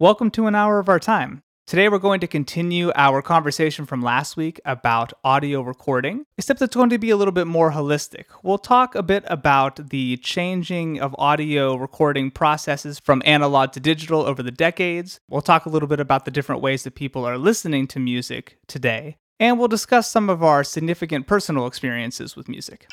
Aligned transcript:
Welcome 0.00 0.30
to 0.30 0.46
an 0.46 0.54
hour 0.54 0.78
of 0.78 0.88
our 0.88 1.00
time. 1.00 1.42
Today, 1.66 1.88
we're 1.88 1.98
going 1.98 2.20
to 2.20 2.28
continue 2.28 2.92
our 2.94 3.20
conversation 3.20 3.84
from 3.84 4.00
last 4.00 4.36
week 4.36 4.60
about 4.64 5.12
audio 5.24 5.60
recording, 5.60 6.24
except 6.38 6.62
it's 6.62 6.76
going 6.76 6.90
to 6.90 6.98
be 6.98 7.10
a 7.10 7.16
little 7.16 7.32
bit 7.32 7.48
more 7.48 7.72
holistic. 7.72 8.26
We'll 8.44 8.58
talk 8.58 8.94
a 8.94 9.02
bit 9.02 9.24
about 9.26 9.90
the 9.90 10.16
changing 10.18 11.00
of 11.00 11.16
audio 11.18 11.74
recording 11.74 12.30
processes 12.30 13.00
from 13.00 13.22
analog 13.24 13.72
to 13.72 13.80
digital 13.80 14.20
over 14.20 14.40
the 14.40 14.52
decades. 14.52 15.18
We'll 15.28 15.42
talk 15.42 15.66
a 15.66 15.68
little 15.68 15.88
bit 15.88 15.98
about 15.98 16.26
the 16.26 16.30
different 16.30 16.62
ways 16.62 16.84
that 16.84 16.94
people 16.94 17.24
are 17.24 17.36
listening 17.36 17.88
to 17.88 17.98
music 17.98 18.58
today. 18.68 19.16
And 19.40 19.58
we'll 19.58 19.66
discuss 19.66 20.08
some 20.08 20.30
of 20.30 20.44
our 20.44 20.62
significant 20.62 21.26
personal 21.26 21.66
experiences 21.66 22.36
with 22.36 22.48
music. 22.48 22.86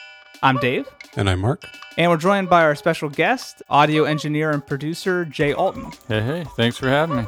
I'm 0.43 0.57
Dave. 0.57 0.87
And 1.15 1.29
I'm 1.29 1.39
Mark. 1.39 1.63
And 1.97 2.11
we're 2.11 2.17
joined 2.17 2.49
by 2.49 2.63
our 2.63 2.75
special 2.75 3.09
guest, 3.09 3.63
audio 3.69 4.03
engineer 4.03 4.51
and 4.51 4.65
producer 4.65 5.25
Jay 5.25 5.53
Alton. 5.53 5.91
Hey, 6.07 6.21
hey, 6.21 6.45
thanks 6.55 6.77
for 6.77 6.89
having 6.89 7.17
me. 7.17 7.25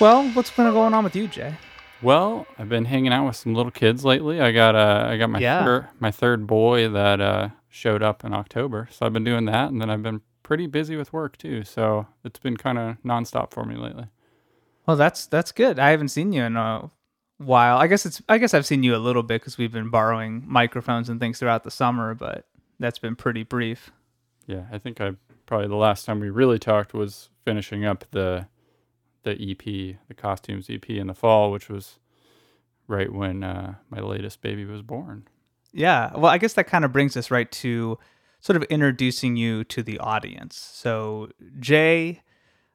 Well, 0.00 0.28
what's 0.30 0.50
been 0.50 0.68
going 0.72 0.94
on 0.94 1.04
with 1.04 1.14
you, 1.14 1.28
Jay? 1.28 1.54
Well, 2.02 2.46
I've 2.58 2.68
been 2.68 2.84
hanging 2.86 3.12
out 3.12 3.26
with 3.26 3.36
some 3.36 3.54
little 3.54 3.70
kids 3.70 4.04
lately. 4.04 4.40
I 4.40 4.50
got 4.52 4.74
uh, 4.74 5.06
I 5.08 5.16
got 5.16 5.30
my 5.30 5.38
Yeah. 5.38 5.64
thir- 5.64 5.88
my 6.00 6.10
third 6.10 6.46
boy 6.46 6.88
that 6.88 7.20
uh, 7.20 7.48
showed 7.68 8.02
up 8.02 8.24
in 8.24 8.34
October, 8.34 8.88
so 8.90 9.06
I've 9.06 9.12
been 9.12 9.24
doing 9.24 9.44
that, 9.46 9.70
and 9.70 9.80
then 9.80 9.88
I've 9.90 10.02
been 10.02 10.20
pretty 10.42 10.66
busy 10.66 10.96
with 10.96 11.12
work 11.12 11.36
too. 11.38 11.62
So 11.62 12.06
it's 12.24 12.40
been 12.40 12.56
kind 12.56 12.78
of 12.78 12.96
nonstop 13.04 13.52
for 13.52 13.64
me 13.64 13.76
lately. 13.76 14.06
Well, 14.86 14.96
that's 14.96 15.26
that's 15.26 15.52
good. 15.52 15.78
I 15.78 15.90
haven't 15.90 16.08
seen 16.08 16.32
you 16.32 16.42
in 16.42 16.56
a 16.56 16.90
while. 17.38 17.78
I 17.78 17.86
guess 17.86 18.04
it's 18.04 18.20
I 18.28 18.38
guess 18.38 18.52
I've 18.52 18.66
seen 18.66 18.82
you 18.82 18.96
a 18.96 18.98
little 18.98 19.22
bit 19.22 19.40
because 19.40 19.56
we've 19.56 19.72
been 19.72 19.90
borrowing 19.90 20.42
microphones 20.46 21.08
and 21.08 21.20
things 21.20 21.38
throughout 21.38 21.62
the 21.62 21.70
summer, 21.70 22.14
but 22.14 22.46
that's 22.80 22.98
been 22.98 23.14
pretty 23.14 23.44
brief. 23.44 23.92
Yeah, 24.48 24.64
I 24.72 24.78
think 24.78 25.00
I 25.00 25.12
probably 25.46 25.68
the 25.68 25.76
last 25.76 26.04
time 26.04 26.18
we 26.18 26.30
really 26.30 26.58
talked 26.58 26.94
was 26.94 27.30
finishing 27.44 27.84
up 27.84 28.04
the 28.10 28.46
the 29.22 29.32
EP, 29.32 29.96
the 30.08 30.14
costumes 30.16 30.68
EP 30.68 30.88
in 30.90 31.06
the 31.06 31.14
fall, 31.14 31.50
which 31.50 31.68
was 31.68 31.98
right 32.88 33.12
when 33.12 33.44
uh, 33.44 33.74
my 33.90 34.00
latest 34.00 34.42
baby 34.42 34.64
was 34.64 34.82
born. 34.82 35.28
Yeah. 35.72 36.10
Well, 36.14 36.30
I 36.30 36.38
guess 36.38 36.54
that 36.54 36.66
kind 36.66 36.84
of 36.84 36.92
brings 36.92 37.16
us 37.16 37.30
right 37.30 37.50
to 37.52 37.98
sort 38.40 38.56
of 38.56 38.64
introducing 38.64 39.36
you 39.36 39.64
to 39.64 39.82
the 39.82 39.98
audience. 39.98 40.56
So, 40.56 41.30
Jay, 41.60 42.22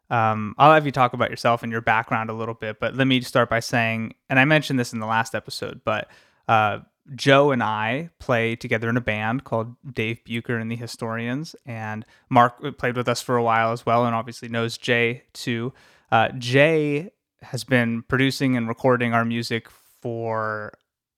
um, 0.10 0.56
I'll 0.58 0.74
have 0.74 0.86
you 0.86 0.92
talk 0.92 1.14
about 1.14 1.30
yourself 1.30 1.64
and 1.64 1.72
your 1.72 1.82
background 1.82 2.30
a 2.30 2.34
little 2.34 2.54
bit, 2.54 2.80
but 2.80 2.96
let 2.96 3.06
me 3.06 3.22
start 3.22 3.50
by 3.50 3.60
saying, 3.60 4.16
and 4.30 4.40
I 4.40 4.46
mentioned 4.46 4.80
this 4.80 4.94
in 4.94 5.00
the 5.00 5.06
last 5.06 5.36
episode, 5.36 5.82
but 5.84 6.10
uh, 6.48 6.80
Joe 7.16 7.52
and 7.52 7.62
I 7.62 8.10
play 8.20 8.56
together 8.56 8.90
in 8.90 8.96
a 8.96 9.02
band 9.02 9.44
called 9.44 9.76
Dave 9.94 10.24
Bucher 10.24 10.58
and 10.58 10.72
the 10.72 10.78
Historians, 10.78 11.56
and 11.66 12.06
Mark 12.30 12.78
played 12.78 12.96
with 12.96 13.10
us 13.10 13.22
for 13.22 13.36
a 13.36 13.44
while 13.44 13.74
as 13.74 13.86
well, 13.86 14.06
and 14.06 14.16
obviously 14.16 14.48
knows 14.48 14.78
Jay 14.78 15.24
too. 15.34 15.74
Uh, 16.12 16.30
Jay 16.38 17.12
has 17.42 17.64
been 17.64 18.04
producing 18.04 18.56
and 18.56 18.68
recording 18.68 19.14
our 19.14 19.26
music 19.26 19.70
for 20.02 20.74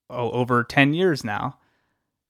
oh, 0.09 0.31
over 0.31 0.63
10 0.63 0.94
years 0.94 1.23
now. 1.23 1.57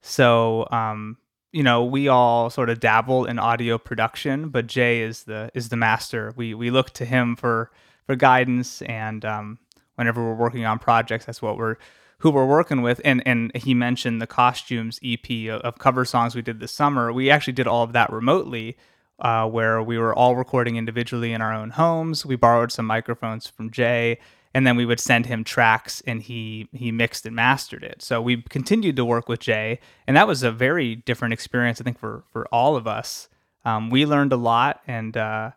So, 0.02 0.68
um, 0.72 1.18
you 1.52 1.64
know, 1.64 1.84
we 1.84 2.08
all 2.08 2.50
sort 2.50 2.70
of 2.70 2.80
dabble 2.80 3.26
in 3.26 3.40
audio 3.40 3.78
production, 3.78 4.50
but 4.50 4.68
Jay 4.68 5.02
is 5.02 5.24
the 5.24 5.50
is 5.54 5.70
the 5.70 5.76
master. 5.76 6.34
We 6.36 6.54
we 6.54 6.70
look 6.70 6.92
to 6.92 7.06
him 7.06 7.36
for 7.36 7.72
for 8.06 8.16
guidance, 8.16 8.82
and 8.84 9.26
um, 9.26 9.60
whenever 9.96 10.24
we're 10.24 10.36
working 10.36 10.66
on 10.66 10.80
projects, 10.80 11.26
that's 11.26 11.42
what 11.42 11.58
we're 11.58 11.78
who 12.20 12.30
we're 12.30 12.46
working 12.46 12.82
with. 12.82 13.02
And 13.04 13.26
and 13.26 13.56
he 13.56 13.74
mentioned 13.74 14.22
the 14.22 14.28
costumes 14.28 15.00
EP 15.04 15.50
of, 15.50 15.62
of 15.62 15.80
cover 15.80 16.06
songs 16.06 16.36
we 16.36 16.44
did 16.44 16.60
this 16.60 16.72
summer. 16.72 17.12
We 17.12 17.32
actually 17.32 17.54
did 17.54 17.68
all 17.68 17.84
of 17.84 17.94
that 17.94 18.12
remotely, 18.12 18.78
uh, 19.22 19.48
where 19.48 19.82
we 19.82 19.98
were 19.98 20.14
all 20.16 20.36
recording 20.36 20.76
individually 20.76 21.34
in 21.34 21.42
our 21.42 21.54
own 21.54 21.72
homes. 21.72 22.26
We 22.26 22.36
borrowed 22.36 22.72
some 22.72 22.86
microphones 22.86 23.48
from 23.48 23.72
Jay, 23.72 24.20
and 24.54 24.66
then 24.66 24.76
we 24.76 24.86
would 24.86 25.00
send 25.00 25.26
him 25.26 25.44
tracks, 25.44 26.02
and 26.08 26.22
he 26.22 26.70
he 26.72 26.92
mixed 26.92 27.26
and 27.26 27.36
mastered 27.36 27.84
it. 27.84 28.02
So 28.02 28.22
we 28.22 28.42
continued 28.44 28.96
to 28.96 29.06
work 29.06 29.30
with 29.30 29.40
Jay, 29.40 29.80
and 30.08 30.16
that 30.18 30.28
was 30.28 30.44
a 30.44 30.52
very 30.52 30.96
different 30.96 31.34
experience, 31.34 31.80
I 31.80 31.84
think, 31.84 32.00
for 32.00 32.24
for 32.32 32.48
all 32.48 32.76
of 32.76 32.88
us. 32.88 33.30
Um, 33.66 33.90
we 33.90 34.06
learned 34.06 34.34
a 34.34 34.38
lot, 34.38 34.82
and 34.88 35.16
uh, 35.18 35.52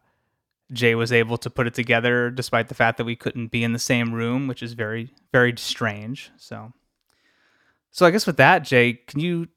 Jay 0.72 0.94
was 0.94 1.12
able 1.12 1.38
to 1.38 1.50
put 1.50 1.66
it 1.66 1.74
together 1.74 2.30
despite 2.30 2.68
the 2.68 2.74
fact 2.74 2.98
that 2.98 3.04
we 3.04 3.16
couldn't 3.16 3.48
be 3.48 3.62
in 3.62 3.72
the 3.72 3.78
same 3.78 4.12
room, 4.12 4.48
which 4.48 4.62
is 4.62 4.72
very 4.72 5.10
very 5.32 5.54
strange. 5.56 6.30
So, 6.36 6.72
so 7.90 8.06
I 8.06 8.10
guess 8.10 8.26
with 8.26 8.38
that, 8.38 8.64
Jay, 8.64 8.94
can 8.94 9.20
you 9.20 9.48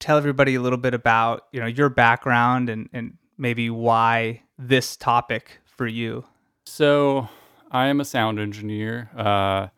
tell 0.00 0.16
everybody 0.16 0.54
a 0.54 0.60
little 0.62 0.78
bit 0.78 0.94
about 0.94 1.46
you 1.52 1.60
know 1.60 1.66
your 1.66 1.88
background 1.88 2.68
and 2.68 2.88
and 2.92 3.18
maybe 3.40 3.70
why 3.70 4.42
this 4.58 4.96
topic 4.96 5.58
for 5.64 5.86
you? 5.86 6.24
So 6.66 7.28
I 7.70 7.86
am 7.86 8.00
a 8.00 8.04
sound 8.04 8.38
engineer. 8.38 9.10
Uh, 9.16 9.68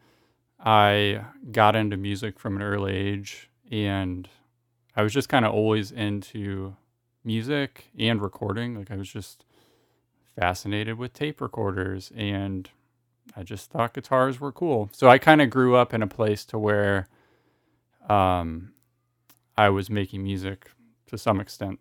I 0.58 1.24
got 1.50 1.76
into 1.76 1.96
music 1.96 2.38
from 2.38 2.56
an 2.56 2.62
early 2.62 2.94
age, 2.94 3.48
and 3.70 4.28
I 4.96 5.02
was 5.02 5.12
just 5.12 5.28
kind 5.28 5.44
of 5.44 5.52
always 5.52 5.92
into 5.92 6.76
music 7.24 7.90
and 7.98 8.20
recording. 8.20 8.76
Like 8.76 8.90
I 8.90 8.96
was 8.96 9.10
just 9.10 9.44
fascinated 10.38 10.98
with 10.98 11.12
tape 11.12 11.40
recorders, 11.40 12.12
and 12.16 12.68
I 13.36 13.44
just 13.44 13.70
thought 13.70 13.94
guitars 13.94 14.40
were 14.40 14.52
cool. 14.52 14.90
So 14.92 15.08
I 15.08 15.18
kind 15.18 15.40
of 15.40 15.50
grew 15.50 15.76
up 15.76 15.94
in 15.94 16.02
a 16.02 16.08
place 16.08 16.44
to 16.46 16.58
where 16.58 17.08
um, 18.08 18.72
I 19.56 19.68
was 19.68 19.88
making 19.88 20.24
music 20.24 20.70
to 21.06 21.16
some 21.16 21.40
extent 21.40 21.78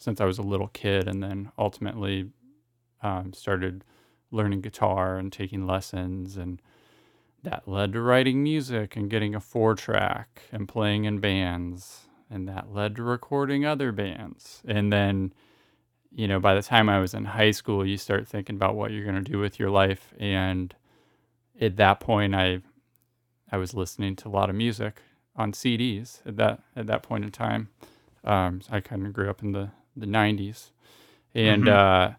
since 0.00 0.20
I 0.20 0.24
was 0.24 0.38
a 0.38 0.42
little 0.42 0.68
kid, 0.68 1.06
and 1.06 1.22
then 1.22 1.52
ultimately 1.56 2.30
um, 3.02 3.32
started 3.32 3.84
learning 4.30 4.60
guitar 4.60 5.16
and 5.16 5.32
taking 5.32 5.66
lessons 5.66 6.36
and 6.36 6.60
that 7.42 7.66
led 7.66 7.92
to 7.92 8.00
writing 8.00 8.42
music 8.42 8.96
and 8.96 9.10
getting 9.10 9.34
a 9.34 9.40
four 9.40 9.74
track 9.74 10.42
and 10.52 10.68
playing 10.68 11.04
in 11.04 11.18
bands 11.18 12.02
and 12.30 12.46
that 12.46 12.72
led 12.72 12.94
to 12.94 13.02
recording 13.02 13.64
other 13.64 13.90
bands. 13.90 14.62
And 14.66 14.92
then 14.92 15.32
you 16.12 16.26
know 16.26 16.40
by 16.40 16.54
the 16.54 16.62
time 16.62 16.88
i 16.88 16.98
was 16.98 17.14
in 17.14 17.24
high 17.24 17.50
school 17.50 17.86
you 17.86 17.96
start 17.96 18.26
thinking 18.26 18.56
about 18.56 18.74
what 18.74 18.90
you're 18.90 19.04
going 19.04 19.22
to 19.22 19.30
do 19.32 19.38
with 19.38 19.58
your 19.58 19.70
life 19.70 20.12
and 20.18 20.74
at 21.60 21.76
that 21.76 22.00
point 22.00 22.34
i 22.34 22.60
i 23.52 23.56
was 23.56 23.74
listening 23.74 24.16
to 24.16 24.28
a 24.28 24.30
lot 24.30 24.50
of 24.50 24.56
music 24.56 25.02
on 25.36 25.52
cds 25.52 26.20
at 26.26 26.36
that 26.36 26.62
at 26.76 26.86
that 26.86 27.02
point 27.02 27.24
in 27.24 27.30
time. 27.30 27.68
Um, 28.24 28.60
i 28.70 28.80
kind 28.80 29.06
of 29.06 29.12
grew 29.12 29.30
up 29.30 29.42
in 29.42 29.52
the 29.52 29.70
the 29.96 30.06
90s 30.06 30.70
and 31.34 31.68
uh 31.68 32.10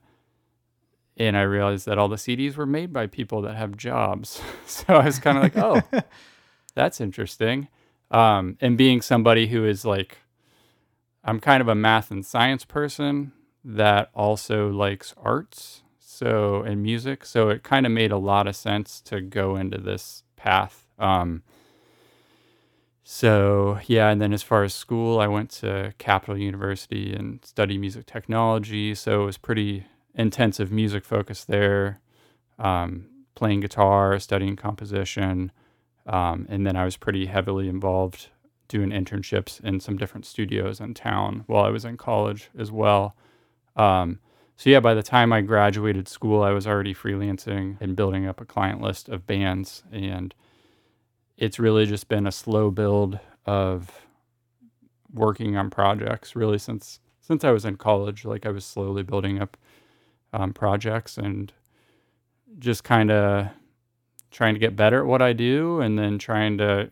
and 1.18 1.38
I 1.38 1.42
realized 1.42 1.86
that 1.86 1.98
all 1.98 2.08
the 2.08 2.16
CDs 2.16 2.56
were 2.56 2.66
made 2.66 2.92
by 2.92 3.06
people 3.06 3.42
that 3.44 3.56
have 3.56 3.78
jobs. 3.78 4.42
so 4.66 4.96
I 4.96 5.06
was 5.06 5.20
kind 5.20 5.38
of 5.38 5.44
like, 5.44 5.58
oh, 5.58 5.82
that's 6.76 7.00
interesting. 7.00 7.68
Um, 8.10 8.58
and 8.60 8.78
being 8.78 9.02
somebody 9.02 9.48
who 9.48 9.66
is 9.66 9.86
like, 9.86 10.18
I'm 11.24 11.40
kind 11.40 11.62
of 11.62 11.68
a 11.68 11.76
math 11.76 12.10
and 12.10 12.26
science 12.26 12.66
person 12.66 13.34
that 13.64 14.10
also 14.16 14.70
likes 14.70 15.14
arts. 15.18 15.84
so 16.00 16.64
and 16.64 16.82
music. 16.82 17.26
So 17.26 17.50
it 17.50 17.62
kind 17.64 17.86
of 17.86 17.92
made 17.92 18.12
a 18.12 18.18
lot 18.18 18.48
of 18.48 18.56
sense 18.56 19.00
to 19.02 19.22
go 19.22 19.56
into 19.56 19.78
this 19.78 20.24
path. 20.36 20.88
Um, 20.98 21.44
so 23.14 23.78
yeah, 23.88 24.10
and 24.10 24.22
then 24.22 24.32
as 24.32 24.42
far 24.42 24.64
as 24.64 24.74
school, 24.74 25.20
I 25.20 25.28
went 25.28 25.50
to 25.60 25.94
Capital 25.98 26.38
University 26.38 27.14
and 27.14 27.44
studied 27.44 27.82
music 27.82 28.06
technology. 28.06 28.96
So 28.96 29.24
it 29.24 29.26
was 29.26 29.38
pretty 29.38 29.86
intensive 30.16 30.72
music 30.72 31.04
focus 31.04 31.44
there, 31.44 32.00
um, 32.58 33.08
playing 33.36 33.60
guitar, 33.60 34.18
studying 34.18 34.56
composition, 34.56 35.52
um, 36.08 36.46
and 36.48 36.66
then 36.66 36.78
I 36.78 36.86
was 36.86 36.96
pretty 36.96 37.26
heavily 37.26 37.68
involved 37.68 38.30
doing 38.70 38.92
internships 38.92 39.62
in 39.62 39.82
some 39.82 39.98
different 39.98 40.26
studios 40.26 40.80
in 40.80 40.94
town 40.94 41.44
while 41.48 41.66
I 41.66 41.70
was 41.70 41.84
in 41.84 41.98
college 41.98 42.50
as 42.58 42.72
well. 42.72 43.18
Um, 43.76 44.20
so 44.56 44.70
yeah, 44.70 44.80
by 44.80 44.94
the 44.94 45.04
time 45.04 45.34
I 45.34 45.42
graduated 45.42 46.08
school, 46.08 46.44
I 46.44 46.52
was 46.52 46.66
already 46.66 46.94
freelancing 46.94 47.76
and 47.82 47.94
building 47.94 48.26
up 48.26 48.40
a 48.40 48.46
client 48.46 48.80
list 48.80 49.10
of 49.10 49.28
bands, 49.28 49.84
and 49.92 50.34
it's 51.42 51.58
really 51.58 51.88
just 51.88 52.08
been 52.08 52.28
a 52.28 52.32
slow 52.32 52.70
build 52.70 53.20
of 53.48 54.06
working 55.12 55.58
on 55.58 55.72
projects 55.72 56.36
really 56.36 56.60
since 56.60 57.00
since 57.20 57.44
I 57.44 57.52
was 57.52 57.66
in 57.66 57.78
college. 57.78 58.24
Like 58.24 58.46
I 58.46 58.50
was 58.50 58.64
slowly 58.64 59.04
building 59.04 59.42
up 59.42 59.58
um, 60.34 60.54
projects 60.54 61.18
and 61.18 61.52
just 62.60 62.84
kind 62.84 63.10
of 63.12 63.48
trying 64.30 64.54
to 64.54 64.60
get 64.60 64.76
better 64.76 65.02
at 65.02 65.08
what 65.08 65.22
I 65.22 65.34
do, 65.34 65.82
and 65.82 65.98
then 65.98 66.20
trying 66.20 66.60
to 66.60 66.92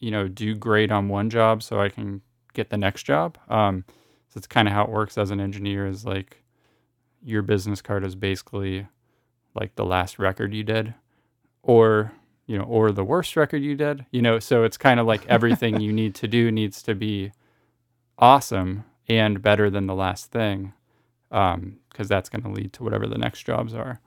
you 0.00 0.10
know 0.10 0.28
do 0.28 0.54
great 0.54 0.92
on 0.92 1.08
one 1.08 1.30
job 1.30 1.62
so 1.62 1.80
I 1.80 1.88
can 1.88 2.20
get 2.52 2.68
the 2.68 2.76
next 2.76 3.04
job. 3.04 3.38
Um, 3.48 3.84
so 4.28 4.36
it's 4.36 4.46
kind 4.46 4.68
of 4.68 4.74
how 4.74 4.84
it 4.84 4.90
works 4.90 5.16
as 5.16 5.30
an 5.30 5.40
engineer. 5.40 5.86
Is 5.86 6.04
like 6.04 6.42
your 7.24 7.40
business 7.40 7.80
card 7.80 8.04
is 8.04 8.14
basically 8.14 8.86
like 9.54 9.76
the 9.76 9.84
last 9.86 10.18
record 10.18 10.52
you 10.52 10.62
did, 10.62 10.92
or 11.62 12.12
you 12.48 12.58
know, 12.58 12.64
or 12.64 12.90
the 12.90 13.04
worst 13.04 13.36
record 13.36 13.62
you 13.62 13.76
did, 13.76 14.06
you 14.10 14.22
know, 14.22 14.38
so 14.38 14.64
it's 14.64 14.78
kind 14.78 14.98
of 14.98 15.06
like 15.06 15.24
everything 15.28 15.80
you 15.80 15.92
need 15.92 16.16
to 16.16 16.26
do 16.26 16.50
needs 16.50 16.82
to 16.82 16.94
be 16.94 17.30
awesome 18.18 18.84
and 19.08 19.40
better 19.40 19.70
than 19.70 19.86
the 19.86 19.94
last 19.94 20.32
thing, 20.32 20.72
because 21.28 21.54
um, 21.54 21.78
that's 21.94 22.28
going 22.28 22.42
to 22.42 22.48
lead 22.48 22.72
to 22.72 22.82
whatever 22.82 23.06
the 23.06 23.18
next 23.18 23.44
jobs 23.44 23.74
are. 23.74 24.00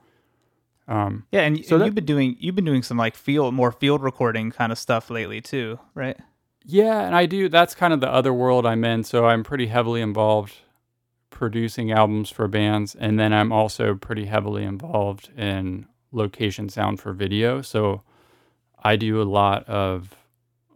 Um, 0.88 1.24
yeah, 1.30 1.42
and, 1.42 1.64
so 1.64 1.76
and 1.76 1.82
that, 1.82 1.86
you've 1.86 1.94
been 1.94 2.04
doing 2.04 2.36
you've 2.40 2.56
been 2.56 2.64
doing 2.64 2.82
some 2.82 2.96
like 2.96 3.14
field 3.14 3.54
more 3.54 3.70
field 3.70 4.02
recording 4.02 4.50
kind 4.50 4.72
of 4.72 4.78
stuff 4.78 5.08
lately 5.08 5.40
too, 5.40 5.78
right? 5.94 6.18
Yeah, 6.64 7.06
and 7.06 7.14
I 7.14 7.26
do. 7.26 7.48
That's 7.48 7.74
kind 7.74 7.94
of 7.94 8.00
the 8.00 8.10
other 8.10 8.32
world 8.32 8.66
I'm 8.66 8.84
in. 8.84 9.04
So 9.04 9.26
I'm 9.26 9.44
pretty 9.44 9.68
heavily 9.68 10.00
involved 10.00 10.54
producing 11.30 11.92
albums 11.92 12.30
for 12.30 12.48
bands, 12.48 12.96
and 12.96 13.18
then 13.18 13.32
I'm 13.32 13.52
also 13.52 13.94
pretty 13.94 14.26
heavily 14.26 14.64
involved 14.64 15.30
in 15.36 15.86
location 16.10 16.68
sound 16.68 17.00
for 17.00 17.12
video. 17.12 17.62
So 17.62 18.02
I 18.82 18.96
do 18.96 19.22
a 19.22 19.24
lot 19.24 19.68
of 19.68 20.14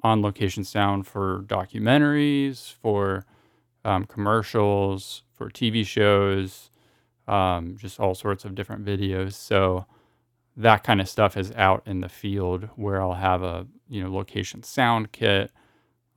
on 0.02 0.22
location 0.22 0.64
sound 0.64 1.06
for 1.06 1.42
documentaries, 1.46 2.72
for 2.72 3.24
um, 3.84 4.04
commercials, 4.04 5.22
for 5.34 5.50
TV 5.50 5.84
shows, 5.84 6.70
um, 7.26 7.76
just 7.78 7.98
all 7.98 8.14
sorts 8.14 8.44
of 8.44 8.54
different 8.54 8.84
videos. 8.84 9.32
So 9.32 9.86
that 10.56 10.84
kind 10.84 11.00
of 11.00 11.08
stuff 11.08 11.36
is 11.36 11.52
out 11.52 11.82
in 11.86 12.00
the 12.00 12.08
field 12.08 12.68
where 12.76 13.02
I'll 13.02 13.14
have 13.14 13.42
a 13.42 13.66
you 13.88 14.02
know 14.02 14.12
location 14.12 14.62
sound 14.62 15.12
kit. 15.12 15.50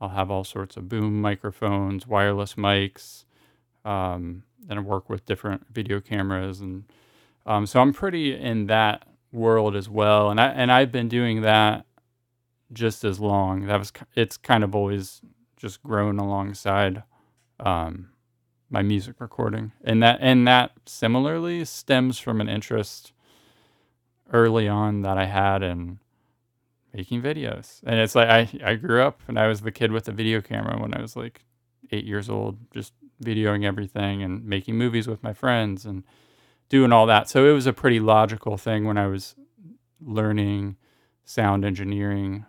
I'll 0.00 0.10
have 0.10 0.30
all 0.30 0.44
sorts 0.44 0.76
of 0.76 0.88
boom 0.88 1.20
microphones, 1.20 2.06
wireless 2.06 2.54
mics, 2.54 3.24
um, 3.84 4.44
and 4.68 4.78
I 4.78 4.82
work 4.82 5.10
with 5.10 5.26
different 5.26 5.66
video 5.70 6.00
cameras, 6.00 6.60
and 6.60 6.84
um, 7.44 7.66
so 7.66 7.80
I'm 7.80 7.92
pretty 7.92 8.34
in 8.34 8.66
that 8.66 9.06
world 9.32 9.76
as 9.76 9.88
well. 9.88 10.30
And 10.30 10.40
I 10.40 10.48
and 10.48 10.70
I've 10.72 10.92
been 10.92 11.08
doing 11.08 11.42
that 11.42 11.86
just 12.72 13.04
as 13.04 13.20
long. 13.20 13.66
That 13.66 13.78
was 13.78 13.92
it's 14.14 14.36
kind 14.36 14.64
of 14.64 14.74
always 14.74 15.20
just 15.56 15.82
grown 15.82 16.18
alongside 16.18 17.02
um, 17.58 18.10
my 18.70 18.82
music 18.82 19.16
recording, 19.20 19.72
and 19.84 20.02
that 20.02 20.18
and 20.20 20.46
that 20.46 20.72
similarly 20.86 21.64
stems 21.64 22.18
from 22.18 22.40
an 22.40 22.48
interest 22.48 23.12
early 24.32 24.68
on 24.68 25.02
that 25.02 25.18
I 25.18 25.26
had 25.26 25.62
in 25.62 25.98
making 26.94 27.22
videos. 27.22 27.80
And 27.84 28.00
it's 28.00 28.14
like 28.14 28.28
I 28.28 28.48
I 28.64 28.74
grew 28.76 29.02
up 29.02 29.20
and 29.28 29.38
I 29.38 29.48
was 29.48 29.60
the 29.60 29.72
kid 29.72 29.92
with 29.92 30.04
the 30.04 30.12
video 30.12 30.40
camera 30.40 30.80
when 30.80 30.94
I 30.94 31.00
was 31.00 31.16
like 31.16 31.44
eight 31.92 32.04
years 32.04 32.28
old, 32.28 32.58
just 32.72 32.92
videoing 33.22 33.64
everything 33.64 34.22
and 34.22 34.44
making 34.44 34.76
movies 34.76 35.06
with 35.06 35.22
my 35.22 35.32
friends 35.32 35.84
and 35.84 36.04
doing 36.70 36.92
all 36.92 37.04
that. 37.06 37.28
So 37.28 37.44
it 37.46 37.52
was 37.52 37.66
a 37.66 37.72
pretty 37.74 38.00
logical 38.00 38.56
thing 38.56 38.86
when 38.86 38.96
I 38.96 39.06
was 39.08 39.34
learning 40.00 40.76
sound 41.24 41.64
engineering 41.66 42.46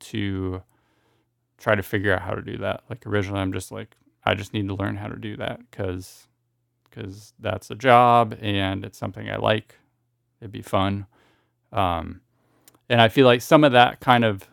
to 0.00 0.62
try 1.58 1.74
to 1.74 1.82
figure 1.82 2.14
out 2.14 2.22
how 2.22 2.34
to 2.34 2.40
do 2.40 2.56
that. 2.58 2.84
Like 2.88 3.06
originally 3.06 3.40
I'm 3.40 3.52
just 3.52 3.70
like 3.70 3.96
I 4.24 4.34
just 4.34 4.54
need 4.54 4.68
to 4.68 4.74
learn 4.74 4.96
how 4.96 5.08
to 5.08 5.16
do 5.16 5.36
that 5.36 5.60
cuz 5.70 6.28
cuz 6.90 7.34
that's 7.38 7.70
a 7.70 7.74
job 7.74 8.38
and 8.40 8.84
it's 8.84 8.96
something 8.96 9.28
I 9.28 9.36
like. 9.36 9.74
It'd 10.40 10.52
be 10.52 10.62
fun. 10.62 11.06
Um, 11.72 12.22
and 12.88 13.02
I 13.02 13.08
feel 13.08 13.26
like 13.26 13.42
some 13.42 13.64
of 13.64 13.72
that 13.72 14.00
kind 14.00 14.24
of 14.24 14.48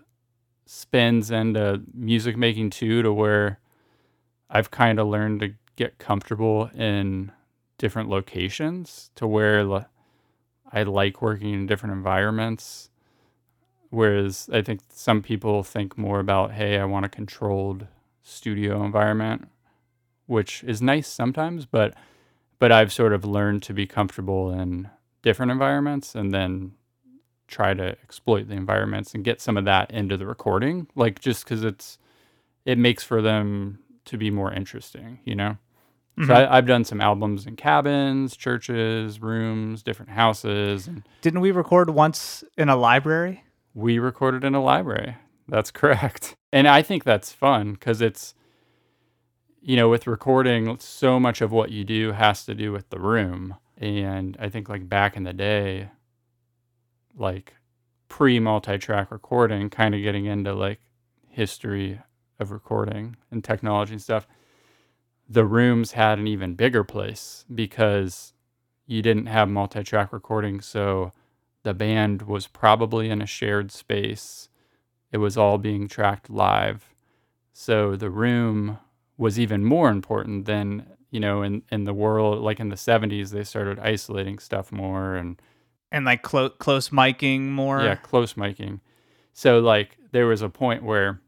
spins 0.66 1.31
into 1.31 1.81
music 1.94 2.36
making 2.36 2.72
too, 2.72 3.04
to 3.04 3.13
where 3.13 3.60
I've 4.50 4.72
kind 4.72 5.00
of 5.00 5.07
learned 5.07 5.40
to 5.42 5.54
get 5.75 6.00
comfortable 6.00 6.69
in 6.75 7.31
different 7.77 8.10
locations 8.10 9.12
to 9.16 9.27
where 9.27 9.86
I 10.72 10.83
like 10.83 11.22
working 11.22 11.54
in 11.54 11.66
different 11.68 11.94
environments. 11.94 12.89
Whereas 13.89 14.50
I 14.51 14.62
think 14.62 14.81
some 14.89 15.22
people 15.22 15.63
think 15.63 15.98
more 15.98 16.19
about, 16.19 16.51
hey, 16.51 16.80
I 16.80 16.86
want 16.86 17.06
a 17.06 17.10
controlled 17.10 17.88
studio 18.24 18.83
environment, 18.83 19.48
which 20.25 20.63
is 20.63 20.81
nice 20.81 21.07
sometimes, 21.07 21.66
but 21.66 21.94
but 22.57 22.72
I've 22.72 22.92
sort 22.94 23.13
of 23.13 23.25
learned 23.25 23.63
to 23.63 23.74
be 23.74 23.86
comfortable 23.86 24.51
in 24.51 24.89
different 25.21 25.51
environments 25.51 26.16
and 26.16 26.33
then 26.33 26.71
try 27.48 27.74
to 27.74 27.89
exploit 28.04 28.48
the 28.48 28.56
environments 28.56 29.13
and 29.13 29.24
get 29.24 29.42
some 29.42 29.57
of 29.57 29.66
that 29.66 29.92
into 29.92 30.18
the 30.18 30.25
recording 30.25 30.88
like 30.95 31.19
just 31.19 31.44
because 31.44 31.63
it's 31.63 31.98
it 32.66 32.78
makes 32.78 33.04
for 33.04 33.21
them 33.21 33.80
to 34.04 34.18
be 34.18 34.31
more 34.31 34.51
interesting 34.51 35.19
you 35.25 35.36
know 35.36 35.57
mm-hmm. 36.17 36.27
so 36.27 36.33
I, 36.33 36.56
have 36.56 36.65
done 36.65 36.83
some 36.83 37.01
albums 37.01 37.45
in 37.45 37.56
cabins 37.56 38.35
churches 38.35 39.21
rooms 39.21 39.83
different 39.83 40.12
houses 40.12 40.89
didn't 41.21 41.41
we 41.41 41.51
record 41.51 41.90
once 41.90 42.44
in 42.57 42.69
a 42.69 42.75
library? 42.75 43.44
We 43.73 43.99
recorded 43.99 44.44
in 44.44 44.56
a 44.56 44.63
library. 44.63 45.18
That's 45.47 45.71
correct. 45.71 46.35
And 46.51 46.68
i 46.68 46.81
think 46.81 47.04
that's 47.04 47.31
fun 47.31 47.73
because 47.73 48.01
it's 48.01 48.33
you 49.61 49.75
know 49.75 49.90
with 49.90 50.07
recording 50.07 50.78
so 50.80 51.19
much 51.19 51.42
of 51.42 51.51
what 51.51 51.71
you 51.71 51.83
do 51.83 52.13
has 52.13 52.45
to 52.45 52.56
do 52.56 52.71
with 52.71 52.90
the 52.90 52.99
room. 52.99 53.56
And 53.78 54.37
i 54.40 54.49
think 54.49 54.69
like 54.69 54.87
back 54.87 55.18
in 55.18 55.23
the 55.23 55.33
day 55.33 55.90
like 57.18 57.56
pre 58.07 58.40
multi-track 58.40 59.11
recording, 59.11 59.69
kind 59.69 59.95
of 59.95 60.01
getting 60.01 60.25
into 60.25 60.54
like 60.54 60.80
history 61.30 61.99
of 62.40 62.51
recording 62.51 63.16
and 63.31 63.44
technology 63.44 63.94
and 63.94 64.01
stuff, 64.01 64.28
the 65.27 65.45
rooms 65.45 65.94
had 65.94 66.19
an 66.19 66.27
even 66.27 66.55
bigger 66.55 66.83
place 66.83 67.45
because 67.53 68.33
you 68.85 69.01
didn't 69.01 69.25
have 69.25 69.49
multi-track 69.49 70.13
recording, 70.13 70.61
so 70.61 71.11
the 71.63 71.73
band 71.73 72.23
was 72.23 72.47
probably 72.47 73.09
in 73.09 73.21
a 73.21 73.25
shared 73.25 73.71
space. 73.71 74.49
It 75.11 75.17
was 75.17 75.37
all 75.37 75.57
being 75.57 75.87
tracked 75.87 76.29
live. 76.29 76.94
So 77.53 77.95
the 77.95 78.09
room 78.09 78.77
was 79.17 79.39
even 79.39 79.63
more 79.63 79.89
important 79.89 80.45
than, 80.45 80.85
you 81.09 81.19
know, 81.19 81.41
in, 81.41 81.63
in 81.71 81.85
the 81.85 81.94
world, 81.94 82.44
like 82.44 82.59
in 82.59 82.69
the 82.69 82.75
70s, 82.75 83.31
they 83.31 83.44
started 83.44 83.79
isolating 83.79 84.39
stuff 84.39 84.71
more 84.71 85.15
and 85.15 85.41
and 85.91 86.03
like 86.05 86.21
close 86.23 86.51
close 86.59 86.89
miking 86.89 87.49
more. 87.49 87.81
Yeah, 87.81 87.95
close 87.95 88.33
miking. 88.33 88.81
So 89.33 89.59
like 89.59 89.97
there 90.11 90.27
was 90.27 90.41
a 90.41 90.49
point 90.49 90.83
where 90.83 91.21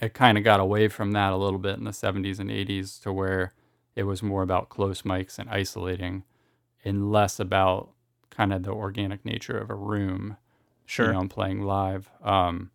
it 0.00 0.14
kind 0.14 0.38
of 0.38 0.44
got 0.44 0.60
away 0.60 0.88
from 0.88 1.12
that 1.12 1.32
a 1.32 1.36
little 1.36 1.58
bit 1.58 1.78
in 1.78 1.84
the 1.84 1.90
70s 1.90 2.38
and 2.38 2.50
80s 2.50 3.00
to 3.02 3.12
where 3.12 3.52
it 3.94 4.04
was 4.04 4.22
more 4.22 4.42
about 4.42 4.68
close 4.68 5.02
mics 5.02 5.38
and 5.38 5.48
isolating 5.50 6.24
and 6.84 7.10
less 7.12 7.38
about 7.38 7.90
kind 8.30 8.52
of 8.52 8.62
the 8.62 8.70
organic 8.72 9.24
nature 9.24 9.58
of 9.58 9.70
a 9.70 9.74
room. 9.74 10.36
Sure. 10.86 11.08
You 11.08 11.12
know, 11.12 11.28
playing 11.28 11.62
live. 11.62 12.10
Um, 12.22 12.70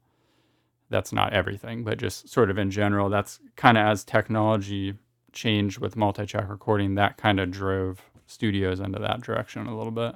that's 0.89 1.11
not 1.11 1.33
everything, 1.33 1.83
but 1.83 1.97
just 1.97 2.29
sort 2.29 2.49
of 2.49 2.57
in 2.57 2.71
general, 2.71 3.09
that's 3.09 3.39
kind 3.55 3.77
of 3.77 3.85
as 3.87 4.03
technology 4.03 4.95
changed 5.33 5.79
with 5.79 5.95
multi-track 5.95 6.49
recording, 6.49 6.95
that 6.95 7.17
kind 7.17 7.39
of 7.39 7.51
drove 7.51 8.01
studios 8.27 8.79
into 8.79 8.99
that 8.99 9.21
direction 9.21 9.67
a 9.67 9.75
little 9.75 9.91
bit. 9.91 10.15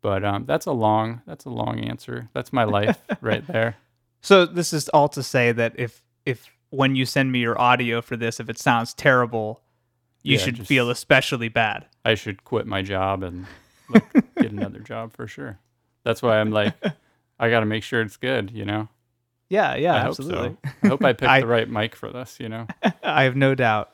But 0.00 0.24
um, 0.24 0.44
that's 0.46 0.66
a 0.66 0.72
long 0.72 1.22
that's 1.26 1.44
a 1.44 1.50
long 1.50 1.80
answer. 1.80 2.28
That's 2.32 2.52
my 2.52 2.64
life 2.78 3.02
right 3.20 3.46
there. 3.46 3.76
So 4.24 4.46
this 4.46 4.72
is 4.72 4.88
all 4.88 5.08
to 5.10 5.22
say 5.22 5.52
that 5.52 5.74
if 5.76 6.02
if 6.24 6.50
when 6.70 6.96
you 6.96 7.04
send 7.04 7.30
me 7.30 7.40
your 7.40 7.60
audio 7.60 8.00
for 8.00 8.16
this, 8.16 8.40
if 8.40 8.48
it 8.48 8.58
sounds 8.58 8.94
terrible, 8.94 9.60
you 10.22 10.38
yeah, 10.38 10.44
should 10.44 10.54
just, 10.54 10.66
feel 10.66 10.88
especially 10.88 11.50
bad. 11.50 11.84
I 12.06 12.14
should 12.14 12.42
quit 12.42 12.66
my 12.66 12.80
job 12.80 13.22
and 13.22 13.44
like 13.90 14.10
get 14.38 14.50
another 14.50 14.78
job 14.78 15.12
for 15.12 15.28
sure. 15.28 15.58
That's 16.04 16.22
why 16.22 16.40
I'm 16.40 16.50
like, 16.50 16.74
I 17.38 17.50
got 17.50 17.60
to 17.60 17.66
make 17.66 17.82
sure 17.82 18.00
it's 18.00 18.16
good. 18.16 18.50
You 18.50 18.64
know. 18.64 18.88
Yeah, 19.50 19.74
yeah, 19.74 19.94
I 19.94 19.98
absolutely. 19.98 20.48
hope 20.48 20.58
so. 20.64 20.70
I 20.82 20.86
hope 20.88 21.04
I 21.04 21.12
picked 21.12 21.22
I- 21.30 21.40
the 21.40 21.46
right 21.46 21.68
mic 21.68 21.94
for 21.94 22.10
this. 22.10 22.40
You 22.40 22.48
know. 22.48 22.66
I 23.02 23.24
have 23.24 23.36
no 23.36 23.54
doubt. 23.54 23.92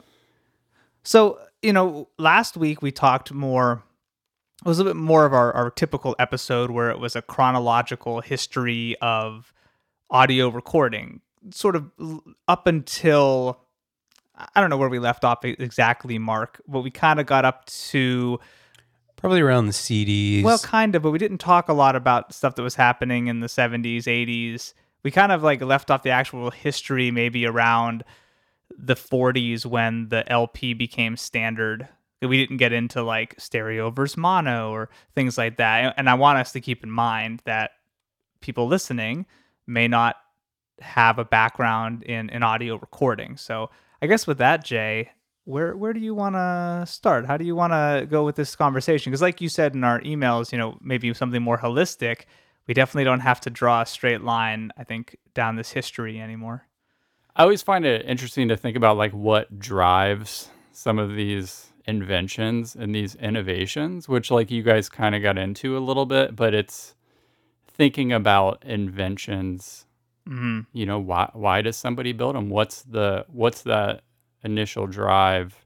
So, 1.03 1.41
you 1.61 1.73
know, 1.73 2.09
last 2.19 2.57
week 2.57 2.83
we 2.83 2.93
talked 2.93 3.33
more, 3.33 3.83
it 4.65 4.69
was 4.69 4.79
a 4.79 4.85
bit 4.85 4.95
more 4.95 5.27
of 5.27 5.35
our, 5.35 5.53
our 5.55 5.71
typical 5.71 6.15
episode 6.21 6.71
where 6.71 6.89
it 6.89 7.01
was 7.01 7.17
a 7.17 7.23
chronological 7.23 8.21
history 8.21 8.95
of 9.01 9.53
audio 10.11 10.49
recording, 10.49 11.21
sort 11.51 11.77
of 11.77 11.91
up 12.49 12.67
until, 12.67 13.61
I 14.55 14.61
don't 14.61 14.71
know 14.71 14.77
where 14.77 14.89
we 14.89 14.99
left 14.99 15.25
off 15.25 15.45
exactly, 15.45 16.19
Mark, 16.19 16.61
but 16.67 16.81
we 16.81 16.91
kind 16.91 17.21
of 17.21 17.27
got 17.27 17.45
up 17.45 17.67
to, 17.67 18.41
Probably 19.17 19.41
around 19.43 19.67
the 19.67 19.73
CDs. 19.73 20.43
well, 20.43 20.59
kind 20.59 20.95
of, 20.95 21.03
but 21.03 21.11
we 21.11 21.19
didn't 21.19 21.39
talk 21.39 21.69
a 21.69 21.75
lot 21.75 21.95
about 21.95 22.33
stuff 22.33 22.55
that 22.55 22.63
was 22.63 22.75
happening 22.75 23.27
in 23.27 23.41
the 23.41 23.49
70s, 23.49 24.05
80s. 24.05 24.73
We 25.03 25.11
kind 25.11 25.31
of 25.31 25.43
like 25.43 25.61
left 25.61 25.91
off 25.91 26.03
the 26.03 26.11
actual 26.11 26.51
history 26.51 27.11
maybe 27.11 27.47
around 27.47 28.03
the 28.77 28.95
40s 28.95 29.67
when 29.67 30.09
the 30.09 30.31
LP 30.31 30.75
became 30.75 31.17
standard. 31.17 31.89
We 32.23 32.39
didn't 32.39 32.59
get 32.59 32.73
into 32.73 33.03
like 33.03 33.35
stereo 33.39 33.91
versus 33.91 34.17
mono 34.17 34.71
or 34.71 34.91
things 35.15 35.37
like 35.39 35.57
that. 35.57 35.95
And 35.97 36.09
I 36.09 36.15
want 36.15 36.39
us 36.39 36.53
to 36.53 36.61
keep 36.61 36.83
in 36.83 36.91
mind 36.91 37.43
that 37.45 37.73
people 38.41 38.67
listening 38.67 39.27
may 39.71 39.89
not 39.89 40.17
have 40.81 41.19
a 41.19 41.25
background 41.25 42.03
in, 42.03 42.29
in 42.31 42.43
audio 42.43 42.77
recording. 42.77 43.37
So 43.37 43.71
I 44.03 44.07
guess 44.07 44.27
with 44.27 44.39
that, 44.39 44.65
Jay, 44.65 45.11
where 45.45 45.77
where 45.77 45.93
do 45.93 46.01
you 46.01 46.15
want 46.15 46.35
to 46.35 46.85
start? 46.87 47.27
How 47.27 47.37
do 47.37 47.45
you 47.45 47.57
want 47.57 47.73
to 47.73 48.07
go 48.09 48.25
with 48.25 48.37
this 48.37 48.55
conversation? 48.57 49.11
Because 49.11 49.23
like 49.23 49.41
you 49.41 49.49
said 49.49 49.75
in 49.75 49.85
our 49.85 50.01
emails, 50.01 50.53
you 50.53 50.59
know, 50.59 50.79
maybe 50.81 51.13
something 51.15 51.43
more 51.43 51.59
holistic. 51.59 52.23
We 52.67 52.75
definitely 52.75 53.05
don't 53.05 53.21
have 53.21 53.41
to 53.43 53.51
draw 53.51 53.83
a 53.83 53.87
straight 53.87 54.21
line, 54.21 54.71
I 54.77 54.85
think, 54.85 55.17
down 55.35 55.57
this 55.57 55.71
history 55.71 56.21
anymore. 56.21 56.67
I 57.35 57.43
always 57.43 57.63
find 57.63 57.85
it 57.85 58.07
interesting 58.07 58.49
to 58.49 58.57
think 58.57 58.77
about 58.77 58.97
like 58.97 59.13
what 59.13 59.59
drives 59.59 60.51
some 60.73 60.99
of 60.99 61.15
these 61.17 61.73
inventions 61.87 62.77
and 62.77 62.95
these 62.95 63.15
innovations, 63.17 64.09
which 64.09 64.31
like 64.31 64.51
you 64.51 64.63
guys 64.63 64.89
kind 64.89 65.15
of 65.15 65.23
got 65.23 65.39
into 65.39 65.77
a 65.77 65.81
little 65.81 66.07
bit, 66.07 66.37
but 66.37 66.55
it's 66.55 66.95
thinking 67.81 68.13
about 68.13 68.63
inventions. 68.63 69.87
hmm 70.27 70.61
You 70.75 70.85
know, 70.85 70.99
why 70.99 71.31
why 71.33 71.63
does 71.63 71.79
somebody 71.79 72.13
build 72.13 72.35
them? 72.35 72.51
What's 72.51 72.83
the 72.83 73.25
what's 73.29 73.63
that 73.63 74.03
initial 74.45 74.87
drive, 74.87 75.65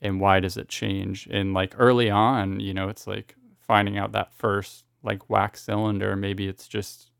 and 0.00 0.20
why 0.20 0.38
does 0.38 0.56
it 0.56 0.68
change? 0.68 1.26
And 1.32 1.54
like 1.54 1.74
early 1.76 2.10
on, 2.10 2.60
you 2.60 2.72
know, 2.72 2.88
it's 2.88 3.08
like 3.08 3.34
finding 3.58 3.98
out 3.98 4.12
that 4.12 4.32
first 4.32 4.84
like 5.02 5.28
wax 5.28 5.62
cylinder. 5.62 6.14
Maybe 6.14 6.46
it's 6.46 6.68
just 6.68 7.10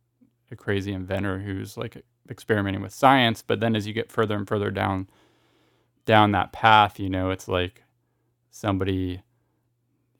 a 0.53 0.57
crazy 0.57 0.93
inventor 0.93 1.41
who's 1.41 1.77
like 1.77 2.05
experimenting 2.31 2.83
with 2.83 2.93
science 2.93 3.43
but 3.43 3.59
then 3.59 3.75
as 3.75 3.87
you 3.87 3.93
get 3.95 4.13
further 4.13 4.37
and 4.37 4.47
further 4.47 4.71
down 4.71 5.09
down 6.05 6.33
that 6.33 6.53
path 6.53 7.01
you 7.01 7.09
know 7.09 7.31
it's 7.31 7.49
like 7.49 7.85
somebody 8.51 9.23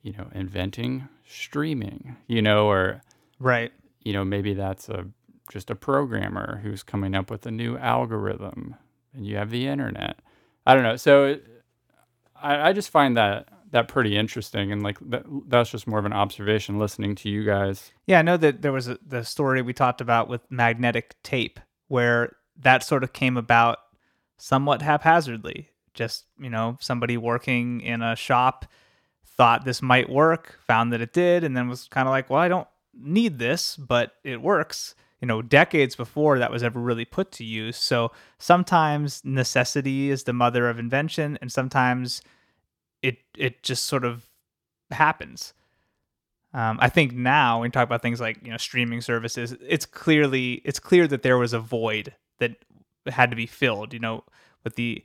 you 0.01 0.11
know 0.13 0.27
inventing 0.33 1.07
streaming 1.27 2.15
you 2.27 2.41
know 2.41 2.67
or 2.67 3.01
Right. 3.39 3.71
You 4.09 4.13
know 4.13 4.25
maybe 4.25 4.55
that's 4.55 4.89
a 4.89 5.05
just 5.51 5.69
a 5.69 5.75
programmer 5.75 6.59
who's 6.63 6.81
coming 6.81 7.13
up 7.13 7.29
with 7.29 7.45
a 7.45 7.51
new 7.51 7.77
algorithm 7.77 8.73
and 9.13 9.27
you 9.27 9.37
have 9.37 9.51
the 9.51 9.67
internet. 9.67 10.19
I 10.65 10.73
don't 10.73 10.81
know. 10.81 10.95
So 10.95 11.37
I, 12.35 12.69
I 12.69 12.73
just 12.73 12.89
find 12.89 13.15
that 13.17 13.49
that 13.69 13.87
pretty 13.87 14.17
interesting 14.17 14.71
and 14.71 14.81
like 14.81 14.97
that, 15.11 15.25
that's 15.47 15.69
just 15.69 15.85
more 15.85 15.99
of 15.99 16.05
an 16.05 16.13
observation 16.13 16.79
listening 16.79 17.13
to 17.17 17.29
you 17.29 17.43
guys. 17.43 17.91
Yeah, 18.07 18.17
I 18.17 18.23
know 18.23 18.35
that 18.37 18.63
there 18.63 18.71
was 18.71 18.87
a, 18.87 18.97
the 19.05 19.23
story 19.23 19.61
we 19.61 19.73
talked 19.73 20.01
about 20.01 20.27
with 20.27 20.41
magnetic 20.49 21.15
tape, 21.21 21.59
where 21.87 22.35
that 22.57 22.81
sort 22.81 23.03
of 23.03 23.13
came 23.13 23.37
about 23.37 23.77
somewhat 24.39 24.81
haphazardly. 24.81 25.69
Just, 25.93 26.25
you 26.39 26.49
know, 26.49 26.77
somebody 26.79 27.15
working 27.15 27.81
in 27.81 28.01
a 28.01 28.15
shop 28.15 28.65
thought 29.23 29.65
this 29.65 29.83
might 29.83 30.09
work, 30.09 30.57
found 30.65 30.91
that 30.93 31.01
it 31.01 31.13
did, 31.13 31.43
and 31.43 31.55
then 31.55 31.69
was 31.69 31.87
kind 31.89 32.07
of 32.07 32.11
like, 32.11 32.31
well, 32.31 32.39
I 32.39 32.47
don't 32.47 32.67
need 32.93 33.39
this, 33.39 33.75
but 33.75 34.13
it 34.23 34.41
works. 34.41 34.95
You 35.21 35.27
know, 35.27 35.41
decades 35.41 35.97
before 35.97 36.39
that 36.39 36.51
was 36.51 36.63
ever 36.63 36.79
really 36.79 37.03
put 37.03 37.31
to 37.33 37.43
use. 37.43 37.75
So 37.75 38.11
sometimes 38.37 39.21
necessity 39.25 40.09
is 40.09 40.23
the 40.23 40.31
mother 40.33 40.69
of 40.69 40.79
invention, 40.79 41.37
and 41.41 41.51
sometimes 41.51 42.21
it 43.01 43.17
it 43.37 43.63
just 43.63 43.83
sort 43.83 44.05
of 44.05 44.29
happens. 44.91 45.53
Um, 46.53 46.79
I 46.81 46.89
think 46.89 47.13
now 47.13 47.59
when 47.59 47.67
we 47.67 47.71
talk 47.71 47.83
about 47.83 48.01
things 48.01 48.19
like 48.19 48.39
you 48.43 48.51
know 48.51 48.57
streaming 48.57 49.01
services, 49.01 49.55
it's 49.61 49.85
clearly 49.85 50.61
it's 50.65 50.79
clear 50.79 51.07
that 51.07 51.21
there 51.21 51.37
was 51.37 51.53
a 51.53 51.59
void 51.59 52.15
that 52.39 52.55
had 53.07 53.29
to 53.29 53.35
be 53.35 53.45
filled. 53.45 53.93
You 53.93 53.99
know, 53.99 54.23
with 54.63 54.75
the 54.75 55.03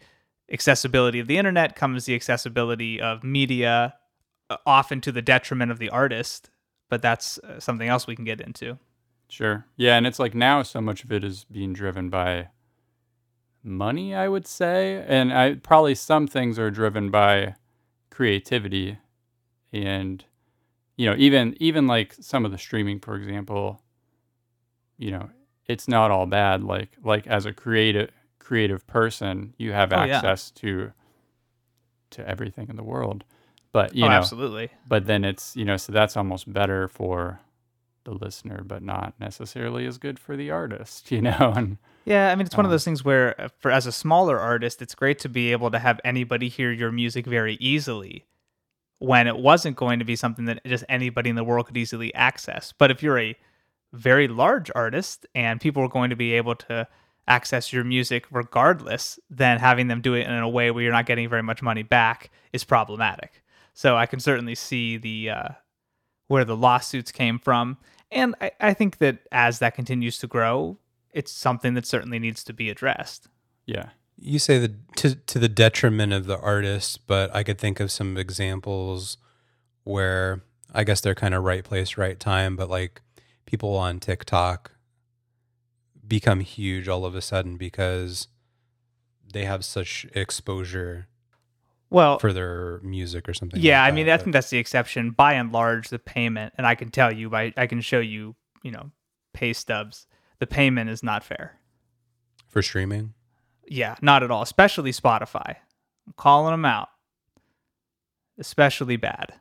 accessibility 0.51 1.19
of 1.21 1.27
the 1.27 1.39
internet 1.39 1.77
comes 1.77 2.05
the 2.05 2.15
accessibility 2.15 3.01
of 3.01 3.25
media, 3.25 3.95
uh, 4.49 4.57
often 4.67 5.01
to 5.03 5.13
the 5.13 5.23
detriment 5.23 5.71
of 5.71 5.79
the 5.79 5.91
artist. 5.91 6.51
But 6.89 7.03
that's 7.03 7.39
uh, 7.39 7.59
something 7.61 7.89
else 7.89 8.07
we 8.07 8.15
can 8.17 8.25
get 8.25 8.41
into. 8.41 8.79
Sure. 9.29 9.65
Yeah, 9.77 9.97
and 9.97 10.07
it's 10.07 10.19
like 10.19 10.35
now 10.35 10.63
so 10.63 10.81
much 10.81 11.03
of 11.05 11.11
it 11.11 11.25
is 11.25 11.45
being 11.45 11.73
driven 11.73 12.11
by 12.11 12.49
money, 13.63 14.15
I 14.15 14.29
would 14.29 14.47
say, 14.47 15.05
and 15.09 15.33
I 15.33 15.55
probably 15.55 15.95
some 15.95 16.27
things 16.27 16.59
are 16.59 16.71
driven 16.71 17.11
by 17.11 17.55
creativity 18.11 18.99
and 19.73 20.25
you 20.97 21.11
know, 21.11 21.17
even 21.19 21.57
even 21.59 21.87
like 21.89 22.15
some 22.21 22.45
of 22.45 22.53
the 22.53 22.59
streaming 22.59 23.01
for 23.01 23.17
example, 23.17 23.81
you 24.99 25.11
know, 25.11 25.31
it's 25.67 25.89
not 25.89 26.11
all 26.11 26.27
bad 26.27 26.63
like 26.63 26.91
like 27.03 27.27
as 27.27 27.47
a 27.47 27.53
creative 27.53 28.11
creative 28.39 28.87
person, 28.87 29.55
you 29.57 29.73
have 29.73 29.93
Oh, 29.93 30.05
yeah. 30.05 30.17
access 30.19 30.51
to 30.53 30.93
to 32.11 32.29
everything 32.29 32.69
in 32.69 32.77
the 32.77 32.85
world. 32.85 33.25
But, 33.75 33.95
you 33.95 34.05
oh, 34.05 34.09
know, 34.09 34.15
absolutely. 34.15 34.71
but 34.89 35.07
then 35.07 35.25
it's 35.25 35.55
you 35.57 35.67
know 35.67 35.77
so 35.77 35.93
that's 35.93 36.17
almost 36.17 36.51
better 36.51 36.89
for 36.89 37.41
the 38.05 38.13
listener 38.13 38.63
but 38.65 38.83
not 38.83 39.15
necessarily 39.19 39.85
as 39.85 39.99
good 39.99 40.19
for 40.19 40.37
the 40.37 40.51
artist 40.51 41.11
you 41.15 41.21
know 41.21 41.53
and 41.57 41.79
Yeah, 42.05 42.31
I 42.31 42.35
mean 42.35 42.47
it's 42.47 42.57
one 42.57 42.67
of 42.67 42.71
Um, 42.71 42.75
those 42.75 42.85
things 42.85 43.05
where 43.05 43.41
uh, 43.41 43.49
for 43.59 43.71
as 43.71 43.87
a 43.87 43.93
smaller 43.93 44.39
artist, 44.39 44.83
it's 44.83 44.95
great 44.95 45.19
to 45.21 45.29
be 45.29 45.53
able 45.53 45.71
to 45.71 45.79
have 45.79 46.01
anybody 46.05 46.49
hear 46.49 46.71
your 46.71 46.93
music 46.93 47.27
very 47.27 47.55
easily 47.61 48.27
when 48.99 49.27
it 49.27 49.39
wasn't 49.39 49.77
going 49.77 49.99
to 49.99 50.05
be 50.05 50.17
something 50.17 50.45
that 50.47 50.61
just 50.67 50.85
anybody 50.89 51.31
in 51.31 51.37
the 51.37 51.45
world 51.45 51.67
could 51.67 51.77
easily 51.77 52.15
access. 52.15 52.73
But 52.77 52.91
if 52.91 53.03
you're 53.03 53.19
a 53.19 53.37
very 53.93 54.29
large 54.29 54.71
artist 54.75 55.27
and 55.35 55.61
people 55.61 55.83
are 55.83 55.89
going 55.89 56.11
to 56.11 56.17
be 56.17 56.35
able 56.35 56.55
to 56.57 56.87
access 57.27 57.73
your 57.73 57.85
music 57.85 58.27
regardless, 58.31 59.19
then 59.31 59.59
having 59.59 59.89
them 59.89 60.03
do 60.03 60.15
it 60.15 60.27
in 60.27 60.33
a 60.33 60.49
way 60.49 60.71
where 60.71 60.83
you're 60.83 60.93
not 60.93 61.07
getting 61.07 61.29
very 61.29 61.43
much 61.43 61.63
money 61.63 61.83
back 61.83 62.31
is 62.53 62.65
problematic. 62.65 63.43
So 63.75 63.97
I 63.97 64.07
can 64.07 64.21
certainly 64.21 64.55
see 64.55 64.97
the 64.97 65.31
uh, 65.31 65.49
where 66.29 66.45
the 66.45 66.57
lawsuits 66.57 67.13
came 67.13 67.39
from. 67.39 67.77
And 68.11 68.35
I, 68.41 68.53
I 68.61 68.75
think 68.75 68.99
that 68.99 69.19
as 69.31 69.59
that 69.59 69.75
continues 69.75 70.19
to 70.19 70.27
grow, 70.27 70.79
it's 71.13 71.31
something 71.31 71.75
that 71.75 71.85
certainly 71.85 72.19
needs 72.19 72.43
to 72.45 72.53
be 72.53 72.71
addressed. 72.71 73.29
yeah 73.67 73.91
you 74.17 74.39
say 74.39 74.59
the 74.59 74.75
to 74.97 75.15
to 75.15 75.39
the 75.39 75.49
detriment 75.49 76.13
of 76.13 76.27
the 76.27 76.39
artist, 76.39 77.07
but 77.07 77.35
I 77.35 77.43
could 77.43 77.59
think 77.59 77.81
of 77.81 77.91
some 77.91 78.17
examples 78.17 79.17
where 79.83 80.43
I 80.73 80.85
guess 80.85 81.01
they're 81.01 81.15
kind 81.15 81.35
of 81.35 81.45
right 81.45 81.65
place, 81.65 81.97
right 81.97 82.19
time, 82.19 82.57
but 82.57 82.71
like 82.71 83.03
people 83.47 83.77
on 83.77 84.01
TikTok 84.01 84.73
become 86.07 86.41
huge 86.41 86.89
all 86.89 87.05
of 87.05 87.15
a 87.15 87.21
sudden 87.21 87.57
because 87.57 88.29
they 89.33 89.45
have 89.45 89.65
such 89.65 90.07
exposure 90.15 91.09
Well, 91.95 92.19
for 92.19 92.33
their 92.33 92.81
music 92.83 93.29
or 93.29 93.35
something. 93.35 93.61
yeah, 93.61 93.81
like 93.83 93.93
I 93.93 93.95
mean, 93.95 94.07
that, 94.07 94.13
I 94.13 94.17
but- 94.19 94.25
think 94.25 94.33
that's 94.35 94.51
the 94.51 94.59
exception. 94.59 95.11
By 95.13 95.35
and 95.35 95.53
large, 95.53 95.89
the 95.89 95.99
payment, 95.99 96.53
and 96.59 96.67
I 96.67 96.75
can 96.75 96.91
tell 96.91 97.13
you, 97.13 97.31
by 97.31 97.53
I 97.57 97.67
can 97.67 97.81
show 97.81 98.01
you, 98.01 98.35
you 98.63 98.71
know, 98.71 98.91
pay 99.33 99.53
stubs. 99.53 100.07
The 100.41 100.47
payment 100.47 100.91
is 100.91 101.03
not 101.03 101.23
fair. 101.25 101.59
for 102.49 102.61
streaming. 102.63 103.15
Yeah, 103.67 103.97
not 104.03 104.23
at 104.23 104.31
all. 104.31 104.43
Especially 104.43 104.91
Spotify. 104.93 105.57
I'm 106.07 106.13
calling 106.17 106.53
them 106.53 106.65
out. 106.67 106.89
Especially 108.39 108.97
bad, 108.97 109.33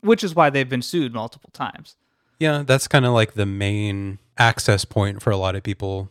which 0.00 0.24
is 0.24 0.34
why 0.34 0.50
they've 0.50 0.68
been 0.68 0.82
sued 0.82 1.14
multiple 1.14 1.50
times. 1.52 1.96
Yeah, 2.40 2.64
that's 2.66 2.88
kind 2.88 3.06
of 3.06 3.12
like 3.12 3.34
the 3.34 3.46
main 3.46 4.18
access 4.36 4.84
point 4.84 5.22
for 5.22 5.30
a 5.30 5.36
lot 5.36 5.54
of 5.54 5.62
people 5.62 6.10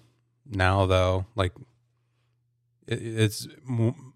now, 0.50 0.86
though. 0.86 1.26
Like, 1.36 1.52
it's 2.92 3.48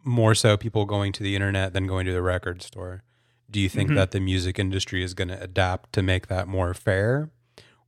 more 0.04 0.34
so 0.36 0.58
people 0.58 0.86
going 0.86 1.12
to 1.14 1.24
the 1.24 1.36
internet 1.36 1.74
than 1.74 1.88
going 1.88 2.06
to 2.06 2.12
the 2.14 2.22
record 2.22 2.62
store. 2.62 3.04
Do 3.50 3.60
you 3.60 3.70
think 3.70 3.92
Mhm. 3.92 3.96
that 3.96 4.12
the 4.12 4.20
music 4.20 4.58
industry 4.58 5.04
is 5.04 5.14
going 5.14 5.28
to 5.28 5.40
adapt 5.42 5.94
to 5.94 6.02
make 6.02 6.28
that 6.28 6.48
more 6.48 6.74
fair? 6.74 7.30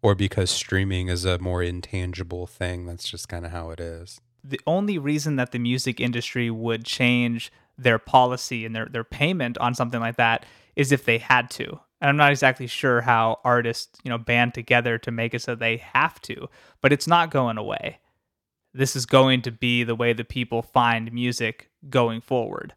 Or 0.01 0.13
because 0.13 0.51
streaming 0.51 1.07
is 1.07 1.25
a 1.25 1.39
more 1.39 1.63
intangible 1.63 2.45
thing, 2.45 2.85
that's 2.85 3.09
just 3.09 3.27
kind 3.27 3.45
of 3.45 3.51
how 3.51 3.71
it 3.71 3.79
is? 3.79 4.21
the 4.47 4.61
only 4.67 4.99
reason 4.99 5.37
that 5.37 5.51
the 5.51 5.57
music 5.57 5.99
industry 5.99 6.51
would 6.51 6.85
change 6.85 7.51
their 7.79 7.97
policy 7.97 8.63
and 8.63 8.75
their, 8.75 8.85
their 8.85 9.03
payment 9.03 9.57
on 9.57 9.73
something 9.73 9.99
like 9.99 10.17
that 10.17 10.45
is 10.75 10.91
if 10.91 11.03
they 11.05 11.17
had 11.17 11.49
to. 11.49 11.67
And 11.99 12.09
I'm 12.09 12.15
not 12.17 12.29
exactly 12.29 12.67
sure 12.67 13.01
how 13.01 13.39
artists, 13.43 13.99
you 14.03 14.09
know, 14.09 14.19
band 14.19 14.53
together 14.53 14.99
to 14.99 15.09
make 15.09 15.33
it 15.33 15.41
so 15.41 15.55
they 15.55 15.77
have 15.77 16.21
to, 16.21 16.47
but 16.79 16.93
it's 16.93 17.07
not 17.07 17.31
going 17.31 17.57
away. 17.57 17.97
This 18.75 18.97
is 18.97 19.05
going 19.05 19.41
to 19.43 19.51
be 19.51 19.85
the 19.85 19.95
way 19.95 20.11
that 20.11 20.27
people 20.27 20.61
find 20.61 21.13
music 21.13 21.69
going 21.89 22.19
forward. 22.19 22.73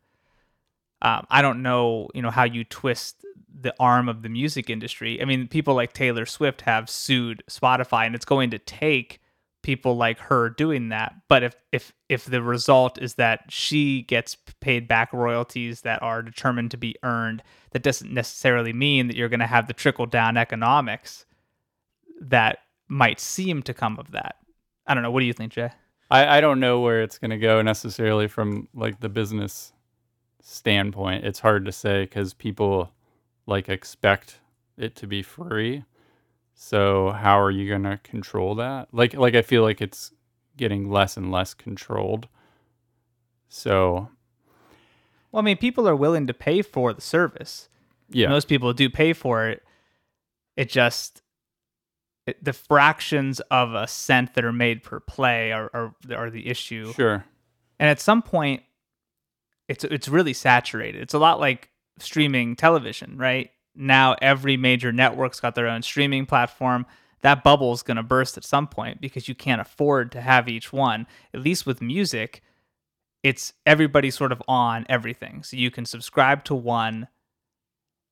Um, 1.03 1.27
I 1.29 1.43
don't 1.43 1.61
know, 1.61 2.09
you 2.15 2.23
know, 2.23 2.31
how 2.31 2.45
you 2.45 2.63
twist 2.63 3.25
the 3.61 3.75
arm 3.81 4.09
of 4.09 4.23
the 4.23 4.29
music 4.29 4.71
industry. 4.71 5.21
I 5.21 5.25
mean, 5.25 5.49
people 5.49 5.75
like 5.75 5.93
Taylor 5.93 6.25
Swift 6.25 6.61
have 6.63 6.89
sued 6.89 7.43
Spotify, 7.51 8.07
and 8.07 8.15
it's 8.15 8.25
going 8.25 8.51
to 8.51 8.59
take 8.61 9.21
people 9.63 9.97
like 9.97 10.21
her 10.21 10.51
doing 10.51 10.91
that. 10.91 11.17
But 11.29 11.43
if 11.43 11.57
if 11.73 11.93
if 12.09 12.25
the 12.27 12.43
result 12.43 13.03
is 13.03 13.15
that 13.15 13.47
she 13.49 14.03
gets 14.03 14.37
paid 14.61 14.87
back 14.87 15.13
royalties 15.13 15.81
that 15.81 16.01
are 16.01 16.23
determined 16.23 16.71
to 16.71 16.77
be 16.77 16.95
earned, 17.03 17.43
that 17.73 17.83
doesn't 17.83 18.15
necessarily 18.15 18.73
mean 18.73 19.09
that 19.09 19.17
you're 19.17 19.29
going 19.29 19.41
to 19.41 19.47
have 19.47 19.67
the 19.67 19.73
trickle 19.73 20.07
down 20.07 20.37
economics 20.37 21.27
that 22.21 22.59
might 22.87 23.19
seem 23.19 23.65
to 23.65 23.75
come 23.75 23.99
of 23.99 24.13
that. 24.13 24.37
I 24.87 24.95
don't 24.95 25.03
know. 25.03 25.11
What 25.11 25.21
do 25.21 25.27
you 25.27 25.33
think, 25.33 25.53
Jay? 25.53 25.71
I, 26.11 26.39
I 26.39 26.41
don't 26.41 26.61
know 26.61 26.81
where 26.81 27.03
it's 27.03 27.19
going 27.19 27.31
to 27.31 27.39
go 27.39 27.61
necessarily 27.63 28.29
from 28.29 28.69
like 28.75 29.01
the 29.01 29.09
business 29.09 29.73
standpoint. 30.41 31.25
It's 31.25 31.41
hard 31.41 31.65
to 31.67 31.73
say 31.73 32.03
because 32.05 32.35
people 32.35 32.93
like 33.47 33.69
expect 33.69 34.41
it 34.77 34.95
to 34.97 35.07
be 35.07 35.23
free. 35.23 35.85
So 36.55 37.11
how 37.11 37.41
are 37.41 37.51
you 37.51 37.69
going 37.69 37.85
to 37.85 37.99
control 37.99 38.55
that? 38.57 38.89
Like 38.93 39.15
like 39.15 39.35
I 39.35 39.43
feel 39.43 39.63
like 39.63 39.81
it's 39.81 40.13
getting 40.57 40.91
less 40.91 41.17
and 41.17 41.31
less 41.31 41.55
controlled. 41.55 42.29
So 43.49 44.09
Well, 45.31 45.41
I 45.41 45.45
mean, 45.45 45.57
people 45.57 45.89
are 45.89 45.97
willing 45.97 46.27
to 46.27 46.35
pay 46.35 46.63
for 46.63 46.93
the 46.93 47.01
service. 47.01 47.69
yeah. 48.11 48.29
Most 48.29 48.49
people 48.49 48.73
do 48.73 48.89
pay 48.91 49.13
for 49.13 49.47
it. 49.49 49.63
It 50.57 50.69
just 50.69 51.23
the 52.43 52.53
fractions 52.53 53.41
of 53.51 53.75
a 53.75 53.87
cent 53.87 54.35
that 54.35 54.45
are 54.45 54.53
made 54.53 54.83
per 54.83 55.01
play 55.01 55.53
are 55.53 55.71
are, 55.75 55.95
are 56.15 56.31
the 56.31 56.49
issue. 56.49 56.93
Sure. 56.93 57.25
And 57.79 57.89
at 57.89 58.01
some 58.01 58.23
point, 58.23 58.63
it's 59.69 59.85
it's 59.85 60.09
really 60.09 60.33
saturated. 60.33 61.03
It's 61.03 61.15
a 61.15 61.19
lot 61.19 61.41
like 61.41 61.71
streaming 61.99 62.57
television, 62.57 63.17
right? 63.19 63.51
Now 63.75 64.17
every 64.21 64.57
major 64.57 64.93
network's 64.93 65.41
got 65.41 65.55
their 65.55 65.69
own 65.69 65.83
streaming 65.83 66.27
platform. 66.27 66.87
That 67.21 67.43
bubble 67.43 67.73
is 67.73 67.83
going 67.83 67.97
to 67.97 68.03
burst 68.03 68.37
at 68.37 68.45
some 68.45 68.69
point 68.69 69.01
because 69.01 69.29
you 69.29 69.35
can't 69.35 69.61
afford 69.61 70.13
to 70.13 70.21
have 70.21 70.49
each 70.49 70.73
one. 70.73 71.07
At 71.35 71.41
least 71.41 71.67
with 71.67 71.83
music, 71.83 72.43
it's 73.23 73.53
everybody 73.67 74.11
sort 74.11 74.33
of 74.33 74.43
on 74.47 74.87
everything. 74.89 75.43
So 75.43 75.57
you 75.57 75.71
can 75.71 75.85
subscribe 75.85 76.45
to 76.45 76.55
one 76.55 77.09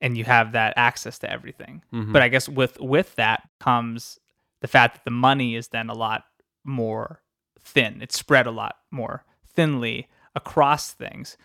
and 0.00 0.16
you 0.16 0.24
have 0.24 0.52
that 0.52 0.74
access 0.76 1.18
to 1.20 1.30
everything. 1.30 1.82
Mhm. 1.92 2.12
But 2.12 2.22
I 2.22 2.28
guess 2.28 2.48
with 2.48 2.78
with 2.80 3.14
that 3.16 3.48
comes 3.60 4.18
the 4.60 4.68
fact 4.68 4.94
that 4.96 5.04
the 5.04 5.10
money 5.10 5.54
is 5.54 5.68
then 5.68 5.88
a 5.90 5.94
lot 5.94 6.24
more 6.64 7.22
thin. 7.60 8.00
It's 8.02 8.18
spread 8.18 8.46
a 8.46 8.50
lot 8.50 8.76
more 8.90 9.24
thinly 9.54 10.08
across 10.34 10.92
things. 10.92 11.36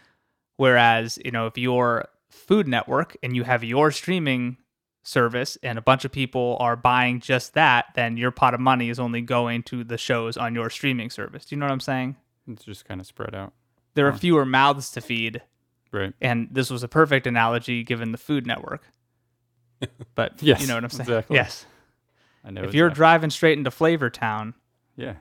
Whereas, 0.57 1.17
you 1.23 1.31
know, 1.31 1.47
if 1.47 1.57
you're 1.57 2.07
Food 2.29 2.67
Network 2.67 3.15
and 3.23 3.35
you 3.35 3.43
have 3.43 3.63
your 3.63 3.91
streaming 3.91 4.57
service 5.03 5.57
and 5.63 5.77
a 5.77 5.81
bunch 5.81 6.05
of 6.05 6.11
people 6.11 6.57
are 6.59 6.75
buying 6.75 7.19
just 7.19 7.53
that, 7.55 7.85
then 7.95 8.17
your 8.17 8.31
pot 8.31 8.53
of 8.53 8.59
money 8.59 8.89
is 8.89 8.99
only 8.99 9.21
going 9.21 9.63
to 9.63 9.83
the 9.83 9.97
shows 9.97 10.37
on 10.37 10.53
your 10.53 10.69
streaming 10.69 11.09
service. 11.09 11.45
Do 11.45 11.55
you 11.55 11.59
know 11.59 11.65
what 11.65 11.73
I'm 11.73 11.79
saying? 11.79 12.15
it's 12.47 12.63
just 12.65 12.85
kind 12.85 12.99
of 12.99 13.07
spread 13.07 13.33
out. 13.35 13.53
There 13.93 14.07
are 14.07 14.13
fewer 14.13 14.45
mouths 14.45 14.91
to 14.91 15.01
feed, 15.01 15.41
Right. 15.91 16.13
and 16.21 16.47
this 16.51 16.69
was 16.69 16.83
a 16.83 16.87
perfect 16.87 17.27
analogy 17.27 17.83
given 17.83 18.11
the 18.13 18.17
Food 18.17 18.47
Network. 18.47 18.83
But 20.15 20.41
Yes, 20.41 20.61
you 20.61 20.67
know 20.67 20.75
what 20.75 20.83
I'm 20.83 20.89
saying? 20.89 21.09
exactly. 21.09 21.35
Yes. 21.35 21.65
I 22.45 22.51
know. 22.51 22.63
If 22.63 22.73
you're 22.73 22.89
driving 22.89 23.29
straight 23.29 23.57
into 23.57 23.71
Flavor 23.71 24.09
Town, 24.09 24.53
Yeah. 24.95 25.15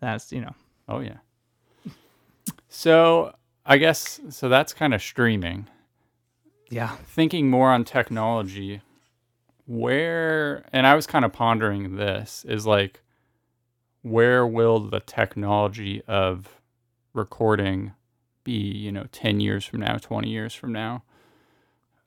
that's 0.00 0.32
you 0.32 0.40
know 0.42 0.54
Oh 0.88 1.00
yeah. 1.00 1.16
So 2.68 3.34
I 3.66 3.78
guess 3.78 4.20
so 4.30 4.48
that's 4.48 4.72
kind 4.72 4.94
of 4.94 5.02
streaming. 5.02 5.66
yeah 6.70 6.96
Thinking 7.06 7.48
more 7.50 7.70
on 7.70 7.84
technology, 7.84 8.80
where 9.66 10.64
and 10.72 10.86
I 10.86 10.94
was 10.94 11.06
kind 11.06 11.24
of 11.24 11.32
pondering 11.32 11.96
this 11.96 12.44
is 12.48 12.66
like 12.66 13.02
where 14.02 14.46
will 14.46 14.80
the 14.80 15.00
technology 15.00 16.02
of 16.08 16.60
recording 17.14 17.92
be, 18.44 18.52
you 18.52 18.92
know, 18.92 19.06
10 19.12 19.40
years 19.40 19.64
from 19.64 19.80
now, 19.80 19.96
20 19.98 20.28
years 20.28 20.54
from 20.54 20.72
now? 20.72 21.04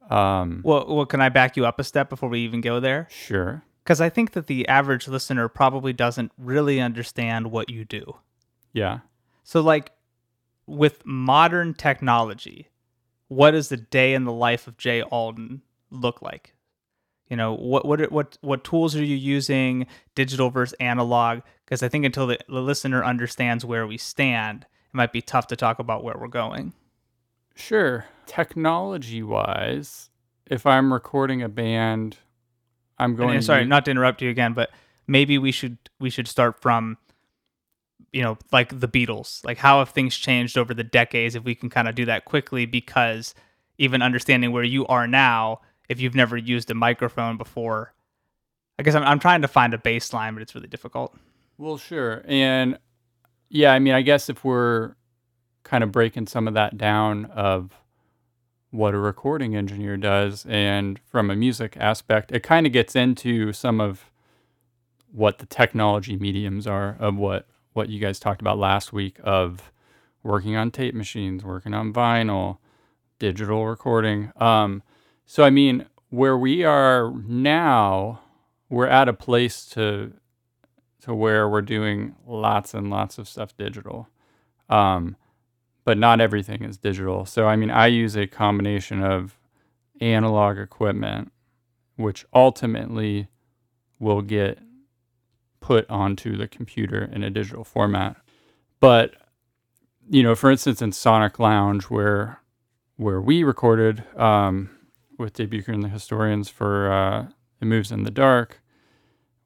Um 0.09 0.61
Well, 0.63 0.85
well, 0.87 1.05
can 1.05 1.21
I 1.21 1.29
back 1.29 1.57
you 1.57 1.65
up 1.65 1.79
a 1.79 1.83
step 1.83 2.09
before 2.09 2.29
we 2.29 2.39
even 2.41 2.61
go 2.61 2.79
there? 2.79 3.07
sure. 3.09 3.63
Because 3.83 4.01
I 4.01 4.09
think 4.09 4.31
that 4.31 4.47
the 4.47 4.67
average 4.67 5.07
listener 5.07 5.47
probably 5.47 5.93
doesn't 5.93 6.31
really 6.39 6.81
understand 6.81 7.51
what 7.51 7.69
you 7.69 7.85
do. 7.85 8.17
Yeah. 8.73 9.01
So, 9.43 9.61
like, 9.61 9.91
with 10.65 11.05
modern 11.05 11.75
technology, 11.75 12.69
what 13.27 13.51
does 13.51 13.69
the 13.69 13.77
day 13.77 14.15
in 14.15 14.23
the 14.23 14.31
life 14.31 14.65
of 14.65 14.77
Jay 14.77 15.03
Alden 15.03 15.61
look 15.91 16.19
like? 16.23 16.55
You 17.29 17.37
know, 17.37 17.53
what 17.53 17.85
what 17.85 18.11
what 18.11 18.37
what 18.41 18.63
tools 18.63 18.95
are 18.95 19.03
you 19.03 19.15
using, 19.15 19.85
digital 20.15 20.49
versus 20.49 20.73
analog? 20.79 21.41
Because 21.63 21.83
I 21.83 21.87
think 21.87 22.05
until 22.05 22.25
the, 22.25 22.39
the 22.47 22.61
listener 22.61 23.03
understands 23.03 23.63
where 23.63 23.85
we 23.85 23.97
stand, 23.99 24.65
might 24.95 25.11
be 25.11 25.21
tough 25.21 25.47
to 25.47 25.55
talk 25.55 25.79
about 25.79 26.03
where 26.03 26.15
we're 26.19 26.27
going. 26.27 26.73
Sure. 27.55 28.05
Technology 28.25 29.23
wise, 29.23 30.09
if 30.47 30.65
I'm 30.65 30.91
recording 30.91 31.41
a 31.41 31.49
band, 31.49 32.17
I'm 32.97 33.15
going 33.15 33.35
and 33.35 33.45
sorry, 33.45 33.61
use- 33.61 33.69
not 33.69 33.85
to 33.85 33.91
interrupt 33.91 34.21
you 34.21 34.29
again, 34.29 34.53
but 34.53 34.71
maybe 35.07 35.37
we 35.37 35.51
should 35.51 35.77
we 35.99 36.09
should 36.09 36.27
start 36.27 36.61
from 36.61 36.97
you 38.11 38.21
know 38.21 38.37
like 38.51 38.79
the 38.79 38.87
Beatles. 38.87 39.43
Like 39.45 39.57
how 39.57 39.79
have 39.79 39.89
things 39.89 40.15
changed 40.15 40.57
over 40.57 40.73
the 40.73 40.83
decades? 40.83 41.35
If 41.35 41.43
we 41.43 41.55
can 41.55 41.69
kind 41.69 41.87
of 41.87 41.95
do 41.95 42.05
that 42.05 42.25
quickly, 42.25 42.65
because 42.65 43.33
even 43.77 44.01
understanding 44.01 44.51
where 44.51 44.63
you 44.63 44.85
are 44.87 45.07
now, 45.07 45.61
if 45.89 45.99
you've 45.99 46.15
never 46.15 46.37
used 46.37 46.71
a 46.71 46.73
microphone 46.73 47.37
before, 47.37 47.93
I 48.79 48.83
guess 48.83 48.95
I'm 48.95 49.03
I'm 49.03 49.19
trying 49.19 49.41
to 49.41 49.47
find 49.47 49.73
a 49.73 49.77
baseline, 49.77 50.33
but 50.33 50.41
it's 50.41 50.55
really 50.55 50.67
difficult. 50.67 51.15
Well, 51.57 51.77
sure. 51.77 52.21
And 52.27 52.77
yeah, 53.55 53.71
I 53.71 53.79
mean, 53.79 53.93
I 53.93 54.01
guess 54.01 54.29
if 54.29 54.43
we're 54.43 54.95
kind 55.63 55.81
of 55.81 55.89
breaking 55.89 56.27
some 56.27 56.45
of 56.45 56.53
that 56.55 56.77
down 56.77 57.25
of 57.27 57.71
what 58.69 58.93
a 58.93 58.97
recording 58.97 59.55
engineer 59.55 59.95
does 59.95 60.45
and 60.49 60.99
from 61.09 61.31
a 61.31 61.37
music 61.37 61.77
aspect, 61.79 62.33
it 62.33 62.43
kind 62.43 62.67
of 62.67 62.73
gets 62.73 62.97
into 62.97 63.53
some 63.53 63.79
of 63.79 64.11
what 65.09 65.37
the 65.37 65.45
technology 65.45 66.17
mediums 66.17 66.67
are 66.67 66.97
of 66.99 67.15
what 67.15 67.47
what 67.71 67.87
you 67.87 67.97
guys 67.97 68.19
talked 68.19 68.41
about 68.41 68.57
last 68.57 68.91
week 68.91 69.19
of 69.23 69.71
working 70.21 70.57
on 70.57 70.69
tape 70.69 70.93
machines, 70.93 71.41
working 71.45 71.73
on 71.73 71.93
vinyl, 71.93 72.57
digital 73.19 73.65
recording. 73.65 74.33
Um, 74.35 74.83
so 75.25 75.45
I 75.45 75.49
mean, 75.49 75.85
where 76.09 76.37
we 76.37 76.65
are 76.65 77.13
now, 77.25 78.19
we're 78.67 78.87
at 78.87 79.07
a 79.07 79.13
place 79.13 79.65
to 79.67 80.11
to 81.05 81.13
where 81.13 81.47
we're 81.47 81.61
doing 81.61 82.15
lots 82.25 82.73
and 82.73 82.89
lots 82.89 83.19
of 83.19 83.27
stuff 83.27 83.55
digital. 83.55 84.09
Um, 84.69 85.15
but 85.83 85.99
not 85.99 86.19
everything 86.19 86.63
is 86.63 86.79
digital. 86.79 87.25
So, 87.25 87.45
I 87.45 87.55
mean, 87.55 87.69
I 87.69 87.85
use 87.87 88.17
a 88.17 88.25
combination 88.25 89.03
of 89.03 89.37
analog 90.01 90.57
equipment, 90.57 91.31
which 91.95 92.25
ultimately 92.33 93.27
will 93.99 94.23
get 94.23 94.57
put 95.59 95.87
onto 95.89 96.35
the 96.35 96.47
computer 96.47 97.07
in 97.13 97.23
a 97.23 97.29
digital 97.29 97.63
format. 97.63 98.15
But, 98.79 99.13
you 100.09 100.23
know, 100.23 100.33
for 100.33 100.49
instance, 100.49 100.81
in 100.81 100.91
Sonic 100.91 101.37
Lounge, 101.37 101.83
where 101.85 102.39
where 102.97 103.21
we 103.21 103.43
recorded 103.43 104.03
um, 104.17 104.69
with 105.19 105.33
Dave 105.33 105.67
and 105.67 105.83
the 105.83 105.89
Historians 105.89 106.49
for 106.49 106.91
uh, 106.91 107.27
It 107.61 107.65
Moves 107.65 107.91
in 107.91 108.03
the 108.03 108.11
Dark, 108.11 108.61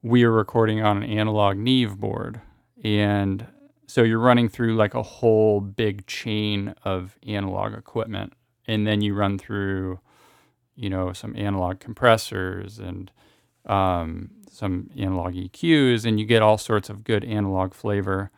we 0.01 0.23
are 0.23 0.31
recording 0.31 0.81
on 0.81 1.03
an 1.03 1.09
analog 1.09 1.57
Neve 1.57 1.99
board. 1.99 2.41
And 2.83 3.45
so 3.87 4.03
you're 4.03 4.19
running 4.19 4.47
through 4.47 4.75
like 4.75 4.93
a 4.93 5.03
whole 5.03 5.59
big 5.59 6.07
chain 6.07 6.73
of 6.83 7.17
analog 7.27 7.73
equipment. 7.73 8.33
And 8.67 8.87
then 8.87 9.01
you 9.01 9.13
run 9.13 9.37
through, 9.37 9.99
you 10.75 10.89
know, 10.89 11.11
some 11.11 11.35
analog 11.35 11.79
compressors 11.79 12.79
and 12.79 13.11
um, 13.65 14.31
some 14.49 14.89
analog 14.97 15.33
EQs, 15.33 16.05
and 16.05 16.19
you 16.19 16.25
get 16.25 16.41
all 16.41 16.57
sorts 16.57 16.89
of 16.89 17.03
good 17.03 17.25
analog 17.25 17.73
flavor. 17.73 18.31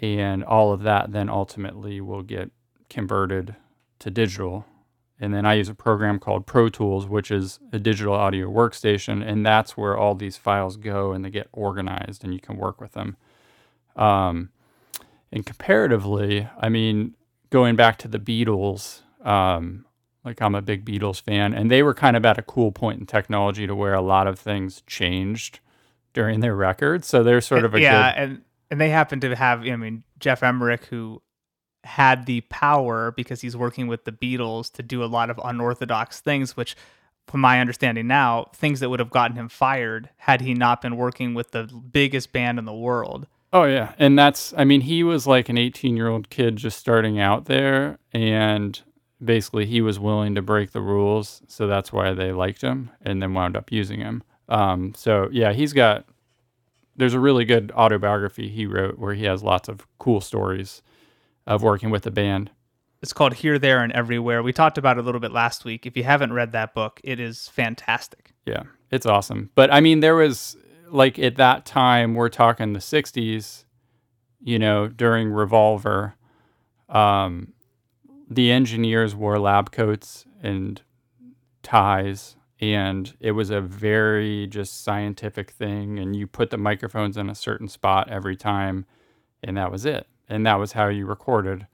And 0.00 0.44
all 0.44 0.72
of 0.72 0.82
that 0.82 1.12
then 1.12 1.28
ultimately 1.28 2.00
will 2.00 2.22
get 2.22 2.50
converted 2.88 3.56
to 3.98 4.10
digital 4.10 4.66
and 5.20 5.34
then 5.34 5.44
I 5.44 5.54
use 5.54 5.68
a 5.68 5.74
program 5.74 6.18
called 6.18 6.46
Pro 6.46 6.68
Tools, 6.68 7.06
which 7.06 7.30
is 7.30 7.60
a 7.72 7.78
digital 7.78 8.14
audio 8.14 8.48
workstation, 8.48 9.22
and 9.26 9.44
that's 9.44 9.76
where 9.76 9.96
all 9.96 10.14
these 10.14 10.36
files 10.36 10.76
go 10.76 11.12
and 11.12 11.24
they 11.24 11.30
get 11.30 11.48
organized, 11.52 12.24
and 12.24 12.32
you 12.32 12.40
can 12.40 12.56
work 12.56 12.80
with 12.80 12.92
them. 12.92 13.16
Um, 13.96 14.50
and 15.30 15.44
comparatively, 15.44 16.48
I 16.58 16.68
mean, 16.68 17.14
going 17.50 17.76
back 17.76 17.98
to 17.98 18.08
the 18.08 18.18
Beatles, 18.18 19.02
um, 19.24 19.84
Like 20.24 20.42
I'm 20.42 20.54
a 20.54 20.60
big 20.62 20.84
Beatles 20.84 21.22
fan, 21.22 21.54
and 21.54 21.70
they 21.70 21.82
were 21.82 21.94
kind 21.94 22.16
of 22.16 22.24
at 22.26 22.38
a 22.38 22.42
cool 22.42 22.72
point 22.72 23.00
in 23.00 23.06
technology 23.06 23.66
to 23.66 23.74
where 23.74 23.94
a 23.94 24.02
lot 24.02 24.26
of 24.26 24.38
things 24.38 24.82
changed 24.86 25.60
during 26.12 26.40
their 26.40 26.54
records. 26.54 27.06
So 27.08 27.22
they're 27.22 27.40
sort 27.40 27.64
of 27.64 27.74
a 27.74 27.80
yeah, 27.80 28.12
good, 28.12 28.22
and 28.22 28.42
and 28.70 28.80
they 28.80 28.90
happen 28.90 29.20
to 29.20 29.34
have. 29.34 29.66
I 29.66 29.76
mean, 29.76 30.02
Geoff 30.18 30.42
Emerick, 30.42 30.84
who 30.86 31.22
had 31.84 32.26
the 32.26 32.42
power 32.42 33.12
because 33.12 33.40
he's 33.40 33.56
working 33.56 33.86
with 33.86 34.04
the 34.04 34.12
Beatles 34.12 34.70
to 34.72 34.82
do 34.82 35.02
a 35.02 35.06
lot 35.06 35.30
of 35.30 35.40
unorthodox 35.42 36.20
things, 36.20 36.56
which, 36.56 36.76
from 37.26 37.40
my 37.40 37.60
understanding 37.60 38.06
now, 38.06 38.50
things 38.54 38.80
that 38.80 38.90
would 38.90 39.00
have 39.00 39.10
gotten 39.10 39.36
him 39.36 39.48
fired 39.48 40.10
had 40.16 40.40
he 40.40 40.54
not 40.54 40.82
been 40.82 40.96
working 40.96 41.34
with 41.34 41.52
the 41.52 41.64
biggest 41.64 42.32
band 42.32 42.58
in 42.58 42.64
the 42.64 42.74
world. 42.74 43.26
Oh 43.52 43.64
yeah, 43.64 43.94
and 43.98 44.18
that's 44.18 44.54
I 44.56 44.64
mean 44.64 44.82
he 44.82 45.02
was 45.02 45.26
like 45.26 45.48
an 45.48 45.56
18-year-old 45.56 46.30
kid 46.30 46.56
just 46.56 46.78
starting 46.78 47.18
out 47.18 47.46
there 47.46 47.98
and 48.12 48.80
basically 49.22 49.66
he 49.66 49.80
was 49.80 49.98
willing 49.98 50.36
to 50.36 50.42
break 50.42 50.70
the 50.70 50.80
rules, 50.80 51.42
so 51.48 51.66
that's 51.66 51.92
why 51.92 52.12
they 52.12 52.30
liked 52.30 52.62
him 52.62 52.90
and 53.02 53.20
then 53.20 53.34
wound 53.34 53.56
up 53.56 53.72
using 53.72 54.00
him. 54.00 54.22
Um, 54.48 54.94
so 54.96 55.28
yeah, 55.32 55.52
he's 55.52 55.72
got 55.72 56.06
there's 56.96 57.14
a 57.14 57.20
really 57.20 57.44
good 57.44 57.72
autobiography 57.72 58.48
he 58.48 58.66
wrote 58.66 58.98
where 58.98 59.14
he 59.14 59.24
has 59.24 59.42
lots 59.42 59.68
of 59.68 59.86
cool 59.98 60.20
stories 60.20 60.82
of 61.50 61.62
working 61.62 61.90
with 61.90 62.04
the 62.04 62.10
band. 62.12 62.50
It's 63.02 63.12
called 63.12 63.34
Here, 63.34 63.58
There, 63.58 63.82
and 63.82 63.92
Everywhere. 63.92 64.42
We 64.42 64.52
talked 64.52 64.78
about 64.78 64.96
it 64.96 65.00
a 65.00 65.02
little 65.02 65.20
bit 65.20 65.32
last 65.32 65.64
week. 65.64 65.84
If 65.84 65.96
you 65.96 66.04
haven't 66.04 66.32
read 66.32 66.52
that 66.52 66.74
book, 66.74 67.00
it 67.02 67.18
is 67.18 67.48
fantastic. 67.48 68.32
Yeah, 68.46 68.62
it's 68.90 69.04
awesome. 69.04 69.50
But 69.56 69.72
I 69.72 69.80
mean, 69.80 69.98
there 70.00 70.14
was 70.14 70.56
like 70.90 71.18
at 71.18 71.36
that 71.36 71.66
time, 71.66 72.14
we're 72.14 72.28
talking 72.28 72.72
the 72.72 72.78
60s, 72.78 73.64
you 74.40 74.58
know, 74.58 74.86
during 74.86 75.30
Revolver, 75.30 76.14
um, 76.88 77.52
the 78.28 78.52
engineers 78.52 79.16
wore 79.16 79.38
lab 79.38 79.72
coats 79.72 80.24
and 80.40 80.80
ties. 81.64 82.36
And 82.60 83.12
it 83.18 83.32
was 83.32 83.50
a 83.50 83.60
very 83.60 84.46
just 84.46 84.84
scientific 84.84 85.50
thing. 85.50 85.98
And 85.98 86.14
you 86.14 86.28
put 86.28 86.50
the 86.50 86.58
microphones 86.58 87.16
in 87.16 87.28
a 87.28 87.34
certain 87.34 87.66
spot 87.66 88.08
every 88.08 88.36
time, 88.36 88.84
and 89.42 89.56
that 89.56 89.72
was 89.72 89.84
it. 89.84 90.06
And 90.30 90.46
that 90.46 90.54
was 90.54 90.72
how 90.72 90.88
you 90.88 91.04
recorded. 91.06 91.66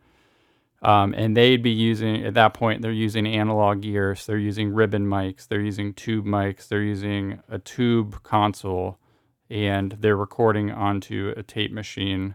Um, 0.83 1.15
and 1.15 1.37
they'd 1.37 1.63
be 1.63 1.71
using 1.71 2.25
at 2.25 2.35
that 2.35 2.55
point 2.55 2.83
they're 2.83 2.93
using 2.93 3.27
analog 3.27 3.81
gears 3.81 4.27
they're 4.27 4.37
using 4.37 4.75
ribbon 4.75 5.07
mics 5.07 5.49
they're 5.49 5.59
using 5.61 5.95
tube 5.95 6.27
mics 6.27 6.69
they're 6.69 6.83
using 6.83 7.41
a 7.49 7.59
tube 7.59 8.23
console 8.23 8.99
and 9.49 9.93
they're 10.01 10.17
recording 10.19 10.71
onto 10.71 11.33
a 11.35 11.43
tape 11.43 11.73
machine 11.73 12.35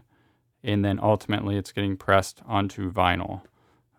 and 0.64 0.84
then 0.84 0.98
ultimately 1.00 1.56
it's 1.56 1.70
getting 1.70 1.96
pressed 1.96 2.42
onto 2.44 2.92
vinyl 2.92 3.42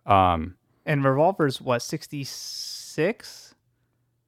um, 0.05 0.55
And 0.85 1.05
Revolver's 1.05 1.61
what, 1.61 1.81
66? 1.81 3.55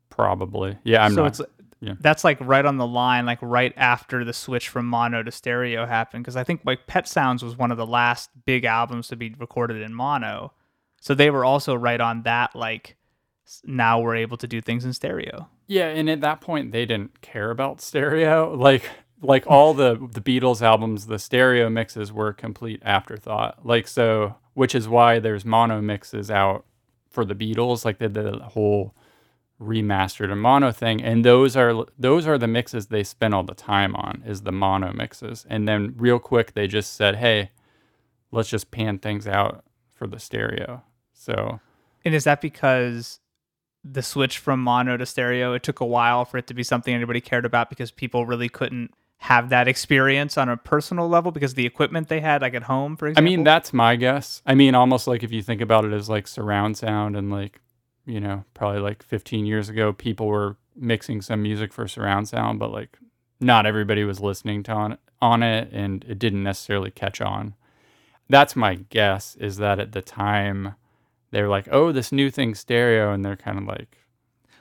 probably 0.10 0.78
yeah 0.86 1.04
i'm 1.04 1.14
so 1.14 1.24
not 1.24 1.28
it's 1.28 1.42
yeah. 1.86 1.94
that's 2.00 2.24
like 2.24 2.38
right 2.42 2.66
on 2.66 2.78
the 2.78 2.88
line, 2.88 3.26
like 3.26 3.40
right 3.42 3.74
after 3.78 4.24
the 4.24 4.34
switch 4.34 4.70
from 4.70 4.88
mono 4.88 5.24
to 5.24 5.32
stereo 5.32 5.86
happened. 5.86 6.24
Because 6.24 6.36
I 6.36 6.44
think 6.44 6.62
like 6.66 6.88
Pet 6.88 7.08
Sounds 7.08 7.44
was 7.44 7.58
one 7.58 7.72
of 7.72 7.78
the 7.78 7.86
last 7.86 8.30
big 8.46 8.66
albums 8.66 9.08
to 9.10 9.16
be 9.16 9.36
recorded 9.38 9.82
in 9.82 9.94
mono, 9.94 10.54
so 11.00 11.14
they 11.14 11.30
were 11.30 11.46
also 11.46 11.76
right 11.76 12.02
on 12.02 12.24
that. 12.24 12.56
Like 12.56 12.96
now 13.64 14.00
we're 14.00 14.16
able 14.16 14.38
to 14.38 14.48
do 14.48 14.62
things 14.62 14.86
in 14.86 14.94
stereo. 14.94 15.48
Yeah, 15.68 15.88
and 15.88 16.10
at 16.10 16.22
that 16.22 16.42
point 16.42 16.72
they 16.72 16.86
didn't 16.86 17.22
care 17.22 17.52
about 17.52 17.82
stereo. 17.82 18.56
Like 18.66 18.90
like 19.22 19.46
all 19.48 19.74
the 19.74 19.96
the 20.12 20.22
Beatles 20.22 20.62
albums, 20.62 21.08
the 21.08 21.20
stereo 21.20 21.70
mixes 21.70 22.12
were 22.12 22.30
a 22.30 22.34
complete 22.34 22.82
afterthought. 22.84 23.66
Like 23.66 23.88
so, 23.88 24.36
which 24.54 24.74
is 24.76 24.88
why 24.88 25.20
there's 25.20 25.46
mono 25.46 25.82
mixes 25.82 26.32
out 26.32 26.66
for 27.10 27.26
the 27.26 27.36
Beatles. 27.36 27.86
Like 27.86 28.00
they 28.00 28.08
did 28.08 28.40
the 28.40 28.40
whole 28.40 28.96
remastered 29.60 30.32
and 30.32 30.42
mono 30.42 30.72
thing, 30.72 31.02
and 31.02 31.24
those 31.24 31.56
are 31.56 31.86
those 31.98 32.28
are 32.28 32.38
the 32.38 32.48
mixes 32.48 32.88
they 32.88 33.04
spend 33.04 33.34
all 33.34 33.44
the 33.44 33.54
time 33.54 33.96
on 33.96 34.24
is 34.26 34.42
the 34.42 34.52
mono 34.52 34.92
mixes. 34.94 35.46
And 35.50 35.68
then 35.68 35.94
real 35.98 36.20
quick 36.20 36.54
they 36.54 36.68
just 36.68 36.94
said, 36.94 37.16
hey, 37.16 37.52
let's 38.32 38.50
just 38.50 38.72
pan 38.72 39.00
things 39.00 39.28
out 39.28 39.64
for 39.94 40.08
the 40.08 40.20
stereo. 40.20 40.84
So 41.14 41.60
And 42.04 42.14
is 42.14 42.26
that 42.26 42.42
because 42.42 43.20
the 43.84 44.02
switch 44.02 44.40
from 44.40 44.60
mono 44.60 44.98
to 44.98 45.06
stereo 45.06 45.54
it 45.54 45.64
took 45.64 45.80
a 45.80 45.86
while 45.86 46.26
for 46.26 46.38
it 46.38 46.48
to 46.48 46.54
be 46.54 46.64
something 46.64 46.94
anybody 46.94 47.22
cared 47.22 47.46
about 47.46 47.70
because 47.70 47.92
people 47.92 48.26
really 48.26 48.50
couldn't 48.50 48.92
have 49.18 49.50
that 49.50 49.68
experience 49.68 50.38
on 50.38 50.50
a 50.50 50.58
personal 50.58 51.08
level 51.08 51.32
because 51.32 51.54
the 51.54 51.66
equipment 51.66 52.10
they 52.10 52.20
had 52.20 52.42
like 52.42 52.54
at 52.54 52.64
home 52.64 52.98
for 52.98 53.08
example? 53.08 53.24
I 53.24 53.36
mean, 53.36 53.44
that's 53.44 53.72
my 53.72 53.96
guess. 53.96 54.42
I 54.46 54.56
mean, 54.56 54.76
almost 54.76 55.08
like 55.08 55.24
if 55.24 55.32
you 55.32 55.42
think 55.42 55.62
about 55.62 55.86
it 55.86 55.94
as 55.94 56.10
like 56.10 56.28
surround 56.28 56.78
sound 56.78 57.16
and 57.16 57.32
like, 57.32 57.62
you 58.06 58.20
know, 58.20 58.44
probably 58.54 58.80
like 58.80 59.04
15 59.04 59.46
years 59.46 59.70
ago, 59.70 59.94
people 59.94 60.28
were 60.28 60.58
mixing 60.76 61.22
some 61.22 61.42
music 61.42 61.74
for 61.74 61.88
surround 61.88 62.28
sound, 62.28 62.60
but 62.60 62.72
like 62.72 62.98
not 63.40 63.66
everybody 63.66 64.04
was 64.04 64.20
listening 64.20 64.64
to 64.64 64.72
on, 64.72 64.98
on 65.22 65.44
it 65.44 65.70
and 65.72 66.06
it 66.08 66.20
didn't 66.20 66.44
necessarily 66.44 66.92
catch 66.92 67.22
on. 67.22 67.56
That's 68.30 68.56
my 68.56 68.76
guess 68.76 69.36
is 69.36 69.58
that 69.58 69.80
at 69.80 69.92
the 69.92 70.02
time 70.02 70.76
they 71.32 71.42
were 71.42 71.48
like, 71.48 71.68
oh, 71.72 71.92
this 71.92 72.12
new 72.12 72.30
thing 72.30 72.56
stereo. 72.56 73.12
And 73.12 73.24
they're 73.24 73.36
kind 73.36 73.58
of 73.58 73.66
like, 73.66 73.98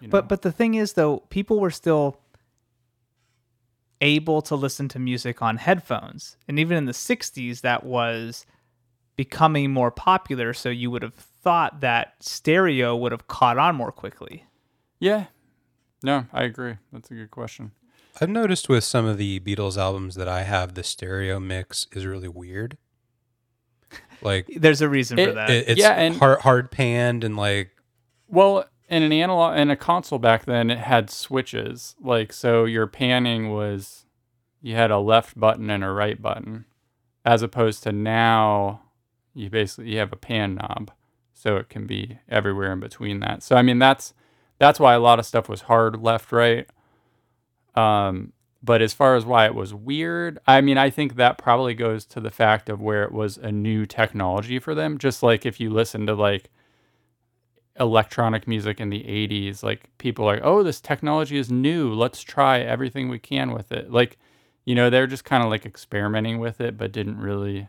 you 0.00 0.09
know, 0.09 0.12
But 0.12 0.28
but 0.28 0.42
the 0.42 0.52
thing 0.52 0.74
is 0.74 0.94
though, 0.94 1.18
people 1.30 1.61
were 1.61 1.70
still 1.70 2.18
able 4.00 4.42
to 4.42 4.54
listen 4.54 4.88
to 4.88 4.98
music 4.98 5.40
on 5.40 5.57
headphones. 5.57 6.37
And 6.46 6.59
even 6.59 6.76
in 6.76 6.85
the 6.85 6.92
60s 6.92 7.62
that 7.62 7.85
was 7.85 8.44
becoming 9.16 9.70
more 9.70 9.90
popular, 9.90 10.52
so 10.52 10.68
you 10.68 10.90
would 10.90 11.02
have 11.02 11.26
thought 11.44 11.80
that 11.83 12.14
stereo 12.20 12.96
would 12.96 13.12
have 13.12 13.28
caught 13.28 13.59
on 13.59 13.76
more 13.76 13.92
quickly. 13.92 14.46
yeah, 14.98 15.26
no, 16.02 16.26
I 16.33 16.42
agree. 16.44 16.74
That's 16.92 17.11
a 17.11 17.14
good 17.14 17.30
question. 17.30 17.70
I've 18.20 18.28
noticed 18.28 18.68
with 18.68 18.85
some 18.85 19.07
of 19.07 19.16
the 19.18 19.40
Beatles 19.40 19.76
albums 19.78 20.14
that 20.16 20.28
I 20.28 20.42
have, 20.42 20.74
the 20.74 20.83
stereo 20.85 21.38
mix 21.40 21.87
is 21.92 22.04
really 22.07 22.28
weird. 22.28 22.76
Like 24.22 24.46
There's 24.57 24.80
a 24.83 24.88
reason 24.88 25.16
for 25.18 25.33
that. 25.33 25.50
it, 25.50 25.68
it's 25.68 25.80
Yeah, 25.80 25.92
and- 25.92 26.16
hard, 26.16 26.40
hard 26.40 26.70
panned 26.70 27.24
and 27.24 27.37
like 27.37 27.70
Well, 28.28 28.66
in 28.88 29.02
an 29.02 29.12
analog 29.12 29.59
in 29.59 29.70
a 29.70 29.76
console 29.76 30.18
back 30.18 30.44
then, 30.44 30.70
it 30.70 30.78
had 30.78 31.11
switches. 31.11 31.96
Like 32.00 32.33
so, 32.33 32.64
your 32.64 32.87
panning 32.87 33.50
was 33.50 34.04
you 34.61 34.74
had 34.74 34.90
a 34.90 34.98
left 34.98 35.38
button 35.38 35.70
and 35.70 35.83
a 35.83 35.90
right 35.90 36.20
button, 36.20 36.66
as 37.24 37.42
opposed 37.42 37.83
to 37.85 37.92
now 37.92 38.83
you 39.35 39.48
basically 39.50 39.90
you 39.92 39.98
have 39.98 40.12
a 40.12 40.16
pan 40.16 40.54
knob, 40.57 40.90
so 41.44 41.57
it 41.57 41.68
can 41.68 41.87
be 41.87 42.18
everywhere 42.26 42.72
in 42.72 42.80
between 42.80 43.20
that. 43.20 43.42
So 43.42 43.54
I 43.54 43.61
mean 43.61 43.78
that's 43.78 44.14
that's 44.59 44.80
why 44.80 44.94
a 44.94 44.98
lot 44.98 45.18
of 45.18 45.26
stuff 45.26 45.46
was 45.46 45.62
hard 45.62 46.02
left 46.02 46.33
right. 46.33 46.66
Um, 47.74 48.33
but 48.62 48.80
as 48.80 48.94
far 48.94 49.14
as 49.14 49.26
why 49.26 49.44
it 49.44 49.54
was 49.54 49.74
weird, 49.74 50.38
I 50.46 50.62
mean, 50.62 50.78
I 50.78 50.88
think 50.88 51.16
that 51.16 51.37
probably 51.37 51.74
goes 51.74 52.07
to 52.07 52.20
the 52.20 52.30
fact 52.30 52.70
of 52.70 52.80
where 52.80 53.02
it 53.02 53.12
was 53.12 53.37
a 53.37 53.52
new 53.52 53.85
technology 53.85 54.59
for 54.59 54.74
them. 54.74 54.96
Just 54.96 55.22
like 55.22 55.44
if 55.44 55.61
you 55.61 55.68
listen 55.68 56.07
to 56.07 56.14
like 56.14 56.48
electronic 57.78 58.48
music 58.48 58.80
in 58.80 58.88
the 58.88 59.02
80s 59.02 59.64
like 59.64 59.90
people 59.98 60.24
are 60.30 60.37
like 60.37 60.44
oh 60.44 60.62
this 60.62 60.80
technology 60.80 61.37
is 61.37 61.50
new 61.50 61.92
let's 61.92 62.22
try 62.22 62.61
everything 62.61 63.09
we 63.09 63.18
can 63.18 63.50
with 63.50 63.72
it 63.72 63.90
like 63.90 64.16
you 64.64 64.76
know 64.76 64.88
they're 64.90 65.09
just 65.09 65.24
kind 65.24 65.42
of 65.42 65.50
like 65.50 65.66
experimenting 65.66 66.38
with 66.38 66.61
it 66.61 66.76
but 66.76 66.92
didn't 66.92 67.18
really 67.18 67.66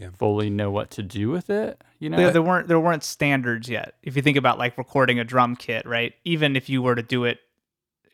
Yeah. 0.00 0.10
fully 0.16 0.50
know 0.50 0.70
what 0.70 0.90
to 0.92 1.02
do 1.02 1.30
with 1.30 1.50
it 1.50 1.82
you 2.00 2.08
know 2.08 2.16
there, 2.16 2.30
there 2.30 2.42
weren't 2.42 2.66
there 2.66 2.80
weren't 2.80 3.04
standards 3.04 3.68
yet. 3.68 3.94
If 4.02 4.16
you 4.16 4.22
think 4.22 4.38
about 4.38 4.58
like 4.58 4.76
recording 4.78 5.20
a 5.20 5.24
drum 5.24 5.54
kit, 5.54 5.86
right? 5.86 6.14
Even 6.24 6.56
if 6.56 6.68
you 6.68 6.80
were 6.80 6.94
to 6.94 7.02
do 7.02 7.24
it, 7.24 7.38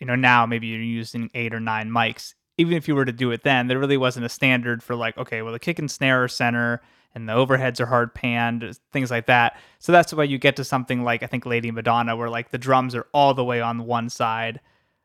you 0.01 0.07
know, 0.07 0.17
now 0.17 0.45
maybe 0.45 0.67
you're 0.67 0.81
using 0.81 1.31
eight 1.35 1.55
or 1.55 1.61
nine 1.61 1.89
mics. 1.89 2.35
Even 2.59 2.75
if 2.75 2.89
you 2.89 2.97
were 2.97 3.05
to 3.05 3.13
do 3.13 3.31
it 3.31 3.45
then, 3.45 3.69
there 3.69 3.79
really 3.79 3.97
wasn't 3.97 4.27
a 4.27 4.29
standard 4.29 4.83
for 4.83 4.97
like, 4.97 5.17
okay, 5.17 5.41
well 5.41 5.53
the 5.53 5.61
kick 5.61 5.79
and 5.79 5.91
snare 5.91 6.25
are 6.25 6.29
center 6.29 6.83
and 7.15 7.29
the 7.29 7.33
overheads 7.33 7.81
are 7.81 7.87
hard 7.87 8.13
panned, 8.13 8.65
uh, 8.65 8.73
things 8.93 9.11
like 9.11 9.27
that. 9.27 9.57
So 9.79 9.93
that's 9.93 10.13
why 10.13 10.25
you 10.25 10.37
get 10.37 10.57
to 10.57 10.65
something 10.65 11.05
like 11.05 11.23
I 11.23 11.27
think 11.27 11.47
Lady 11.47 11.71
Madonna, 11.71 12.17
where 12.17 12.29
like 12.29 12.51
the 12.51 12.59
drums 12.59 12.97
are 12.97 13.07
all 13.15 13.35
the 13.35 13.45
way 13.45 13.61
on 13.61 13.87
one 13.87 14.09
side. 14.09 14.61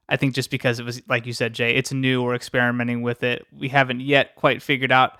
I 0.09 0.17
think 0.17 0.33
just 0.33 0.49
because 0.49 0.79
it 0.79 0.85
was 0.85 1.07
like 1.07 1.27
you 1.27 1.33
said, 1.33 1.53
Jay, 1.53 1.75
it's 1.75 1.93
new, 1.93 2.23
we're 2.23 2.33
experimenting 2.33 3.03
with 3.03 3.21
it. 3.21 3.45
We 3.55 3.69
haven't 3.69 3.99
yet 3.99 4.33
quite 4.35 4.63
figured 4.63 4.91
out 4.91 5.19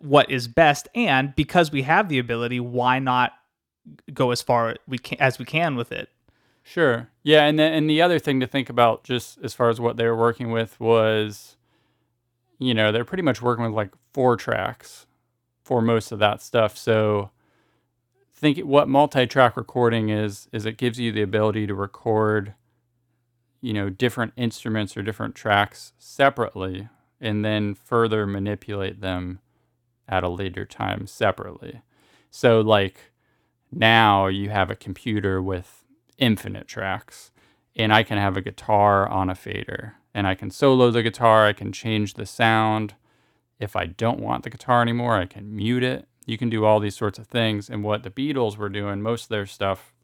what 0.00 0.30
is 0.30 0.48
best 0.48 0.88
and 0.94 1.34
because 1.36 1.70
we 1.72 1.82
have 1.82 2.08
the 2.08 2.18
ability 2.18 2.60
why 2.60 2.98
not 2.98 3.32
go 4.14 4.30
as 4.30 4.40
far 4.40 4.76
we 4.86 4.98
can, 4.98 5.18
as 5.20 5.38
we 5.38 5.44
can 5.44 5.76
with 5.76 5.92
it 5.92 6.08
Sure. 6.62 7.08
Yeah, 7.22 7.44
and 7.44 7.60
and 7.60 7.88
the 7.90 8.02
other 8.02 8.18
thing 8.18 8.40
to 8.40 8.46
think 8.46 8.70
about 8.70 9.04
just 9.04 9.38
as 9.42 9.54
far 9.54 9.68
as 9.68 9.80
what 9.80 9.96
they 9.96 10.06
were 10.06 10.16
working 10.16 10.50
with 10.50 10.78
was 10.78 11.56
you 12.58 12.74
know, 12.74 12.92
they're 12.92 13.04
pretty 13.04 13.24
much 13.24 13.42
working 13.42 13.64
with 13.64 13.74
like 13.74 13.90
four 14.12 14.36
tracks 14.36 15.06
for 15.64 15.82
most 15.82 16.12
of 16.12 16.20
that 16.20 16.40
stuff. 16.40 16.78
So 16.78 17.30
think 18.32 18.58
what 18.58 18.88
multi-track 18.88 19.56
recording 19.56 20.08
is 20.08 20.48
is 20.52 20.66
it 20.66 20.76
gives 20.76 20.98
you 20.98 21.12
the 21.12 21.22
ability 21.22 21.66
to 21.66 21.74
record 21.74 22.54
you 23.60 23.72
know, 23.72 23.88
different 23.88 24.32
instruments 24.36 24.96
or 24.96 25.02
different 25.02 25.36
tracks 25.36 25.92
separately 25.96 26.88
and 27.20 27.44
then 27.44 27.74
further 27.74 28.26
manipulate 28.26 29.00
them 29.00 29.38
at 30.12 30.22
a 30.22 30.28
later 30.28 30.66
time 30.66 31.06
separately. 31.06 31.80
So 32.30 32.60
like 32.60 33.12
now 33.72 34.26
you 34.26 34.50
have 34.50 34.70
a 34.70 34.76
computer 34.76 35.40
with 35.40 35.84
infinite 36.18 36.68
tracks. 36.68 37.30
And 37.74 37.94
I 37.94 38.02
can 38.02 38.18
have 38.18 38.36
a 38.36 38.42
guitar 38.42 39.08
on 39.08 39.30
a 39.30 39.34
fader 39.34 39.94
and 40.12 40.26
I 40.26 40.34
can 40.34 40.50
solo 40.50 40.90
the 40.90 41.02
guitar. 41.02 41.46
I 41.46 41.54
can 41.54 41.72
change 41.72 42.14
the 42.14 42.26
sound. 42.26 42.94
If 43.58 43.74
I 43.74 43.86
don't 43.86 44.20
want 44.20 44.44
the 44.44 44.50
guitar 44.50 44.82
anymore, 44.82 45.16
I 45.16 45.24
can 45.24 45.56
mute 45.56 45.82
it. 45.82 46.06
You 46.26 46.36
can 46.36 46.50
do 46.50 46.66
all 46.66 46.78
these 46.78 46.96
sorts 46.96 47.18
of 47.18 47.26
things. 47.26 47.70
And 47.70 47.82
what 47.82 48.02
the 48.02 48.10
Beatles 48.10 48.58
were 48.58 48.68
doing, 48.68 49.00
most 49.00 49.24
of 49.24 49.28
their 49.30 49.46
stuff 49.46 49.94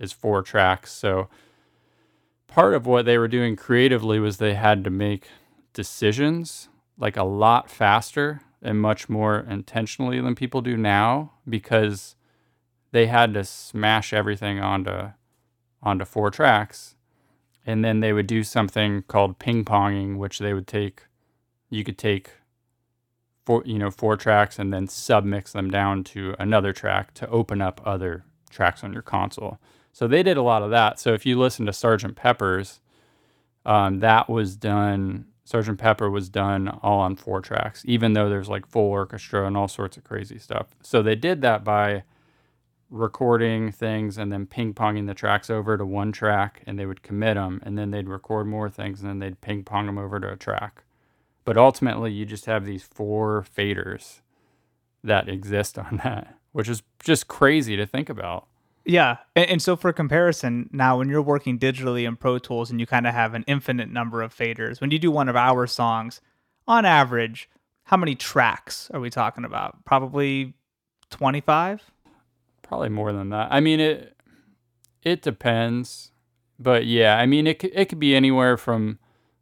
is 0.00 0.12
four 0.12 0.42
tracks. 0.42 0.92
So 0.92 1.28
part 2.48 2.74
of 2.74 2.86
what 2.86 3.04
they 3.04 3.18
were 3.18 3.28
doing 3.28 3.54
creatively 3.54 4.18
was 4.18 4.38
they 4.38 4.54
had 4.54 4.82
to 4.82 4.90
make 4.90 5.28
decisions 5.72 6.68
like 6.98 7.16
a 7.16 7.22
lot 7.22 7.70
faster 7.70 8.40
and 8.62 8.80
much 8.80 9.08
more 9.08 9.46
intentionally 9.48 10.20
than 10.20 10.34
people 10.34 10.60
do 10.60 10.76
now 10.76 11.32
because 11.48 12.16
they 12.92 13.06
had 13.06 13.34
to 13.34 13.44
smash 13.44 14.12
everything 14.12 14.60
onto 14.60 15.10
onto 15.82 16.04
four 16.04 16.30
tracks. 16.30 16.94
And 17.64 17.84
then 17.84 18.00
they 18.00 18.12
would 18.12 18.26
do 18.26 18.42
something 18.44 19.02
called 19.02 19.38
ping 19.38 19.64
ponging 19.64 20.16
which 20.16 20.38
they 20.38 20.54
would 20.54 20.66
take 20.66 21.04
you 21.68 21.84
could 21.84 21.98
take 21.98 22.30
four 23.44 23.62
you 23.66 23.78
know 23.78 23.90
four 23.90 24.16
tracks 24.16 24.58
and 24.58 24.72
then 24.72 24.86
submix 24.86 25.52
them 25.52 25.70
down 25.70 26.04
to 26.04 26.34
another 26.38 26.72
track 26.72 27.12
to 27.14 27.28
open 27.28 27.60
up 27.60 27.80
other 27.84 28.24
tracks 28.50 28.82
on 28.82 28.92
your 28.92 29.02
console. 29.02 29.58
So 29.92 30.06
they 30.06 30.22
did 30.22 30.36
a 30.36 30.42
lot 30.42 30.62
of 30.62 30.70
that. 30.70 30.98
So 30.98 31.14
if 31.14 31.24
you 31.24 31.38
listen 31.38 31.66
to 31.66 31.72
sergeant 31.72 32.16
pepper's 32.16 32.80
um, 33.66 33.98
that 33.98 34.30
was 34.30 34.56
done 34.56 35.26
Sergeant 35.46 35.78
Pepper 35.78 36.10
was 36.10 36.28
done 36.28 36.68
all 36.82 36.98
on 36.98 37.14
four 37.14 37.40
tracks, 37.40 37.84
even 37.86 38.14
though 38.14 38.28
there's 38.28 38.48
like 38.48 38.66
full 38.66 38.90
orchestra 38.90 39.46
and 39.46 39.56
all 39.56 39.68
sorts 39.68 39.96
of 39.96 40.02
crazy 40.02 40.38
stuff. 40.38 40.66
So 40.82 41.02
they 41.02 41.14
did 41.14 41.40
that 41.42 41.62
by 41.62 42.02
recording 42.90 43.70
things 43.70 44.18
and 44.18 44.32
then 44.32 44.46
ping 44.46 44.74
ponging 44.74 45.06
the 45.06 45.14
tracks 45.14 45.48
over 45.48 45.78
to 45.78 45.86
one 45.86 46.10
track, 46.10 46.64
and 46.66 46.76
they 46.76 46.84
would 46.84 47.04
commit 47.04 47.36
them, 47.36 47.60
and 47.62 47.78
then 47.78 47.92
they'd 47.92 48.08
record 48.08 48.48
more 48.48 48.68
things, 48.68 49.00
and 49.00 49.08
then 49.08 49.20
they'd 49.20 49.40
ping 49.40 49.62
pong 49.62 49.86
them 49.86 49.98
over 49.98 50.18
to 50.18 50.32
a 50.32 50.36
track. 50.36 50.82
But 51.44 51.56
ultimately, 51.56 52.10
you 52.10 52.26
just 52.26 52.46
have 52.46 52.64
these 52.64 52.82
four 52.82 53.46
faders 53.56 54.22
that 55.04 55.28
exist 55.28 55.78
on 55.78 56.00
that, 56.02 56.34
which 56.50 56.68
is 56.68 56.82
just 56.98 57.28
crazy 57.28 57.76
to 57.76 57.86
think 57.86 58.08
about. 58.08 58.48
Yeah. 58.86 59.16
And, 59.34 59.50
and, 59.50 59.62
so 59.62 59.74
for 59.74 59.92
comparison, 59.92 60.70
now 60.72 60.98
when 60.98 61.08
you're 61.08 61.20
working 61.20 61.58
digitally 61.58 62.06
in 62.06 62.16
Pro 62.16 62.38
Tools 62.38 62.70
and 62.70 62.78
you 62.78 62.86
kind 62.86 63.06
of 63.06 63.12
have 63.12 63.34
an 63.34 63.44
infinite 63.48 63.90
number 63.90 64.22
of 64.22 64.34
faders, 64.34 64.80
when 64.80 64.92
you 64.92 64.98
do 65.00 65.10
one 65.10 65.28
of 65.28 65.34
our 65.34 65.66
songs, 65.66 66.20
on 66.68 66.84
average, 66.84 67.50
how 67.84 67.96
many 67.96 68.14
tracks 68.14 68.88
are 68.94 69.00
we 69.00 69.10
talking 69.10 69.44
about? 69.44 69.84
Probably 69.84 70.54
25? 71.10 71.82
Probably 72.62 72.88
more 72.88 73.12
than 73.12 73.30
that. 73.30 73.48
I 73.50 73.60
mean, 73.60 73.80
it 73.80 74.16
it 75.02 75.22
depends. 75.22 76.10
But 76.58 76.86
yeah, 76.86 77.16
I 77.16 77.26
mean, 77.26 77.46
it 77.46 77.62
it 77.62 77.88
could 77.88 78.00
be 78.00 78.16
anywhere 78.16 78.56
from 78.56 78.98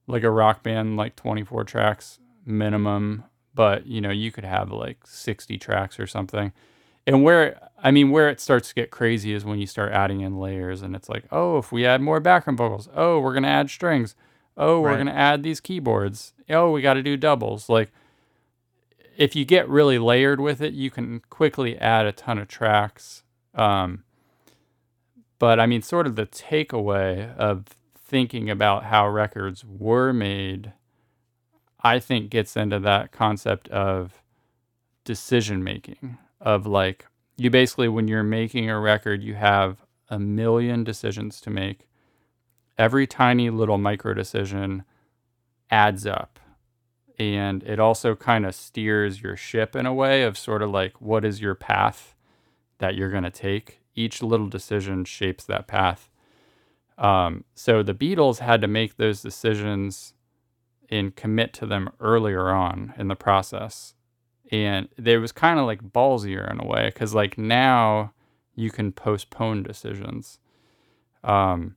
like 0.06 0.22
a 0.22 0.30
rock 0.30 0.62
band 0.62 0.96
like 0.96 1.16
24 1.16 1.64
tracks 1.64 2.18
minimum, 2.44 3.24
but 3.54 3.86
you 3.86 4.00
know, 4.00 4.10
you 4.10 4.30
could 4.30 4.44
have 4.44 4.70
like 4.70 5.06
60 5.06 5.56
tracks 5.58 5.98
or 5.98 6.06
something 6.06 6.52
and 7.06 7.22
where 7.22 7.60
I 7.82 7.90
mean 7.90 8.10
where 8.10 8.28
it 8.28 8.40
starts 8.40 8.68
to 8.68 8.74
get 8.74 8.90
crazy 8.90 9.34
is 9.34 9.44
when 9.44 9.58
you 9.58 9.66
start 9.66 9.92
adding 9.92 10.20
in 10.20 10.38
layers 10.38 10.82
and 10.82 10.96
it's 10.96 11.08
like, 11.08 11.24
oh, 11.30 11.58
if 11.58 11.70
we 11.70 11.84
add 11.84 12.00
more 12.00 12.20
background 12.20 12.58
vocals, 12.58 12.88
oh, 12.94 13.20
we're 13.20 13.34
gonna 13.34 13.48
add 13.48 13.70
strings, 13.70 14.14
oh, 14.56 14.80
we're 14.80 14.90
right. 14.90 14.98
gonna 14.98 15.12
add 15.12 15.42
these 15.42 15.60
keyboards, 15.60 16.32
oh, 16.48 16.70
we 16.70 16.82
got 16.82 16.94
to 16.94 17.02
do 17.02 17.16
doubles. 17.16 17.68
Like, 17.68 17.92
if 19.16 19.36
you 19.36 19.44
get 19.44 19.68
really 19.68 19.98
layered 19.98 20.40
with 20.40 20.60
it, 20.60 20.72
you 20.74 20.90
can 20.90 21.20
quickly 21.30 21.78
add 21.78 22.06
a 22.06 22.12
ton 22.12 22.38
of 22.38 22.48
tracks. 22.48 23.22
Um, 23.54 24.04
but 25.38 25.60
I 25.60 25.66
mean, 25.66 25.82
sort 25.82 26.06
of 26.06 26.16
the 26.16 26.26
takeaway 26.26 27.36
of 27.36 27.64
thinking 27.96 28.48
about 28.48 28.84
how 28.84 29.08
records 29.08 29.64
were 29.64 30.12
made, 30.12 30.72
I 31.82 31.98
think 31.98 32.30
gets 32.30 32.56
into 32.56 32.78
that 32.80 33.12
concept 33.12 33.68
of 33.68 34.22
decision 35.04 35.62
making 35.62 36.16
of 36.44 36.66
like 36.66 37.06
you 37.36 37.50
basically 37.50 37.88
when 37.88 38.06
you're 38.06 38.22
making 38.22 38.70
a 38.70 38.78
record 38.78 39.24
you 39.24 39.34
have 39.34 39.84
a 40.08 40.18
million 40.18 40.84
decisions 40.84 41.40
to 41.40 41.50
make. 41.50 41.88
Every 42.76 43.06
tiny 43.06 43.50
little 43.50 43.78
micro 43.78 44.14
decision 44.14 44.84
adds 45.70 46.06
up. 46.06 46.38
And 47.18 47.62
it 47.62 47.78
also 47.78 48.14
kind 48.16 48.44
of 48.44 48.54
steers 48.54 49.22
your 49.22 49.36
ship 49.36 49.76
in 49.76 49.86
a 49.86 49.94
way 49.94 50.22
of 50.22 50.36
sort 50.36 50.62
of 50.62 50.70
like 50.70 51.00
what 51.00 51.24
is 51.24 51.40
your 51.40 51.54
path 51.54 52.14
that 52.78 52.94
you're 52.96 53.10
going 53.10 53.24
to 53.24 53.30
take? 53.30 53.80
Each 53.94 54.22
little 54.22 54.48
decision 54.48 55.04
shapes 55.04 55.44
that 55.44 55.66
path. 55.66 56.10
Um, 56.98 57.44
so 57.54 57.82
the 57.82 57.94
beatles 57.94 58.38
had 58.38 58.60
to 58.60 58.68
make 58.68 58.96
those 58.96 59.22
decisions 59.22 60.14
and 60.90 61.14
commit 61.14 61.52
to 61.54 61.66
them 61.66 61.90
earlier 62.00 62.50
on 62.50 62.94
in 62.98 63.08
the 63.08 63.16
process 63.16 63.94
and 64.50 64.88
there 64.96 65.20
was 65.20 65.32
kind 65.32 65.58
of 65.58 65.66
like 65.66 65.82
ballsier 65.82 66.50
in 66.50 66.60
a 66.60 66.66
way 66.66 66.86
because 66.86 67.14
like 67.14 67.38
now 67.38 68.12
you 68.54 68.70
can 68.70 68.92
postpone 68.92 69.62
decisions. 69.62 70.38
Um 71.22 71.76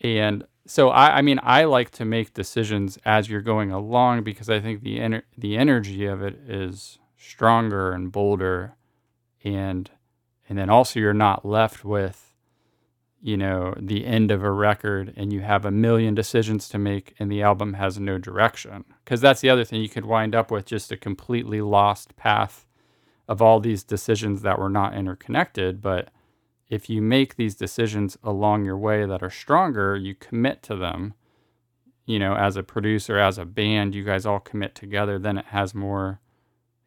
and 0.00 0.44
so 0.66 0.90
I, 0.90 1.18
I 1.18 1.22
mean 1.22 1.40
I 1.42 1.64
like 1.64 1.90
to 1.92 2.04
make 2.04 2.34
decisions 2.34 2.98
as 3.04 3.28
you're 3.28 3.42
going 3.42 3.70
along 3.72 4.22
because 4.24 4.48
I 4.48 4.60
think 4.60 4.82
the 4.82 4.98
ener- 4.98 5.22
the 5.36 5.56
energy 5.56 6.06
of 6.06 6.22
it 6.22 6.34
is 6.46 6.98
stronger 7.16 7.92
and 7.92 8.10
bolder 8.10 8.76
and 9.44 9.90
and 10.48 10.58
then 10.58 10.70
also 10.70 11.00
you're 11.00 11.14
not 11.14 11.44
left 11.44 11.84
with 11.84 12.29
you 13.22 13.36
know, 13.36 13.74
the 13.78 14.06
end 14.06 14.30
of 14.30 14.42
a 14.42 14.50
record 14.50 15.12
and 15.16 15.32
you 15.32 15.40
have 15.40 15.64
a 15.64 15.70
million 15.70 16.14
decisions 16.14 16.68
to 16.70 16.78
make 16.78 17.14
and 17.18 17.30
the 17.30 17.42
album 17.42 17.74
has 17.74 17.98
no 17.98 18.18
direction. 18.18 18.84
Because 19.04 19.20
that's 19.20 19.40
the 19.40 19.50
other 19.50 19.64
thing. 19.64 19.82
You 19.82 19.88
could 19.88 20.06
wind 20.06 20.34
up 20.34 20.50
with 20.50 20.64
just 20.64 20.90
a 20.90 20.96
completely 20.96 21.60
lost 21.60 22.16
path 22.16 22.66
of 23.28 23.42
all 23.42 23.60
these 23.60 23.84
decisions 23.84 24.42
that 24.42 24.58
were 24.58 24.70
not 24.70 24.94
interconnected. 24.94 25.80
But 25.82 26.08
if 26.70 26.88
you 26.88 27.02
make 27.02 27.36
these 27.36 27.54
decisions 27.54 28.16
along 28.24 28.64
your 28.64 28.78
way 28.78 29.04
that 29.04 29.22
are 29.22 29.30
stronger, 29.30 29.96
you 29.96 30.14
commit 30.14 30.62
to 30.64 30.76
them, 30.76 31.14
you 32.06 32.18
know, 32.18 32.34
as 32.34 32.56
a 32.56 32.62
producer, 32.62 33.18
as 33.18 33.38
a 33.38 33.44
band, 33.44 33.94
you 33.94 34.02
guys 34.02 34.24
all 34.24 34.40
commit 34.40 34.74
together, 34.74 35.18
then 35.18 35.36
it 35.36 35.46
has 35.46 35.74
more 35.74 36.20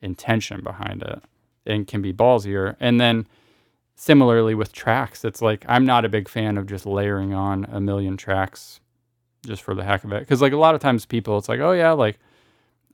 intention 0.02 0.62
behind 0.62 1.02
it 1.04 1.22
and 1.66 1.88
can 1.88 2.02
be 2.02 2.12
ballsier. 2.12 2.76
And 2.80 3.00
then, 3.00 3.28
similarly 3.96 4.56
with 4.56 4.72
tracks, 4.72 5.24
it's 5.26 5.42
like 5.42 5.66
I'm 5.68 5.86
not 5.86 6.06
a 6.06 6.10
big 6.10 6.28
fan 6.28 6.58
of 6.58 6.68
just 6.68 6.86
layering 6.86 7.34
on 7.34 7.66
a 7.66 7.80
million 7.80 8.18
tracks 8.18 8.80
just 9.46 9.62
for 9.62 9.76
the 9.76 9.84
heck 9.84 10.04
of 10.04 10.12
it. 10.12 10.22
Because 10.22 10.42
like 10.42 10.54
a 10.54 10.58
lot 10.58 10.76
of 10.76 10.82
times 10.82 11.06
people, 11.06 11.38
it's 11.38 11.50
like, 11.50 11.60
oh 11.60 11.74
yeah, 11.74 11.92
like 11.92 12.20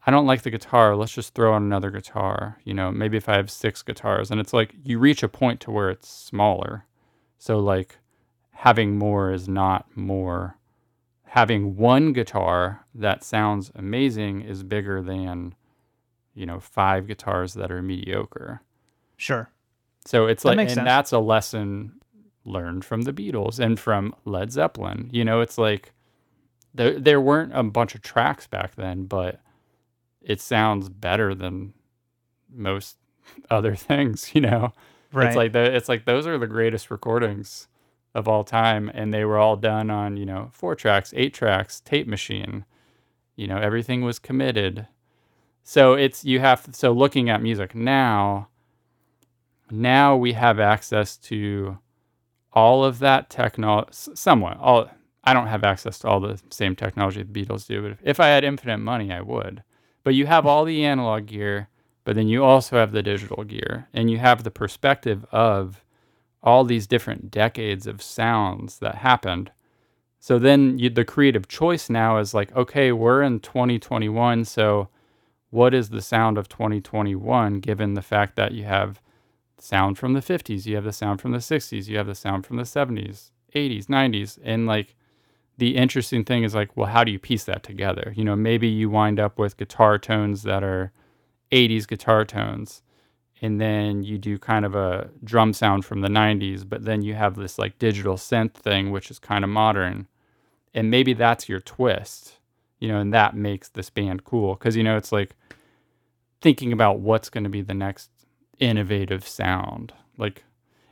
I 0.05 0.11
don't 0.11 0.25
like 0.25 0.41
the 0.41 0.49
guitar. 0.49 0.95
Let's 0.95 1.13
just 1.13 1.33
throw 1.33 1.53
on 1.53 1.63
another 1.63 1.91
guitar. 1.91 2.57
You 2.63 2.73
know, 2.73 2.91
maybe 2.91 3.17
if 3.17 3.29
I 3.29 3.35
have 3.35 3.51
six 3.51 3.81
guitars, 3.81 4.31
and 4.31 4.39
it's 4.39 4.53
like 4.53 4.73
you 4.83 4.99
reach 4.99 5.23
a 5.23 5.29
point 5.29 5.59
to 5.61 5.71
where 5.71 5.89
it's 5.89 6.07
smaller. 6.07 6.85
So 7.37 7.59
like 7.59 7.97
having 8.51 8.97
more 8.97 9.31
is 9.31 9.47
not 9.47 9.85
more. 9.95 10.57
Having 11.23 11.75
one 11.75 12.11
guitar 12.11 12.85
that 12.95 13.23
sounds 13.23 13.71
amazing 13.75 14.41
is 14.41 14.63
bigger 14.63 15.01
than, 15.01 15.53
you 16.33 16.45
know, 16.45 16.59
five 16.59 17.07
guitars 17.07 17.53
that 17.53 17.71
are 17.71 17.81
mediocre. 17.81 18.61
Sure. 19.15 19.51
So 20.09 20.25
it's 20.25 20.41
that 20.41 20.49
like, 20.49 20.59
and 20.59 20.71
sense. 20.71 20.85
that's 20.85 21.11
a 21.11 21.19
lesson 21.19 22.01
learned 22.43 22.83
from 22.83 23.03
the 23.03 23.13
Beatles 23.13 23.59
and 23.59 23.79
from 23.79 24.15
Led 24.25 24.51
Zeppelin. 24.51 25.07
You 25.13 25.23
know, 25.23 25.39
it's 25.41 25.59
like 25.59 25.93
there 26.73 26.99
there 26.99 27.21
weren't 27.21 27.51
a 27.53 27.61
bunch 27.61 27.93
of 27.93 28.01
tracks 28.01 28.47
back 28.47 28.73
then, 28.73 29.03
but 29.03 29.39
it 30.19 30.41
sounds 30.41 30.89
better 30.89 31.35
than 31.35 31.75
most 32.51 32.97
other 33.51 33.75
things. 33.75 34.31
You 34.33 34.41
know, 34.41 34.73
right. 35.13 35.27
it's 35.27 35.35
like 35.35 35.53
the, 35.53 35.75
it's 35.75 35.87
like 35.87 36.05
those 36.05 36.25
are 36.25 36.39
the 36.39 36.47
greatest 36.47 36.89
recordings 36.89 37.67
of 38.15 38.27
all 38.27 38.43
time, 38.43 38.89
and 38.91 39.13
they 39.13 39.25
were 39.25 39.37
all 39.37 39.57
done 39.57 39.91
on 39.91 40.17
you 40.17 40.25
know 40.25 40.49
four 40.51 40.73
tracks, 40.73 41.13
eight 41.15 41.35
tracks, 41.35 41.81
tape 41.81 42.07
machine. 42.07 42.65
You 43.35 43.45
know, 43.45 43.59
everything 43.59 44.01
was 44.01 44.17
committed. 44.17 44.87
So 45.63 45.93
it's 45.93 46.25
you 46.25 46.39
have 46.39 46.67
so 46.71 46.93
looking 46.93 47.29
at 47.29 47.43
music 47.43 47.75
now 47.75 48.47
now 49.71 50.15
we 50.15 50.33
have 50.33 50.59
access 50.59 51.17
to 51.17 51.77
all 52.53 52.83
of 52.83 52.99
that 52.99 53.29
technology, 53.29 53.89
somewhat. 53.91 54.57
All 54.59 54.89
I 55.23 55.33
don't 55.33 55.47
have 55.47 55.63
access 55.63 55.99
to 55.99 56.07
all 56.07 56.19
the 56.19 56.41
same 56.49 56.75
technology 56.75 57.21
the 57.21 57.45
Beatles 57.45 57.67
do, 57.67 57.81
but 57.81 57.91
if, 57.91 57.99
if 58.03 58.19
I 58.19 58.27
had 58.27 58.43
infinite 58.43 58.79
money, 58.79 59.11
I 59.11 59.21
would. 59.21 59.63
But 60.03 60.15
you 60.15 60.25
have 60.25 60.45
all 60.45 60.65
the 60.65 60.83
analog 60.83 61.27
gear, 61.27 61.69
but 62.03 62.15
then 62.15 62.27
you 62.27 62.43
also 62.43 62.77
have 62.77 62.91
the 62.91 63.03
digital 63.03 63.43
gear, 63.43 63.87
and 63.93 64.09
you 64.09 64.17
have 64.17 64.43
the 64.43 64.51
perspective 64.51 65.25
of 65.31 65.83
all 66.41 66.63
these 66.63 66.87
different 66.87 67.29
decades 67.29 67.85
of 67.85 68.01
sounds 68.01 68.79
that 68.79 68.95
happened. 68.95 69.51
So 70.19 70.39
then 70.39 70.79
you, 70.79 70.89
the 70.89 71.05
creative 71.05 71.47
choice 71.47 71.89
now 71.89 72.17
is 72.17 72.33
like, 72.33 72.55
okay, 72.55 72.91
we're 72.91 73.21
in 73.21 73.41
2021, 73.41 74.45
so 74.45 74.89
what 75.49 75.73
is 75.73 75.89
the 75.89 76.01
sound 76.01 76.37
of 76.37 76.47
2021 76.49 77.59
given 77.59 77.93
the 77.93 78.01
fact 78.01 78.35
that 78.35 78.53
you 78.53 78.63
have 78.63 79.01
sound 79.61 79.97
from 79.97 80.13
the 80.13 80.19
50s, 80.21 80.65
you 80.65 80.75
have 80.75 80.83
the 80.85 80.93
sound 80.93 81.21
from 81.21 81.31
the 81.31 81.37
60s, 81.39 81.87
you 81.87 81.97
have 81.97 82.07
the 82.07 82.15
sound 82.15 82.45
from 82.45 82.57
the 82.57 82.63
70s, 82.63 83.31
80s, 83.55 83.85
90s. 83.85 84.39
And 84.43 84.65
like 84.65 84.95
the 85.57 85.75
interesting 85.75 86.23
thing 86.23 86.43
is 86.43 86.55
like, 86.55 86.75
well, 86.75 86.87
how 86.87 87.03
do 87.03 87.11
you 87.11 87.19
piece 87.19 87.43
that 87.45 87.63
together? 87.63 88.13
You 88.15 88.23
know, 88.23 88.35
maybe 88.35 88.67
you 88.67 88.89
wind 88.89 89.19
up 89.19 89.37
with 89.37 89.57
guitar 89.57 89.97
tones 89.97 90.43
that 90.43 90.63
are 90.63 90.91
80s 91.51 91.87
guitar 91.87 92.25
tones. 92.25 92.81
And 93.41 93.59
then 93.59 94.03
you 94.03 94.17
do 94.17 94.37
kind 94.37 94.65
of 94.65 94.75
a 94.75 95.09
drum 95.23 95.53
sound 95.53 95.85
from 95.85 96.01
the 96.01 96.09
90s, 96.09 96.67
but 96.67 96.83
then 96.83 97.01
you 97.01 97.13
have 97.13 97.35
this 97.35 97.57
like 97.57 97.79
digital 97.79 98.15
synth 98.15 98.53
thing, 98.53 98.91
which 98.91 99.09
is 99.09 99.19
kind 99.19 99.43
of 99.43 99.49
modern. 99.49 100.07
And 100.73 100.91
maybe 100.91 101.13
that's 101.13 101.47
your 101.47 101.61
twist, 101.61 102.37
you 102.79 102.89
know, 102.89 102.99
and 102.99 103.13
that 103.13 103.35
makes 103.35 103.69
this 103.69 103.89
band 103.89 104.25
cool. 104.25 104.55
Cause, 104.55 104.75
you 104.75 104.83
know, 104.83 104.97
it's 104.97 105.11
like 105.11 105.35
thinking 106.41 106.73
about 106.73 106.99
what's 106.99 107.29
going 107.29 107.45
to 107.45 107.49
be 107.49 107.61
the 107.61 107.73
next 107.73 108.09
innovative 108.59 109.27
sound. 109.27 109.93
Like, 110.17 110.43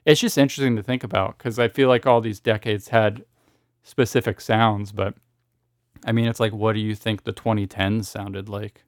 it's 0.05 0.21
just 0.21 0.37
interesting 0.37 0.75
to 0.77 0.83
think 0.83 1.03
about 1.03 1.37
because 1.37 1.59
I 1.59 1.67
feel 1.67 1.89
like 1.89 2.05
all 2.07 2.21
these 2.21 2.39
decades 2.39 2.89
had 2.89 3.25
specific 3.83 4.39
sounds, 4.41 4.91
but 4.91 5.15
I 6.05 6.11
mean, 6.11 6.25
it's 6.27 6.39
like, 6.39 6.53
what 6.53 6.73
do 6.73 6.79
you 6.79 6.95
think 6.95 7.23
the 7.23 7.33
2010s 7.33 8.05
sounded 8.05 8.47
like? 8.49 8.83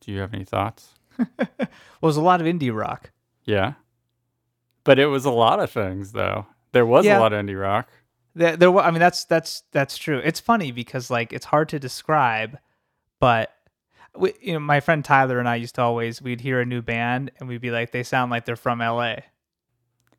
Do 0.00 0.12
you 0.12 0.20
have 0.20 0.34
any 0.34 0.44
thoughts? 0.44 0.94
well, 1.18 1.28
it 1.58 1.68
was 2.00 2.16
a 2.16 2.22
lot 2.22 2.40
of 2.40 2.46
indie 2.46 2.74
rock. 2.74 3.10
Yeah. 3.44 3.74
But 4.84 4.98
it 4.98 5.06
was 5.06 5.24
a 5.24 5.30
lot 5.30 5.60
of 5.60 5.70
things, 5.70 6.12
though. 6.12 6.46
There 6.72 6.86
was 6.86 7.04
Yeah. 7.04 7.18
a 7.18 7.20
lot 7.20 7.32
of 7.32 7.44
indie 7.44 7.60
rock. 7.60 7.88
There, 8.34 8.56
there. 8.56 8.74
I 8.78 8.90
mean, 8.90 9.00
that's 9.00 9.24
that's 9.26 9.62
that's 9.72 9.98
true. 9.98 10.18
It's 10.24 10.40
funny 10.40 10.72
because 10.72 11.10
like 11.10 11.32
it's 11.34 11.44
hard 11.44 11.68
to 11.68 11.78
describe, 11.78 12.58
but 13.20 13.52
we, 14.16 14.34
you 14.40 14.52
know, 14.54 14.60
my 14.60 14.80
friend 14.80 15.04
Tyler 15.04 15.38
and 15.38 15.48
I 15.48 15.56
used 15.56 15.74
to 15.76 15.82
always 15.82 16.20
we'd 16.20 16.40
hear 16.40 16.60
a 16.60 16.64
new 16.66 16.82
band 16.82 17.30
and 17.38 17.48
we'd 17.48 17.60
be 17.60 17.70
like, 17.70 17.92
they 17.92 18.02
sound 18.02 18.30
like 18.30 18.44
they're 18.44 18.56
from 18.56 18.80
L.A. 18.80 19.24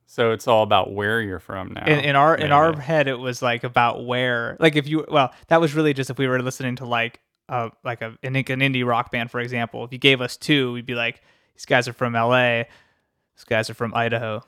So 0.06 0.32
it's 0.32 0.48
all 0.48 0.64
about 0.64 0.92
where 0.94 1.22
you're 1.22 1.40
from 1.40 1.74
now. 1.74 1.86
in, 1.86 2.00
in 2.00 2.16
our 2.16 2.36
in 2.36 2.52
our 2.52 2.78
head 2.80 3.08
it 3.08 3.18
was 3.18 3.42
like 3.42 3.64
about 3.64 4.06
where 4.06 4.58
like 4.60 4.76
if 4.76 4.88
you 4.88 5.06
well 5.10 5.34
that 5.48 5.60
was 5.60 5.74
really 5.74 5.94
just 5.94 6.10
if 6.10 6.20
we 6.20 6.28
were 6.28 6.42
listening 6.42 6.76
to 6.76 6.86
like 6.86 7.20
uh 7.50 7.70
like 7.84 8.02
a 8.02 8.16
an, 8.22 8.36
an 8.36 8.44
indie 8.44 8.86
rock 8.86 9.12
band 9.12 9.32
for 9.32 9.40
example 9.40 9.84
if 9.86 9.92
you 9.92 9.98
gave 9.98 10.22
us 10.22 10.38
two 10.38 10.74
we'd 10.74 10.86
be 10.86 10.94
like 10.94 11.22
these 11.56 11.66
guys 11.66 11.88
are 11.88 11.94
from 11.94 12.14
la 12.14 12.58
these 12.64 13.44
guys 13.48 13.70
are 13.72 13.74
from 13.74 13.92
idaho 13.96 14.44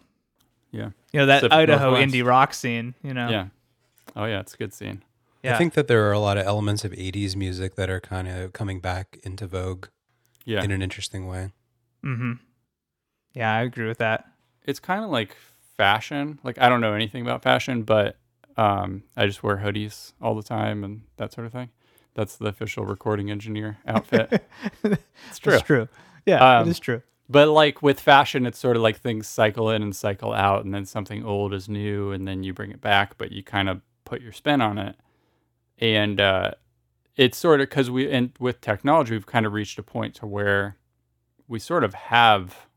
Yeah. 0.72 0.90
you 1.12 1.20
know 1.22 1.26
that 1.28 1.40
Pacific 1.40 1.54
idaho 1.58 1.92
Northwest. 1.92 2.14
indie 2.14 2.26
rock 2.26 2.54
scene 2.54 2.94
you 3.02 3.14
know 3.16 3.30
Yeah. 3.30 3.48
Oh, 4.16 4.26
yeah. 4.26 4.40
It's 4.42 4.54
a 4.54 4.58
good 4.58 4.74
scene. 4.74 5.04
Yeah 5.46 5.56
I 5.56 5.58
think 5.58 5.74
that 5.74 5.88
there 5.88 6.08
are 6.08 6.12
a 6.12 6.20
lot 6.20 6.38
of 6.38 6.46
elements 6.46 6.84
of 6.86 6.92
80s 6.92 7.36
music 7.36 7.76
that 7.76 7.90
are 7.90 8.00
kind 8.02 8.28
of 8.28 8.54
coming 8.54 8.80
back 8.82 9.20
into 9.24 9.48
vogue 9.48 9.88
Yeah. 10.46 10.64
in 10.64 10.72
an 10.72 10.82
interesting 10.82 11.28
way. 11.28 11.52
mm-hmm 12.04 12.34
yeah 13.34 13.54
i 13.54 13.62
agree 13.62 13.88
with 13.88 13.98
that 14.00 14.26
it's 14.66 14.80
kind 14.80 15.04
of 15.04 15.10
like 15.10 15.36
fashion. 15.78 16.40
Like 16.44 16.58
I 16.58 16.70
don't 16.70 16.80
know 16.82 16.94
anything 16.94 17.22
about 17.22 17.44
fashion, 17.44 17.84
but 17.84 18.18
um, 18.58 19.04
I 19.18 19.26
just 19.28 19.44
wear 19.44 19.58
hoodies 19.58 20.14
all 20.22 20.34
the 20.36 20.42
time 20.42 20.86
and 20.86 21.02
that 21.18 21.34
sort 21.34 21.46
of 21.46 21.52
thing. 21.52 21.70
That's 22.14 22.38
the 22.38 22.46
official 22.48 22.86
recording 22.86 23.30
engineer 23.30 23.78
outfit. 23.86 24.42
it's 24.84 25.38
true. 25.40 25.54
it's 25.56 25.62
true 25.64 25.88
yeah 26.26 26.60
Um, 26.60 26.68
it 26.68 26.72
is 26.72 26.80
true 26.80 27.02
But 27.30 27.50
like 27.50 27.82
with 27.84 28.00
fashion, 28.00 28.46
it's 28.46 28.58
sort 28.58 28.78
of 28.78 28.82
like 28.82 28.98
things 29.02 29.28
cycle 29.28 29.70
in 29.70 29.84
and 29.84 29.94
cycle 29.94 30.32
out, 30.34 30.64
and 30.64 30.74
then 30.74 30.86
something 30.86 31.26
old 31.26 31.54
is 31.54 31.68
new, 31.68 32.12
and 32.12 32.26
then 32.28 32.42
you 32.44 32.54
bring 32.54 32.72
it 32.72 32.80
back, 32.82 33.18
but 33.18 33.32
you 33.34 33.44
kind 33.44 33.68
of 33.68 33.82
put 34.06 34.22
your 34.22 34.32
spin 34.32 34.62
on 34.62 34.78
it. 34.78 34.96
And 35.80 36.22
uh, 36.22 36.52
it's 37.16 37.38
sort 37.38 37.62
of 37.62 37.70
because 37.70 37.90
we 37.90 38.10
and 38.12 38.32
with 38.40 38.62
technology, 38.62 39.14
we've 39.14 39.26
kind 39.26 39.46
of 39.46 39.54
reached 39.54 39.80
a 39.80 39.84
point 39.84 40.16
to 40.16 40.28
where 40.28 40.78
we 41.48 41.60
sort 41.60 41.84
of 41.84 41.94
have 41.94 42.68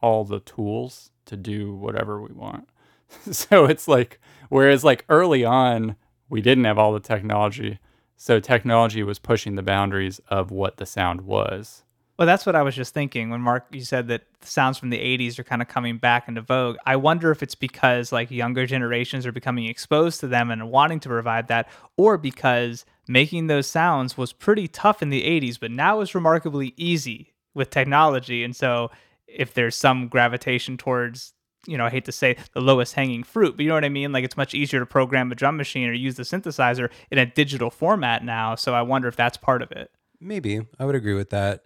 all 0.00 0.24
the 0.24 0.40
tools 0.40 1.10
to 1.26 1.36
do 1.36 1.74
whatever 1.74 2.20
we 2.20 2.32
want. 2.32 2.68
so 3.30 3.64
it's 3.64 3.88
like 3.88 4.20
whereas 4.48 4.84
like 4.84 5.04
early 5.08 5.44
on 5.44 5.96
we 6.28 6.40
didn't 6.40 6.64
have 6.64 6.78
all 6.78 6.92
the 6.92 7.00
technology, 7.00 7.78
so 8.16 8.40
technology 8.40 9.02
was 9.02 9.18
pushing 9.18 9.54
the 9.54 9.62
boundaries 9.62 10.20
of 10.28 10.50
what 10.50 10.78
the 10.78 10.86
sound 10.86 11.22
was. 11.22 11.83
Well, 12.16 12.26
that's 12.26 12.46
what 12.46 12.54
I 12.54 12.62
was 12.62 12.76
just 12.76 12.94
thinking 12.94 13.30
when 13.30 13.40
Mark 13.40 13.66
you 13.72 13.82
said 13.82 14.06
that 14.08 14.22
sounds 14.40 14.78
from 14.78 14.90
the 14.90 14.98
80s 14.98 15.38
are 15.38 15.44
kind 15.44 15.60
of 15.60 15.68
coming 15.68 15.98
back 15.98 16.28
into 16.28 16.42
vogue. 16.42 16.76
I 16.86 16.96
wonder 16.96 17.32
if 17.32 17.42
it's 17.42 17.56
because 17.56 18.12
like 18.12 18.30
younger 18.30 18.66
generations 18.66 19.26
are 19.26 19.32
becoming 19.32 19.66
exposed 19.66 20.20
to 20.20 20.28
them 20.28 20.50
and 20.50 20.70
wanting 20.70 21.00
to 21.00 21.08
revive 21.08 21.48
that 21.48 21.68
or 21.96 22.16
because 22.16 22.84
making 23.08 23.48
those 23.48 23.66
sounds 23.66 24.16
was 24.16 24.32
pretty 24.32 24.68
tough 24.68 25.02
in 25.02 25.10
the 25.10 25.22
80s 25.22 25.58
but 25.58 25.70
now 25.70 26.00
is 26.00 26.14
remarkably 26.14 26.72
easy 26.76 27.34
with 27.52 27.70
technology 27.70 28.44
and 28.44 28.54
so 28.54 28.90
if 29.26 29.52
there's 29.54 29.76
some 29.76 30.08
gravitation 30.08 30.76
towards 30.76 31.34
you 31.66 31.78
know, 31.78 31.86
I 31.86 31.90
hate 31.90 32.04
to 32.04 32.12
say 32.12 32.36
the 32.52 32.60
lowest 32.60 32.92
hanging 32.92 33.22
fruit, 33.22 33.56
but 33.56 33.62
you 33.62 33.68
know 33.68 33.74
what 33.74 33.86
I 33.86 33.88
mean? 33.88 34.12
Like 34.12 34.22
it's 34.22 34.36
much 34.36 34.52
easier 34.52 34.80
to 34.80 34.86
program 34.86 35.32
a 35.32 35.34
drum 35.34 35.56
machine 35.56 35.88
or 35.88 35.94
use 35.94 36.16
the 36.16 36.22
synthesizer 36.22 36.90
in 37.10 37.16
a 37.16 37.24
digital 37.24 37.70
format 37.70 38.22
now. 38.22 38.54
So 38.54 38.74
I 38.74 38.82
wonder 38.82 39.08
if 39.08 39.16
that's 39.16 39.38
part 39.38 39.62
of 39.62 39.72
it. 39.72 39.90
Maybe 40.20 40.60
I 40.78 40.84
would 40.84 40.94
agree 40.94 41.14
with 41.14 41.30
that. 41.30 41.64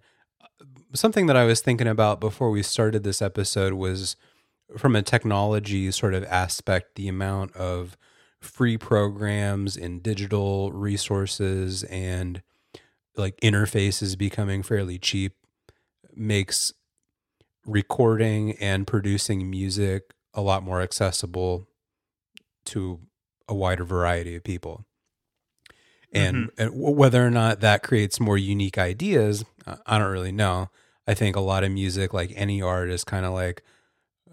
Something 0.95 1.27
that 1.27 1.37
I 1.37 1.45
was 1.45 1.61
thinking 1.61 1.87
about 1.87 2.21
before 2.21 2.51
we 2.51 2.63
started 2.63 3.05
this 3.05 3.21
episode 3.21 3.75
was 3.75 4.17
from 4.77 4.97
a 4.97 5.03
technology 5.03 5.91
sort 5.91 6.15
of 6.15 6.25
aspect, 6.25 6.95
the 6.95 7.09
amount 7.09 7.55
of 7.57 7.97
free 8.41 8.79
programs 8.79 9.77
and 9.77 10.03
digital 10.03 10.73
resources 10.73 11.83
and 11.85 12.43
like 13.17 13.39
interfaces 13.41 14.17
becoming 14.17 14.63
fairly 14.63 14.99
cheap 14.99 15.35
makes 16.15 16.73
recording 17.67 18.53
and 18.53 18.87
producing 18.87 19.51
music 19.51 20.15
a 20.35 20.41
lot 20.41 20.63
more 20.63 20.81
accessible 20.81 21.69
to 22.65 23.01
a 23.49 23.55
wider 23.55 23.85
variety 23.85 24.37
of 24.37 24.45
people. 24.45 24.85
And, 26.13 26.51
mm-hmm. 26.53 26.63
and 26.63 26.97
whether 26.97 27.25
or 27.25 27.31
not 27.31 27.61
that 27.61 27.83
creates 27.83 28.19
more 28.19 28.39
unique 28.39 28.79
ideas, 28.79 29.45
I 29.87 29.99
don't 29.99 30.11
really 30.11 30.33
know. 30.33 30.71
I 31.07 31.15
think 31.15 31.37
a 31.37 31.41
lot 31.41 31.65
of 31.65 31.73
music, 31.73 32.13
like 32.13 32.33
any 32.35 32.61
art, 32.61 32.91
is 32.91 33.05
kind 33.05 33.25
of 33.25 33.33
like 33.33 33.63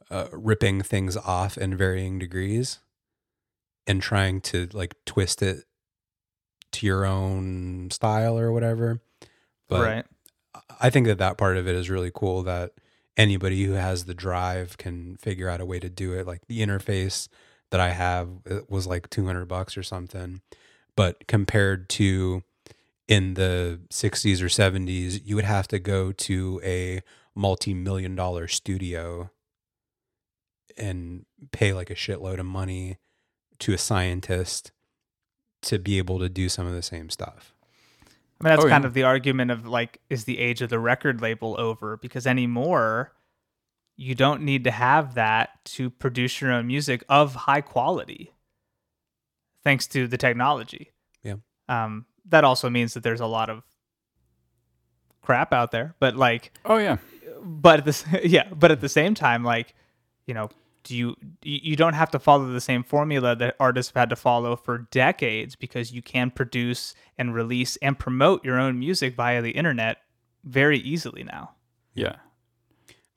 uh, 0.09 0.27
ripping 0.31 0.81
things 0.81 1.17
off 1.17 1.57
in 1.57 1.77
varying 1.77 2.19
degrees 2.19 2.79
and 3.87 4.01
trying 4.01 4.41
to 4.41 4.67
like 4.73 4.95
twist 5.05 5.41
it 5.41 5.63
to 6.73 6.85
your 6.85 7.05
own 7.05 7.89
style 7.91 8.37
or 8.37 8.51
whatever. 8.51 9.01
But 9.67 9.81
right. 9.81 10.05
I 10.79 10.89
think 10.89 11.07
that 11.07 11.17
that 11.19 11.37
part 11.37 11.57
of 11.57 11.67
it 11.67 11.75
is 11.75 11.89
really 11.89 12.11
cool 12.13 12.43
that 12.43 12.73
anybody 13.17 13.63
who 13.63 13.73
has 13.73 14.05
the 14.05 14.13
drive 14.13 14.77
can 14.77 15.17
figure 15.17 15.49
out 15.49 15.61
a 15.61 15.65
way 15.65 15.79
to 15.79 15.89
do 15.89 16.13
it. 16.13 16.27
Like 16.27 16.41
the 16.47 16.59
interface 16.59 17.27
that 17.71 17.79
I 17.79 17.89
have 17.89 18.29
it 18.45 18.69
was 18.69 18.85
like 18.87 19.09
200 19.09 19.45
bucks 19.45 19.77
or 19.77 19.83
something. 19.83 20.41
But 20.95 21.27
compared 21.27 21.89
to 21.91 22.43
in 23.07 23.35
the 23.35 23.79
60s 23.91 24.41
or 24.41 24.45
70s, 24.47 25.21
you 25.23 25.35
would 25.35 25.45
have 25.45 25.67
to 25.69 25.79
go 25.79 26.11
to 26.11 26.59
a 26.63 27.01
multi 27.35 27.73
million 27.73 28.15
dollar 28.15 28.47
studio 28.47 29.29
and 30.77 31.25
pay 31.51 31.73
like 31.73 31.89
a 31.89 31.95
shitload 31.95 32.39
of 32.39 32.45
money 32.45 32.97
to 33.59 33.73
a 33.73 33.77
scientist 33.77 34.71
to 35.61 35.79
be 35.79 35.97
able 35.97 36.19
to 36.19 36.29
do 36.29 36.49
some 36.49 36.67
of 36.67 36.73
the 36.73 36.81
same 36.81 37.09
stuff. 37.09 37.53
I 38.05 38.43
mean, 38.43 38.55
that's 38.55 38.65
Oh, 38.65 38.69
kind 38.69 38.83
yeah. 38.83 38.87
of 38.87 38.93
the 38.93 39.03
argument 39.03 39.51
of 39.51 39.65
like, 39.65 40.01
is 40.09 40.25
the 40.25 40.39
age 40.39 40.61
of 40.61 40.69
the 40.69 40.79
record 40.79 41.21
label 41.21 41.55
over? 41.57 41.97
Because 41.97 42.27
anymore, 42.27 43.13
you 43.95 44.13
don't 44.13 44.41
need 44.41 44.65
to 44.65 44.71
have 44.71 45.15
that 45.15 45.63
to 45.63 45.89
produce 45.89 46.41
your 46.41 46.51
own 46.51 46.67
music 46.67 47.03
of 47.07 47.33
high 47.33 47.61
quality, 47.61 48.33
thanks 49.63 49.87
to 49.87 50.07
the 50.07 50.17
technology. 50.17 50.91
Yeah. 51.23 51.35
Um, 51.69 52.05
that 52.29 52.43
also 52.43 52.69
means 52.69 52.93
that 52.93 53.03
there's 53.03 53.21
a 53.21 53.25
lot 53.27 53.49
of 53.49 53.63
crap 55.21 55.53
out 55.53 55.71
there, 55.71 55.95
but 55.99 56.15
like, 56.15 56.51
Oh 56.65 56.77
yeah. 56.77 56.97
but 57.41 57.79
at 57.79 57.85
the 57.85 58.21
yeah, 58.27 58.47
but 58.53 58.71
at 58.71 58.81
the 58.81 58.89
same 58.89 59.13
time, 59.15 59.43
like, 59.43 59.73
you 60.27 60.33
know, 60.33 60.49
do 60.83 60.95
you 60.95 61.15
you 61.41 61.59
you 61.63 61.75
don't 61.75 61.93
have 61.93 62.11
to 62.11 62.19
follow 62.19 62.45
the 62.51 62.61
same 62.61 62.83
formula 62.83 63.35
that 63.35 63.55
artists 63.59 63.91
have 63.91 63.99
had 64.01 64.09
to 64.09 64.15
follow 64.15 64.55
for 64.55 64.87
decades 64.91 65.55
because 65.55 65.91
you 65.91 66.01
can 66.01 66.29
produce 66.29 66.93
and 67.17 67.33
release 67.33 67.75
and 67.77 67.97
promote 67.97 68.45
your 68.45 68.59
own 68.59 68.77
music 68.77 69.15
via 69.15 69.41
the 69.41 69.51
internet 69.51 69.97
very 70.43 70.77
easily 70.77 71.23
now. 71.23 71.51
Yeah. 71.95 72.17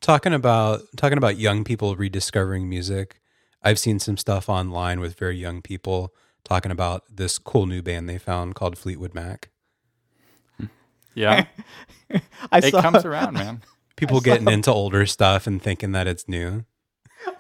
talking 0.01 0.33
about 0.33 0.81
talking 0.97 1.19
about 1.19 1.37
young 1.37 1.65
people 1.65 1.97
rediscovering 1.97 2.69
music 2.69 3.21
i've 3.65 3.79
seen 3.79 3.99
some 3.99 4.17
stuff 4.17 4.49
online 4.49 5.01
with 5.01 5.19
very 5.19 5.37
young 5.37 5.61
people 5.61 6.15
talking 6.49 6.73
about 6.73 7.05
this 7.15 7.39
cool 7.39 7.67
new 7.67 7.83
band 7.83 8.09
they 8.09 8.19
found 8.19 8.55
called 8.55 8.79
fleetwood 8.79 9.15
mac 9.15 9.51
Yeah. 11.15 11.47
I 12.53 12.59
it 12.59 12.71
saw 12.71 12.81
comes 12.81 13.05
around, 13.05 13.35
man. 13.35 13.63
people 13.97 14.21
getting 14.21 14.49
into 14.49 14.73
older 14.73 15.05
stuff 15.07 15.47
and 15.47 15.61
thinking 15.61 15.93
that 15.93 16.07
it's 16.07 16.29
new 16.29 16.65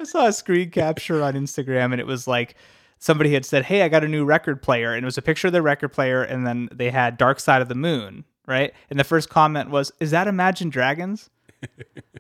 I 0.00 0.04
saw 0.04 0.26
a 0.26 0.32
screen 0.32 0.70
capture 0.70 1.22
on 1.22 1.34
Instagram 1.34 1.92
and 1.92 2.00
it 2.00 2.06
was 2.06 2.26
like 2.26 2.56
somebody 2.98 3.32
had 3.32 3.44
said, 3.44 3.64
"Hey, 3.64 3.82
I 3.82 3.88
got 3.88 4.02
a 4.02 4.08
new 4.08 4.24
record 4.24 4.60
player." 4.60 4.92
And 4.92 5.04
it 5.04 5.06
was 5.06 5.16
a 5.16 5.22
picture 5.22 5.46
of 5.46 5.52
the 5.52 5.62
record 5.62 5.90
player 5.90 6.22
and 6.22 6.46
then 6.46 6.68
they 6.72 6.90
had 6.90 7.16
Dark 7.16 7.38
Side 7.38 7.62
of 7.62 7.68
the 7.68 7.76
Moon, 7.76 8.24
right? 8.46 8.74
And 8.90 8.98
the 8.98 9.04
first 9.04 9.30
comment 9.30 9.70
was, 9.70 9.92
"Is 10.00 10.10
that 10.10 10.26
Imagine 10.26 10.68
Dragons?" 10.70 11.30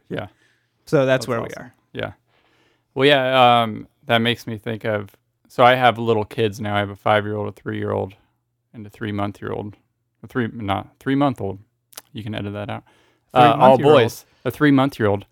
Yeah. 0.08 0.28
So 0.86 1.04
that's, 1.04 1.28
where 1.28 1.42
we 1.42 1.48
are. 1.58 1.74
Yeah. 1.92 2.12
Well, 2.94 3.06
yeah. 3.06 3.60
Um, 3.62 3.88
that 4.06 4.18
makes 4.18 4.46
me 4.46 4.56
think 4.56 4.86
of. 4.86 5.14
So 5.48 5.64
I 5.64 5.74
have 5.74 5.98
little 5.98 6.24
kids 6.24 6.60
now. 6.60 6.76
I 6.76 6.78
have 6.78 6.90
a 6.90 6.96
five-year-old, 6.96 7.48
a 7.48 7.52
three-year-old, 7.52 8.14
and 8.72 8.86
a 8.86 8.90
three-month-year-old. 8.90 9.74
A 10.22 10.26
three, 10.26 10.48
not 10.52 10.96
three-month-old. 11.00 11.58
You 12.12 12.22
can 12.22 12.34
edit 12.34 12.52
that 12.52 12.70
out. 12.70 12.84
Uh, 13.32 13.56
all 13.58 13.78
boys. 13.78 14.24
A 14.44 14.50
three-month-year-old. 14.50 15.26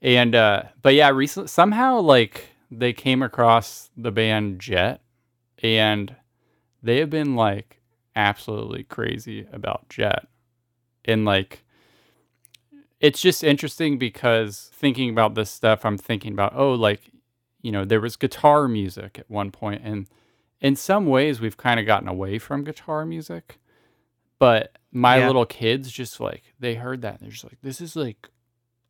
And 0.00 0.34
uh, 0.34 0.62
but 0.80 0.94
yeah, 0.94 1.10
recently 1.10 1.48
somehow 1.48 2.00
like 2.00 2.46
they 2.70 2.92
came 2.92 3.22
across 3.22 3.90
the 3.96 4.10
band 4.10 4.60
Jet, 4.60 5.00
and 5.62 6.14
they 6.82 6.98
have 6.98 7.10
been 7.10 7.34
like 7.34 7.80
absolutely 8.14 8.84
crazy 8.84 9.46
about 9.52 9.88
Jet, 9.88 10.26
and 11.04 11.24
like 11.24 11.64
it's 13.00 13.20
just 13.20 13.44
interesting 13.44 13.98
because 13.98 14.70
thinking 14.74 15.10
about 15.10 15.34
this 15.34 15.50
stuff, 15.50 15.84
I'm 15.84 15.98
thinking 15.98 16.32
about, 16.32 16.54
oh, 16.56 16.72
like, 16.72 17.00
you 17.62 17.72
know, 17.72 17.84
there 17.84 18.00
was 18.00 18.16
guitar 18.16 18.68
music 18.68 19.18
at 19.18 19.30
one 19.30 19.50
point, 19.50 19.82
and 19.84 20.06
in 20.60 20.76
some 20.76 21.06
ways, 21.06 21.40
we've 21.40 21.56
kind 21.56 21.78
of 21.80 21.86
gotten 21.86 22.08
away 22.08 22.38
from 22.38 22.64
guitar 22.64 23.04
music. 23.04 23.58
But 24.38 24.76
my 24.92 25.18
Yeah. 25.18 25.26
little 25.26 25.46
kids 25.46 25.90
just 25.90 26.20
like, 26.20 26.42
they 26.58 26.74
heard 26.76 27.02
that, 27.02 27.14
and 27.14 27.20
they're 27.22 27.30
just 27.30 27.44
like, 27.44 27.60
this 27.62 27.80
is 27.80 27.96
like 27.96 28.28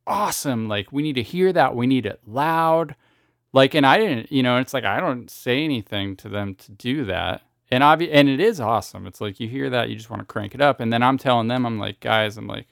awesome. 0.07 0.69
Like, 0.69 0.93
we 0.93 1.03
need 1.03 1.14
to 1.16 1.23
hear 1.23 1.53
that. 1.53 1.75
We 1.77 1.87
need 1.87 2.07
it 2.07 2.21
loud. 2.27 2.95
Like, 3.53 3.75
and 3.75 3.87
I 3.87 3.99
didn't, 3.99 4.31
you 4.33 4.43
know, 4.43 4.59
it's 4.59 4.75
like, 4.75 4.85
I 4.85 5.01
don't 5.01 5.31
say 5.31 5.64
anything 5.64 6.16
to 6.16 6.29
them 6.29 6.55
to 6.57 6.73
do 6.73 7.05
that. 7.07 7.43
And 7.71 7.83
obvi- 7.83 8.11
and 8.12 8.29
it 8.29 8.41
is 8.41 8.61
awesome. 8.61 9.07
It's 9.07 9.21
like 9.21 9.41
you 9.41 9.49
hear 9.49 9.69
that, 9.71 9.89
you 9.91 9.97
just 9.97 10.09
want 10.11 10.21
to 10.21 10.27
crank 10.27 10.55
it 10.55 10.61
up. 10.61 10.81
And 10.81 10.93
then 10.93 11.03
I'm 11.03 11.19
telling 11.19 11.49
them, 11.49 11.66
I'm 11.66 11.79
like, 11.79 12.01
guys, 12.01 12.37
I'm 12.39 12.47
like, 12.47 12.66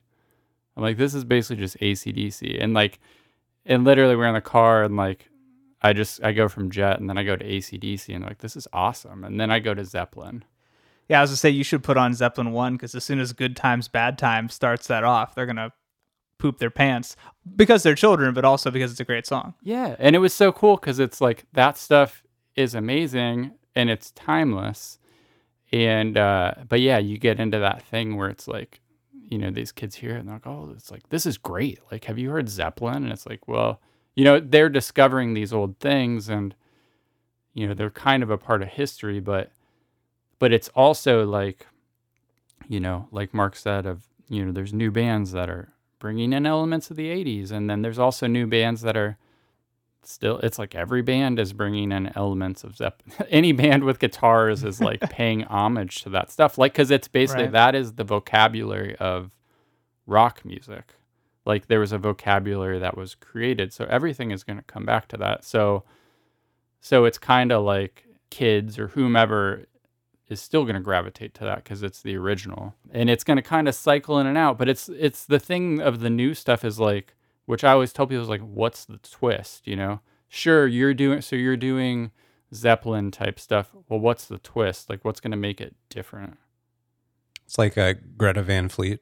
I'm 0.77 0.83
like, 0.83 0.97
this 0.97 1.15
is 1.15 1.25
basically 1.25 1.63
just 1.63 1.79
ACDC. 1.81 2.63
And 2.63 2.73
like, 2.75 2.99
and 3.67 3.85
literally 3.85 4.17
we're 4.17 4.29
in 4.29 4.35
the 4.35 4.41
car 4.41 4.83
and 4.85 4.97
like, 4.97 5.29
I 5.87 5.93
just, 5.93 6.23
I 6.23 6.33
go 6.33 6.49
from 6.49 6.71
Jet 6.71 6.99
and 7.01 7.09
then 7.09 7.17
I 7.17 7.23
go 7.23 7.37
to 7.37 7.45
ACDC 7.45 8.15
and 8.15 8.25
like, 8.25 8.39
this 8.39 8.57
is 8.57 8.67
awesome. 8.73 9.25
And 9.25 9.41
then 9.41 9.51
I 9.51 9.59
go 9.59 9.75
to 9.75 9.85
Zeppelin. 9.85 10.45
Yeah, 11.09 11.19
I 11.19 11.23
was 11.23 11.31
gonna 11.31 11.37
say 11.37 11.51
you 11.51 11.65
should 11.65 11.85
put 11.85 11.97
on 11.97 12.15
Zeppelin 12.15 12.53
one 12.53 12.75
because 12.75 12.95
as 12.95 13.05
soon 13.05 13.21
as 13.21 13.33
Good 13.33 13.57
Times 13.57 13.87
Bad 13.87 14.19
Times 14.19 14.55
starts 14.55 14.89
that 14.89 15.05
off, 15.05 15.35
they're 15.35 15.47
gonna 15.47 15.73
poop 16.39 16.59
their 16.59 16.71
pants 16.71 17.17
because 17.55 17.83
they're 17.83 17.95
children, 17.95 18.35
but 18.35 18.45
also 18.45 18.71
because 18.71 18.91
it's 18.91 19.01
a 19.01 19.05
great 19.05 19.27
song. 19.27 19.55
Yeah. 19.63 19.97
And 19.99 20.17
it 20.17 20.19
was 20.19 20.35
so 20.35 20.53
cool 20.53 20.77
because 20.77 20.99
it's 20.99 21.21
like 21.21 21.45
that 21.53 21.79
stuff 21.79 22.23
is 22.57 22.75
amazing 22.75 23.53
and 23.75 23.89
it's 23.89 24.11
timeless. 24.13 24.99
And, 25.73 26.17
uh, 26.17 26.55
but 26.69 26.81
yeah, 26.81 26.99
you 26.99 27.19
get 27.19 27.41
into 27.41 27.59
that 27.59 27.83
thing 27.83 28.17
where 28.17 28.29
it's 28.29 28.49
like, 28.49 28.81
you 29.13 29.39
know, 29.39 29.51
these 29.51 29.73
kids 29.73 29.97
hear 29.97 30.17
it 30.17 30.21
and 30.21 30.29
they're 30.29 30.37
like, 30.37 30.47
oh, 30.47 30.73
it's 30.77 30.91
like, 30.91 31.09
this 31.09 31.27
is 31.27 31.39
great. 31.39 31.81
Like, 31.91 32.05
have 32.05 32.19
you 32.19 32.31
heard 32.31 32.49
Zeppelin? 32.49 33.05
And 33.05 33.13
it's 33.13 33.27
like, 33.27 33.49
well, 33.49 33.81
you 34.17 34.25
know, 34.25 34.41
they're 34.41 34.69
discovering 34.69 35.35
these 35.35 35.53
old 35.53 35.79
things 35.79 36.29
and, 36.29 36.55
you 37.55 37.69
know, 37.69 37.75
they're 37.75 37.91
kind 37.91 38.23
of 38.23 38.31
a 38.31 38.39
part 38.39 38.63
of 38.63 38.69
history, 38.69 39.21
but, 39.21 39.53
but 40.39 40.53
it's 40.53 40.69
also 40.71 41.25
like, 41.25 41.67
you 42.69 42.81
know, 42.81 43.07
like 43.13 43.33
Mark 43.33 43.55
said, 43.55 43.87
of, 43.87 44.05
you 44.29 44.45
know, 44.45 44.51
there's 44.53 44.73
new 44.75 44.91
bands 44.91 45.31
that 45.33 45.49
are 45.49 45.69
bringing 46.01 46.33
in 46.33 46.47
elements 46.47 46.91
of 46.91 46.97
the 46.97 47.09
80s. 47.09 47.53
And 47.53 47.71
then 47.71 47.83
there's 47.83 47.99
also 47.99 48.27
new 48.27 48.47
bands 48.47 48.83
that 48.83 48.97
are, 48.97 49.17
still 50.03 50.39
it's 50.39 50.57
like 50.59 50.75
every 50.77 51.03
band 51.03 51.39
is 51.39 51.53
bringing 51.53 51.91
in 51.91 52.13
elements 52.17 52.63
of 52.65 52.77
Zepp. 52.77 53.03
Any 53.29 53.51
band 53.53 53.83
with 53.85 53.99
guitars 53.99 54.63
is 54.63 54.81
like 54.81 55.01
paying 55.11 55.43
homage 55.45 56.03
to 56.03 56.11
that 56.11 56.31
stuff, 56.31 56.59
like 56.59 56.73
because 56.73 56.91
it's 56.93 57.09
basically 57.09 57.45
Right. 57.45 57.53
that 57.53 57.75
is 57.75 57.95
the 57.95 58.05
vocabulary 58.05 58.95
of 58.97 59.33
rock 60.07 60.45
music. 60.45 60.95
Like 61.47 61.69
there 61.69 61.81
was 61.81 61.93
a 61.93 61.99
vocabulary 61.99 62.79
that 62.79 62.97
was 62.97 63.15
created, 63.15 63.73
so 63.73 63.87
everything 63.89 64.31
is 64.31 64.45
going 64.45 64.59
to 64.59 64.65
come 64.65 64.85
back 64.85 65.09
to 65.09 65.17
that. 65.19 65.45
So, 65.45 65.85
so 66.81 67.05
it's 67.05 67.19
kind 67.19 67.53
of 67.53 67.65
like 67.65 68.05
kids 68.31 68.79
or 68.79 68.89
whomever 68.89 69.67
is 70.29 70.41
still 70.41 70.65
going 70.65 70.75
to 70.75 70.81
gravitate 70.81 71.35
to 71.35 71.45
that 71.45 71.63
because 71.63 71.83
it's 71.83 72.03
the 72.03 72.17
original, 72.17 72.75
and 72.91 73.09
it's 73.09 73.25
going 73.25 73.37
to 73.37 73.43
kind 73.43 73.69
of 73.69 73.75
cycle 73.75 74.19
in 74.19 74.27
and 74.27 74.37
out. 74.37 74.59
But 74.59 74.69
it's 74.69 74.89
it's 74.89 75.25
the 75.25 75.39
thing 75.39 75.81
of 75.81 76.01
the 76.01 76.11
new 76.11 76.35
stuff 76.35 76.65
is 76.65 76.81
like 76.81 77.15
which 77.47 77.65
I 77.65 77.73
always 77.73 77.93
tell 77.93 78.07
people 78.07 78.23
is 78.23 78.29
like, 78.29 78.43
what's 78.43 78.85
the 78.85 78.99
twist? 78.99 79.67
You 79.67 79.77
know, 79.77 80.01
sure 80.29 80.67
you're 80.67 80.95
doing 80.95 81.23
so 81.23 81.35
you're 81.37 81.57
doing 81.57 82.11
Zeppelin 82.53 83.11
type 83.11 83.41
stuff. 83.41 83.75
Well, 83.89 84.01
what's 84.01 84.27
the 84.27 84.39
twist? 84.39 84.91
Like, 84.91 85.05
what's 85.05 85.21
going 85.21 85.31
to 85.31 85.37
make 85.37 85.61
it 85.61 85.75
different? 85.89 86.37
It's 87.45 87.57
like 87.57 87.77
a 87.77 87.95
Greta 87.95 88.43
Van 88.43 88.69
Fleet. 88.69 89.01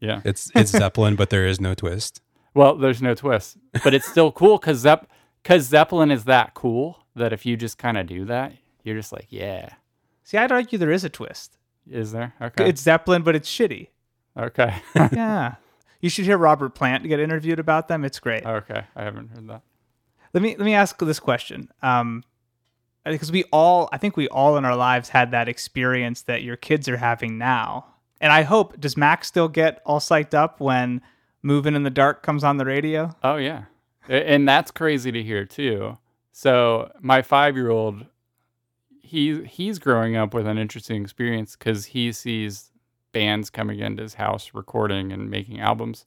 Yeah. 0.00 0.20
It's 0.24 0.50
it's 0.54 0.70
Zeppelin, 0.70 1.14
but 1.16 1.30
there 1.30 1.46
is 1.46 1.60
no 1.60 1.74
twist. 1.74 2.20
Well, 2.52 2.74
there's 2.74 3.00
no 3.00 3.14
twist, 3.14 3.58
but 3.84 3.94
it's 3.94 4.08
still 4.08 4.32
cool 4.32 4.58
because 4.58 4.78
Zepp 4.78 5.08
because 5.40 5.66
Zeppelin 5.66 6.10
is 6.10 6.24
that 6.24 6.52
cool 6.52 7.04
that 7.14 7.32
if 7.32 7.46
you 7.46 7.56
just 7.56 7.78
kind 7.78 7.96
of 7.96 8.08
do 8.08 8.24
that, 8.24 8.52
you're 8.82 8.96
just 8.96 9.12
like, 9.12 9.26
yeah. 9.30 9.74
See, 10.24 10.36
I'd 10.36 10.50
argue 10.50 10.76
there 10.76 10.90
is 10.90 11.04
a 11.04 11.08
twist. 11.08 11.58
Is 11.88 12.10
there? 12.10 12.34
Okay. 12.42 12.68
It's 12.68 12.82
Zeppelin, 12.82 13.22
but 13.22 13.36
it's 13.36 13.48
shitty. 13.48 13.88
okay. 14.36 14.82
yeah, 15.12 15.54
you 16.00 16.10
should 16.10 16.24
hear 16.24 16.36
Robert 16.38 16.70
Plant 16.74 17.04
get 17.06 17.20
interviewed 17.20 17.60
about 17.60 17.86
them. 17.86 18.04
It's 18.04 18.18
great. 18.18 18.44
okay. 18.44 18.82
I 18.96 19.04
haven't 19.04 19.28
heard 19.30 19.46
that. 19.48 19.62
let 20.34 20.42
me 20.42 20.56
let 20.56 20.64
me 20.64 20.74
ask 20.74 20.98
this 20.98 21.20
question 21.20 21.70
um 21.82 22.24
because 23.04 23.30
we 23.30 23.44
all 23.52 23.88
i 23.92 23.96
think 23.96 24.16
we 24.16 24.26
all 24.28 24.56
in 24.56 24.64
our 24.64 24.76
lives 24.76 25.08
had 25.10 25.30
that 25.30 25.48
experience 25.48 26.22
that 26.22 26.42
your 26.42 26.56
kids 26.56 26.88
are 26.88 26.96
having 26.96 27.38
now 27.38 27.86
and 28.20 28.32
i 28.32 28.42
hope 28.42 28.78
does 28.80 28.96
max 28.96 29.26
still 29.28 29.48
get 29.48 29.80
all 29.84 30.00
psyched 30.00 30.34
up 30.34 30.60
when 30.60 31.00
moving 31.42 31.74
in 31.74 31.82
the 31.82 31.90
dark 31.90 32.22
comes 32.22 32.44
on 32.44 32.56
the 32.58 32.64
radio 32.64 33.10
Oh 33.22 33.36
yeah, 33.36 33.64
and 34.08 34.48
that's 34.48 34.70
crazy 34.70 35.10
to 35.12 35.22
hear 35.22 35.44
too. 35.44 35.96
So 36.32 36.90
my 37.00 37.22
five 37.22 37.56
year 37.56 37.70
old, 37.70 38.06
he 39.02 39.44
he's 39.44 39.78
growing 39.78 40.16
up 40.16 40.34
with 40.34 40.46
an 40.46 40.58
interesting 40.58 41.02
experience 41.02 41.56
because 41.56 41.86
he 41.86 42.12
sees 42.12 42.70
bands 43.12 43.50
coming 43.50 43.80
into 43.80 44.02
his 44.02 44.14
house 44.14 44.50
recording 44.54 45.12
and 45.12 45.30
making 45.30 45.60
albums. 45.60 46.04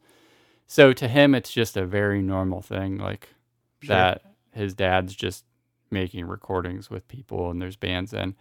So 0.67 0.93
to 0.93 1.07
him, 1.07 1.35
it's 1.35 1.51
just 1.51 1.75
a 1.77 1.85
very 1.85 2.21
normal 2.21 2.61
thing, 2.61 2.97
like 2.97 3.29
Sure. 3.81 3.95
that 3.95 4.21
his 4.53 4.73
dad's 4.73 5.13
just 5.13 5.43
making 5.91 6.25
recordings 6.25 6.89
with 6.89 7.07
people 7.07 7.49
and 7.51 7.61
there's 7.61 7.75
bands 7.75 8.13
in. 8.13 8.35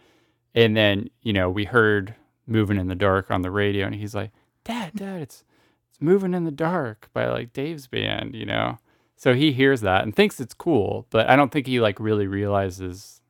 And 0.55 0.75
then 0.77 1.09
you 1.21 1.33
know 1.33 1.49
we 1.49 1.65
heard 1.65 2.15
"Moving 2.47 2.77
in 2.77 2.87
the 2.87 2.95
Dark" 2.95 3.31
on 3.31 3.41
the 3.41 3.51
radio, 3.51 3.85
and 3.85 3.95
he's 3.95 4.15
like, 4.15 4.31
"Dad, 4.63 4.93
Dad, 4.95 5.21
it's 5.21 5.43
it's 5.89 6.01
moving 6.01 6.33
in 6.33 6.43
the 6.43 6.51
dark 6.51 7.09
by 7.13 7.27
like 7.29 7.53
Dave's 7.53 7.87
band, 7.87 8.35
you 8.35 8.45
know. 8.45 8.79
So 9.15 9.33
he 9.35 9.51
hears 9.53 9.81
that 9.81 10.03
and 10.03 10.15
thinks 10.15 10.39
it's 10.39 10.53
cool, 10.55 11.05
but 11.11 11.29
I 11.29 11.35
don't 11.35 11.51
think 11.51 11.67
he 11.67 11.79
like 11.79 11.99
really 11.99 12.25
realizes 12.27 13.21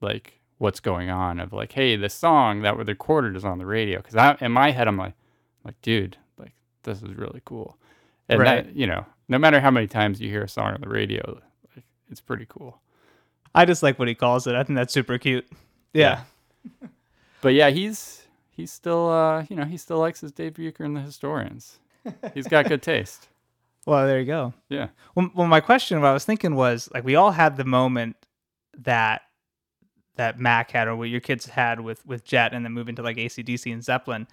like 0.00 0.40
what's 0.58 0.80
going 0.80 1.10
on 1.10 1.38
of 1.40 1.52
like, 1.52 1.72
hey, 1.72 1.94
the 1.96 2.08
song 2.08 2.62
that 2.62 2.76
was 2.76 2.88
recorded 2.88 3.36
is 3.36 3.44
on 3.44 3.58
the 3.58 3.66
radio. 3.66 3.98
Because 3.98 4.16
I 4.16 4.36
in 4.40 4.50
my 4.52 4.72
head 4.72 4.88
I'm 4.88 4.96
like, 4.96 5.14
like, 5.64 5.80
dude, 5.80 6.16
like 6.38 6.52
this 6.82 7.02
is 7.02 7.14
really 7.14 7.40
cool. 7.44 7.76
And 8.28 8.40
Right. 8.40 8.66
that, 8.66 8.74
you 8.76 8.86
know, 8.86 9.06
no 9.28 9.38
matter 9.38 9.60
how 9.60 9.70
many 9.70 9.86
times 9.86 10.20
you 10.20 10.28
hear 10.28 10.42
a 10.42 10.48
song 10.48 10.74
on 10.74 10.80
the 10.80 10.88
radio, 10.88 11.40
like, 11.74 11.84
it's 12.10 12.20
pretty 12.20 12.46
cool. 12.48 12.80
i 13.54 13.64
just 13.64 13.82
like 13.82 13.98
what 13.98 14.08
he 14.08 14.14
calls 14.14 14.46
it 14.46 14.54
i 14.54 14.62
think 14.62 14.76
that's 14.76 14.92
super 14.92 15.16
cute 15.18 15.46
yeah, 15.94 16.20
But 17.40 17.54
yeah, 17.54 17.70
he's 17.70 18.26
he's 18.58 18.70
still 18.72 19.08
uh, 19.08 19.46
you 19.48 19.56
know, 19.56 19.64
he 19.64 19.78
still 19.78 19.98
likes 19.98 20.20
his 20.20 20.32
Dave 20.32 20.54
Bucher 20.54 20.84
and 20.84 20.94
the 20.94 21.00
Historians. 21.00 21.78
He's 22.34 22.46
got 22.48 22.66
good 22.68 22.82
taste. 22.82 23.28
well 23.86 24.06
there 24.06 24.18
you 24.20 24.26
go 24.26 24.52
Yeah. 24.68 24.88
well, 25.14 25.30
well 25.34 25.46
my 25.46 25.60
question 25.60 26.00
what 26.02 26.08
i 26.08 26.12
was 26.12 26.24
thinking 26.26 26.54
was 26.54 26.90
like 26.92 27.04
we 27.04 27.14
all 27.14 27.30
had 27.30 27.56
the 27.56 27.64
moment 27.64 28.16
that 28.76 29.22
that 30.16 30.38
mac 30.38 30.72
had 30.72 30.88
or 30.88 30.96
what 30.96 31.08
your 31.08 31.20
kids 31.20 31.46
had 31.46 31.80
with 31.80 32.04
with 32.04 32.22
jet 32.24 32.52
and 32.52 32.64
then 32.66 32.72
moving 32.72 32.94
to 32.96 33.02
like 33.02 33.16
acdc 33.16 33.72
and 33.72 33.82
zeppelin 33.82 34.26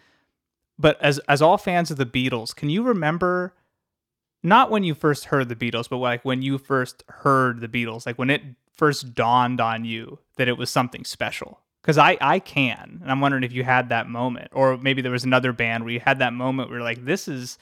but 0.77 0.99
as 1.01 1.19
as 1.29 1.41
all 1.41 1.57
fans 1.57 1.89
of 1.91 1.95
the 1.97 2.05
beatles 2.05 2.53
can 2.55 2.69
you 2.69 2.83
remember 2.83 3.53
not 4.43 4.69
when 4.71 4.83
you 4.83 4.93
first 4.93 5.25
heard 5.25 5.47
the 5.47 5.55
beatles 5.55 5.87
but 5.87 5.97
like 5.97 6.25
when 6.25 6.41
you 6.41 6.57
first 6.57 7.03
heard 7.07 7.61
the 7.61 7.69
beatles 7.69 8.05
like 8.05 8.17
when 8.17 8.29
it 8.31 8.41
first 8.73 9.13
dawned 9.13 9.61
on 9.61 9.85
you 9.85 10.19
that 10.35 10.49
it 10.49 10.57
was 10.57 10.69
something 10.69 11.05
special 11.05 11.61
because 11.85 11.97
i 11.99 12.17
i 12.19 12.39
can 12.39 12.99
and 13.01 13.11
i'm 13.11 13.21
wondering 13.21 13.43
if 13.43 13.53
you 13.53 13.63
had 13.63 13.89
that 13.89 14.07
moment 14.09 14.47
or 14.53 14.75
maybe 14.77 15.01
there 15.03 15.11
was 15.11 15.23
another 15.23 15.53
band 15.53 15.83
where 15.83 15.93
you 15.93 15.99
had 15.99 16.17
that 16.19 16.33
moment 16.33 16.69
where 16.69 16.79
you're 16.79 16.83
like 16.85 17.05
this 17.05 17.27
is 17.27 17.59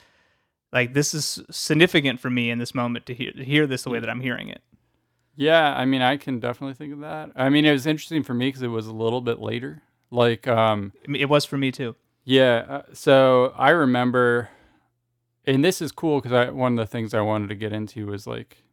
like 0.71 0.93
this 0.93 1.13
is 1.13 1.41
significant 1.51 2.19
for 2.19 2.29
me 2.29 2.49
in 2.49 2.57
this 2.57 2.73
moment 2.73 3.05
to 3.05 3.13
hear 3.13 3.31
to 3.31 3.43
hear 3.43 3.67
this 3.67 3.83
the 3.83 3.89
way 3.89 3.99
that 3.99 4.09
I'm 4.09 4.21
hearing 4.21 4.47
it. 4.49 4.61
Yeah, 5.35 5.75
I 5.75 5.85
mean, 5.85 6.01
I 6.01 6.17
can 6.17 6.39
definitely 6.39 6.75
think 6.75 6.93
of 6.93 6.99
that. 6.99 7.31
I 7.35 7.49
mean, 7.49 7.65
it 7.65 7.71
was 7.71 7.85
interesting 7.87 8.21
for 8.23 8.33
me 8.35 8.47
because 8.47 8.61
it 8.61 8.67
was 8.67 8.85
a 8.87 8.93
little 8.93 9.19
bit 9.21 9.39
later. 9.39 9.81
Like, 10.11 10.47
um, 10.47 10.93
It 11.07 11.27
was 11.27 11.43
for 11.43 11.57
me 11.57 11.71
too. 11.71 11.95
yeah. 12.23 12.65
Uh, 12.69 12.81
so 12.93 13.53
I 13.57 13.69
remember, 13.71 14.49
and 15.45 15.63
this 15.65 15.81
is 15.81 15.91
cool 15.91 16.19
because 16.21 16.31
I 16.33 16.49
one 16.51 16.73
of 16.73 16.77
the 16.77 16.91
things 16.91 17.13
I 17.13 17.21
wanted 17.21 17.49
to 17.49 17.55
get 17.55 17.73
into 17.73 18.07
was 18.07 18.25
like 18.25 18.63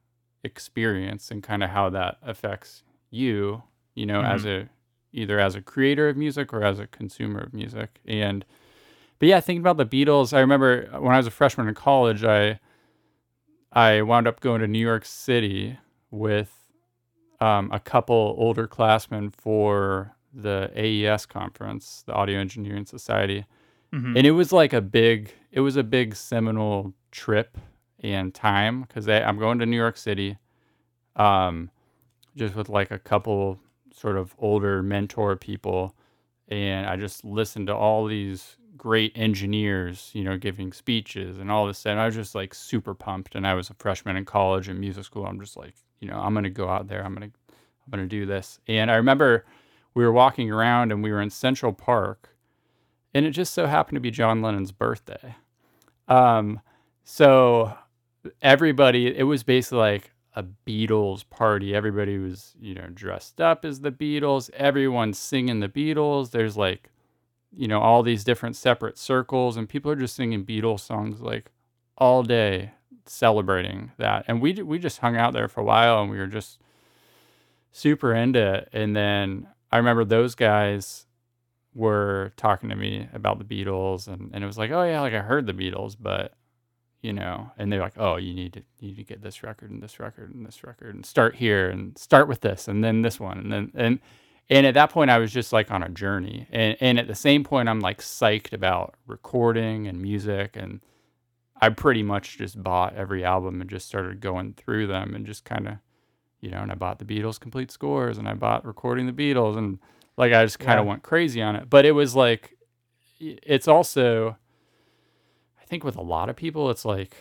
experience 0.44 1.30
and 1.30 1.42
kind 1.42 1.62
of 1.62 1.70
how 1.70 1.90
that 1.90 2.18
affects 2.22 2.82
you. 3.10 3.62
You 3.94 4.06
know, 4.06 4.22
as 4.22 4.46
a 4.46 4.68
either 5.12 5.38
as 5.40 5.54
a 5.54 5.60
creator 5.62 6.08
of 6.08 6.16
music 6.16 6.52
or 6.52 6.62
as 6.64 6.78
a 6.78 6.86
consumer 6.86 7.40
of 7.40 7.52
music. 7.54 8.00
And 8.06 8.44
but 9.18 9.28
yeah, 9.28 9.40
thinking 9.40 9.60
about 9.62 9.76
the 9.76 9.84
Beatles, 9.86 10.32
I 10.32 10.40
remember 10.40 10.88
when 10.98 11.12
I 11.14 11.18
was 11.18 11.26
a 11.26 11.30
freshman 11.30 11.68
in 11.68 11.74
college, 11.74 12.24
I 12.24 12.58
I 13.72 14.02
wound 14.02 14.26
up 14.26 14.40
going 14.40 14.60
to 14.62 14.66
New 14.68 14.78
York 14.80 15.04
City 15.04 15.78
with 16.10 16.52
um, 17.40 17.70
a 17.72 17.78
couple 17.80 18.34
older 18.38 18.66
classmen 18.66 19.30
for 19.30 20.14
the 20.32 20.70
AES 20.76 21.26
conference, 21.26 22.02
the 22.06 22.12
Audio 22.12 22.38
Engineering 22.38 22.84
Society, 22.86 23.46
Mhm. 23.92 24.16
and 24.16 24.26
it 24.26 24.32
was 24.32 24.52
like 24.52 24.72
a 24.72 24.80
big, 24.80 25.32
it 25.50 25.60
was 25.60 25.76
a 25.76 25.82
big 25.82 26.14
seminal 26.14 26.92
trip 27.10 27.58
and 28.00 28.32
time 28.34 28.82
because 28.82 29.08
I'm 29.08 29.38
going 29.38 29.58
to 29.58 29.66
New 29.66 29.76
York 29.76 29.96
City, 29.96 30.36
um, 31.16 31.70
just 32.36 32.54
with 32.54 32.68
like 32.68 32.90
a 32.90 32.98
couple 32.98 33.58
sort 34.00 34.16
of 34.16 34.34
older 34.38 34.82
mentor 34.82 35.36
people, 35.36 35.94
and 36.48 36.86
I 36.86 36.96
just 36.96 37.24
listened 37.24 37.66
to 37.66 37.74
all 37.74 38.06
these 38.06 38.56
great 38.80 39.12
engineers, 39.14 40.10
you 40.14 40.24
know, 40.24 40.38
giving 40.38 40.72
speeches 40.72 41.38
and 41.38 41.50
all 41.50 41.66
this. 41.66 41.84
And 41.84 42.00
I 42.00 42.06
was 42.06 42.14
just 42.14 42.34
like 42.34 42.54
super 42.54 42.94
pumped. 42.94 43.34
And 43.34 43.46
I 43.46 43.52
was 43.52 43.68
a 43.68 43.74
freshman 43.74 44.16
in 44.16 44.24
college 44.24 44.68
and 44.68 44.80
music 44.80 45.04
school. 45.04 45.26
I'm 45.26 45.38
just 45.38 45.54
like, 45.54 45.74
you 46.00 46.08
know, 46.08 46.18
I'm 46.18 46.32
gonna 46.32 46.48
go 46.48 46.66
out 46.66 46.88
there. 46.88 47.04
I'm 47.04 47.12
gonna, 47.12 47.26
I'm 47.26 47.90
gonna 47.90 48.06
do 48.06 48.24
this. 48.24 48.58
And 48.66 48.90
I 48.90 48.94
remember 48.94 49.44
we 49.92 50.02
were 50.02 50.12
walking 50.12 50.50
around 50.50 50.92
and 50.92 51.02
we 51.02 51.12
were 51.12 51.20
in 51.20 51.28
Central 51.28 51.74
Park, 51.74 52.30
and 53.12 53.26
it 53.26 53.32
just 53.32 53.52
so 53.52 53.66
happened 53.66 53.96
to 53.96 54.00
be 54.00 54.10
John 54.10 54.40
Lennon's 54.40 54.72
birthday. 54.72 55.34
Um, 56.08 56.60
so 57.04 57.74
everybody, 58.40 59.14
it 59.14 59.24
was 59.24 59.42
basically 59.42 59.78
like 59.78 60.12
a 60.34 60.44
Beatles 60.66 61.28
party. 61.28 61.74
Everybody 61.74 62.18
was, 62.18 62.54
you 62.60 62.74
know, 62.74 62.86
dressed 62.92 63.40
up 63.40 63.64
as 63.64 63.80
the 63.80 63.92
Beatles. 63.92 64.50
Everyone's 64.50 65.18
singing 65.18 65.60
the 65.60 65.68
Beatles. 65.68 66.30
There's 66.30 66.56
like 66.56 66.90
you 67.56 67.66
know, 67.66 67.80
all 67.80 68.02
these 68.02 68.24
different 68.24 68.56
separate 68.56 68.96
circles, 68.98 69.56
and 69.56 69.68
people 69.68 69.90
are 69.90 69.96
just 69.96 70.14
singing 70.14 70.44
Beatles 70.44 70.80
songs 70.80 71.20
like 71.20 71.50
all 71.98 72.22
day, 72.22 72.72
celebrating 73.06 73.92
that. 73.98 74.24
And 74.28 74.40
we 74.40 74.54
we 74.54 74.78
just 74.78 74.98
hung 74.98 75.16
out 75.16 75.32
there 75.32 75.48
for 75.48 75.60
a 75.60 75.64
while, 75.64 76.00
and 76.00 76.10
we 76.10 76.18
were 76.18 76.26
just 76.26 76.60
super 77.72 78.14
into 78.14 78.54
it. 78.54 78.68
And 78.72 78.94
then 78.94 79.48
I 79.70 79.78
remember 79.78 80.04
those 80.04 80.34
guys 80.34 81.06
were 81.74 82.32
talking 82.36 82.68
to 82.70 82.76
me 82.76 83.08
about 83.12 83.38
the 83.38 83.44
Beatles, 83.44 84.06
and, 84.06 84.30
and 84.32 84.44
it 84.44 84.46
was 84.46 84.58
like, 84.58 84.70
oh 84.70 84.84
yeah, 84.84 85.00
like 85.00 85.14
I 85.14 85.20
heard 85.20 85.46
the 85.46 85.52
Beatles, 85.52 85.96
but 85.98 86.34
you 87.02 87.12
know, 87.14 87.50
and 87.56 87.72
they're 87.72 87.80
like, 87.80 87.96
oh, 87.98 88.16
you 88.16 88.34
need 88.34 88.52
to 88.54 88.62
you 88.78 88.88
need 88.88 88.96
to 88.96 89.04
get 89.04 89.22
this 89.22 89.42
record 89.42 89.70
and 89.70 89.82
this 89.82 89.98
record 90.00 90.34
and 90.34 90.44
this 90.46 90.62
record 90.64 90.94
and 90.94 91.04
start 91.06 91.36
here 91.36 91.70
and 91.70 91.96
start 91.96 92.28
with 92.28 92.40
this 92.42 92.68
and 92.68 92.84
then 92.84 93.02
this 93.02 93.18
one. 93.18 93.38
And 93.38 93.52
then 93.52 93.72
and 93.74 93.98
and 94.50 94.66
at 94.66 94.74
that 94.74 94.90
point 94.90 95.10
i 95.10 95.18
was 95.18 95.32
just 95.32 95.52
like 95.52 95.70
on 95.70 95.82
a 95.82 95.88
journey. 95.88 96.46
And, 96.50 96.76
and 96.80 96.98
at 96.98 97.06
the 97.06 97.14
same 97.14 97.42
point 97.44 97.68
i'm 97.68 97.80
like 97.80 98.00
psyched 98.00 98.52
about 98.52 98.94
recording 99.06 99.86
and 99.86 100.00
music. 100.02 100.56
And 100.56 100.80
i 101.62 101.68
pretty 101.70 102.02
much 102.02 102.36
just 102.38 102.62
bought 102.62 102.94
every 102.96 103.24
album 103.24 103.60
and 103.60 103.68
just 103.70 103.86
started 103.86 104.20
going 104.20 104.54
through 104.54 104.86
them 104.86 105.14
and 105.14 105.26
just 105.26 105.44
kind 105.44 105.68
of 105.68 105.74
you 106.40 106.50
know 106.50 106.58
and 106.58 106.72
i 106.72 106.74
bought 106.74 106.98
the 106.98 107.04
beatles 107.04 107.38
complete 107.38 107.70
scores 107.70 108.16
and 108.18 108.26
i 108.28 108.34
bought 108.34 108.64
recording 108.66 109.06
the 109.06 109.12
beatles. 109.12 109.56
And 109.56 109.78
like 110.18 110.32
i 110.34 110.44
just 110.44 110.58
kind 110.58 110.78
of 110.78 110.84
Yeah. 110.84 110.90
went 110.90 111.02
crazy 111.02 111.40
on 111.40 111.56
it. 111.56 111.70
But 111.70 111.86
it 111.86 111.92
was 111.92 112.14
like 112.14 112.56
it's 113.20 113.68
also 113.68 114.36
think 115.70 115.84
with 115.84 115.96
a 115.96 116.02
lot 116.02 116.28
of 116.28 116.36
people 116.36 116.68
it's 116.68 116.84
like 116.84 117.14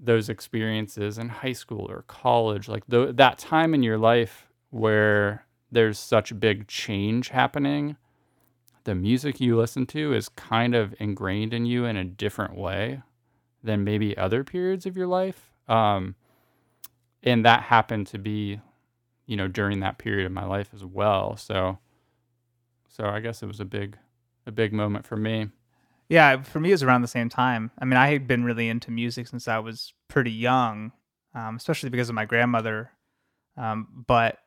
those 0.00 0.28
experiences 0.28 1.18
in 1.18 1.28
high 1.28 1.52
school 1.52 1.90
or 1.90 2.02
college 2.02 2.68
like 2.68 2.84
the, 2.86 3.12
that 3.12 3.38
time 3.38 3.74
in 3.74 3.82
your 3.82 3.98
life 3.98 4.46
where 4.70 5.46
there's 5.72 5.98
such 5.98 6.38
big 6.38 6.68
change 6.68 7.30
happening 7.30 7.96
the 8.84 8.94
music 8.94 9.40
you 9.40 9.56
listen 9.56 9.84
to 9.86 10.12
is 10.12 10.28
kind 10.28 10.74
of 10.74 10.94
ingrained 11.00 11.52
in 11.52 11.66
you 11.66 11.86
in 11.86 11.96
a 11.96 12.04
different 12.04 12.54
way 12.54 13.02
than 13.64 13.82
maybe 13.82 14.16
other 14.16 14.44
periods 14.44 14.86
of 14.86 14.96
your 14.96 15.08
life. 15.08 15.50
Um, 15.68 16.14
and 17.24 17.44
that 17.44 17.64
happened 17.64 18.06
to 18.08 18.18
be 18.18 18.60
you 19.26 19.36
know 19.36 19.48
during 19.48 19.80
that 19.80 19.98
period 19.98 20.24
of 20.24 20.30
my 20.30 20.44
life 20.44 20.70
as 20.72 20.84
well. 20.84 21.36
So 21.36 21.78
so 22.96 23.04
i 23.04 23.20
guess 23.20 23.42
it 23.42 23.46
was 23.46 23.60
a 23.60 23.64
big 23.64 23.98
a 24.46 24.52
big 24.52 24.72
moment 24.72 25.04
for 25.04 25.16
me 25.16 25.48
Yeah, 26.08 26.42
for 26.42 26.60
me, 26.60 26.70
it 26.70 26.74
was 26.74 26.82
around 26.82 27.02
the 27.02 27.08
same 27.08 27.28
time. 27.28 27.70
I 27.78 27.84
mean, 27.84 27.96
I 27.96 28.08
had 28.08 28.28
been 28.28 28.44
really 28.44 28.68
into 28.68 28.90
music 28.90 29.26
since 29.26 29.48
I 29.48 29.58
was 29.58 29.92
pretty 30.08 30.30
young, 30.30 30.92
um, 31.34 31.56
especially 31.56 31.90
because 31.90 32.08
of 32.08 32.14
my 32.14 32.24
grandmother. 32.24 32.90
Um, 33.56 34.04
but 34.06 34.38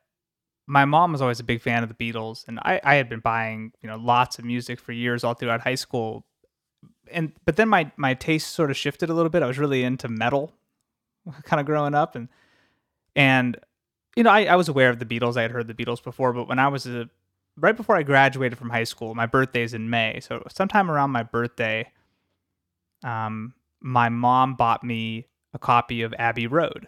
my 0.68 0.86
mom 0.86 1.12
was 1.12 1.22
always 1.22 1.39
a 1.39 1.43
big 1.43 1.62
fan 1.62 1.84
of 1.84 1.89
the 1.89 1.95
Beatles, 1.95 2.47
and 2.47 2.60
I, 2.60 2.80
I 2.84 2.95
had 2.95 3.10
been 3.10 3.20
buying 3.20 3.74
you 3.82 3.89
know 3.89 3.97
lots 3.97 4.39
of 4.39 4.45
music 4.45 4.80
for 4.80 4.93
years 4.93 5.24
all 5.24 5.34
throughout 5.34 5.62
high 5.62 5.76
school. 5.76 6.26
And 7.12 7.34
but 7.45 7.57
then 7.57 7.68
my 7.68 7.91
my 7.97 8.14
taste 8.14 8.49
sort 8.53 8.72
of 8.72 8.78
shifted 8.78 9.10
a 9.10 9.14
little 9.14 9.30
bit. 9.30 9.43
I 9.43 9.47
was 9.47 9.60
really 9.60 9.84
into 9.84 10.07
metal, 10.07 10.53
kind 11.43 11.60
of 11.60 11.66
growing 11.66 11.95
up, 11.95 12.16
and 12.16 12.30
and 13.16 13.57
you 14.16 14.24
know 14.24 14.30
I, 14.30 14.45
I 14.45 14.55
was 14.55 14.70
aware 14.70 14.89
of 14.89 14.99
the 14.99 15.05
Beatles. 15.05 15.36
I 15.36 15.41
had 15.41 15.51
heard 15.51 15.68
the 15.68 15.74
Beatles 15.74 16.01
before, 16.01 16.32
but 16.32 16.47
when 16.47 16.60
I 16.60 16.70
was 16.70 16.86
a 16.86 17.10
right 17.58 17.76
before 17.76 17.95
I 17.95 18.04
graduated 18.04 18.58
from 18.58 18.70
high 18.70 18.84
school, 18.84 19.16
my 19.16 19.26
birthday 19.26 19.64
is 19.64 19.74
in 19.74 19.89
May. 19.89 20.20
So 20.22 20.43
sometime 20.50 20.89
around 20.89 21.12
my 21.12 21.24
birthday, 21.24 21.91
um, 23.04 23.54
my 23.82 24.10
mom 24.10 24.56
bought 24.56 24.84
me 24.84 25.28
a 25.54 25.60
copy 25.60 26.02
of 26.02 26.14
Abbey 26.18 26.47
Road. 26.47 26.88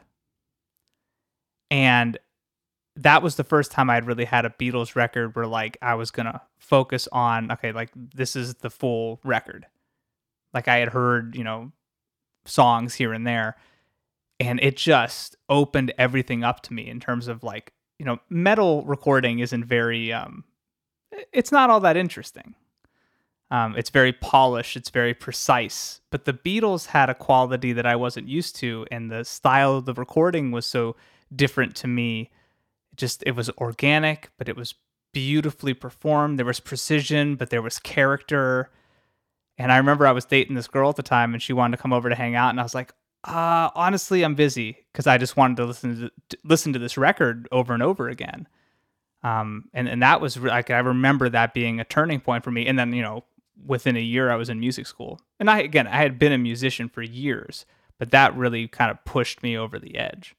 And 1.69 2.17
that 2.97 3.23
was 3.23 3.35
the 3.35 3.43
first 3.43 3.71
time 3.71 3.89
I'd 3.89 4.05
really 4.05 4.25
had 4.25 4.45
a 4.45 4.49
Beatles 4.49 4.95
record 4.95 5.35
where 5.35 5.47
like 5.47 5.77
I 5.81 5.95
was 5.95 6.11
gonna 6.11 6.41
focus 6.59 7.07
on, 7.11 7.51
okay, 7.51 7.71
like 7.71 7.91
this 7.95 8.35
is 8.35 8.55
the 8.55 8.69
full 8.69 9.19
record. 9.23 9.65
Like 10.53 10.67
I 10.67 10.77
had 10.77 10.89
heard, 10.89 11.35
you 11.35 11.43
know, 11.43 11.71
songs 12.45 12.93
here 12.93 13.13
and 13.13 13.25
there. 13.25 13.55
And 14.39 14.59
it 14.61 14.75
just 14.75 15.35
opened 15.49 15.93
everything 15.97 16.43
up 16.43 16.61
to 16.63 16.73
me 16.73 16.89
in 16.89 16.99
terms 16.99 17.27
of 17.27 17.43
like, 17.43 17.73
you 17.99 18.05
know, 18.05 18.17
metal 18.29 18.83
recording 18.83 19.39
isn't 19.39 19.63
very 19.63 20.11
um 20.11 20.43
it's 21.31 21.51
not 21.51 21.69
all 21.69 21.79
that 21.81 21.97
interesting. 21.97 22.55
Um, 23.49 23.75
it's 23.77 23.89
very 23.89 24.13
polished, 24.13 24.77
it's 24.77 24.89
very 24.89 25.13
precise. 25.13 25.99
But 26.09 26.23
the 26.23 26.33
Beatles 26.33 26.87
had 26.87 27.09
a 27.09 27.15
quality 27.15 27.73
that 27.73 27.85
I 27.85 27.97
wasn't 27.97 28.29
used 28.29 28.55
to, 28.57 28.85
and 28.89 29.11
the 29.11 29.25
style 29.25 29.75
of 29.75 29.85
the 29.85 29.93
recording 29.93 30.51
was 30.51 30.65
so 30.65 30.95
different 31.35 31.75
to 31.77 31.87
me. 31.87 32.31
It 32.93 32.97
just 32.97 33.23
it 33.25 33.35
was 33.35 33.49
organic, 33.51 34.29
but 34.37 34.47
it 34.47 34.55
was 34.55 34.73
beautifully 35.13 35.73
performed. 35.73 36.39
There 36.39 36.45
was 36.45 36.61
precision, 36.61 37.35
but 37.35 37.49
there 37.49 37.61
was 37.61 37.77
character. 37.77 38.71
And 39.57 39.69
I 39.71 39.77
remember 39.77 40.07
I 40.07 40.13
was 40.13 40.25
dating 40.25 40.55
this 40.55 40.67
girl 40.69 40.89
at 40.89 40.95
the 40.95 41.03
time, 41.03 41.33
and 41.33 41.43
she 41.43 41.51
wanted 41.51 41.75
to 41.75 41.81
come 41.81 41.91
over 41.93 42.07
to 42.07 42.15
hang 42.15 42.35
out, 42.35 42.51
and 42.51 42.59
I 42.59 42.63
was 42.63 42.73
like, 42.73 42.93
uh, 43.25 43.69
honestly, 43.75 44.23
I'm 44.23 44.33
busy 44.33 44.77
because 44.91 45.07
I 45.07 45.17
just 45.17 45.35
wanted 45.35 45.57
to 45.57 45.65
listen 45.65 45.99
to, 45.99 46.11
to 46.29 46.37
listen 46.45 46.71
to 46.73 46.79
this 46.79 46.97
record 46.97 47.49
over 47.51 47.73
and 47.73 47.83
over 47.83 48.07
again 48.07 48.47
um, 49.23 49.65
and 49.73 49.87
and 49.89 50.01
that 50.01 50.19
was 50.21 50.37
like 50.37 50.69
I 50.69 50.79
remember 50.79 51.29
that 51.29 51.53
being 51.53 51.79
a 51.79 51.83
turning 51.85 52.19
point 52.19 52.43
for 52.43 52.51
me. 52.51 52.65
And 52.67 52.77
then 52.79 52.93
you 52.93 53.01
know, 53.01 53.23
within 53.65 53.95
a 53.95 54.01
year, 54.01 54.31
I 54.31 54.35
was 54.35 54.49
in 54.49 54.59
music 54.59 54.87
school, 54.87 55.19
and 55.39 55.49
I 55.49 55.59
again 55.59 55.87
I 55.87 55.97
had 55.97 56.17
been 56.19 56.31
a 56.31 56.37
musician 56.37 56.89
for 56.89 57.01
years, 57.01 57.65
but 57.99 58.11
that 58.11 58.35
really 58.35 58.67
kind 58.67 58.89
of 58.91 59.03
pushed 59.05 59.43
me 59.43 59.57
over 59.57 59.77
the 59.79 59.97
edge. 59.97 60.35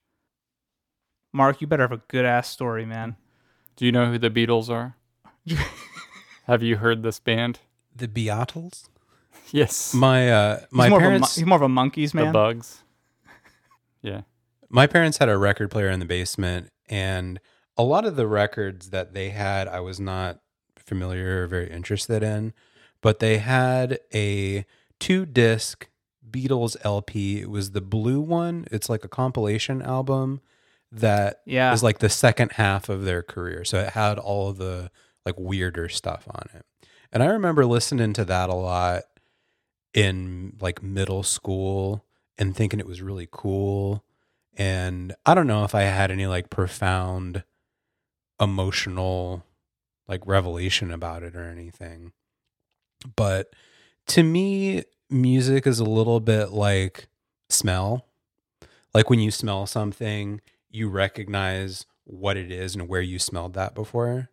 Mark, 1.32 1.60
you 1.60 1.66
better 1.66 1.84
have 1.84 1.92
a 1.92 2.02
good 2.08 2.24
ass 2.26 2.48
story, 2.48 2.84
man. 2.84 3.16
do 3.76 3.86
you 3.86 3.92
know 3.92 4.10
who 4.10 4.18
the 4.18 4.28
beatles 4.30 4.68
are 4.68 4.96
have 6.46 6.62
you 6.62 6.76
heard 6.76 7.02
this 7.02 7.18
band 7.18 7.60
The 7.96 8.06
Beatles. 8.08 8.88
yes 9.50 9.94
My 9.94 10.30
uh, 10.30 10.60
my 10.70 10.84
he's 10.84 10.90
more 10.90 11.00
parents 11.00 11.36
of 11.38 11.42
a, 11.42 11.46
mon- 11.46 11.46
he's 11.46 11.46
more 11.46 11.56
of 11.56 11.62
a 11.62 11.68
Monkees 12.00 12.14
man. 12.14 12.26
the 12.26 12.32
bugs 12.32 12.82
yeah 14.02 14.22
my 14.68 14.86
parents 14.86 15.18
had 15.18 15.28
a 15.28 15.36
record 15.38 15.70
player 15.70 15.88
in 15.90 16.00
the 16.00 16.06
basement 16.06 16.68
and 16.88 17.40
a 17.76 17.82
lot 17.82 18.04
of 18.04 18.16
the 18.16 18.26
records 18.26 18.90
that 18.90 19.14
they 19.14 19.30
had 19.30 19.66
i 19.68 19.80
was 19.80 19.98
not 20.00 20.40
familiar 20.76 21.42
or 21.42 21.46
very 21.46 21.70
interested 21.70 22.22
in 22.22 22.52
but 23.00 23.18
they 23.18 23.38
had 23.38 23.98
a 24.14 24.64
two 25.00 25.24
disc 25.26 25.88
beatles 26.30 26.76
lp 26.84 27.40
it 27.40 27.50
was 27.50 27.72
the 27.72 27.80
blue 27.80 28.20
one. 28.20 28.64
It's 28.70 28.88
like 28.88 29.04
a 29.04 29.08
compilation 29.08 29.82
album 29.82 30.40
that 30.90 31.40
Yeah. 31.46 31.72
is 31.72 31.82
like 31.82 31.98
the 31.98 32.08
second 32.08 32.52
half 32.52 32.88
of 32.88 33.04
their 33.04 33.22
career. 33.22 33.64
So 33.64 33.78
it 33.80 33.90
had 33.90 34.18
all 34.18 34.48
of 34.50 34.56
the 34.58 34.90
like 35.26 35.34
weirder 35.38 35.88
stuff 35.88 36.26
on 36.30 36.46
it. 36.54 36.64
And 37.12 37.22
i 37.22 37.26
remember 37.26 37.66
listening 37.66 38.12
to 38.14 38.24
that 38.26 38.48
a 38.48 38.54
lot 38.54 39.02
in 39.94 40.56
like 40.60 40.82
middle 40.82 41.22
school 41.22 42.04
and 42.38 42.56
thinking 42.56 42.80
it 42.80 42.86
was 42.86 43.02
really 43.02 43.28
cool. 43.30 44.04
And 44.56 45.14
I 45.26 45.34
don't 45.34 45.46
know 45.46 45.64
if 45.64 45.74
I 45.74 45.82
had 45.82 46.10
any 46.10 46.26
like 46.26 46.50
profound 46.50 47.44
emotional 48.42 49.44
like 50.08 50.26
revelation 50.26 50.90
about 50.90 51.22
it 51.22 51.36
or 51.36 51.48
anything. 51.48 52.12
But 53.16 53.54
to 54.08 54.22
me, 54.22 54.82
music 55.08 55.66
is 55.66 55.78
a 55.78 55.84
little 55.84 56.20
bit 56.20 56.50
like 56.50 57.06
smell. 57.48 58.06
Like 58.92 59.08
when 59.08 59.20
you 59.20 59.30
smell 59.30 59.66
something, 59.66 60.40
you 60.68 60.88
recognize 60.88 61.86
what 62.04 62.36
it 62.36 62.50
is 62.50 62.74
and 62.74 62.88
where 62.88 63.00
you 63.00 63.18
smelled 63.18 63.54
that 63.54 63.74
before. 63.74 64.28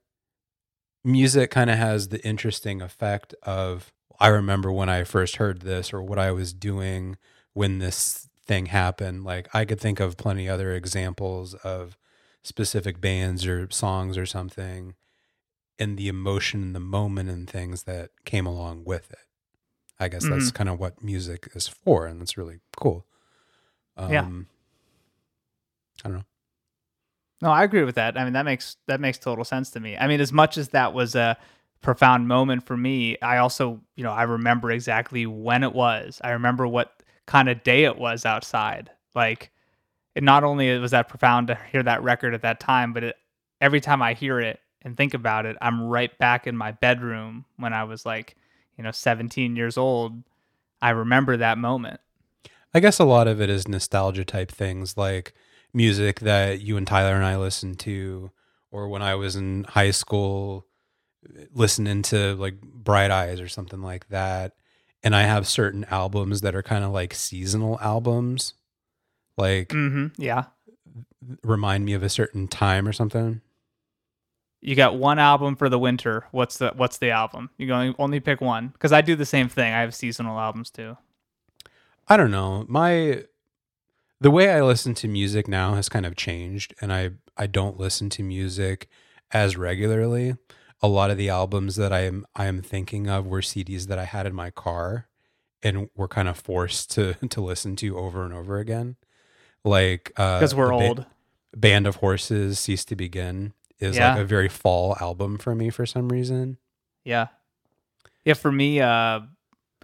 Music 1.03 1.51
kind 1.51 1.69
of 1.69 1.77
has 1.77 2.09
the 2.09 2.21
interesting 2.25 2.81
effect 2.81 3.33
of 3.43 3.93
I 4.19 4.27
remember 4.27 4.71
when 4.71 4.89
I 4.89 5.05
first 5.05 5.37
heard 5.37 5.61
this 5.61 5.93
or 5.93 6.01
what 6.01 6.19
I 6.19 6.31
was 6.31 6.51
doing 6.51 7.15
when 7.53 7.79
this 7.79 8.27
thing 8.45 8.65
happened. 8.65 9.23
Like 9.23 9.47
I 9.53 9.63
could 9.63 9.79
think 9.79 9.99
of 9.99 10.17
plenty 10.17 10.49
other 10.49 10.73
examples 10.73 11.53
of 11.53 11.97
specific 12.43 13.01
bands 13.01 13.45
or 13.45 13.69
songs 13.69 14.17
or 14.17 14.25
something 14.25 14.95
and 15.77 15.97
the 15.97 16.07
emotion 16.07 16.61
and 16.61 16.75
the 16.75 16.79
moment 16.79 17.29
and 17.29 17.49
things 17.49 17.83
that 17.83 18.09
came 18.25 18.45
along 18.45 18.83
with 18.85 19.11
it. 19.11 19.19
I 19.99 20.07
guess 20.07 20.27
that's 20.27 20.51
kind 20.51 20.69
of 20.69 20.79
what 20.79 21.03
music 21.03 21.49
is 21.53 21.67
for, 21.67 22.05
and 22.05 22.21
that's 22.21 22.37
really 22.37 22.59
cool. 22.77 23.05
Um, 23.97 24.11
Yeah. 24.11 24.21
I 26.03 26.07
don't 26.07 26.17
know. 26.19 26.23
No, 27.41 27.51
I 27.51 27.63
agree 27.63 27.83
with 27.83 27.95
that. 27.95 28.17
I 28.17 28.23
mean, 28.23 28.33
that 28.33 28.45
makes 28.45 28.77
that 28.87 28.99
makes 28.99 29.17
total 29.17 29.45
sense 29.45 29.69
to 29.71 29.79
me. 29.79 29.97
I 29.97 30.07
mean, 30.07 30.21
as 30.21 30.33
much 30.33 30.57
as 30.57 30.69
that 30.69 30.93
was 30.93 31.15
a 31.15 31.37
profound 31.81 32.27
moment 32.27 32.65
for 32.65 32.75
me, 32.75 33.17
I 33.21 33.37
also, 33.37 33.81
you 33.95 34.03
know, 34.03 34.11
I 34.11 34.23
remember 34.23 34.71
exactly 34.71 35.25
when 35.25 35.63
it 35.63 35.73
was. 35.73 36.19
I 36.23 36.31
remember 36.31 36.67
what 36.67 37.01
kind 37.25 37.47
of 37.49 37.63
day 37.63 37.85
it 37.85 37.97
was 37.97 38.25
outside. 38.25 38.91
Like, 39.15 39.51
it 40.19 40.23
not 40.23 40.43
only 40.43 40.77
was 40.79 40.91
that 40.91 41.07
profound 41.07 41.47
to 41.47 41.57
hear 41.71 41.81
that 41.81 42.03
record 42.03 42.33
at 42.33 42.41
that 42.41 42.59
time, 42.59 42.91
but 42.91 43.05
it, 43.05 43.15
every 43.61 43.79
time 43.79 44.01
I 44.01 44.13
hear 44.13 44.41
it 44.41 44.59
and 44.81 44.97
think 44.97 45.13
about 45.13 45.45
it, 45.45 45.55
I'm 45.61 45.81
right 45.81 46.15
back 46.17 46.45
in 46.45 46.57
my 46.57 46.73
bedroom 46.73 47.45
when 47.55 47.71
I 47.71 47.85
was 47.85 48.05
like, 48.05 48.35
you 48.77 48.83
know, 48.83 48.91
17 48.91 49.55
years 49.55 49.77
old. 49.77 50.21
I 50.81 50.89
remember 50.89 51.37
that 51.37 51.57
moment. 51.57 52.01
I 52.73 52.81
guess 52.81 52.99
a 52.99 53.05
lot 53.05 53.29
of 53.29 53.39
it 53.39 53.49
is 53.49 53.69
nostalgia 53.69 54.25
type 54.25 54.51
things 54.51 54.97
like 54.97 55.33
music 55.73 56.19
that 56.19 56.59
you 56.59 56.75
and 56.75 56.85
Tyler 56.85 57.15
and 57.15 57.23
I 57.23 57.37
listened 57.37 57.79
to, 57.79 58.29
or 58.71 58.89
when 58.89 59.01
I 59.01 59.15
was 59.15 59.37
in 59.37 59.63
high 59.69 59.91
school, 59.91 60.67
listening 61.53 62.01
to 62.01 62.35
like 62.35 62.59
Bright 62.59 63.09
Eyes 63.09 63.39
or 63.39 63.47
something 63.47 63.81
like 63.81 64.09
that. 64.09 64.51
And 65.01 65.15
I 65.15 65.21
have 65.21 65.47
certain 65.47 65.85
albums 65.85 66.41
that 66.41 66.55
are 66.55 66.63
kind 66.63 66.83
of 66.83 66.91
like 66.91 67.13
seasonal 67.13 67.79
albums, 67.79 68.55
like 69.39 69.69
Mm-hmm. 69.69 70.21
Yeah. 70.21 70.45
remind 71.43 71.85
me 71.85 71.93
of 71.93 72.03
a 72.03 72.09
certain 72.09 72.47
time 72.47 72.87
or 72.87 72.93
something. 72.93 73.41
you 74.61 74.75
got 74.75 74.97
one 74.97 75.17
album 75.19 75.55
for 75.55 75.69
the 75.69 75.79
winter. 75.79 76.25
What's 76.31 76.57
the 76.57 76.73
what's 76.75 76.97
the 76.97 77.11
album? 77.11 77.49
You 77.57 77.71
only, 77.73 77.95
only 77.97 78.19
pick 78.19 78.41
one 78.41 78.67
because 78.69 78.91
I 78.91 79.01
do 79.01 79.15
the 79.15 79.25
same 79.25 79.49
thing. 79.49 79.73
I 79.73 79.81
have 79.81 79.95
seasonal 79.95 80.39
albums 80.39 80.69
too. 80.69 80.97
I 82.07 82.17
don't 82.17 82.31
know. 82.31 82.65
My 82.67 83.23
the 84.21 84.31
way 84.31 84.49
I 84.51 84.61
listen 84.61 84.93
to 84.95 85.07
music 85.07 85.47
now 85.47 85.75
has 85.75 85.87
kind 85.89 86.05
of 86.05 86.15
changed 86.15 86.73
and 86.81 86.91
I 86.91 87.11
I 87.37 87.47
don't 87.47 87.79
listen 87.79 88.09
to 88.11 88.23
music 88.23 88.87
as 89.31 89.55
regularly. 89.55 90.35
A 90.81 90.87
lot 90.87 91.11
of 91.11 91.17
the 91.17 91.29
albums 91.29 91.75
that 91.75 91.91
I 91.93 92.01
am 92.01 92.25
I 92.35 92.45
am 92.47 92.61
thinking 92.61 93.07
of 93.09 93.25
were 93.27 93.41
CDs 93.41 93.87
that 93.87 93.99
I 93.99 94.05
had 94.05 94.25
in 94.25 94.33
my 94.33 94.49
car 94.49 95.07
and 95.61 95.89
were 95.95 96.07
kind 96.07 96.27
of 96.27 96.37
forced 96.37 96.91
to 96.91 97.13
to 97.29 97.41
listen 97.41 97.75
to 97.77 97.97
over 97.97 98.23
and 98.25 98.33
over 98.33 98.57
again. 98.59 98.95
Like 99.63 100.11
uh 100.17 100.39
Because 100.39 100.55
we're 100.55 100.65
the 100.67 100.71
ba- 100.71 100.87
old. 100.87 101.05
Band 101.55 101.87
of 101.87 101.97
Horses 101.97 102.59
Cease 102.59 102.85
to 102.85 102.95
Begin 102.95 103.53
is 103.79 103.97
Yeah. 103.97 104.13
like 104.13 104.21
a 104.21 104.25
very 104.25 104.49
fall 104.49 104.95
album 105.01 105.37
for 105.37 105.55
me 105.55 105.69
for 105.69 105.85
some 105.85 106.09
reason. 106.09 106.57
Yeah. 107.03 107.27
Yeah, 108.25 108.33
for 108.35 108.51
me, 108.51 108.79
uh 108.81 109.21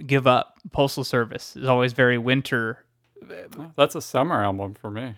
Give 0.05 0.27
Up, 0.27 0.57
Postal 0.71 1.03
Service 1.05 1.55
is 1.55 1.67
always 1.67 1.93
very 1.93 2.17
winter. 2.17 2.85
That's 3.77 3.95
a 3.95 4.01
summer 4.01 4.43
album 4.43 4.73
for 4.75 4.91
me. 4.91 5.15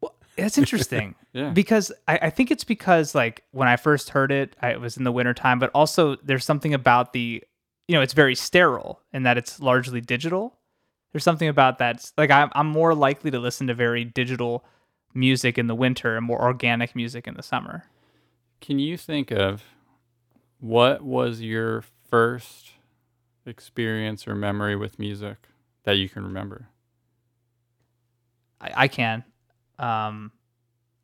Well, 0.00 0.14
it's 0.36 0.58
interesting. 0.58 1.14
Yeah. 1.34 1.48
because 1.48 1.90
I, 2.06 2.18
I 2.24 2.30
think 2.30 2.50
it's 2.50 2.62
because 2.64 3.14
like 3.14 3.42
when 3.52 3.66
I 3.66 3.76
first 3.76 4.10
heard 4.10 4.30
it, 4.30 4.54
I, 4.60 4.72
it 4.72 4.80
was 4.82 4.98
in 4.98 5.04
the 5.04 5.10
wintertime, 5.12 5.58
but 5.58 5.70
also 5.74 6.16
there's 6.16 6.44
something 6.44 6.74
about 6.74 7.14
the, 7.14 7.42
you 7.88 7.94
know, 7.96 8.02
it's 8.02 8.12
very 8.12 8.34
sterile 8.34 9.00
in 9.14 9.22
that 9.22 9.38
it's 9.38 9.58
largely 9.58 10.02
digital. 10.02 10.58
There's 11.12 11.24
something 11.24 11.48
about 11.48 11.78
that. 11.78 12.10
Like 12.16 12.30
I'm, 12.30 12.50
I'm 12.54 12.66
more 12.66 12.94
likely 12.94 13.30
to 13.30 13.38
listen 13.38 13.66
to 13.66 13.74
very 13.74 14.04
digital 14.04 14.64
music 15.14 15.58
in 15.58 15.66
the 15.66 15.74
winter 15.74 16.16
and 16.16 16.24
more 16.24 16.40
organic 16.40 16.96
music 16.96 17.26
in 17.26 17.34
the 17.34 17.42
summer. 17.42 17.84
Can 18.60 18.78
you 18.78 18.96
think 18.96 19.30
of 19.30 19.62
what 20.58 21.02
was 21.02 21.40
your 21.40 21.84
first 22.08 22.70
experience 23.44 24.26
or 24.26 24.34
memory 24.34 24.76
with 24.76 24.98
music 24.98 25.48
that 25.84 25.96
you 25.98 26.08
can 26.08 26.22
remember? 26.24 26.68
I, 28.60 28.72
I 28.76 28.88
can. 28.88 29.24
Um, 29.78 30.32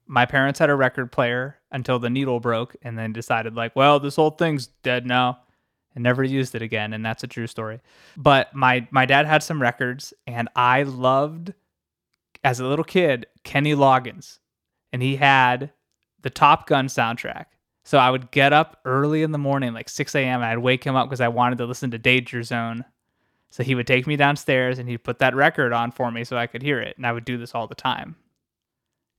my 0.07 0.25
parents 0.25 0.59
had 0.59 0.71
a 0.71 0.75
record 0.75 1.13
player 1.13 1.59
until 1.71 1.99
the 1.99 2.09
needle 2.09 2.41
broke 2.41 2.77
and 2.83 2.97
then 2.97 3.13
decided 3.13 3.55
like, 3.55 3.77
well, 3.77 4.01
this 4.01 4.17
whole 4.17 4.31
thing's 4.31 4.69
dead 4.83 5.05
now 5.05 5.41
and 5.99 6.05
never 6.05 6.23
used 6.23 6.55
it 6.55 6.63
again. 6.63 6.93
And 6.93 7.05
that's 7.05 7.25
a 7.25 7.27
true 7.27 7.49
story. 7.49 7.81
But 8.17 8.55
my, 8.55 8.87
my 8.93 9.05
dad 9.05 9.27
had 9.27 9.43
some 9.43 9.61
records 9.61 10.15
and 10.29 10.49
I 10.55 10.85
loved 10.85 11.53
as 12.45 12.61
a 12.61 12.67
little 12.67 12.85
kid, 12.85 13.27
Kenny 13.43 13.75
Loggins 13.75 14.39
and 14.93 15.03
he 15.03 15.17
had 15.17 15.73
the 16.23 16.31
Top 16.31 16.69
Gun 16.69 16.87
soundtrack. 16.87 17.47
So 17.85 17.99
I 17.99 18.11
would 18.11 18.31
get 18.31 18.53
up 18.53 18.79
early 18.85 19.25
in 19.25 19.33
the 19.33 19.39
morning, 19.39 19.73
like 19.73 19.89
6 19.89 20.15
a.m., 20.15 20.41
and 20.41 20.45
I'd 20.45 20.59
wake 20.59 20.85
him 20.85 20.95
up 20.95 21.09
because 21.09 21.21
I 21.21 21.29
wanted 21.29 21.59
to 21.59 21.67
listen 21.67 21.91
to 21.91 21.99
Danger 21.99 22.45
Zone. 22.45 22.85
So 23.51 23.65
he 23.65 23.75
would 23.75 23.87
take 23.89 24.07
me 24.07 24.15
downstairs 24.15 24.79
and 24.79 24.89
he'd 24.89 25.03
put 25.03 25.19
that 25.19 25.35
record 25.35 25.73
on 25.73 25.91
for 25.91 26.13
me 26.13 26.23
so 26.23 26.37
I 26.37 26.47
could 26.47 26.63
hear 26.63 26.81
it. 26.81 26.97
And 26.97 27.05
I 27.07 27.13
would 27.13 27.25
do 27.25 27.39
this 27.39 27.57
all 27.57 27.67
the 27.67 27.75
time. 27.75 28.15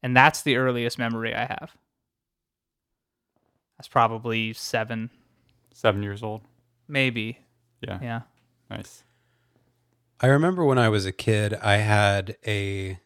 And 0.02 0.16
that's 0.16 0.44
the 0.44 0.56
earliest 0.56 0.98
memory 0.98 1.36
I 1.36 1.46
have. 1.46 1.76
That's 3.78 3.90
probably 3.90 4.54
seven, 4.54 5.10
Seven 5.74 6.04
years 6.04 6.24
old. 6.24 6.42
Maybe. 6.90 7.40
Yeah. 7.82 8.00
Yeah. 8.02 8.22
Nice. 8.70 9.04
I 10.20 10.28
remember 10.28 10.66
when 10.66 10.78
I 10.78 10.90
was 10.90 11.06
a 11.06 11.14
kid, 11.14 11.54
I 11.54 11.78
had 11.78 12.36
a 12.46 13.00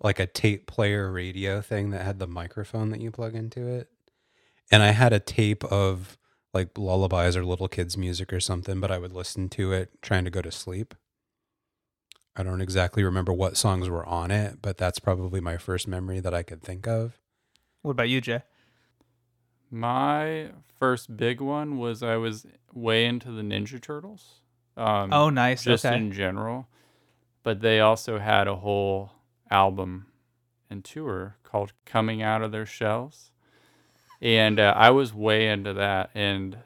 like 0.00 0.18
a 0.18 0.26
tape 0.26 0.66
player 0.66 1.10
radio 1.10 1.60
thing 1.60 1.90
that 1.90 2.04
had 2.04 2.18
the 2.18 2.26
microphone 2.26 2.90
that 2.90 3.00
you 3.00 3.10
plug 3.10 3.34
into 3.34 3.66
it. 3.66 3.88
And 4.70 4.82
I 4.82 4.90
had 4.90 5.12
a 5.12 5.20
tape 5.20 5.64
of 5.64 6.18
like 6.54 6.76
lullabies 6.76 7.36
or 7.36 7.44
little 7.44 7.68
kids 7.68 7.96
music 7.96 8.32
or 8.32 8.40
something, 8.40 8.80
but 8.80 8.90
I 8.90 8.98
would 8.98 9.12
listen 9.12 9.48
to 9.50 9.72
it 9.72 9.90
trying 10.02 10.24
to 10.24 10.30
go 10.30 10.42
to 10.42 10.50
sleep. 10.50 10.94
I 12.36 12.44
don't 12.44 12.60
exactly 12.60 13.02
remember 13.02 13.32
what 13.32 13.56
songs 13.56 13.88
were 13.88 14.06
on 14.06 14.30
it, 14.30 14.58
but 14.62 14.78
that's 14.78 15.00
probably 15.00 15.40
my 15.40 15.56
first 15.56 15.88
memory 15.88 16.20
that 16.20 16.34
I 16.34 16.44
could 16.44 16.62
think 16.62 16.86
of. 16.86 17.18
What 17.82 17.92
about 17.92 18.08
you, 18.08 18.20
Jay? 18.20 18.42
My 19.70 20.50
first 20.78 21.16
big 21.16 21.40
one 21.40 21.78
was 21.78 22.02
I 22.02 22.16
was 22.16 22.46
way 22.72 23.04
into 23.04 23.30
the 23.32 23.42
Ninja 23.42 23.80
Turtles. 23.80 24.40
Um, 24.76 25.12
Oh, 25.12 25.30
nice. 25.30 25.64
Just 25.64 25.84
okay. 25.84 25.96
in 25.96 26.12
general. 26.12 26.68
But 27.42 27.60
they 27.60 27.80
also 27.80 28.18
had 28.18 28.46
a 28.48 28.56
whole 28.56 29.12
album 29.50 30.06
and 30.70 30.84
tour 30.84 31.36
called 31.42 31.72
Coming 31.84 32.22
Out 32.22 32.42
of 32.42 32.52
Their 32.52 32.66
Shells. 32.66 33.30
And 34.20 34.58
uh, 34.58 34.74
I 34.76 34.90
was 34.90 35.14
way 35.14 35.48
into 35.48 35.72
that. 35.74 36.10
And 36.14 36.58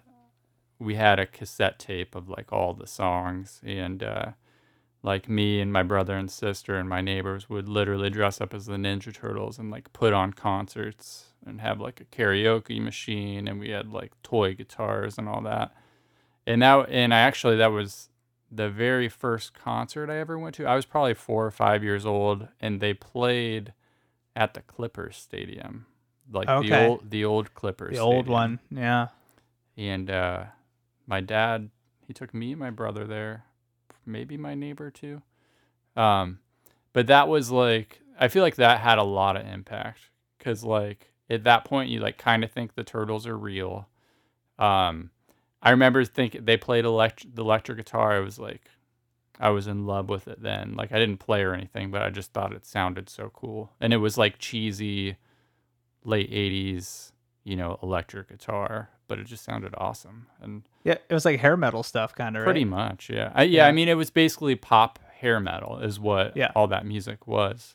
we 0.78 0.94
had 0.96 1.18
a 1.18 1.26
cassette 1.26 1.78
tape 1.78 2.14
of 2.14 2.28
like 2.28 2.52
all 2.52 2.74
the 2.74 2.86
songs. 2.86 3.60
And 3.64 4.02
uh, 4.02 4.32
like 5.02 5.28
me 5.28 5.60
and 5.60 5.72
my 5.72 5.82
brother 5.82 6.16
and 6.16 6.30
sister 6.30 6.76
and 6.76 6.88
my 6.88 7.00
neighbors 7.00 7.48
would 7.50 7.68
literally 7.68 8.10
dress 8.10 8.40
up 8.40 8.54
as 8.54 8.66
the 8.66 8.76
Ninja 8.76 9.12
Turtles 9.12 9.58
and 9.58 9.70
like 9.70 9.92
put 9.92 10.12
on 10.12 10.32
concerts 10.32 11.26
and 11.44 11.60
have 11.60 11.80
like 11.80 12.00
a 12.00 12.04
karaoke 12.04 12.80
machine. 12.80 13.48
And 13.48 13.58
we 13.58 13.70
had 13.70 13.92
like 13.92 14.12
toy 14.22 14.54
guitars 14.54 15.18
and 15.18 15.28
all 15.28 15.40
that. 15.42 15.74
And 16.46 16.62
that, 16.62 16.88
and 16.88 17.12
I 17.12 17.20
actually, 17.20 17.56
that 17.56 17.72
was 17.72 18.08
the 18.50 18.68
very 18.68 19.08
first 19.08 19.54
concert 19.54 20.10
I 20.10 20.18
ever 20.18 20.38
went 20.38 20.54
to. 20.56 20.66
I 20.66 20.76
was 20.76 20.84
probably 20.84 21.14
four 21.14 21.46
or 21.46 21.50
five 21.50 21.82
years 21.82 22.04
old, 22.04 22.48
and 22.60 22.80
they 22.80 22.94
played 22.94 23.72
at 24.36 24.54
the 24.54 24.60
Clippers 24.60 25.16
Stadium, 25.16 25.86
like 26.30 26.46
the 26.46 26.86
old 26.86 27.10
the 27.10 27.24
old 27.24 27.54
Clippers. 27.54 27.96
the 27.96 28.02
old 28.02 28.28
one. 28.28 28.60
Yeah. 28.70 29.08
And 29.76 30.10
uh, 30.10 30.44
my 31.06 31.20
dad, 31.20 31.70
he 32.06 32.12
took 32.12 32.34
me 32.34 32.52
and 32.52 32.60
my 32.60 32.70
brother 32.70 33.06
there, 33.06 33.44
maybe 34.06 34.36
my 34.36 34.54
neighbor 34.54 34.90
too. 34.90 35.22
Um, 35.96 36.38
but 36.92 37.06
that 37.08 37.28
was 37.28 37.50
like, 37.50 38.00
I 38.18 38.28
feel 38.28 38.42
like 38.42 38.56
that 38.56 38.80
had 38.80 38.98
a 38.98 39.02
lot 39.02 39.36
of 39.36 39.46
impact 39.46 40.10
because 40.38 40.64
like 40.64 41.12
at 41.30 41.44
that 41.44 41.64
point 41.64 41.90
you 41.90 42.00
like 42.00 42.18
kind 42.18 42.44
of 42.44 42.50
think 42.50 42.74
the 42.74 42.84
turtles 42.84 43.26
are 43.26 43.36
real. 43.36 43.88
Um, 44.58 45.10
I 45.62 45.70
remember 45.70 46.04
thinking 46.04 46.44
they 46.44 46.56
played 46.56 46.84
elect- 46.84 47.34
the 47.34 47.42
electric 47.42 47.78
guitar. 47.78 48.12
I 48.12 48.20
was 48.20 48.38
like, 48.38 48.62
I 49.38 49.50
was 49.50 49.66
in 49.66 49.86
love 49.86 50.08
with 50.08 50.28
it 50.28 50.42
then. 50.42 50.74
Like 50.76 50.92
I 50.92 50.98
didn't 50.98 51.18
play 51.18 51.42
or 51.42 51.54
anything, 51.54 51.90
but 51.90 52.02
I 52.02 52.10
just 52.10 52.32
thought 52.32 52.52
it 52.52 52.66
sounded 52.66 53.08
so 53.08 53.30
cool. 53.32 53.72
And 53.80 53.92
it 53.92 53.98
was 53.98 54.18
like 54.18 54.38
cheesy, 54.38 55.16
late 56.04 56.30
'80s, 56.30 57.12
you 57.44 57.56
know, 57.56 57.78
electric 57.82 58.28
guitar, 58.28 58.90
but 59.12 59.18
it 59.18 59.26
just 59.26 59.44
sounded 59.44 59.74
awesome. 59.76 60.26
And 60.40 60.62
Yeah. 60.84 60.96
It 61.10 61.12
was 61.12 61.26
like 61.26 61.38
hair 61.40 61.54
metal 61.58 61.82
stuff, 61.82 62.14
kind 62.14 62.34
of, 62.34 62.44
pretty 62.44 62.64
right? 62.64 62.70
much, 62.92 63.10
yeah. 63.10 63.30
I, 63.34 63.42
yeah, 63.42 63.66
I 63.66 63.72
mean, 63.72 63.88
it 63.90 63.94
was 63.98 64.08
basically 64.08 64.56
pop 64.56 64.98
hair 65.20 65.38
metal, 65.38 65.80
is 65.80 66.00
what 66.00 66.34
Yeah. 66.34 66.50
all 66.56 66.66
that 66.68 66.86
music 66.86 67.26
was. 67.26 67.74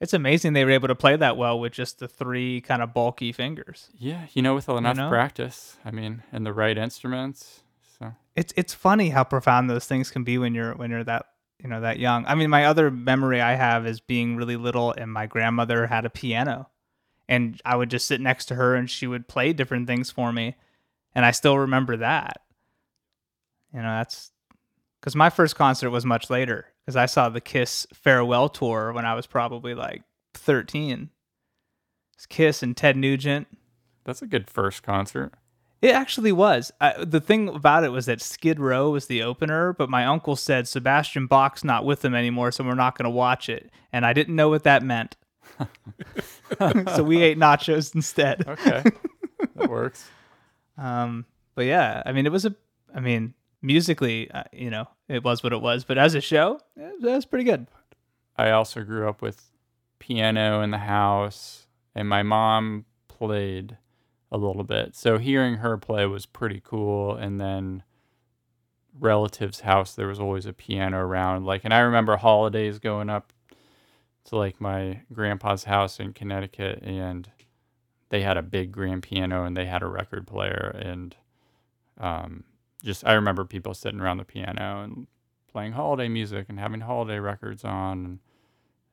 It's 0.00 0.12
amazing 0.14 0.52
they 0.52 0.64
were 0.64 0.70
able 0.70 0.86
to 0.86 0.94
play 0.94 1.16
that 1.16 1.36
well 1.36 1.58
with 1.58 1.72
just 1.72 1.98
the 1.98 2.06
three 2.06 2.60
kind 2.60 2.82
of 2.82 2.94
bulky 2.94 3.32
fingers. 3.32 3.88
Yeah, 3.98 4.26
you 4.32 4.42
know, 4.42 4.54
with 4.54 4.68
enough 4.68 4.96
know? 4.96 5.08
practice, 5.08 5.76
I 5.84 5.90
mean, 5.90 6.22
and 6.30 6.46
the 6.46 6.52
right 6.52 6.78
instruments. 6.78 7.62
So 7.98 8.12
it's 8.36 8.52
it's 8.56 8.72
funny 8.72 9.08
how 9.10 9.24
profound 9.24 9.68
those 9.68 9.86
things 9.86 10.12
can 10.12 10.22
be 10.22 10.38
when 10.38 10.54
you're 10.54 10.74
when 10.76 10.92
you're 10.92 11.02
that 11.02 11.26
you 11.60 11.68
know 11.68 11.80
that 11.80 11.98
young. 11.98 12.24
I 12.26 12.36
mean, 12.36 12.48
my 12.48 12.64
other 12.66 12.92
memory 12.92 13.40
I 13.40 13.54
have 13.56 13.88
is 13.88 13.98
being 13.98 14.36
really 14.36 14.54
little, 14.56 14.92
and 14.92 15.12
my 15.12 15.26
grandmother 15.26 15.88
had 15.88 16.04
a 16.06 16.10
piano, 16.10 16.68
and 17.28 17.60
I 17.64 17.76
would 17.76 17.90
just 17.90 18.06
sit 18.06 18.20
next 18.20 18.46
to 18.46 18.54
her 18.54 18.74
and 18.74 18.88
she 18.88 19.06
would 19.06 19.28
play 19.28 19.52
different 19.52 19.86
things 19.86 20.10
for 20.10 20.32
me. 20.32 20.56
And 21.14 21.24
I 21.24 21.30
still 21.30 21.58
remember 21.58 21.96
that. 21.98 22.40
You 23.74 23.82
know, 23.82 23.88
that's 23.88 24.32
because 25.00 25.14
my 25.14 25.30
first 25.30 25.56
concert 25.56 25.90
was 25.90 26.06
much 26.06 26.30
later 26.30 26.66
because 26.84 26.96
I 26.96 27.06
saw 27.06 27.28
the 27.28 27.40
Kiss 27.40 27.86
farewell 27.92 28.48
tour 28.48 28.92
when 28.92 29.04
I 29.04 29.14
was 29.14 29.26
probably 29.26 29.74
like 29.74 30.02
13. 30.34 31.10
It's 32.14 32.26
Kiss 32.26 32.62
and 32.62 32.76
Ted 32.76 32.96
Nugent. 32.96 33.46
That's 34.04 34.22
a 34.22 34.26
good 34.26 34.48
first 34.48 34.82
concert. 34.82 35.34
It 35.80 35.94
actually 35.94 36.32
was. 36.32 36.72
I, 36.80 37.04
the 37.04 37.20
thing 37.20 37.48
about 37.48 37.84
it 37.84 37.92
was 37.92 38.06
that 38.06 38.20
Skid 38.20 38.58
Row 38.58 38.90
was 38.90 39.06
the 39.06 39.22
opener, 39.22 39.72
but 39.72 39.90
my 39.90 40.04
uncle 40.06 40.34
said 40.34 40.66
Sebastian 40.66 41.26
Bach's 41.26 41.62
not 41.62 41.84
with 41.84 42.00
them 42.00 42.14
anymore, 42.14 42.50
so 42.50 42.64
we're 42.64 42.74
not 42.74 42.98
going 42.98 43.04
to 43.04 43.10
watch 43.10 43.48
it. 43.48 43.70
And 43.92 44.04
I 44.04 44.12
didn't 44.12 44.34
know 44.34 44.48
what 44.48 44.64
that 44.64 44.82
meant. 44.82 45.16
so 46.96 47.02
we 47.02 47.22
ate 47.22 47.38
nachos 47.38 47.94
instead. 47.94 48.46
Okay. 48.46 48.82
that 49.56 49.70
works. 49.70 50.08
Um, 50.76 51.26
but 51.54 51.66
yeah, 51.66 52.02
I 52.06 52.12
mean, 52.12 52.26
it 52.26 52.32
was 52.32 52.44
a, 52.44 52.54
I 52.94 53.00
mean, 53.00 53.34
musically, 53.62 54.30
uh, 54.30 54.44
you 54.52 54.70
know, 54.70 54.88
it 55.08 55.24
was 55.24 55.42
what 55.42 55.52
it 55.52 55.60
was, 55.60 55.84
but 55.84 55.98
as 55.98 56.14
a 56.14 56.20
show, 56.20 56.60
it, 56.76 57.02
was 57.02 57.24
pretty 57.24 57.44
good. 57.44 57.66
I 58.36 58.50
also 58.50 58.82
grew 58.84 59.08
up 59.08 59.20
with 59.20 59.50
piano 59.98 60.62
in 60.62 60.70
the 60.70 60.78
house, 60.78 61.66
and 61.94 62.08
my 62.08 62.22
mom 62.22 62.84
played 63.08 63.76
a 64.30 64.38
little 64.38 64.64
bit. 64.64 64.94
So 64.94 65.18
hearing 65.18 65.56
her 65.56 65.76
play 65.76 66.06
was 66.06 66.26
pretty 66.26 66.60
cool. 66.62 67.14
And 67.14 67.40
then 67.40 67.82
relatives' 68.98 69.60
house, 69.60 69.94
there 69.94 70.06
was 70.06 70.20
always 70.20 70.46
a 70.46 70.52
piano 70.52 70.98
around. 70.98 71.44
Like, 71.44 71.64
and 71.64 71.72
I 71.72 71.80
remember 71.80 72.16
holidays 72.16 72.78
going 72.78 73.10
up 73.10 73.32
to 74.28 74.36
like 74.36 74.60
my 74.60 75.00
grandpa's 75.12 75.64
house 75.64 76.00
in 76.00 76.12
Connecticut, 76.12 76.80
and 76.82 77.28
they 78.10 78.22
had 78.22 78.36
a 78.36 78.42
big 78.42 78.72
grand 78.72 79.02
piano 79.02 79.44
and 79.44 79.56
they 79.56 79.66
had 79.66 79.82
a 79.82 79.86
record 79.86 80.26
player 80.26 80.74
and 80.82 81.14
um, 82.00 82.44
just 82.82 83.06
I 83.06 83.12
remember 83.14 83.44
people 83.44 83.74
sitting 83.74 84.00
around 84.00 84.16
the 84.18 84.24
piano 84.24 84.82
and 84.82 85.06
playing 85.52 85.72
holiday 85.72 86.08
music 86.08 86.46
and 86.48 86.58
having 86.58 86.80
holiday 86.80 87.18
records 87.18 87.64
on 87.64 88.18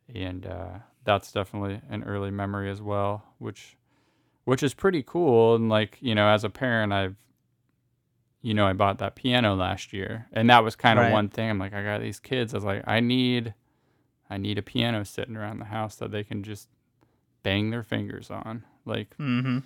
and, 0.10 0.18
and 0.18 0.46
uh, 0.46 0.70
that's 1.06 1.32
definitely 1.32 1.82
an 1.90 2.04
early 2.04 2.32
memory 2.32 2.70
as 2.70 2.82
well 2.82 3.24
which 3.38 3.78
which 4.44 4.62
is 4.64 4.74
pretty 4.74 5.02
cool 5.04 5.56
and 5.56 5.70
like 5.70 5.98
you 6.02 6.14
know 6.16 6.28
as 6.28 6.44
a 6.44 6.50
parent 6.50 6.92
I've 6.92 7.16
you 8.42 8.54
know 8.54 8.68
I 8.68 8.74
bought 8.74 8.98
that 9.00 9.16
piano 9.16 9.56
last 9.56 9.94
year 9.94 10.28
and 10.34 10.50
that 10.50 10.64
was 10.64 10.76
kind 10.76 11.00
of 11.00 11.06
Right. 11.06 11.12
one 11.12 11.30
thing 11.30 11.50
I'm 11.50 11.60
like 11.60 11.74
I 11.74 11.84
got 11.84 12.02
these 12.02 12.20
kids 12.20 12.54
I 12.54 12.58
was 12.58 12.66
like 12.66 12.84
I 12.86 13.00
need 13.00 13.54
I 14.30 14.38
need 14.38 14.58
a 14.58 14.62
piano 14.62 15.04
sitting 15.06 15.36
around 15.38 15.60
the 15.60 15.66
house 15.66 15.96
that 15.98 16.12
they 16.12 16.24
can 16.24 16.44
just 16.44 16.68
bang 17.44 17.70
their 17.70 17.84
fingers 17.84 18.30
on 18.32 18.64
like 18.86 19.16
Mm-hmm. 19.20 19.60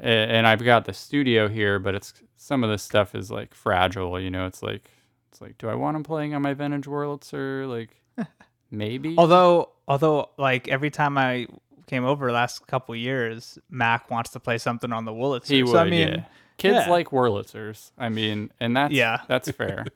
and 0.00 0.46
I've 0.46 0.64
got 0.64 0.84
the 0.84 0.92
studio 0.92 1.48
here, 1.48 1.78
but 1.78 1.94
it's 1.94 2.12
some 2.36 2.62
of 2.64 2.70
this 2.70 2.82
stuff 2.82 3.14
is 3.14 3.30
like 3.30 3.54
fragile. 3.54 4.18
You 4.20 4.30
know, 4.30 4.46
it's 4.46 4.62
like 4.62 4.90
it's 5.30 5.40
like, 5.40 5.58
do 5.58 5.68
I 5.68 5.74
want 5.74 5.96
him 5.96 6.02
playing 6.04 6.34
on 6.34 6.42
my 6.42 6.54
vintage 6.54 6.86
Wurlitzer? 6.86 7.68
Like, 7.68 8.26
maybe. 8.70 9.14
Although, 9.18 9.70
although, 9.86 10.30
like 10.38 10.68
every 10.68 10.90
time 10.90 11.18
I 11.18 11.46
came 11.86 12.04
over 12.04 12.30
last 12.32 12.66
couple 12.66 12.94
years, 12.96 13.58
Mac 13.70 14.10
wants 14.10 14.30
to 14.30 14.40
play 14.40 14.58
something 14.58 14.92
on 14.92 15.04
the 15.04 15.12
Wurlitzer. 15.12 15.48
he 15.48 15.62
would. 15.62 15.72
so 15.72 15.78
I 15.78 15.84
mean, 15.90 16.08
yeah. 16.08 16.24
Kids 16.58 16.74
yeah. 16.86 16.90
like 16.90 17.08
Wurlitzers. 17.10 17.92
I 17.98 18.08
mean, 18.08 18.50
and 18.60 18.76
that's 18.76 18.92
Yeah. 18.92 19.20
that's 19.28 19.50
fair. 19.52 19.86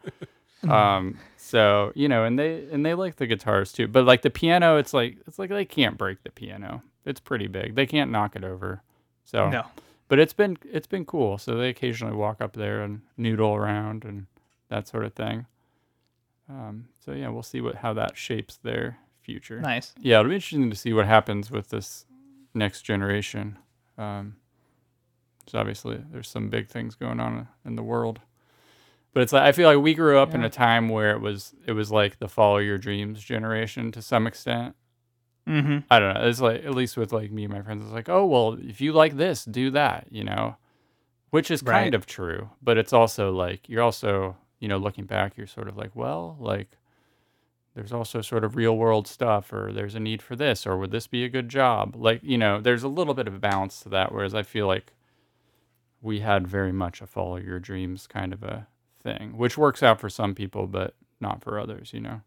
Um, 0.69 1.19
so 1.37 1.93
you 1.95 2.09
know, 2.09 2.25
and 2.25 2.39
they 2.39 2.67
and 2.71 2.85
they 2.85 2.95
like 2.95 3.17
the 3.17 3.27
guitars 3.27 3.73
too. 3.73 3.89
But 3.89 4.05
like 4.05 4.23
the 4.23 4.31
piano, 4.31 4.77
it's 4.77 4.95
like 4.95 5.19
it's 5.27 5.39
like 5.39 5.51
they 5.51 5.65
can't 5.65 5.99
break 5.99 6.23
the 6.23 6.31
piano. 6.31 6.83
It's 7.05 7.21
pretty 7.21 7.49
big. 7.49 7.75
They 7.75 7.87
can't 7.87 8.11
knock 8.11 8.37
it 8.37 8.45
over. 8.45 8.83
So 9.25 9.49
no, 9.51 9.67
but 10.09 10.19
it's 10.19 10.33
been 10.33 10.57
it's 10.71 10.87
been 10.87 11.05
cool. 11.05 11.39
So 11.39 11.57
they 11.57 11.69
occasionally 11.69 12.15
walk 12.15 12.41
up 12.41 12.55
there 12.55 12.83
and 12.83 13.03
noodle 13.17 13.55
around 13.55 14.05
and 14.05 14.27
that 14.69 14.89
sort 14.89 15.05
of 15.05 15.15
thing. 15.15 15.47
Um, 16.49 16.89
so 17.05 17.13
yeah, 17.13 17.29
we'll 17.29 17.43
see 17.43 17.61
what 17.61 17.77
how 17.77 17.93
that 17.95 18.17
shapes 18.17 18.59
their 18.63 18.99
future. 19.21 19.61
nice. 19.61 19.95
Yeah, 20.01 20.21
it'll 20.21 20.29
be 20.29 20.35
interesting 20.37 20.71
to 20.71 20.77
see 20.77 20.93
what 20.93 21.07
happens 21.07 21.51
with 21.51 21.69
this 21.69 22.07
next 22.55 22.83
generation. 22.83 23.59
Um, 23.97 24.37
so 25.47 25.59
obviously, 25.59 26.03
there's 26.11 26.29
some 26.29 26.51
big 26.51 26.69
things 26.69 26.95
going 26.95 27.21
on 27.21 27.49
in 27.65 27.77
the 27.77 27.83
world. 27.83 28.21
But 29.13 29.23
it's 29.23 29.33
like 29.33 29.43
I 29.43 29.53
feel 29.53 29.69
like 29.69 29.83
we 29.83 29.95
grew 29.95 30.19
up 30.19 30.35
in 30.35 30.43
a 30.43 30.49
time 30.49 30.89
where 30.89 31.11
it 31.11 31.21
was 31.21 31.55
it 31.67 31.73
was 31.73 31.91
like 31.91 32.19
the 32.19 32.29
follow 32.29 32.59
your 32.59 32.79
dreams 32.79 33.23
generation 33.23 33.93
to 33.93 34.01
some 34.01 34.27
extent. 34.27 34.75
Mm-hmm. 35.47 35.79
I 35.91 35.99
don't 35.99 36.15
know. 36.15 36.29
It's 36.29 36.41
like 36.41 36.65
at 36.65 36.75
least 36.75 36.97
with 36.97 37.13
like 37.13 37.31
me 37.31 37.45
and 37.45 37.53
my 37.53 37.63
friends, 37.63 37.85
it's 37.85 37.93
like, 37.93 38.09
oh 38.09 38.25
well, 38.25 38.59
if 38.61 38.81
you 38.81 38.93
like 38.93 39.17
this, 39.17 39.45
do 39.45 39.71
that, 39.71 40.07
you 40.11 40.25
know, 40.25 40.57
which 41.31 41.51
is 41.51 41.63
kind 41.63 41.95
of 41.95 42.07
true. 42.07 42.51
But 42.63 42.79
it's 42.79 42.93
also 42.93 43.33
like 43.33 43.69
you're 43.69 43.83
also 43.83 44.37
you 44.61 44.69
know 44.69 44.79
looking 44.79 45.05
back, 45.05 45.37
you're 45.37 45.47
sort 45.47 45.69
of 45.69 45.77
like, 45.77 45.95
well, 45.95 46.37
like 46.41 46.79
there's 47.75 47.93
also 47.93 48.23
sort 48.23 48.45
of 48.45 48.57
real 48.57 48.77
world 48.77 49.07
stuff, 49.07 49.53
or 49.53 49.73
there's 49.73 49.95
a 49.95 50.01
need 50.01 50.23
for 50.23 50.37
this, 50.37 50.67
or 50.67 50.79
would 50.79 50.91
this 50.91 51.07
be 51.07 51.25
a 51.25 51.29
good 51.29 51.49
job? 51.49 51.97
Like 51.97 52.21
you 52.23 52.39
know, 52.39 52.61
there's 52.61 52.83
a 52.83 52.89
little 52.89 53.15
bit 53.15 53.29
of 53.29 53.35
a 53.35 53.39
balance 53.39 53.81
to 53.81 53.91
that. 53.91 54.13
Whereas 54.13 54.35
I 54.35 54.43
feel 54.43 54.67
like 54.67 54.95
we 56.01 56.21
had 56.21 56.47
very 56.47 56.73
much 56.73 57.03
a 57.03 57.07
follow 57.07 57.37
your 57.37 57.59
dreams 57.59 58.07
kind 58.07 58.33
of 58.33 58.43
a 58.43 58.69
thing, 59.03 59.37
which 59.37 59.57
works 59.59 59.83
out 59.83 60.01
for 60.01 60.09
some 60.09 60.35
people, 60.35 60.67
but 60.67 60.95
not 61.21 61.43
for 61.43 61.59
others, 61.59 61.93
you 61.93 62.01
know. 62.01 62.21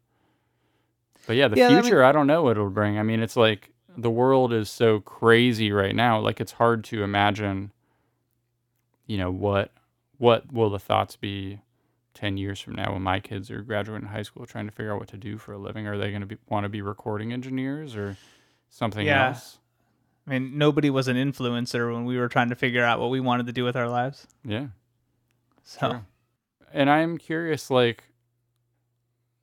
But 1.27 1.35
yeah, 1.35 1.47
the 1.47 1.57
Yeah, 1.57 1.67
I 1.67 1.73
mean- 1.73 1.81
future, 1.83 2.03
I 2.03 2.11
don't 2.11 2.27
know 2.27 2.43
what 2.43 2.51
it'll 2.51 2.69
bring. 2.69 2.99
I 2.99 3.03
mean, 3.03 3.21
it's 3.21 3.35
like 3.35 3.71
the 3.97 4.09
world 4.11 4.53
is 4.53 4.69
so 4.69 4.99
crazy 4.99 5.71
right 5.71 5.95
now. 5.95 6.19
Like 6.19 6.39
it's 6.41 6.53
hard 6.53 6.83
to 6.85 7.03
imagine, 7.03 7.71
you 9.07 9.17
know, 9.17 9.31
what 9.31 9.71
what 10.17 10.51
will 10.53 10.69
the 10.69 10.79
thoughts 10.79 11.17
be 11.17 11.59
10 12.13 12.37
years 12.37 12.61
from 12.61 12.75
now 12.75 12.93
when 12.93 13.01
my 13.01 13.19
kids 13.19 13.51
are 13.51 13.61
graduating 13.61 14.07
high 14.07 14.21
school 14.21 14.45
trying 14.45 14.65
to 14.65 14.71
figure 14.71 14.93
out 14.93 14.99
what 14.99 15.09
to 15.09 15.17
do 15.17 15.37
for 15.37 15.51
a 15.53 15.57
living? 15.57 15.87
Are 15.87 15.97
they 15.97 16.09
going 16.09 16.21
to 16.21 16.25
be 16.27 16.37
want 16.47 16.63
to 16.63 16.69
be 16.69 16.81
recording 16.81 17.33
engineers 17.33 17.95
or 17.95 18.15
something 18.69 19.05
Yeah. 19.05 19.27
else? 19.29 19.59
I 20.27 20.31
mean, 20.31 20.57
nobody 20.57 20.89
was 20.89 21.07
an 21.07 21.17
influencer 21.17 21.91
when 21.93 22.05
we 22.05 22.17
were 22.17 22.29
trying 22.29 22.49
to 22.49 22.55
figure 22.55 22.83
out 22.83 22.99
what 22.99 23.09
we 23.09 23.19
wanted 23.19 23.45
to 23.47 23.51
do 23.51 23.63
with 23.63 23.75
our 23.75 23.87
lives. 23.89 24.25
Yeah. 24.43 24.67
So. 25.63 26.01
And 26.75 26.89
I'm 26.89 27.17
curious, 27.17 27.71
like, 27.71 28.03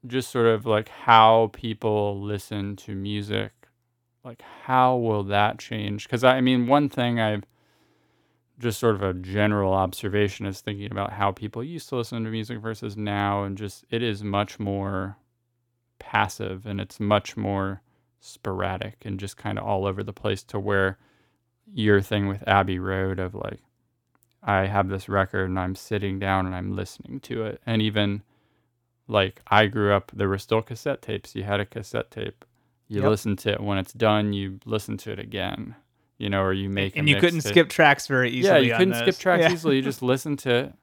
just 0.07 0.31
sort 0.31 0.47
of 0.47 0.67
like 0.67 0.91
how 0.91 1.49
people 1.55 2.21
listen 2.21 2.77
to 2.77 2.95
music. 2.95 3.53
Like, 4.23 4.43
how 4.65 4.97
will 4.97 5.25
that 5.25 5.59
change? 5.59 6.05
Because 6.05 6.25
I 6.25 6.43
mean, 6.43 6.67
one 6.67 6.91
thing 6.91 7.19
I've 7.21 7.45
just 8.59 8.79
sort 8.79 8.97
of 8.97 9.03
a 9.03 9.15
general 9.15 9.73
observation 9.73 10.45
is 10.45 10.61
thinking 10.61 10.93
about 10.93 11.15
how 11.15 11.33
people 11.33 11.65
used 11.65 11.89
to 11.89 11.97
listen 11.97 12.23
to 12.23 12.31
music 12.31 12.59
versus 12.59 12.99
now, 12.99 13.45
and 13.45 13.57
just 13.57 13.87
it 13.89 14.03
is 14.03 14.23
much 14.23 14.61
more 14.61 15.17
passive 15.99 16.67
and 16.67 16.83
it's 16.83 17.01
much 17.01 17.35
more 17.35 17.81
sporadic 18.21 18.97
and 19.07 19.19
just 19.19 19.39
kind 19.39 19.59
of 19.59 19.65
all 19.65 19.87
over 19.87 20.03
the 20.03 20.13
place 20.13 20.43
to 20.43 20.61
where 20.61 20.99
your 21.73 22.03
thing 22.03 22.29
with 22.29 22.47
Abbey 22.47 22.79
Road 22.79 23.19
of 23.19 23.35
like, 23.35 23.63
I 24.43 24.67
have 24.67 24.89
this 24.89 25.09
record 25.09 25.49
and 25.49 25.59
I'm 25.59 25.75
sitting 25.75 26.19
down 26.19 26.47
and 26.47 26.55
I'm 26.55 26.75
listening 26.75 27.21
to 27.21 27.45
it. 27.45 27.61
And 27.65 27.81
even 27.83 28.23
like 29.09 29.41
I 29.49 29.67
grew 29.67 29.93
up, 29.95 30.11
there 30.15 30.29
were 30.29 30.39
still 30.39 30.63
cassette 30.63 31.03
tapes. 31.03 31.35
You 31.35 31.45
had 31.45 31.61
a 31.61 31.67
cassette 31.67 32.11
tape. 32.11 32.45
You 32.89 33.01
Yep. 33.03 33.11
listen 33.11 33.37
to 33.37 33.53
it 33.53 33.61
when 33.61 33.79
it's 33.79 33.93
done. 33.93 34.33
You 34.33 34.59
listen 34.65 34.97
to 34.99 35.13
it 35.13 35.19
again. 35.19 35.77
You 36.19 36.29
know, 36.31 36.43
or 36.43 36.53
you 36.53 36.69
make. 36.69 36.97
and 36.97 37.09
you 37.09 37.17
couldn't 37.19 37.41
mixtape. 37.41 37.49
skip 37.49 37.69
tracks 37.69 38.07
very 38.07 38.31
easily. 38.31 38.67
Yeah, 38.69 38.73
you 38.73 38.77
couldn't 38.77 38.95
skip 38.95 39.17
tracks 39.19 39.43
Yeah. 39.49 39.53
easily. 39.53 39.77
You 39.77 39.83
just 39.83 40.03
listened 40.03 40.39
to 40.41 40.55
it 40.55 40.75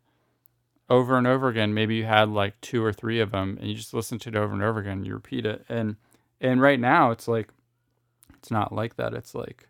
over 0.90 1.18
and 1.18 1.28
over 1.28 1.48
again. 1.48 1.74
Maybe 1.74 1.96
you 1.96 2.04
had 2.06 2.30
like 2.30 2.60
two 2.62 2.84
or 2.84 2.92
three 2.92 3.20
of 3.20 3.32
them, 3.32 3.58
and 3.60 3.70
you 3.70 3.76
just 3.76 3.94
listen 3.94 4.20
to 4.20 4.30
it 4.30 4.36
over 4.36 4.54
and 4.54 4.64
over 4.64 4.80
again. 4.80 5.06
You 5.06 5.14
repeat 5.14 5.46
it, 5.46 5.64
and 5.70 5.96
and 6.42 6.62
right 6.62 6.80
now 6.80 7.12
it's 7.12 7.28
like 7.28 7.50
it's 8.38 8.52
not 8.52 8.74
like 8.74 8.96
that. 8.98 9.14
It's 9.14 9.34
like 9.36 9.68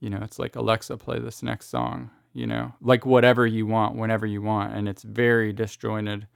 you 0.00 0.08
know, 0.08 0.20
it's 0.22 0.38
like 0.38 0.54
Alexa, 0.56 0.96
play 0.98 1.18
this 1.18 1.42
next 1.42 1.68
song. 1.68 2.10
You 2.36 2.46
know, 2.46 2.74
like 2.82 3.06
whatever 3.06 3.46
you 3.46 3.64
want, 3.64 3.96
whenever 3.96 4.26
you 4.26 4.42
want, 4.42 4.74
and 4.74 4.90
it's 4.90 5.02
very 5.02 5.54
disjointed. 5.54 6.26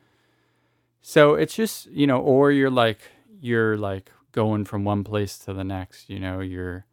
So 1.02 1.34
it's 1.34 1.54
just 1.54 1.90
you 1.90 2.06
know, 2.06 2.18
or 2.20 2.50
you're 2.50 2.70
like 2.70 3.00
you're 3.38 3.76
like 3.76 4.10
going 4.32 4.64
from 4.64 4.82
one 4.82 5.04
place 5.04 5.36
to 5.40 5.52
the 5.52 5.62
next. 5.62 6.08
You 6.08 6.18
know, 6.18 6.40
you're 6.40 6.86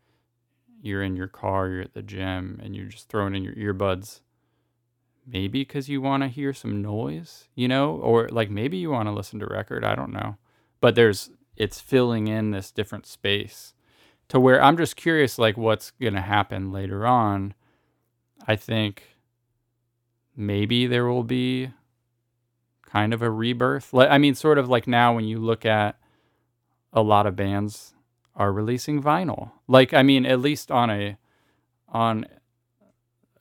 you're 0.82 1.02
in 1.02 1.16
your 1.16 1.30
car, 1.30 1.70
you're 1.70 1.84
at 1.84 1.94
the 1.94 2.02
gym, 2.02 2.60
and 2.62 2.76
you're 2.76 2.88
just 2.88 3.08
throwing 3.08 3.34
in 3.34 3.46
your 3.46 3.56
earbuds. 3.56 4.20
Maybe 5.26 5.62
because 5.62 5.88
you 5.88 6.02
want 6.02 6.24
to 6.24 6.28
hear 6.28 6.52
some 6.52 6.82
noise, 6.82 7.48
you 7.56 7.70
know, 7.70 7.92
or 7.92 8.28
like 8.28 8.50
maybe 8.50 8.76
you 8.76 8.92
want 8.92 9.08
to 9.08 9.14
listen 9.14 9.40
to 9.40 9.46
record. 9.46 9.86
I 9.86 9.96
don't 9.96 10.12
know, 10.12 10.36
but 10.82 10.96
there's 10.96 11.30
it's 11.56 11.80
filling 11.80 12.28
in 12.28 12.52
this 12.52 12.72
different 12.72 13.06
space 13.06 13.74
to 14.28 14.38
where 14.38 14.62
I'm 14.62 14.76
just 14.76 14.98
curious, 14.98 15.40
like 15.40 15.56
what's 15.56 15.92
gonna 15.92 16.22
happen 16.22 16.74
later 16.74 17.08
on. 17.08 17.54
I 18.48 18.56
think 18.56 19.04
maybe 20.36 20.88
there 20.88 21.06
will 21.06 21.24
be 21.24 21.72
kind 22.86 23.14
of 23.14 23.22
a 23.22 23.30
rebirth. 23.30 23.94
I 23.94 24.18
mean, 24.18 24.36
sort 24.36 24.58
of 24.58 24.70
like 24.70 24.88
now 24.88 25.14
when 25.14 25.26
you 25.26 25.40
look 25.40 25.66
at 25.66 26.00
a 26.94 27.02
lot 27.02 27.28
of 27.28 27.36
bands 27.36 27.94
are 28.36 28.52
releasing 28.54 29.02
vinyl. 29.02 29.52
Like 29.68 29.94
I 29.94 30.04
mean, 30.04 30.26
at 30.26 30.40
least 30.40 30.72
on 30.72 30.90
a 30.90 31.18
on 31.90 32.26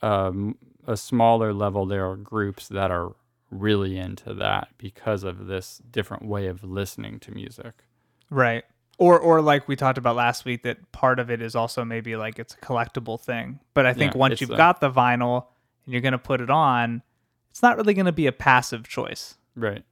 um, 0.02 0.56
a 0.86 0.96
smaller 0.96 1.52
level, 1.52 1.86
there 1.86 2.08
are 2.08 2.16
groups 2.16 2.68
that 2.68 2.90
are 2.90 3.14
really 3.50 3.96
into 3.96 4.34
that 4.34 4.68
because 4.78 5.22
of 5.22 5.46
this 5.46 5.80
different 5.90 6.24
way 6.26 6.46
of 6.46 6.64
listening 6.64 7.20
to 7.20 7.30
music. 7.30 7.84
Right. 8.30 8.64
Or 8.98 9.18
or 9.18 9.42
like 9.42 9.68
we 9.68 9.76
talked 9.76 9.98
about 9.98 10.16
last 10.16 10.44
week 10.44 10.62
that 10.62 10.90
part 10.92 11.18
of 11.18 11.30
it 11.30 11.42
is 11.42 11.54
also 11.54 11.84
maybe 11.84 12.16
like 12.16 12.38
it's 12.38 12.54
a 12.54 12.58
collectible 12.58 13.20
thing. 13.20 13.60
But 13.74 13.84
I 13.84 13.92
think 13.92 14.14
Yeah, 14.14 14.18
once 14.18 14.40
you've 14.40 14.50
a- 14.50 14.56
got 14.56 14.80
the 14.80 14.90
vinyl 14.90 15.44
and 15.84 15.92
you're 15.92 16.00
going 16.00 16.12
to 16.12 16.18
put 16.18 16.40
it 16.40 16.48
on, 16.50 17.02
it's 17.50 17.62
not 17.62 17.76
really 17.76 17.92
going 17.92 18.06
to 18.06 18.12
be 18.12 18.26
a 18.26 18.32
passive 18.32 18.88
choice. 18.88 19.36
Right. 19.54 19.84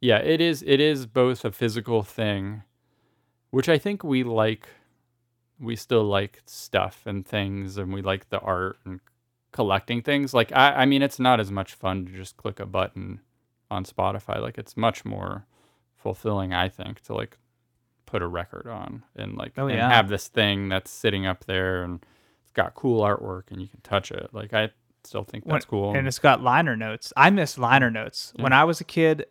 Yeah, 0.00 0.18
it 0.18 0.42
is 0.42 0.62
it 0.66 0.80
is 0.80 1.06
both 1.06 1.44
a 1.46 1.50
physical 1.52 2.02
thing, 2.02 2.62
which 3.50 3.68
I 3.70 3.78
think 3.78 4.04
we 4.04 4.22
like 4.22 4.68
we 5.58 5.74
still 5.74 6.04
like 6.04 6.42
stuff 6.44 7.02
and 7.06 7.26
things 7.26 7.78
and 7.78 7.90
we 7.94 8.02
like 8.02 8.28
the 8.28 8.40
art 8.40 8.78
and 8.84 9.00
collecting 9.52 10.02
things. 10.02 10.34
Like 10.34 10.52
I 10.52 10.82
I 10.82 10.84
mean 10.84 11.00
it's 11.00 11.18
not 11.18 11.40
as 11.40 11.50
much 11.50 11.72
fun 11.72 12.04
to 12.04 12.12
just 12.12 12.36
click 12.36 12.60
a 12.60 12.66
button 12.66 13.20
on 13.70 13.86
Spotify. 13.86 14.42
Like 14.42 14.58
it's 14.58 14.76
much 14.76 15.06
more 15.06 15.46
fulfilling 15.96 16.52
I 16.52 16.68
think 16.68 17.00
to 17.04 17.14
like 17.14 17.38
put 18.16 18.22
a 18.22 18.26
record 18.26 18.66
on 18.66 19.02
and 19.14 19.36
like 19.36 19.52
Oh, 19.58 19.66
and 19.66 19.76
yeah. 19.76 19.90
have 19.90 20.08
this 20.08 20.28
thing 20.28 20.70
that's 20.70 20.90
sitting 20.90 21.26
up 21.26 21.44
there 21.44 21.82
and 21.82 22.00
it's 22.42 22.52
got 22.54 22.72
cool 22.74 23.02
artwork 23.02 23.42
and 23.50 23.60
you 23.60 23.68
can 23.68 23.80
touch 23.82 24.10
it. 24.10 24.30
Like 24.32 24.54
I 24.54 24.70
still 25.04 25.22
think 25.24 25.44
When- 25.44 25.52
that's 25.54 25.66
cool. 25.66 25.94
And 25.94 26.06
it's 26.08 26.18
got 26.18 26.42
liner 26.42 26.76
notes. 26.76 27.12
I 27.14 27.28
miss 27.28 27.58
liner 27.58 27.90
notes. 27.90 28.32
When 28.36 28.54
I 28.54 28.64
was 28.64 28.80
a 28.80 28.84
kid, 28.84 29.26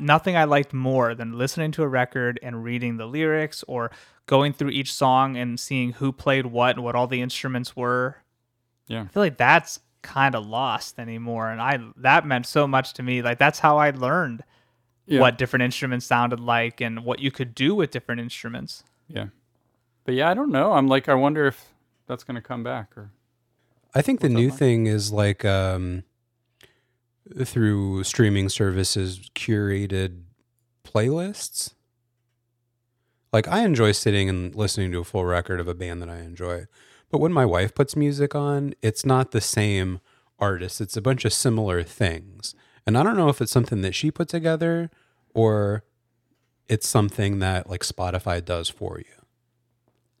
nothing 0.00 0.36
I 0.36 0.44
liked 0.44 0.72
more 0.72 1.16
than 1.16 1.36
listening 1.36 1.72
to 1.72 1.82
a 1.82 1.88
record 1.88 2.38
and 2.44 2.62
reading 2.62 2.96
the 2.96 3.06
lyrics 3.06 3.64
or 3.66 3.90
going 4.26 4.52
through 4.52 4.70
each 4.70 4.92
song 4.92 5.36
and 5.36 5.58
seeing 5.58 5.94
who 5.94 6.12
played 6.12 6.46
what 6.46 6.76
and 6.76 6.84
what 6.84 6.94
all 6.94 7.08
the 7.08 7.20
instruments 7.20 7.74
were. 7.74 8.18
Yeah. 8.86 9.02
I 9.02 9.06
feel 9.06 9.22
like 9.24 9.36
that's 9.36 9.80
kind 10.02 10.36
of 10.36 10.46
lost 10.46 11.00
anymore 11.00 11.50
and 11.50 11.60
I 11.60 11.80
that 11.96 12.24
meant 12.24 12.46
so 12.46 12.68
much 12.68 12.92
to 12.94 13.02
me. 13.02 13.20
Like 13.20 13.38
that's 13.38 13.58
how 13.58 13.78
I 13.78 13.90
learned 13.90 14.44
Yeah. 15.08 15.20
what 15.20 15.38
different 15.38 15.62
instruments 15.62 16.06
sounded 16.06 16.38
like 16.38 16.80
and 16.80 17.04
what 17.04 17.18
you 17.18 17.30
could 17.30 17.54
do 17.54 17.74
with 17.74 17.90
different 17.90 18.20
instruments. 18.20 18.84
Yeah. 19.08 19.26
But 20.04 20.14
yeah, 20.14 20.30
I 20.30 20.34
don't 20.34 20.50
know. 20.50 20.72
I'm 20.72 20.86
like, 20.86 21.08
I 21.08 21.14
wonder 21.14 21.46
if 21.46 21.66
that's 22.06 22.24
going 22.24 22.36
to 22.36 22.40
come 22.40 22.62
back 22.62 22.96
or. 22.96 23.10
I 23.94 24.02
think 24.02 24.20
the 24.20 24.28
new 24.28 24.48
Mike? 24.48 24.58
thing 24.58 24.86
is 24.86 25.12
like 25.12 25.44
um, 25.44 26.04
through 27.44 28.04
streaming 28.04 28.48
services, 28.48 29.30
curated 29.34 30.22
playlists. 30.84 31.72
Like 33.32 33.48
I 33.48 33.64
enjoy 33.64 33.92
sitting 33.92 34.28
and 34.28 34.54
listening 34.54 34.92
to 34.92 35.00
a 35.00 35.04
full 35.04 35.24
record 35.24 35.60
of 35.60 35.68
a 35.68 35.74
band 35.74 36.00
that 36.02 36.08
I 36.08 36.18
enjoy, 36.18 36.66
but 37.10 37.20
when 37.20 37.32
my 37.32 37.44
wife 37.44 37.74
puts 37.74 37.96
music 37.96 38.34
on, 38.34 38.74
it's 38.82 39.04
not 39.04 39.30
the 39.32 39.40
same 39.40 40.00
artist. 40.38 40.80
It's 40.80 40.96
a 40.96 41.02
bunch 41.02 41.24
of 41.24 41.32
similar 41.32 41.82
things, 41.82 42.54
and 42.86 42.96
I 42.96 43.02
don't 43.02 43.16
know 43.16 43.28
if 43.28 43.40
it's 43.42 43.52
something 43.52 43.82
that 43.82 43.94
she 43.94 44.10
put 44.10 44.28
together 44.28 44.90
or 45.34 45.84
it's 46.68 46.88
something 46.88 47.38
that 47.38 47.68
like 47.68 47.82
Spotify 47.82 48.44
does 48.44 48.68
for 48.68 48.98
you. 48.98 49.04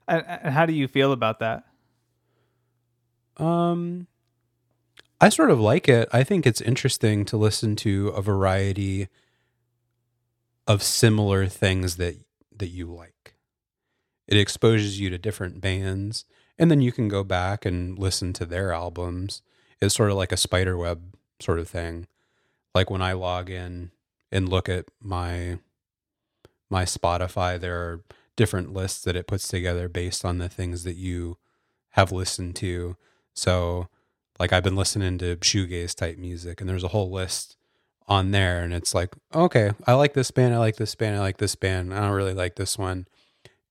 And, 0.06 0.24
and 0.26 0.54
how 0.54 0.66
do 0.66 0.72
you 0.72 0.88
feel 0.88 1.12
about 1.12 1.40
that? 1.40 1.64
Um, 3.36 4.06
I 5.20 5.28
sort 5.28 5.50
of 5.50 5.60
like 5.60 5.88
it. 5.88 6.08
I 6.12 6.24
think 6.24 6.46
it's 6.46 6.60
interesting 6.60 7.24
to 7.26 7.36
listen 7.36 7.76
to 7.76 8.08
a 8.08 8.22
variety 8.22 9.08
of 10.66 10.82
similar 10.82 11.46
things 11.46 11.96
that 11.96 12.16
that 12.56 12.68
you 12.68 12.86
like. 12.86 13.34
It 14.26 14.36
exposes 14.36 15.00
you 15.00 15.10
to 15.10 15.18
different 15.18 15.60
bands, 15.60 16.24
and 16.58 16.70
then 16.70 16.80
you 16.80 16.92
can 16.92 17.08
go 17.08 17.24
back 17.24 17.64
and 17.64 17.98
listen 17.98 18.32
to 18.34 18.44
their 18.46 18.72
albums. 18.72 19.42
It's 19.80 19.94
sort 19.94 20.10
of 20.10 20.16
like 20.16 20.32
a 20.32 20.36
spider 20.36 20.76
web 20.76 21.14
sort 21.40 21.58
of 21.58 21.68
thing. 21.68 22.06
Like 22.74 22.90
when 22.90 23.02
I 23.02 23.12
log 23.12 23.48
in 23.48 23.90
and 24.30 24.48
look 24.48 24.68
at 24.68 24.86
my 25.00 25.58
my 26.70 26.84
Spotify, 26.84 27.58
there 27.58 27.76
are 27.78 28.04
different 28.36 28.72
lists 28.72 29.02
that 29.04 29.16
it 29.16 29.26
puts 29.26 29.48
together 29.48 29.88
based 29.88 30.24
on 30.24 30.38
the 30.38 30.48
things 30.48 30.84
that 30.84 30.96
you 30.96 31.38
have 31.90 32.12
listened 32.12 32.54
to. 32.56 32.96
So, 33.34 33.88
like 34.38 34.52
I've 34.52 34.62
been 34.62 34.76
listening 34.76 35.18
to 35.18 35.36
shoegaze 35.36 35.94
type 35.94 36.18
music, 36.18 36.60
and 36.60 36.68
there's 36.68 36.84
a 36.84 36.88
whole 36.88 37.10
list 37.10 37.56
on 38.06 38.30
there, 38.30 38.60
and 38.62 38.72
it's 38.72 38.94
like, 38.94 39.14
okay, 39.34 39.72
I 39.86 39.94
like 39.94 40.12
this 40.14 40.30
band, 40.30 40.54
I 40.54 40.58
like 40.58 40.76
this 40.76 40.94
band, 40.94 41.16
I 41.16 41.20
like 41.20 41.38
this 41.38 41.54
band, 41.54 41.92
I 41.92 42.00
don't 42.00 42.12
really 42.12 42.34
like 42.34 42.56
this 42.56 42.78
one, 42.78 43.06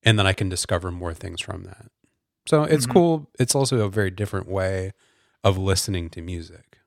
and 0.04 0.18
then 0.18 0.28
I 0.28 0.34
can 0.34 0.50
discover 0.50 0.92
more 0.92 1.14
things 1.14 1.42
from 1.42 1.64
that. 1.64 1.88
So 2.48 2.64
it's 2.64 2.86
Mhm. 2.88 2.94
cool. 2.94 3.30
It's 3.40 3.56
also 3.56 3.80
a 3.86 3.90
very 3.90 4.12
different 4.12 4.48
way 4.48 4.92
of 5.44 5.58
listening 5.58 6.10
to 6.12 6.22
music. 6.22 6.80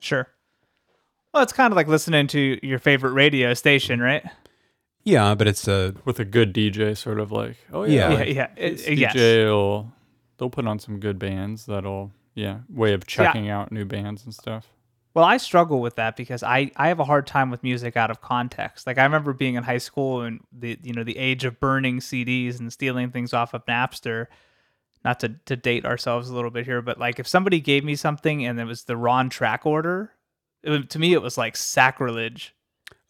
Sure. 0.00 0.28
Well, 1.38 1.44
it's 1.44 1.52
kind 1.52 1.72
of 1.72 1.76
like 1.76 1.86
listening 1.86 2.26
to 2.28 2.58
your 2.66 2.80
favorite 2.80 3.12
radio 3.12 3.54
station, 3.54 4.00
right? 4.00 4.24
Yeah, 5.04 5.36
but 5.36 5.46
it's 5.46 5.68
a 5.68 5.94
with 6.04 6.18
a 6.18 6.24
good 6.24 6.52
DJ, 6.52 6.96
sort 6.96 7.20
of 7.20 7.30
like, 7.30 7.56
oh 7.72 7.84
Yeah. 7.84 8.10
yeah, 8.10 8.18
Yeah, 8.18 8.24
yeah. 8.56 8.70
this 8.72 8.84
it- 8.88 8.98
yes. 8.98 9.14
DJ 9.14 9.44
will 9.44 9.92
they'll 10.38 10.50
put 10.50 10.66
on 10.66 10.80
some 10.80 10.98
good 10.98 11.16
bands 11.20 11.66
that'll 11.66 12.10
yeah 12.34 12.58
way 12.68 12.92
of 12.92 13.04
See, 13.08 13.22
I- 13.22 13.26
checking 13.26 13.48
out 13.48 13.70
new 13.70 13.84
bands 13.84 14.24
and 14.24 14.34
stuff. 14.34 14.66
Well, 15.14 15.24
I 15.24 15.36
struggle 15.36 15.80
with 15.80 15.94
that 15.94 16.16
because 16.16 16.42
I, 16.42 16.72
I 16.76 16.88
have 16.88 16.98
a 16.98 17.04
hard 17.04 17.28
time 17.28 17.50
with 17.50 17.62
music 17.62 17.96
out 17.96 18.10
of 18.10 18.20
context. 18.20 18.84
Like 18.88 18.98
I 18.98 19.04
remember 19.04 19.32
being 19.32 19.54
in 19.54 19.62
high 19.62 19.78
school 19.78 20.22
and 20.22 20.40
the 20.52 20.76
you 20.82 20.92
know 20.92 21.04
the 21.04 21.18
age 21.18 21.44
of 21.44 21.60
burning 21.60 22.00
CDs 22.00 22.58
and 22.58 22.72
stealing 22.72 23.12
things 23.12 23.32
off 23.32 23.54
of 23.54 23.64
Napster. 23.66 24.26
Not 25.04 25.20
to, 25.20 25.28
to 25.46 25.54
date 25.54 25.86
ourselves 25.86 26.28
a 26.30 26.34
little 26.34 26.50
bit 26.50 26.64
here, 26.64 26.82
but 26.82 26.98
like 26.98 27.20
if 27.20 27.28
somebody 27.28 27.60
gave 27.60 27.84
me 27.84 27.94
something 27.94 28.44
and 28.44 28.58
it 28.58 28.64
was 28.64 28.82
the 28.84 28.96
wrong 28.96 29.28
track 29.28 29.64
order, 29.64 30.10
it, 30.62 30.90
to 30.90 30.98
me 30.98 31.12
it 31.12 31.22
was 31.22 31.38
like 31.38 31.56
sacrilege. 31.56 32.54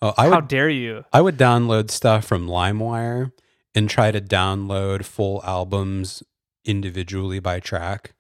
oh, 0.03 0.15
I 0.17 0.29
How 0.29 0.37
would 0.37 0.49
dare 0.49 0.69
you? 0.71 1.05
I 1.13 1.21
would 1.21 1.37
download 1.37 1.91
stuff 1.91 2.25
from 2.25 2.47
LimeWire 2.47 3.33
and 3.75 3.89
try 3.91 4.11
to 4.11 4.21
download 4.21 5.05
full 5.05 5.43
albums 5.45 6.23
individually 6.65 7.39
by 7.41 7.61
track 7.61 8.15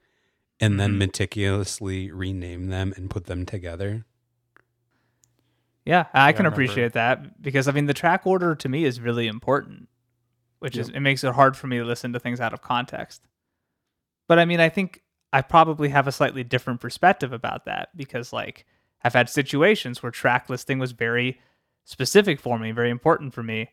and 0.60 0.78
then 0.80 0.94
Mhm. 0.94 0.98
meticulously 0.98 2.10
rename 2.10 2.66
them 2.68 2.92
and 2.96 3.08
put 3.10 3.26
them 3.26 3.46
together. 3.46 4.04
Yeah, 5.84 6.06
I 6.12 6.28
I 6.28 6.32
can 6.32 6.44
remember. 6.44 6.54
appreciate 6.54 6.92
that 6.92 7.40
because 7.40 7.66
I 7.68 7.72
mean 7.72 7.86
the 7.86 7.94
track 7.94 8.26
order 8.26 8.54
to 8.54 8.68
me 8.68 8.84
is 8.84 9.00
really 9.00 9.26
important, 9.26 9.88
which 10.58 10.76
is 10.76 10.88
it 10.90 11.00
makes 11.00 11.24
it 11.24 11.34
hard 11.34 11.56
for 11.56 11.66
me 11.66 11.78
to 11.78 11.84
listen 11.84 12.12
to 12.12 12.20
things 12.20 12.40
out 12.40 12.52
of 12.52 12.60
context. 12.60 13.22
But 14.26 14.38
I 14.38 14.44
mean, 14.44 14.60
I 14.60 14.68
think 14.68 15.02
I 15.32 15.40
probably 15.40 15.88
have 15.88 16.06
a 16.06 16.12
slightly 16.12 16.44
different 16.44 16.80
perspective 16.80 17.32
about 17.32 17.64
that 17.64 17.96
because 17.96 18.32
like 18.32 18.66
I've 19.02 19.14
had 19.14 19.28
situations 19.28 20.02
where 20.02 20.10
track 20.10 20.48
listing 20.48 20.78
was 20.78 20.92
very 20.92 21.40
specific 21.84 22.40
for 22.40 22.58
me, 22.58 22.72
very 22.72 22.90
important 22.90 23.32
for 23.32 23.42
me 23.42 23.70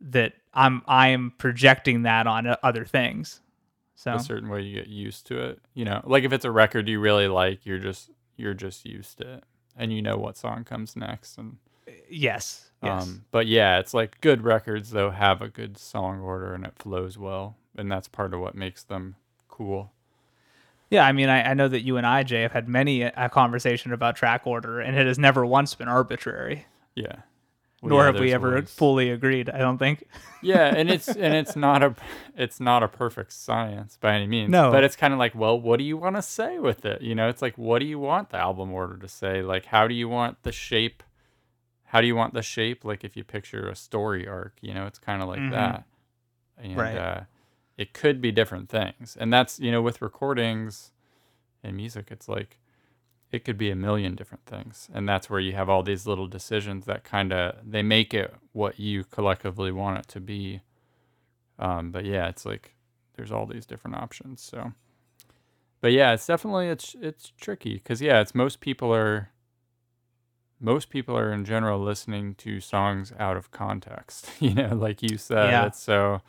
that 0.00 0.34
I'm 0.54 0.82
I 0.86 1.08
am 1.08 1.32
projecting 1.36 2.02
that 2.02 2.26
on 2.26 2.56
other 2.62 2.84
things. 2.84 3.40
So 3.94 4.14
A 4.14 4.20
certain 4.20 4.48
way 4.48 4.62
you 4.62 4.74
get 4.74 4.88
used 4.88 5.26
to 5.26 5.38
it. 5.40 5.60
You 5.74 5.84
know, 5.84 6.00
like 6.04 6.24
if 6.24 6.32
it's 6.32 6.46
a 6.46 6.50
record 6.50 6.88
you 6.88 7.00
really 7.00 7.28
like, 7.28 7.66
you're 7.66 7.78
just 7.78 8.10
you're 8.36 8.54
just 8.54 8.86
used 8.86 9.18
to 9.18 9.34
it, 9.34 9.44
and 9.76 9.92
you 9.92 10.00
know 10.00 10.16
what 10.16 10.38
song 10.38 10.64
comes 10.64 10.96
next. 10.96 11.36
And 11.36 11.58
yes, 12.08 12.70
yes. 12.82 13.02
um, 13.02 13.24
but 13.30 13.46
yeah, 13.46 13.78
it's 13.78 13.92
like 13.92 14.20
good 14.22 14.42
records 14.42 14.90
though 14.90 15.10
have 15.10 15.42
a 15.42 15.48
good 15.48 15.76
song 15.76 16.20
order 16.20 16.54
and 16.54 16.64
it 16.64 16.72
flows 16.76 17.18
well, 17.18 17.58
and 17.76 17.92
that's 17.92 18.08
part 18.08 18.32
of 18.32 18.40
what 18.40 18.54
makes 18.54 18.82
them 18.82 19.16
cool. 19.48 19.92
Yeah, 20.90 21.06
I 21.06 21.12
mean, 21.12 21.28
I, 21.28 21.50
I 21.50 21.54
know 21.54 21.68
that 21.68 21.82
you 21.82 21.96
and 21.96 22.06
I, 22.06 22.24
Jay, 22.24 22.42
have 22.42 22.52
had 22.52 22.68
many 22.68 23.02
a, 23.02 23.28
conversation 23.28 23.92
about 23.92 24.16
track 24.16 24.44
order, 24.46 24.80
and 24.80 24.96
it 24.98 25.06
has 25.06 25.18
never 25.18 25.46
once 25.46 25.74
been 25.74 25.86
arbitrary. 25.88 26.66
Yeah. 26.96 27.12
Well, 27.80 27.90
Nor 27.90 28.00
yeah, 28.00 28.06
have 28.12 28.20
we 28.20 28.32
ever 28.34 28.48
always- 28.56 28.70
fully 28.70 29.08
agreed. 29.10 29.48
I 29.48 29.58
don't 29.58 29.78
think. 29.78 30.04
yeah 30.42 30.74
and 30.74 30.90
it's 30.94 31.08
and 31.08 31.34
it's 31.34 31.56
not 31.56 31.82
a 31.82 31.94
it's 32.36 32.60
not 32.60 32.82
a 32.82 32.88
perfect 32.88 33.32
science 33.32 33.96
by 34.00 34.14
any 34.14 34.26
means 34.26 34.50
No. 34.50 34.70
but 34.70 34.84
it's 34.84 34.96
kind 34.96 35.12
of 35.14 35.18
like 35.18 35.34
well 35.34 35.58
what 35.58 35.78
do 35.78 35.84
you 35.84 35.96
want 35.96 36.16
to 36.16 36.22
say 36.22 36.58
with 36.58 36.84
it 36.84 37.00
you 37.02 37.14
know 37.14 37.28
it's 37.30 37.40
like 37.40 37.56
what 37.56 37.78
do 37.78 37.86
you 37.86 37.98
want 37.98 38.30
the 38.30 38.36
album 38.38 38.70
order 38.72 38.96
to 38.98 39.08
say 39.08 39.40
like 39.42 39.64
how 39.66 39.86
do 39.88 39.94
you 39.94 40.08
want 40.10 40.42
the 40.42 40.52
shape 40.52 41.02
how 41.84 42.00
do 42.02 42.06
you 42.06 42.14
want 42.16 42.32
the 42.34 42.42
shape 42.42 42.84
like 42.84 43.02
if 43.04 43.16
you 43.16 43.24
picture 43.24 43.66
a 43.68 43.74
story 43.76 44.26
arc 44.28 44.54
you 44.60 44.72
know 44.74 44.86
it's 44.86 44.98
kind 44.98 45.22
of 45.22 45.28
like 45.28 45.40
Mhm. 45.40 45.50
that 45.52 45.84
and 46.58 46.76
Right. 46.76 46.96
uh, 46.98 47.20
it 47.80 47.94
could 47.94 48.20
be 48.20 48.30
different 48.30 48.68
things. 48.68 49.16
And 49.18 49.32
that's 49.32 49.58
you 49.58 49.72
know 49.72 49.82
with 49.82 50.02
recordings 50.02 50.92
and 51.64 51.76
music 51.76 52.08
it's 52.10 52.28
like 52.28 52.58
it 53.32 53.44
could 53.44 53.56
be 53.56 53.70
a 53.70 53.76
million 53.76 54.14
different 54.16 54.44
things. 54.44 54.88
And 54.92 55.08
that's 55.08 55.30
where 55.30 55.40
you 55.40 55.52
have 55.52 55.68
all 55.68 55.82
these 55.84 56.04
little 56.06 56.26
decisions 56.26 56.84
that 56.86 57.04
kind 57.04 57.32
of 57.32 57.54
they 57.64 57.82
make 57.82 58.12
it 58.12 58.34
what 58.52 58.78
you 58.78 59.04
collectively 59.04 59.72
want 59.72 59.98
it 60.00 60.08
to 60.08 60.20
be. 60.20 60.60
Um, 61.58 61.90
but 61.90 62.04
yeah 62.04 62.28
it's 62.28 62.44
like 62.44 62.74
there's 63.14 63.32
all 63.32 63.46
these 63.46 63.66
different 63.66 63.96
options 63.96 64.42
so. 64.42 64.72
But 65.80 65.92
yeah 65.92 66.12
it's 66.12 66.26
definitely 66.26 66.68
it's 66.68 66.94
it's 67.00 67.32
tricky 67.40 67.74
because 67.74 68.02
yeah 68.02 68.20
it's 68.20 68.34
most 68.34 68.60
people 68.60 68.94
are 68.94 69.30
most 70.60 70.90
people 70.90 71.16
are 71.16 71.32
in 71.32 71.44
general 71.46 71.80
listening 71.80 72.34
to 72.34 72.60
songs 72.60 73.12
out 73.18 73.36
of 73.38 73.50
context 73.50 74.28
you 74.40 74.52
know 74.54 74.74
like 74.74 75.02
you 75.02 75.16
said 75.16 75.50
Yeah. 75.50 75.70
so 75.70 76.20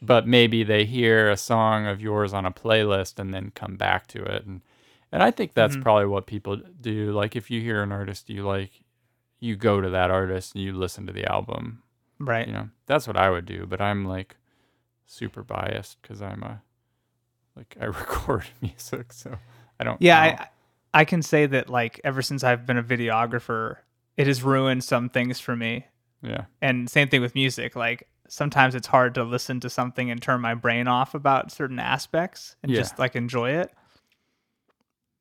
but 0.00 0.26
maybe 0.26 0.62
they 0.62 0.84
hear 0.84 1.28
a 1.30 1.36
song 1.36 1.86
of 1.86 2.00
yours 2.00 2.32
on 2.32 2.46
a 2.46 2.50
playlist 2.52 3.18
and 3.18 3.32
then 3.34 3.50
come 3.54 3.76
back 3.76 4.06
to 4.08 4.22
it 4.22 4.44
and 4.46 4.60
and 5.10 5.22
I 5.22 5.30
think 5.30 5.54
that's 5.54 5.76
Mhm. 5.76 5.82
probably 5.82 6.06
what 6.06 6.26
people 6.26 6.56
do 6.80 7.12
like 7.12 7.34
if 7.36 7.50
you 7.50 7.60
hear 7.60 7.82
an 7.82 7.92
artist 7.92 8.28
you 8.30 8.46
like 8.46 8.70
you 9.40 9.56
go 9.56 9.80
to 9.80 9.90
that 9.90 10.10
artist 10.10 10.54
and 10.54 10.62
you 10.64 10.72
listen 10.72 11.06
to 11.06 11.12
the 11.12 11.24
album 11.30 11.82
Right. 12.20 12.46
you 12.46 12.52
know 12.52 12.68
that's 12.86 13.06
what 13.06 13.16
I 13.16 13.30
would 13.30 13.46
do 13.46 13.66
but 13.66 13.80
I'm 13.80 14.04
like 14.04 14.36
super 15.06 15.42
biased 15.42 16.00
cuz 16.02 16.20
I'm 16.22 16.42
a 16.42 16.62
like 17.56 17.76
I 17.80 17.84
record 18.00 18.44
music 18.60 19.12
so 19.12 19.38
I 19.80 19.84
don't 19.84 20.00
Yeah, 20.00 20.20
know. 20.20 20.36
I 20.38 20.48
I 20.94 21.04
can 21.04 21.22
say 21.22 21.46
that 21.46 21.68
like 21.68 22.00
ever 22.04 22.22
since 22.22 22.42
I've 22.44 22.66
been 22.66 22.78
a 22.78 22.82
videographer, 22.82 23.76
it 24.16 24.26
has 24.26 24.42
ruined 24.42 24.84
some 24.84 25.08
things 25.08 25.38
for 25.40 25.54
me. 25.56 25.86
yeah 26.22 26.44
And 26.62 26.88
same 26.90 27.08
thing 27.08 27.20
with 27.20 27.34
music. 27.34 27.76
Like 27.76 28.08
sometimes 28.28 28.74
it's 28.74 28.86
hard 28.86 29.14
to 29.14 29.24
listen 29.24 29.58
to 29.60 29.70
something 29.70 30.10
and 30.10 30.20
turn 30.22 30.40
my 30.40 30.54
brain 30.54 30.86
off 30.86 31.14
about 31.14 31.50
certain 31.50 31.78
aspects 31.78 32.56
and 32.62 32.70
Yeah. 32.70 32.78
just 32.80 32.98
like 32.98 33.16
enjoy 33.16 33.50
it. 33.52 33.72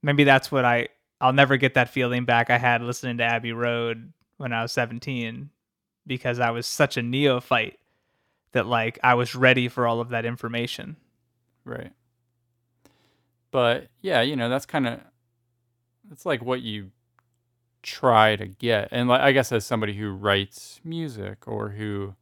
Maybe 0.03 0.23
that's 0.23 0.51
what 0.51 0.65
I 0.65 0.89
I'll 1.19 1.33
never 1.33 1.57
get 1.57 1.73
that 1.73 1.89
feeling 1.89 2.25
back 2.25 2.49
I 2.51 2.57
had 2.59 2.81
listening 2.83 3.17
to 3.17 3.23
Abbey 3.23 3.51
Road 3.51 4.13
when 4.37 4.53
I 4.53 4.61
was 4.61 4.71
17 4.71 5.49
because 6.05 6.39
I 6.39 6.51
was 6.51 6.67
such 6.67 6.95
a 6.95 7.01
neophyte 7.01 7.79
that 8.51 8.67
like 8.67 8.99
I 9.03 9.15
was 9.15 9.33
ready 9.33 9.67
for 9.67 9.87
all 9.87 9.99
of 9.99 10.09
that 10.09 10.25
information. 10.25 10.95
Right. 11.65 11.91
But 13.51 13.87
yeah, 14.01 14.21
you 14.21 14.35
know, 14.35 14.49
that's 14.49 14.65
kind 14.65 14.87
of 14.87 14.99
it's 16.11 16.25
like 16.25 16.41
what 16.43 16.61
you 16.61 16.91
try 17.81 18.35
to 18.35 18.45
get. 18.47 18.89
And 18.91 19.09
like 19.09 19.21
I 19.21 19.31
guess 19.31 19.51
as 19.51 19.65
somebody 19.65 19.93
who 19.93 20.11
writes 20.11 20.79
music 20.83 21.47
or 21.47 21.69
who 21.69 22.15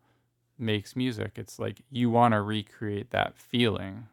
makes 0.57 0.95
music, 0.95 1.33
it's 1.35 1.59
like 1.59 1.81
you 1.89 2.09
want 2.09 2.33
to 2.33 2.41
recreate 2.41 3.11
that 3.11 3.37
feeling 3.37 4.07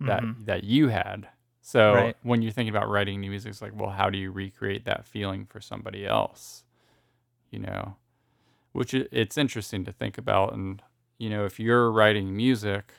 that 0.00 0.22
Mhm. 0.22 0.44
that 0.46 0.64
you 0.64 0.88
had. 0.88 1.28
So 1.60 1.94
Right. 1.94 2.16
when 2.22 2.42
you're 2.42 2.50
thinking 2.52 2.74
about 2.74 2.88
writing 2.88 3.20
new 3.20 3.30
music, 3.30 3.50
it's 3.50 3.62
like, 3.62 3.78
well, 3.78 3.90
how 3.90 4.10
do 4.10 4.18
you 4.18 4.32
recreate 4.32 4.84
that 4.86 5.04
feeling 5.04 5.46
for 5.46 5.60
somebody 5.60 6.04
else? 6.06 6.64
You 7.50 7.60
know, 7.60 7.96
which 8.72 8.94
it's 8.94 9.36
interesting 9.38 9.84
to 9.84 9.92
think 9.92 10.18
about. 10.18 10.54
And 10.54 10.82
you 11.18 11.30
know, 11.30 11.44
if 11.44 11.60
you're 11.60 11.90
writing 11.92 12.34
music, 12.36 12.92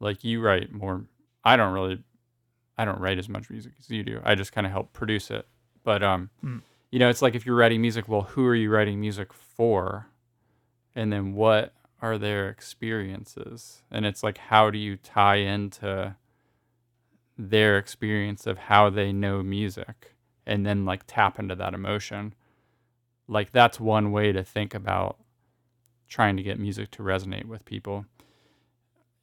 like 0.00 0.24
you 0.24 0.40
write 0.40 0.72
more, 0.72 1.04
I 1.44 1.56
don't 1.56 1.72
really, 1.72 2.02
I 2.76 2.84
don't 2.84 2.98
write 3.00 3.18
as 3.18 3.28
much 3.28 3.48
music 3.50 3.72
as 3.78 3.88
you 3.90 4.02
do. 4.02 4.20
I 4.24 4.34
just 4.34 4.52
kind 4.52 4.66
of 4.66 4.72
help 4.72 4.92
produce 4.92 5.30
it. 5.30 5.46
But 5.84 6.02
um, 6.02 6.30
Mm. 6.44 6.62
you 6.90 6.98
know, 6.98 7.08
it's 7.08 7.22
like 7.22 7.34
if 7.36 7.46
you're 7.46 7.54
writing 7.56 7.80
music, 7.80 8.08
well, 8.08 8.22
who 8.22 8.44
are 8.46 8.54
you 8.54 8.70
writing 8.70 9.00
music 9.00 9.32
for? 9.32 10.06
And 10.96 11.12
then 11.12 11.34
what 11.34 11.72
are 12.00 12.18
their 12.18 12.48
experiences? 12.48 13.82
And 13.90 14.06
it's 14.06 14.22
like, 14.22 14.38
how 14.38 14.70
do 14.70 14.78
you 14.78 14.96
tie 14.96 15.36
into 15.36 16.16
their 17.36 17.78
experience 17.78 18.46
of 18.46 18.58
how 18.58 18.90
they 18.90 19.12
know 19.12 19.42
music 19.42 20.14
and 20.46 20.64
then 20.66 20.84
like 20.84 21.02
tap 21.06 21.38
into 21.38 21.54
that 21.56 21.74
emotion? 21.74 22.34
Like, 23.26 23.52
that's 23.52 23.78
one 23.78 24.10
way 24.12 24.32
to 24.32 24.42
think 24.42 24.74
about 24.74 25.18
trying 26.08 26.36
to 26.36 26.42
get 26.42 26.58
music 26.58 26.90
to 26.92 27.02
resonate 27.02 27.44
with 27.44 27.64
people. 27.64 28.06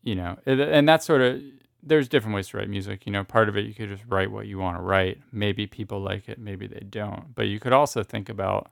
You 0.04 0.16
know, 0.16 0.38
and- 0.46 0.88
that's 0.88 1.06
sort 1.06 1.22
of, 1.22 1.42
there's 1.82 2.08
different 2.08 2.36
ways 2.36 2.48
to 2.50 2.58
write 2.58 2.70
music. 2.70 3.06
You 3.06 3.12
know, 3.12 3.24
part 3.24 3.50
of 3.50 3.58
it, 3.58 3.66
you 3.66 3.74
could 3.74 3.90
just 3.90 4.04
write 4.08 4.32
what 4.32 4.46
you 4.48 4.60
want 4.60 4.78
to 4.78 4.82
write. 4.82 5.20
Maybe 5.32 5.66
people 5.66 6.00
like 6.00 6.30
it, 6.30 6.38
maybe 6.40 6.68
they 6.68 6.86
don't. 6.88 7.34
But 7.34 7.44
you 7.48 7.60
could 7.60 7.74
also 7.74 8.04
think 8.04 8.30
about, 8.30 8.70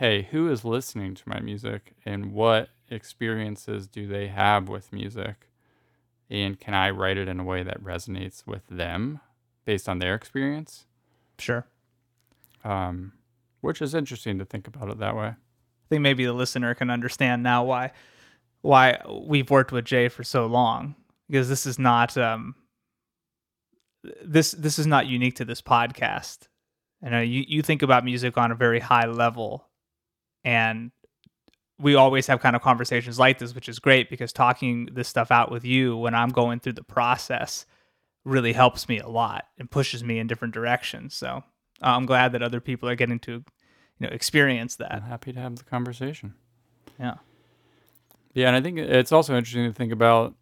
hey, 0.00 0.22
who 0.30 0.50
is 0.50 0.64
listening 0.64 1.14
to 1.14 1.22
my 1.26 1.38
music 1.40 1.92
and 2.06 2.32
what 2.32 2.70
experiences 2.88 3.86
do 3.86 4.06
they 4.06 4.28
have 4.28 4.66
with 4.66 4.94
music? 4.94 5.50
And 6.30 6.58
can 6.58 6.72
I 6.72 6.88
write 6.88 7.18
it 7.18 7.28
in 7.28 7.38
a 7.38 7.44
way 7.44 7.62
that 7.62 7.84
resonates 7.84 8.46
with 8.46 8.66
them 8.70 9.20
based 9.66 9.90
on 9.90 9.98
their 9.98 10.14
experience? 10.14 10.86
Sure. 11.38 11.66
Um, 12.64 13.12
which 13.60 13.82
is 13.82 13.94
interesting 13.94 14.38
to 14.38 14.46
think 14.46 14.66
about 14.66 14.88
it 14.88 14.98
that 15.00 15.14
way. 15.14 15.26
I 15.26 15.86
think 15.90 16.00
maybe 16.00 16.24
the 16.24 16.32
listener 16.32 16.74
can 16.74 16.88
understand 16.88 17.42
now 17.42 17.62
why 17.64 17.92
why 18.62 19.02
we've 19.06 19.50
worked 19.50 19.70
with 19.70 19.84
Jay 19.84 20.08
for 20.08 20.24
so 20.24 20.46
long 20.46 20.94
because 21.28 21.50
this 21.50 21.66
is 21.66 21.78
not 21.78 22.16
um 22.16 22.54
this 24.24 24.52
this 24.52 24.78
is 24.78 24.86
not 24.86 25.08
unique 25.08 25.36
to 25.36 25.44
this 25.44 25.60
podcast. 25.60 26.48
I 27.04 27.10
know 27.10 27.20
you 27.20 27.44
you 27.46 27.60
think 27.60 27.82
about 27.82 28.02
music 28.02 28.38
on 28.38 28.50
a 28.50 28.54
very 28.54 28.80
high 28.80 29.06
level 29.06 29.66
and 30.44 30.90
we 31.78 31.94
always 31.94 32.26
have 32.26 32.40
kind 32.40 32.54
of 32.54 32.62
conversations 32.62 33.18
like 33.18 33.38
this 33.38 33.54
which 33.54 33.68
is 33.68 33.78
great 33.78 34.10
because 34.10 34.32
talking 34.32 34.88
this 34.92 35.08
stuff 35.08 35.30
out 35.30 35.50
with 35.50 35.64
you 35.64 35.96
when 35.96 36.14
I'm 36.14 36.30
going 36.30 36.60
through 36.60 36.74
the 36.74 36.84
process 36.84 37.66
really 38.24 38.52
helps 38.52 38.88
me 38.88 38.98
a 38.98 39.08
lot 39.08 39.46
and 39.58 39.70
pushes 39.70 40.04
me 40.04 40.18
in 40.18 40.26
different 40.26 40.54
directions. 40.54 41.14
So 41.14 41.42
uh, 41.82 41.86
I'm 41.86 42.06
glad 42.06 42.32
that 42.32 42.42
other 42.42 42.60
people 42.60 42.88
are 42.88 42.94
getting 42.94 43.18
to 43.20 43.32
you 43.32 43.42
know 44.00 44.08
experience 44.08 44.76
that. 44.76 44.92
I'm 44.92 45.02
happy 45.02 45.32
to 45.32 45.40
have 45.40 45.56
the 45.56 45.64
conversation. 45.64 46.34
Yeah. 46.98 47.14
Yeah, 48.32 48.46
and 48.46 48.56
I 48.56 48.60
think 48.60 48.78
it's 48.78 49.12
also 49.12 49.36
interesting 49.36 49.66
to 49.66 49.72
think 49.72 49.92
about 49.92 50.34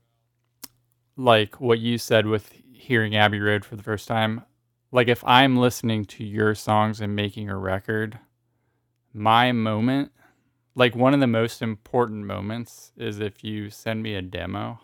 like 1.16 1.61
what 1.61 1.78
you 1.78 1.99
said 1.99 2.26
with 2.26 2.53
hearing 2.72 3.16
Abbey 3.16 3.40
Road 3.40 3.64
for 3.64 3.76
the 3.76 3.82
first 3.82 4.07
time. 4.07 4.44
Like 4.92 5.09
if 5.09 5.24
I'm 5.24 5.57
listening 5.57 6.05
to 6.07 6.24
your 6.24 6.55
songs 6.55 7.01
and 7.01 7.16
making 7.16 7.49
a 7.49 7.57
record, 7.57 8.18
my 9.12 9.52
moment, 9.52 10.12
like 10.74 10.94
one 10.94 11.14
of 11.14 11.20
the 11.20 11.26
most 11.26 11.62
important 11.62 12.24
moments 12.24 12.92
is 12.96 13.20
if 13.20 13.42
you 13.42 13.70
send 13.70 14.02
me 14.02 14.14
a 14.14 14.22
demo 14.22 14.78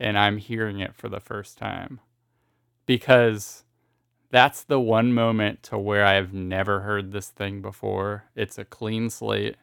and 0.00 0.18
I'm 0.18 0.38
hearing 0.38 0.80
it 0.80 0.94
for 0.94 1.08
the 1.08 1.20
first 1.20 1.58
time. 1.58 2.00
Because 2.86 3.64
that's 4.30 4.62
the 4.62 4.80
one 4.80 5.12
moment 5.12 5.62
to 5.64 5.78
where 5.78 6.04
I've 6.04 6.32
never 6.32 6.80
heard 6.80 7.12
this 7.12 7.28
thing 7.28 7.62
before. 7.62 8.24
It's 8.34 8.58
a 8.58 8.64
clean 8.64 9.10
slate. 9.10 9.56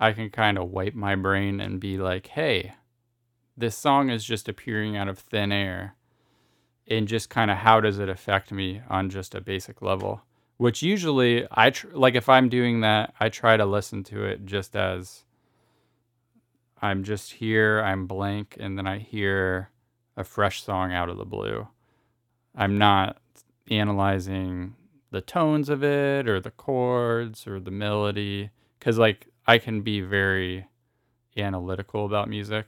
I 0.00 0.12
can 0.12 0.30
kind 0.30 0.58
of 0.58 0.70
wipe 0.70 0.94
my 0.94 1.16
brain 1.16 1.60
and 1.60 1.80
be 1.80 1.98
like, 1.98 2.28
hey, 2.28 2.74
this 3.56 3.76
song 3.76 4.10
is 4.10 4.24
just 4.24 4.48
appearing 4.48 4.96
out 4.96 5.08
of 5.08 5.18
thin 5.18 5.52
air. 5.52 5.94
And 6.86 7.06
just 7.06 7.28
kind 7.28 7.50
of 7.50 7.58
how 7.58 7.80
does 7.80 7.98
it 7.98 8.08
affect 8.08 8.50
me 8.50 8.80
on 8.88 9.10
just 9.10 9.34
a 9.34 9.40
basic 9.40 9.82
level? 9.82 10.22
Which 10.58 10.82
usually 10.82 11.46
I 11.50 11.70
tr- 11.70 11.88
like 11.92 12.14
if 12.14 12.28
I'm 12.28 12.48
doing 12.48 12.82
that, 12.82 13.14
I 13.18 13.28
try 13.30 13.56
to 13.56 13.64
listen 13.64 14.04
to 14.04 14.24
it 14.24 14.44
just 14.44 14.76
as 14.76 15.24
I'm 16.82 17.02
just 17.04 17.32
here, 17.32 17.80
I'm 17.80 18.06
blank, 18.06 18.56
and 18.60 18.76
then 18.76 18.86
I 18.86 18.98
hear 18.98 19.70
a 20.16 20.24
fresh 20.24 20.62
song 20.62 20.92
out 20.92 21.08
of 21.08 21.16
the 21.16 21.24
blue. 21.24 21.66
I'm 22.54 22.76
not 22.76 23.18
analyzing 23.70 24.74
the 25.10 25.20
tones 25.20 25.68
of 25.68 25.82
it 25.82 26.28
or 26.28 26.40
the 26.40 26.50
chords 26.50 27.46
or 27.46 27.60
the 27.60 27.70
melody 27.70 28.50
because 28.78 28.98
like 28.98 29.28
i 29.46 29.58
can 29.58 29.80
be 29.80 30.00
very 30.00 30.66
analytical 31.36 32.04
about 32.04 32.28
music 32.28 32.66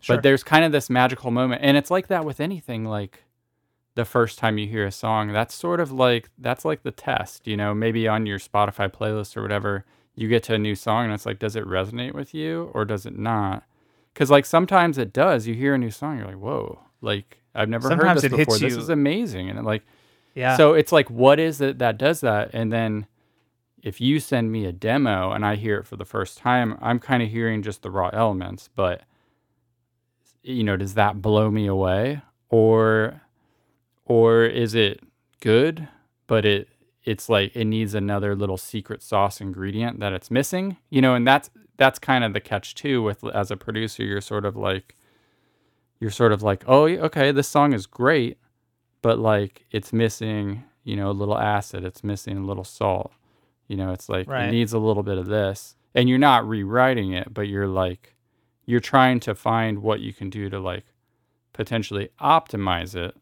Sure. 0.00 0.16
but 0.16 0.22
there's 0.22 0.44
kind 0.44 0.64
of 0.64 0.70
this 0.70 0.88
magical 0.88 1.30
moment 1.30 1.60
and 1.64 1.76
it's 1.76 1.90
like 1.90 2.06
that 2.08 2.24
with 2.24 2.40
anything 2.40 2.84
like 2.84 3.24
the 3.98 4.04
first 4.04 4.38
time 4.38 4.58
you 4.58 4.66
hear 4.68 4.86
a 4.86 4.92
song 4.92 5.32
that's 5.32 5.52
sort 5.54 5.80
of 5.80 5.90
like 5.90 6.30
that's 6.38 6.64
like 6.64 6.82
the 6.84 6.92
test 6.92 7.46
you 7.48 7.56
know 7.56 7.74
maybe 7.74 8.06
on 8.06 8.26
your 8.26 8.38
spotify 8.38 8.88
playlist 8.88 9.36
or 9.36 9.42
whatever 9.42 9.84
you 10.14 10.28
get 10.28 10.42
to 10.44 10.54
a 10.54 10.58
new 10.58 10.76
song 10.76 11.04
and 11.06 11.12
it's 11.12 11.26
like 11.26 11.40
does 11.40 11.56
it 11.56 11.64
resonate 11.66 12.14
with 12.14 12.32
you 12.32 12.70
or 12.74 12.84
does 12.84 13.06
it 13.06 13.16
not? 13.18 13.64
Because 14.14 14.30
like 14.30 14.46
sometimes 14.46 14.98
it 14.98 15.12
does 15.12 15.46
you 15.48 15.54
hear 15.54 15.74
a 15.74 15.78
new 15.78 15.90
song 15.90 16.18
you're 16.18 16.26
like 16.26 16.38
whoa 16.38 16.78
like 17.00 17.38
i've 17.56 17.68
never 17.68 17.88
Sometimes 17.88 18.22
heard 18.22 18.30
this 18.30 18.32
it 18.32 18.36
hits 18.36 18.58
before. 18.58 18.68
This 18.68 18.78
is 18.78 18.88
amazing. 18.88 19.50
And 19.50 19.58
it 19.58 19.64
like 19.64 19.82
Yeah. 20.34 20.56
so 20.56 20.74
it's 20.74 20.92
like, 20.92 21.10
what 21.10 21.40
is 21.40 21.60
it 21.60 21.78
that 21.80 21.98
does 21.98 22.20
that? 22.20 22.50
And 22.52 22.72
then 22.72 23.06
if 23.82 24.00
you 24.00 24.20
send 24.20 24.52
me 24.52 24.64
a 24.64 24.72
demo 24.72 25.32
and 25.32 25.44
I 25.44 25.56
hear 25.56 25.78
it 25.78 25.86
for 25.86 25.96
the 25.96 26.04
first 26.04 26.38
time, 26.38 26.78
I'm 26.80 26.98
kind 27.00 27.22
of 27.22 27.28
hearing 27.30 27.62
just 27.62 27.82
the 27.82 27.90
raw 27.90 28.10
elements, 28.12 28.70
but 28.74 29.02
you 30.42 30.62
know, 30.64 30.76
does 30.76 30.94
that 30.94 31.20
blow 31.20 31.50
me 31.50 31.66
away? 31.66 32.22
Or 32.48 33.20
or 34.08 34.44
is 34.44 34.74
it 34.74 35.00
good, 35.40 35.88
but 36.26 36.44
it 36.44 36.68
it's 37.04 37.28
like 37.28 37.54
it 37.54 37.64
needs 37.64 37.94
another 37.94 38.34
little 38.34 38.56
secret 38.58 39.02
sauce 39.02 39.40
ingredient 39.40 40.00
that 40.00 40.12
it's 40.12 40.30
missing, 40.30 40.76
you 40.90 41.00
know, 41.00 41.14
and 41.14 41.26
that's 41.26 41.50
that's 41.76 41.98
kind 41.98 42.24
of 42.24 42.32
the 42.32 42.40
catch 42.40 42.74
too 42.74 43.02
with 43.02 43.24
as 43.34 43.50
a 43.50 43.56
producer, 43.56 44.02
you're 44.02 44.20
sort 44.20 44.44
of 44.44 44.56
like 44.56 44.96
you're 46.00 46.10
sort 46.10 46.32
of 46.32 46.42
like, 46.42 46.64
"Oh, 46.66 46.86
okay, 46.86 47.32
this 47.32 47.48
song 47.48 47.72
is 47.72 47.86
great, 47.86 48.38
but 49.02 49.18
like 49.18 49.64
it's 49.70 49.92
missing, 49.92 50.64
you 50.84 50.96
know, 50.96 51.10
a 51.10 51.12
little 51.12 51.38
acid, 51.38 51.84
it's 51.84 52.04
missing 52.04 52.36
a 52.38 52.44
little 52.44 52.64
salt. 52.64 53.12
You 53.68 53.76
know, 53.76 53.92
it's 53.92 54.08
like 54.08 54.28
Right. 54.28 54.48
it 54.48 54.50
needs 54.52 54.72
a 54.72 54.78
little 54.78 55.02
bit 55.02 55.18
of 55.18 55.26
this. 55.26 55.76
And 55.94 56.08
you're 56.08 56.18
not 56.18 56.46
rewriting 56.48 57.12
it, 57.12 57.32
but 57.32 57.48
you're 57.48 57.66
like 57.68 58.14
you're 58.66 58.80
trying 58.80 59.18
to 59.20 59.34
find 59.34 59.78
what 59.78 60.00
you 60.00 60.12
can 60.12 60.28
do 60.30 60.50
to 60.50 60.60
like 60.60 60.84
potentially 61.54 62.10
optimize 62.20 62.94
it 62.94 63.16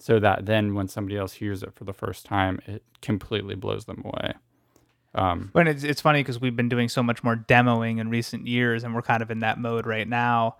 so 0.00 0.18
that 0.18 0.46
then 0.46 0.74
when 0.74 0.88
somebody 0.88 1.16
else 1.16 1.34
hears 1.34 1.62
it 1.62 1.74
for 1.74 1.84
the 1.84 1.92
first 1.92 2.24
time, 2.24 2.58
it 2.66 2.82
completely 3.02 3.54
blows 3.54 3.84
them 3.84 4.02
away. 4.04 4.32
Um, 5.14 5.50
But 5.52 5.68
it's, 5.68 5.84
it's 5.84 6.00
funny 6.00 6.20
because 6.20 6.40
we've 6.40 6.56
been 6.56 6.68
doing 6.70 6.88
so 6.88 7.02
much 7.02 7.22
more 7.22 7.36
demoing 7.36 8.00
in 8.00 8.08
recent 8.08 8.46
years, 8.46 8.82
and 8.82 8.94
we're 8.94 9.02
kind 9.02 9.22
of 9.22 9.30
in 9.30 9.40
that 9.40 9.58
mode 9.58 9.86
right 9.86 10.08
now. 10.08 10.56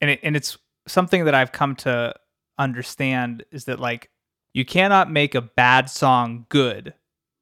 and 0.00 0.10
it, 0.10 0.20
and 0.22 0.36
it's 0.36 0.58
something 0.86 1.24
that 1.24 1.34
I've 1.34 1.52
come 1.52 1.76
to 1.76 2.14
understand 2.58 3.44
is 3.50 3.64
that 3.64 3.78
like 3.80 4.10
you 4.52 4.64
cannot 4.64 5.10
make 5.10 5.34
a 5.34 5.40
bad 5.40 5.88
song 5.88 6.46
good 6.48 6.94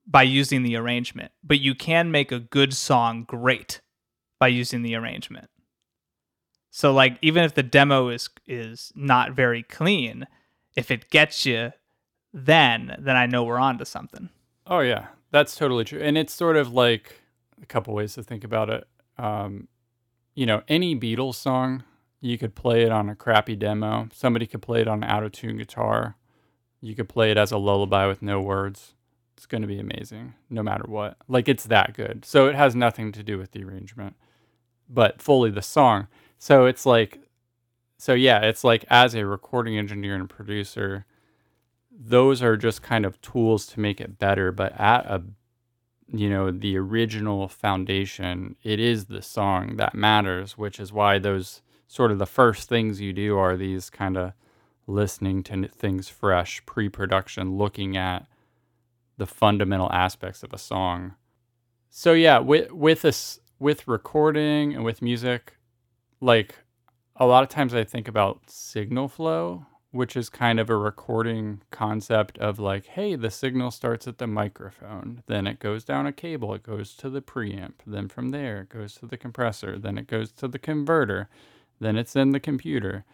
by 0.07 0.23
using 0.23 0.63
the 0.63 0.77
arrangement, 0.77 1.33
but 1.43 1.61
you 1.61 1.75
can 1.75 2.11
make 2.11 2.31
a 2.31 2.39
good 2.39 2.75
song 2.75 3.25
great 3.25 3.81
by 4.39 4.49
using 4.49 4.83
the 4.83 4.95
arrangement. 4.95 5.49
So 6.71 6.93
like 6.93 7.19
even 7.23 7.45
if 7.45 7.55
the 7.55 7.63
demo 7.63 8.09
is 8.09 8.29
is 8.47 8.93
not 8.95 9.33
very 9.33 9.63
clean, 9.63 10.27
if 10.77 10.91
it 10.91 11.11
gets 11.11 11.45
you 11.47 11.73
then 12.37 12.95
then 12.99 13.17
I 13.17 13.27
know 13.27 13.45
we're 13.45 13.59
on 13.59 13.79
to 13.79 13.85
something. 13.87 14.29
Oh 14.67 14.81
yeah, 14.81 15.07
that's 15.31 15.57
totally 15.57 15.85
true. 15.85 16.01
And 16.01 16.19
it's 16.19 16.35
sort 16.35 16.57
of 16.57 16.73
like 16.73 17.21
a 17.61 17.67
couple 17.67 17.95
ways 17.95 18.15
to 18.15 18.23
think 18.23 18.45
about 18.45 18.69
it. 18.69 18.87
Um, 19.19 19.69
you 20.35 20.45
know, 20.45 20.63
any 20.69 20.95
Beatles 20.95 21.37
song, 21.37 21.83
you 22.21 22.37
could 22.37 22.55
play 22.55 22.83
it 22.83 22.93
on 22.93 23.09
a 23.09 23.17
crappy 23.17 23.57
demo. 23.57 24.09
Somebody 24.13 24.47
could 24.47 24.61
play 24.61 24.83
it 24.83 24.89
on 24.89 25.03
an 25.03 25.09
out 25.09 25.23
of 25.23 25.33
tune 25.33 25.57
guitar. 25.57 26.17
You 26.81 26.95
could 26.95 27.09
play 27.09 27.31
it 27.31 27.39
as 27.39 27.53
a 27.53 27.59
lullaby 27.59 28.07
with 28.07 28.21
no 28.21 28.41
words. 28.41 28.93
It's 29.37 29.47
going 29.47 29.63
to 29.63 29.69
be 29.69 29.79
amazing 29.79 30.35
no 30.51 30.63
matter 30.63 30.85
what. 30.87 31.17
Like 31.27 31.49
it's 31.49 31.65
that 31.65 31.95
good. 31.95 32.25
So 32.25 32.49
it 32.49 32.55
has 32.55 32.75
nothing 32.75 33.13
to 33.13 33.23
do 33.23 33.39
with 33.39 33.53
the 33.53 33.65
arrangement, 33.65 34.17
but 34.89 35.23
fully 35.23 35.51
the 35.51 35.63
song. 35.63 36.09
So 36.39 36.67
it's 36.67 36.85
like, 36.85 37.19
so 37.99 38.13
yeah, 38.15 38.41
it's 38.41 38.65
like 38.65 38.85
as 38.89 39.15
a 39.15 39.27
recording 39.27 39.79
engineer 39.79 40.15
and 40.15 40.29
producer, 40.29 41.07
those 41.91 42.43
are 42.43 42.57
just 42.57 42.83
kind 42.83 43.07
of 43.07 43.21
tools 43.23 43.67
to 43.69 43.81
make 43.81 44.01
it 44.01 44.19
better. 44.19 44.53
But 44.53 44.79
at 44.79 45.07
a, 45.07 45.23
you 46.13 46.29
know, 46.29 46.51
the 46.51 46.77
original 46.77 47.49
foundation, 47.49 48.57
it 48.63 48.79
is 48.79 49.07
the 49.07 49.23
song 49.23 49.77
that 49.77 49.95
matters, 49.95 50.59
which 50.59 50.79
is 50.79 50.93
why 50.93 51.19
those 51.19 51.63
sort 51.89 52.11
of 52.11 52.19
the 52.19 52.27
first 52.27 52.69
things 52.69 53.01
you 53.01 53.13
do 53.13 53.39
are 53.39 53.57
these 53.57 53.89
kind 53.91 54.17
of 54.17 54.33
listening 54.87 55.43
to 55.45 55.67
things 55.69 56.09
fresh, 56.09 56.65
pre 56.67 56.89
production, 56.89 57.57
looking 57.57 57.97
at 57.97 58.27
the 59.17 59.27
fundamental 59.27 59.91
aspects 59.93 60.43
of 60.43 60.53
a 60.53 60.59
song. 60.59 61.15
So 61.89 62.13
yeah, 62.13 62.39
with 62.39 62.73
with 62.73 63.03
this 63.03 63.41
with 63.59 63.89
recording 63.89 64.75
and 64.75 64.85
with 64.85 65.01
music, 65.01 65.55
like 66.21 66.57
a 67.19 67.27
lot 67.27 67.43
of 67.43 67.49
times 67.49 67.75
I 67.75 67.85
think 67.85 68.09
about 68.09 68.51
signal 68.51 69.09
flow, 69.09 69.67
which 69.91 70.17
is 70.17 70.29
kind 70.29 70.61
of 70.61 70.69
a 70.69 70.77
recording 70.77 71.63
concept 71.71 72.37
of 72.39 72.59
like, 72.59 72.87
hey, 72.87 73.17
the 73.17 73.31
signal 73.31 73.71
starts 73.71 74.07
at 74.07 74.19
the 74.19 74.27
microphone, 74.27 75.23
then 75.27 75.47
it 75.47 75.59
goes 75.59 75.85
down 75.85 76.07
a 76.07 76.13
cable, 76.13 76.53
it 76.55 76.63
goes 76.63 76.95
to 76.95 77.09
the 77.09 77.23
preamp, 77.23 77.75
then 77.87 78.09
from 78.09 78.31
there 78.31 78.63
it 78.63 78.69
goes 78.69 78.95
to 78.97 79.07
the 79.07 79.17
compressor, 79.17 79.79
then 79.79 79.97
it 79.97 80.07
goes 80.07 80.31
to 80.33 80.47
the 80.47 80.59
converter, 80.59 81.29
then 81.81 81.97
it's 81.97 82.15
in 82.15 82.33
the 82.33 82.41
computer, 82.41 83.05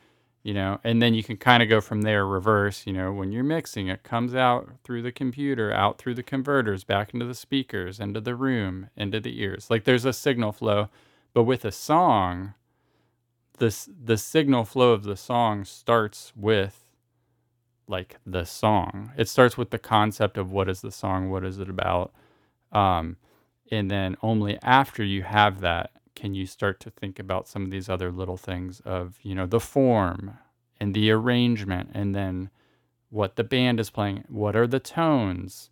you 0.42 0.52
know, 0.52 0.80
and 0.82 1.00
then 1.00 1.14
you 1.14 1.22
can 1.22 1.36
kind 1.36 1.62
of 1.62 1.68
go 1.68 1.80
from 1.80 2.02
there 2.02 2.26
reverse, 2.26 2.84
you 2.84 2.92
know, 2.92 3.12
when 3.12 3.30
you're 3.30 3.44
mixing, 3.44 3.86
it 3.86 4.02
comes 4.02 4.34
out 4.34 4.68
through 4.82 5.02
the 5.02 5.12
computer, 5.12 5.72
out 5.72 5.98
through 5.98 6.14
the 6.14 6.22
converters, 6.24 6.82
back 6.82 7.14
into 7.14 7.26
the 7.26 7.34
speakers, 7.34 8.00
into 8.00 8.20
the 8.20 8.34
room, 8.34 8.88
into 8.96 9.20
the 9.20 9.40
ears. 9.40 9.70
Like 9.70 9.84
there's 9.84 10.04
a 10.04 10.12
signal 10.12 10.50
flow, 10.50 10.88
but 11.32 11.44
with 11.44 11.64
a 11.64 11.70
song, 11.70 12.54
this 13.58 13.88
the 14.02 14.16
signal 14.16 14.64
flow 14.64 14.92
of 14.92 15.04
the 15.04 15.16
song 15.16 15.64
starts 15.64 16.32
with 16.36 16.86
like 17.88 18.16
the 18.24 18.44
song. 18.44 19.12
It 19.16 19.28
starts 19.28 19.56
with 19.58 19.70
the 19.70 19.78
concept 19.78 20.38
of 20.38 20.50
what 20.52 20.68
is 20.68 20.80
the 20.80 20.92
song, 20.92 21.30
what 21.30 21.44
is 21.44 21.58
it 21.58 21.68
about, 21.68 22.12
um, 22.70 23.16
and 23.70 23.90
then 23.90 24.16
only 24.22 24.58
after 24.62 25.04
you 25.04 25.22
have 25.22 25.60
that 25.60 25.90
can 26.14 26.34
you 26.34 26.46
start 26.46 26.78
to 26.80 26.90
think 26.90 27.18
about 27.18 27.48
some 27.48 27.64
of 27.64 27.70
these 27.70 27.88
other 27.88 28.10
little 28.12 28.36
things 28.36 28.80
of 28.80 29.18
you 29.22 29.34
know 29.34 29.46
the 29.46 29.60
form 29.60 30.38
and 30.80 30.94
the 30.94 31.10
arrangement, 31.10 31.90
and 31.94 32.14
then 32.14 32.50
what 33.10 33.36
the 33.36 33.44
band 33.44 33.78
is 33.78 33.90
playing, 33.90 34.24
what 34.28 34.56
are 34.56 34.66
the 34.66 34.80
tones, 34.80 35.70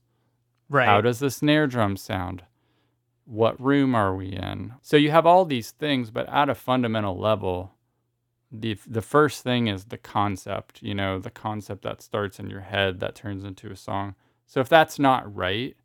Right. 0.69 0.87
how 0.87 1.01
does 1.01 1.19
the 1.21 1.31
snare 1.31 1.67
drum 1.67 1.97
sound? 1.97 2.45
What 3.31 3.61
room 3.61 3.95
are 3.95 4.15
we 4.17 4.31
in? 4.31 4.75
So 4.83 4.97
you 4.97 5.13
have 5.13 5.25
all 5.25 5.45
these 5.45 5.71
things, 5.71 6.11
but 6.11 6.29
at 6.29 6.49
a 6.49 6.55
fundamental 6.57 7.17
level, 7.17 7.75
the 8.51 8.77
the 8.89 9.03
first 9.03 9.45
thing 9.45 9.69
is 9.69 9.85
the 9.85 9.99
concept, 9.99 10.83
you 10.83 10.95
know, 10.95 11.21
the 11.21 11.31
concept 11.31 11.83
that 11.85 12.03
starts 12.03 12.41
in 12.41 12.51
your 12.51 12.63
head 12.63 12.99
that 13.01 13.15
turns 13.15 13.45
into 13.45 13.71
a 13.71 13.77
song. 13.77 14.17
So 14.47 14.59
if 14.61 14.69
that's 14.69 14.99
not 14.99 15.33
right, 15.33 15.77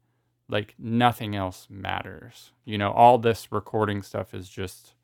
like 0.49 0.73
nothing 0.79 1.35
else 1.35 1.67
matters. 1.69 2.51
You 2.65 2.79
know, 2.79 2.91
all 2.91 3.19
this 3.19 3.51
recording 3.51 4.01
stuff 4.01 4.33
is 4.33 4.49
just 4.49 4.95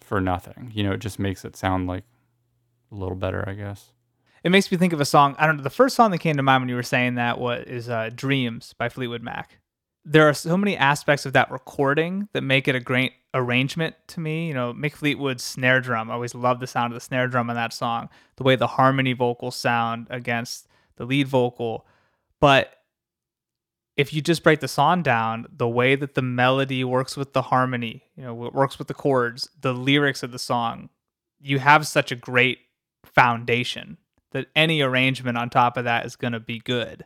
for 0.00 0.22
nothing. 0.22 0.72
You 0.74 0.84
know, 0.84 0.92
it 0.92 1.00
just 1.00 1.18
makes 1.18 1.44
it 1.44 1.56
sound 1.56 1.86
like 1.88 2.04
a 2.90 2.94
little 2.94 3.16
better, 3.16 3.44
I 3.46 3.52
guess. 3.54 3.90
it 4.42 4.50
makes 4.50 4.72
me 4.72 4.78
think 4.78 4.94
of 4.94 5.00
a 5.02 5.04
song. 5.04 5.36
I 5.38 5.46
don't 5.46 5.58
know. 5.58 5.62
The 5.62 5.70
first 5.70 5.96
song 5.96 6.10
that 6.12 6.18
came 6.18 6.36
to 6.38 6.42
mind 6.42 6.62
when 6.62 6.70
you 6.70 6.76
were 6.76 6.82
saying 6.82 7.16
that 7.16 7.38
was 7.38 7.64
is 7.66 7.90
uh, 7.90 8.10
"Dreams" 8.14 8.74
by 8.78 8.88
Fleetwood 8.88 9.22
Mac. 9.22 9.58
There 10.04 10.28
are 10.28 10.34
so 10.34 10.56
many 10.56 10.76
aspects 10.76 11.24
of 11.24 11.32
that 11.32 11.50
recording 11.50 12.28
that 12.32 12.42
make 12.42 12.68
it 12.68 12.74
a 12.74 12.80
great 12.80 13.12
arrangement 13.32 13.94
to 14.08 14.20
me. 14.20 14.48
You 14.48 14.54
know, 14.54 14.72
Mick 14.72 14.92
Fleetwood's 14.92 15.42
snare 15.42 15.80
drum. 15.80 16.10
I 16.10 16.14
always 16.14 16.34
love 16.34 16.60
the 16.60 16.66
sound 16.66 16.92
of 16.92 16.96
the 16.96 17.04
snare 17.04 17.26
drum 17.26 17.48
on 17.48 17.56
that 17.56 17.72
song. 17.72 18.08
The 18.36 18.42
way 18.42 18.56
the 18.56 18.66
harmony 18.66 19.14
vocals 19.14 19.56
sound 19.56 20.06
against 20.10 20.68
the 20.96 21.04
lead 21.04 21.26
vocal, 21.26 21.86
but 22.40 22.74
if 23.96 24.12
you 24.12 24.20
just 24.20 24.42
break 24.42 24.60
the 24.60 24.68
song 24.68 25.02
down, 25.02 25.46
the 25.50 25.68
way 25.68 25.94
that 25.94 26.14
the 26.14 26.22
melody 26.22 26.82
works 26.84 27.16
with 27.16 27.32
the 27.32 27.42
harmony, 27.42 28.02
you 28.16 28.24
know, 28.24 28.34
works 28.34 28.78
with 28.78 28.88
the 28.88 28.94
chords, 28.94 29.48
the 29.60 29.72
lyrics 29.72 30.22
of 30.22 30.32
the 30.32 30.38
song, 30.38 30.90
you 31.40 31.58
have 31.58 31.86
such 31.86 32.10
a 32.10 32.16
great 32.16 32.58
foundation 33.04 33.98
that 34.32 34.48
any 34.56 34.80
arrangement 34.80 35.38
on 35.38 35.48
top 35.48 35.76
of 35.76 35.84
that 35.84 36.04
is 36.04 36.16
going 36.16 36.32
to 36.32 36.40
be 36.40 36.58
good. 36.58 37.04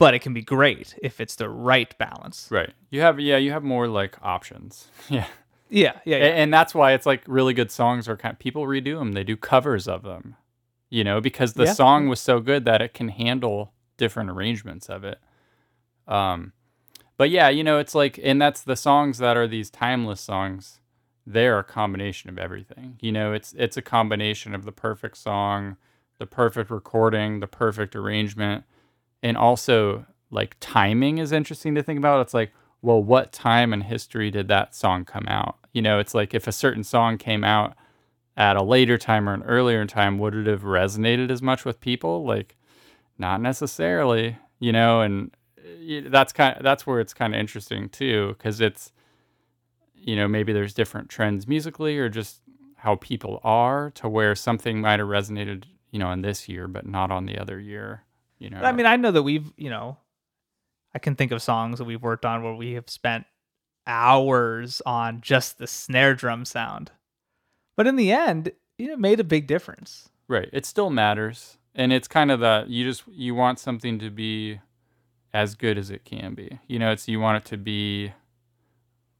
But 0.00 0.14
it 0.14 0.20
can 0.20 0.32
be 0.34 0.42
great 0.42 0.96
if 1.02 1.20
it's 1.20 1.36
the 1.36 1.48
right 1.50 1.96
balance. 1.98 2.48
Right. 2.50 2.70
You 2.90 3.02
have 3.02 3.20
yeah, 3.20 3.36
you 3.36 3.52
have 3.52 3.62
more 3.62 3.86
like 3.86 4.16
options. 4.22 4.88
Yeah. 5.10 5.26
Yeah, 5.68 5.92
yeah, 6.04 6.16
yeah. 6.16 6.24
And 6.24 6.52
that's 6.52 6.74
why 6.74 6.94
it's 6.94 7.06
like 7.06 7.22
really 7.28 7.54
good 7.54 7.70
songs 7.70 8.08
are 8.08 8.16
kind 8.16 8.32
of, 8.32 8.40
people 8.40 8.64
redo 8.64 8.98
them. 8.98 9.12
They 9.12 9.22
do 9.22 9.36
covers 9.36 9.86
of 9.86 10.02
them, 10.02 10.34
you 10.88 11.04
know, 11.04 11.20
because 11.20 11.52
the 11.52 11.64
Yeah. 11.66 11.74
song 11.74 12.08
was 12.08 12.18
so 12.20 12.40
good 12.40 12.64
that 12.64 12.82
it 12.82 12.92
can 12.92 13.08
handle 13.08 13.72
different 13.96 14.30
arrangements 14.30 14.88
of 14.88 15.04
it. 15.04 15.20
Um, 16.08 16.54
but 17.16 17.30
yeah, 17.30 17.50
you 17.50 17.62
know, 17.62 17.78
it's 17.78 17.94
like, 17.94 18.18
and 18.22 18.40
that's 18.42 18.62
the 18.62 18.74
songs 18.74 19.18
that 19.18 19.36
are 19.36 19.46
these 19.46 19.70
timeless 19.70 20.20
songs. 20.20 20.80
They're 21.26 21.58
a 21.60 21.64
combination 21.64 22.30
of 22.30 22.38
everything. 22.38 22.96
You 23.00 23.12
know, 23.12 23.32
it's 23.32 23.52
it's 23.56 23.76
a 23.76 23.82
combination 23.82 24.54
of 24.54 24.64
the 24.64 24.72
perfect 24.72 25.18
song, 25.18 25.76
the 26.18 26.26
perfect 26.26 26.70
recording, 26.70 27.38
the 27.40 27.46
perfect 27.46 27.94
arrangement, 27.94 28.64
and 29.22 29.36
also 29.36 30.06
like 30.30 30.56
timing 30.60 31.18
is 31.18 31.32
interesting 31.32 31.74
to 31.74 31.82
think 31.82 31.98
about. 31.98 32.20
It's 32.20 32.34
like, 32.34 32.52
well, 32.82 33.02
what 33.02 33.32
time 33.32 33.72
in 33.72 33.82
history 33.82 34.30
did 34.30 34.48
that 34.48 34.74
song 34.74 35.04
come 35.04 35.26
out? 35.28 35.58
You 35.72 35.82
know, 35.82 35.98
it's 35.98 36.14
like 36.14 36.34
if 36.34 36.46
a 36.46 36.52
certain 36.52 36.84
song 36.84 37.18
came 37.18 37.44
out 37.44 37.74
at 38.36 38.56
a 38.56 38.62
later 38.62 38.96
time 38.96 39.28
or 39.28 39.34
an 39.34 39.42
earlier 39.42 39.84
time, 39.86 40.18
would 40.18 40.34
it 40.34 40.46
have 40.46 40.62
resonated 40.62 41.30
as 41.30 41.42
much 41.42 41.64
with 41.64 41.80
people? 41.80 42.24
Like, 42.24 42.56
not 43.18 43.42
necessarily, 43.42 44.38
you 44.60 44.72
know, 44.72 45.02
and 45.02 45.30
that's 46.06 46.32
kind 46.32 46.56
of, 46.56 46.62
that's 46.62 46.86
where 46.86 47.00
it's 47.00 47.12
kind 47.12 47.34
of 47.34 47.40
interesting 47.40 47.90
too, 47.90 48.34
because 48.38 48.62
it's, 48.62 48.92
you 49.94 50.16
know, 50.16 50.26
maybe 50.26 50.54
there's 50.54 50.72
different 50.72 51.10
trends 51.10 51.46
musically 51.46 51.98
or 51.98 52.08
just 52.08 52.40
how 52.76 52.94
people 52.96 53.40
are 53.44 53.90
to 53.90 54.08
where 54.08 54.34
something 54.34 54.80
might 54.80 55.00
have 55.00 55.08
resonated, 55.08 55.64
you 55.90 55.98
know, 55.98 56.10
in 56.12 56.22
this 56.22 56.48
year, 56.48 56.66
but 56.66 56.86
not 56.86 57.10
on 57.10 57.26
the 57.26 57.36
other 57.36 57.60
year, 57.60 58.04
you 58.40 58.50
know. 58.50 58.60
I 58.60 58.72
mean, 58.72 58.86
I 58.86 58.96
know 58.96 59.12
that 59.12 59.22
we've, 59.22 59.52
you 59.56 59.70
know, 59.70 59.98
I 60.94 60.98
can 60.98 61.14
think 61.14 61.30
of 61.30 61.40
songs 61.40 61.78
that 61.78 61.84
we've 61.84 62.02
worked 62.02 62.24
on 62.24 62.42
where 62.42 62.54
we 62.54 62.72
have 62.72 62.90
spent 62.90 63.26
hours 63.86 64.82
on 64.84 65.20
just 65.20 65.58
the 65.58 65.66
snare 65.68 66.14
drum 66.14 66.44
sound. 66.44 66.90
But 67.76 67.86
in 67.86 67.96
the 67.96 68.10
end, 68.10 68.50
you 68.78 68.88
know, 68.88 68.94
it 68.94 68.98
made 68.98 69.20
a 69.20 69.24
big 69.24 69.46
difference. 69.46 70.08
Right. 70.26 70.48
It 70.52 70.66
still 70.66 70.90
matters. 70.90 71.58
And 71.74 71.92
it's 71.92 72.08
kind 72.08 72.30
of 72.30 72.40
that 72.40 72.68
you 72.68 72.84
just 72.84 73.04
you 73.08 73.34
want 73.34 73.60
something 73.60 73.98
to 74.00 74.10
be 74.10 74.60
as 75.32 75.54
good 75.54 75.78
as 75.78 75.90
it 75.90 76.04
can 76.04 76.34
be. 76.34 76.58
You 76.66 76.78
know, 76.78 76.90
it's 76.90 77.06
you 77.06 77.20
want 77.20 77.44
it 77.44 77.48
to 77.50 77.56
be 77.56 78.12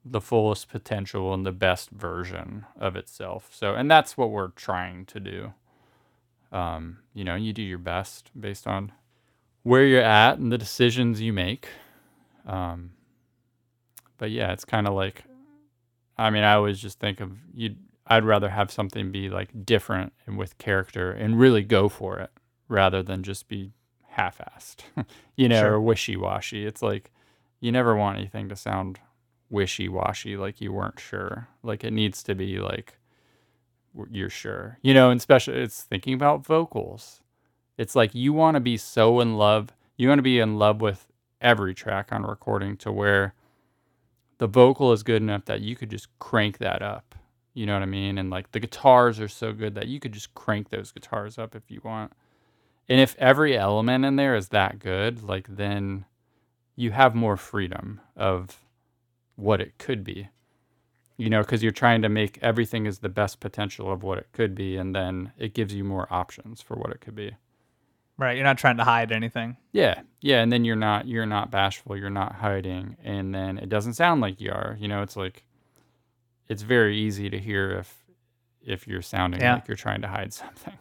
the 0.05 0.21
fullest 0.21 0.69
potential 0.69 1.33
and 1.35 1.45
the 1.45 1.53
best 1.53 1.91
version 1.91 2.65
of 2.79 2.97
itself. 2.97 3.51
So, 3.53 3.75
and 3.75 3.91
that's 3.91 4.17
what 4.17 4.31
we're 4.31 4.49
trying 4.49 5.05
to 5.07 5.21
do. 5.21 5.53
Um, 6.51 6.99
you 7.15 7.23
know, 7.23 7.37
you 7.37 7.53
do 7.53 7.63
your 7.63 7.79
best 7.79 8.31
based 8.39 8.67
on 8.67 8.93
where 9.63 9.85
you're 9.85 10.03
at 10.03 10.39
and 10.39 10.51
the 10.51 10.59
decisions 10.59 11.21
you 11.21 11.33
make. 11.33 11.69
Um, 12.47 12.93
but 14.19 14.31
yeah, 14.31 14.53
it's 14.53 14.65
kind 14.65 14.87
of 14.87 14.95
like, 14.95 15.25
I 16.17 16.31
mean, 16.31 16.43
I 16.45 16.55
always 16.55 16.79
just 16.81 16.99
think 16.99 17.21
of 17.21 17.33
you. 17.55 17.77
I'd 18.07 18.25
rather 18.25 18.49
have 18.49 18.71
something 18.73 19.13
be 19.13 19.29
like 19.31 19.65
different 19.65 20.13
and 20.27 20.37
with 20.37 20.59
character 20.59 21.13
and 21.13 21.39
really 21.39 21.63
go 21.63 21.89
for 21.89 22.19
it 22.19 22.31
rather 22.69 23.03
than 23.03 23.23
just 23.23 23.47
be 23.49 23.71
half-assed, 24.09 24.79
you 25.37 25.49
know, 25.49 25.61
Sure. 25.61 25.75
or 25.75 25.81
wishy-washy. 25.81 26.67
It's 26.67 26.83
like 26.83 27.13
you 27.61 27.71
never 27.71 27.95
want 27.95 28.19
anything 28.19 28.49
to 28.49 28.57
sound 28.57 28.99
wishy-washy, 29.49 30.37
like 30.37 30.61
you 30.61 30.73
weren't 30.73 30.99
sure. 30.99 31.47
Like 31.63 31.85
it 31.85 31.93
needs 31.93 32.23
to 32.25 32.35
be 32.35 32.59
like 32.59 32.97
you're 34.11 34.31
sure. 34.31 34.79
You 34.83 34.93
know, 34.95 35.11
and 35.11 35.19
especially 35.19 35.61
it's 35.61 35.83
thinking 35.83 36.15
about 36.15 36.45
vocals. 36.45 37.20
It's 37.81 37.97
like 37.97 38.15
you 38.15 38.35
want 38.35 38.57
to 38.57 38.61
be 38.61 38.77
so 38.77 39.21
in 39.21 39.39
love. 39.39 39.73
You 39.97 40.09
want 40.09 40.19
to 40.19 40.23
be 40.23 40.39
in 40.39 40.59
love 40.59 40.83
with 40.83 41.07
every 41.41 41.73
track 41.73 42.13
on 42.13 42.25
recording 42.25 42.77
to 42.77 42.93
where 42.93 43.33
the 44.37 44.47
vocal 44.47 44.93
is 44.93 45.03
good 45.03 45.23
enough 45.23 45.47
that 45.47 45.63
you 45.63 45.75
could 45.75 45.89
just 45.89 46.07
crank 46.19 46.59
that 46.59 46.83
up. 46.83 47.15
You 47.55 47.65
know 47.65 47.73
what 47.73 47.83
I 47.83 47.87
mean? 47.87 48.19
And 48.19 48.29
like 48.29 48.53
the 48.53 48.61
guitars 48.61 49.19
are 49.19 49.29
so 49.29 49.55
good 49.55 49.75
that 49.77 49.89
you 49.89 49.99
could 49.99 50.13
just 50.13 50.35
crank 50.35 50.69
those 50.69 50.93
guitars 50.93 51.39
up 51.39 51.57
if 51.57 51.71
you 51.71 51.81
want. 51.83 52.13
And 52.87 53.01
if 53.01 53.17
every 53.17 53.57
element 53.57 54.05
in 54.05 54.17
there 54.17 54.37
is 54.37 54.49
that 54.49 54.79
good, 54.79 55.23
like 55.23 55.47
then 55.49 56.05
you 56.77 56.91
have 56.91 57.15
more 57.15 57.39
freedom 57.39 58.03
of 58.15 58.61
what 59.37 59.63
it 59.63 59.79
could 59.79 60.05
be. 60.05 60.29
You 61.17 61.31
know, 61.31 61.41
because 61.41 61.63
you're 61.63 61.73
trying 61.73 62.03
to 62.03 62.11
make 62.11 62.39
everything 62.43 62.87
as 62.87 62.99
the 62.99 63.09
best 63.09 63.41
potential 63.41 63.91
of 63.91 64.03
what 64.03 64.19
it 64.19 64.29
could 64.33 64.55
be, 64.55 64.77
and 64.77 64.95
then 64.95 65.33
it 65.39 65.55
gives 65.55 65.73
you 65.73 65.83
more 65.83 66.07
options 66.11 66.61
for 66.61 66.77
what 66.77 66.91
it 66.91 67.01
could 67.01 67.15
be. 67.15 67.37
Right. 68.21 68.37
You're 68.37 68.45
not 68.45 68.59
trying 68.59 68.77
to 68.77 68.85
hide 68.85 69.13
anything. 69.13 69.57
Yeah, 69.73 70.03
yeah, 70.21 70.43
and 70.43 70.53
then 70.53 70.65
you're 70.67 70.77
not 70.77 71.09
you're 71.09 71.25
not 71.25 71.51
bashful, 71.51 71.97
you're 71.97 72.11
not 72.11 72.35
hiding, 72.35 72.97
and 73.03 73.35
then 73.35 73.57
it 73.57 73.71
doesn't 73.71 73.95
sound 73.95 74.21
like 74.21 74.43
you 74.43 74.51
are. 74.53 74.77
You 74.79 74.89
know, 74.89 75.03
it's 75.03 75.17
like 75.17 75.43
it's 76.47 76.61
very 76.61 76.99
easy 76.99 77.31
to 77.31 77.39
hear 77.39 77.71
if 77.79 77.97
if 78.61 78.87
you're 78.87 79.01
sounding 79.01 79.41
Yeah. 79.41 79.55
like 79.55 79.69
you're 79.69 79.77
trying 79.77 80.03
to 80.03 80.09
hide 80.09 80.35
something. 80.43 80.77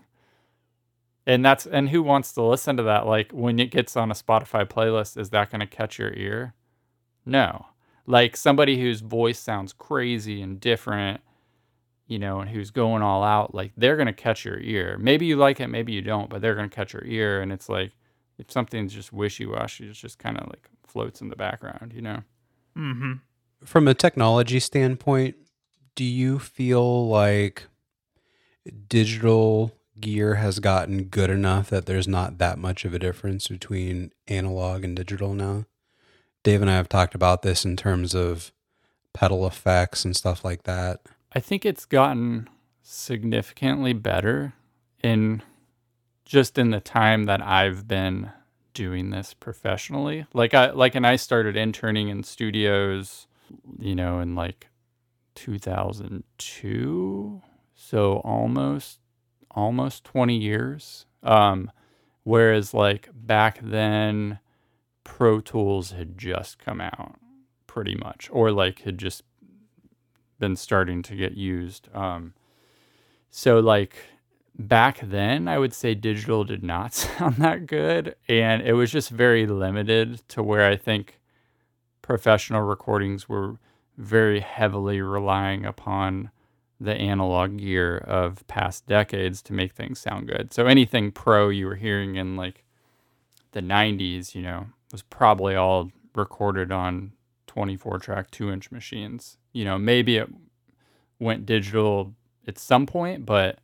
And 1.25 1.45
that's 1.45 1.65
and 1.65 1.87
who 1.89 2.03
wants 2.03 2.33
to 2.33 2.41
listen 2.43 2.75
to 2.75 2.83
that? 2.83 3.07
Like 3.07 3.31
when 3.31 3.57
it 3.57 3.71
gets 3.71 3.95
on 3.95 4.11
a 4.11 4.15
Spotify 4.15 4.65
playlist, 4.67 5.17
is 5.17 5.29
that 5.29 5.49
going 5.49 5.61
to 5.61 5.67
catch 5.67 5.97
your 5.97 6.11
ear? 6.13 6.55
No. 7.25 7.67
Like 8.05 8.35
somebody 8.35 8.81
whose 8.81 8.99
voice 8.99 9.39
sounds 9.39 9.71
crazy 9.71 10.41
and 10.41 10.59
different, 10.59 11.21
you 12.09 12.17
know, 12.17 12.39
and 12.39 12.49
who's 12.49 12.71
going 12.71 13.03
all 13.03 13.23
out, 13.23 13.53
like 13.53 13.71
they're 13.77 13.95
going 13.95 14.07
to 14.07 14.13
catch 14.13 14.43
your 14.43 14.59
ear. 14.59 14.97
Maybe 14.99 15.27
you 15.27 15.37
like 15.37 15.59
it, 15.59 15.67
maybe 15.67 15.93
you 15.93 16.01
don't, 16.01 16.27
but 16.27 16.41
they're 16.41 16.55
going 16.55 16.69
to 16.69 16.75
catch 16.75 16.91
your 16.91 17.05
ear. 17.05 17.39
And 17.39 17.53
it's 17.53 17.69
like, 17.69 17.91
if 18.39 18.51
something's 18.51 18.93
just 18.93 19.13
wishy 19.13 19.45
washy, 19.45 19.87
it's 19.87 19.99
just 19.99 20.17
kind 20.17 20.37
of 20.39 20.47
like 20.47 20.67
floats 20.87 21.21
in 21.21 21.29
the 21.29 21.35
background, 21.35 21.93
you 21.93 22.01
know? 22.01 22.23
Mm-hmm. 22.75 23.13
From 23.63 23.87
a 23.87 23.93
technology 23.93 24.59
standpoint, 24.59 25.35
do 25.95 26.03
you 26.03 26.39
feel 26.39 27.07
like 27.07 27.67
digital 28.87 29.75
gear 29.99 30.35
has 30.35 30.59
gotten 30.59 31.03
good 31.03 31.29
enough 31.29 31.69
that 31.69 31.85
there's 31.85 32.07
not 32.07 32.39
that 32.39 32.57
much 32.57 32.85
of 32.85 32.93
a 32.95 32.99
difference 32.99 33.47
between 33.49 34.11
analog 34.27 34.83
and 34.83 34.95
digital 34.95 35.35
now? 35.35 35.65
Dave 36.41 36.61
and 36.61 36.71
I 36.71 36.77
have 36.77 36.89
talked 36.89 37.13
about 37.13 37.43
this 37.43 37.65
in 37.65 37.77
terms 37.77 38.15
of 38.15 38.51
pedal 39.13 39.45
effects 39.45 40.05
and 40.05 40.15
stuff 40.15 40.43
like 40.43 40.63
that. 40.63 41.01
I 41.33 41.39
think 41.39 41.65
it's 41.65 41.85
gotten 41.85 42.49
significantly 42.81 43.93
better 43.93 44.53
in 45.03 45.43
just 46.25 46.57
in 46.57 46.71
the 46.71 46.79
time 46.79 47.25
that 47.25 47.41
I've 47.41 47.87
been 47.87 48.31
doing 48.73 49.11
this 49.11 49.33
professionally. 49.33 50.25
Like 50.33 50.53
I 50.53 50.71
like 50.71 50.95
and 50.95 51.05
I 51.05 51.17
started 51.17 51.55
interning 51.55 52.09
in 52.09 52.23
studios, 52.23 53.27
you 53.77 53.95
know, 53.95 54.19
in 54.19 54.35
like 54.35 54.69
2002, 55.35 57.41
so 57.75 58.13
almost 58.17 58.99
almost 59.51 60.03
20 60.05 60.35
years. 60.35 61.05
Um 61.23 61.71
whereas 62.23 62.73
like 62.73 63.09
back 63.13 63.59
then 63.61 64.39
Pro 65.03 65.39
Tools 65.39 65.91
had 65.91 66.17
just 66.17 66.59
come 66.59 66.81
out 66.81 67.15
pretty 67.67 67.95
much 67.95 68.29
or 68.31 68.51
like 68.51 68.81
had 68.81 68.97
just 68.97 69.23
been 70.39 70.55
starting 70.55 71.01
to 71.03 71.15
get 71.15 71.33
used. 71.33 71.87
Um, 71.93 72.33
so 73.29 73.59
like 73.59 73.95
back 74.57 74.99
then, 75.01 75.47
I 75.47 75.57
would 75.57 75.73
say 75.73 75.95
digital 75.95 76.43
did 76.43 76.63
not 76.63 76.93
sound 76.93 77.37
that 77.37 77.67
good, 77.67 78.15
and 78.27 78.61
it 78.61 78.73
was 78.73 78.91
just 78.91 79.09
very 79.09 79.45
limited 79.47 80.27
to 80.29 80.43
where 80.43 80.69
I 80.69 80.75
think 80.75 81.19
professional 82.01 82.61
recordings 82.61 83.29
were 83.29 83.57
very 83.97 84.39
heavily 84.39 85.01
relying 85.01 85.65
upon 85.65 86.31
the 86.79 86.95
analog 86.95 87.57
gear 87.57 87.97
of 87.97 88.47
past 88.47 88.87
decades 88.87 89.41
to 89.43 89.53
make 89.53 89.73
things 89.73 89.99
sound 89.99 90.27
good. 90.27 90.53
So 90.53 90.65
anything 90.65 91.11
pro 91.11 91.49
you 91.49 91.65
were 91.67 91.75
hearing 91.75 92.15
in 92.15 92.37
like 92.37 92.63
the 93.51 93.61
90s, 93.61 94.33
you 94.33 94.41
know, 94.41 94.67
was 94.91 95.01
probably 95.01 95.55
all 95.55 95.91
recorded 96.15 96.71
on 96.71 97.11
24 97.49 97.97
track 97.97 98.29
2 98.29 98.51
inch 98.51 98.71
machines. 98.71 99.37
You 99.53 99.65
know, 99.65 99.79
maybe 99.79 100.17
it 100.17 100.29
went 101.17 101.47
digital 101.47 102.13
at 102.47 102.59
some 102.59 102.85
point, 102.85 103.25
but 103.25 103.57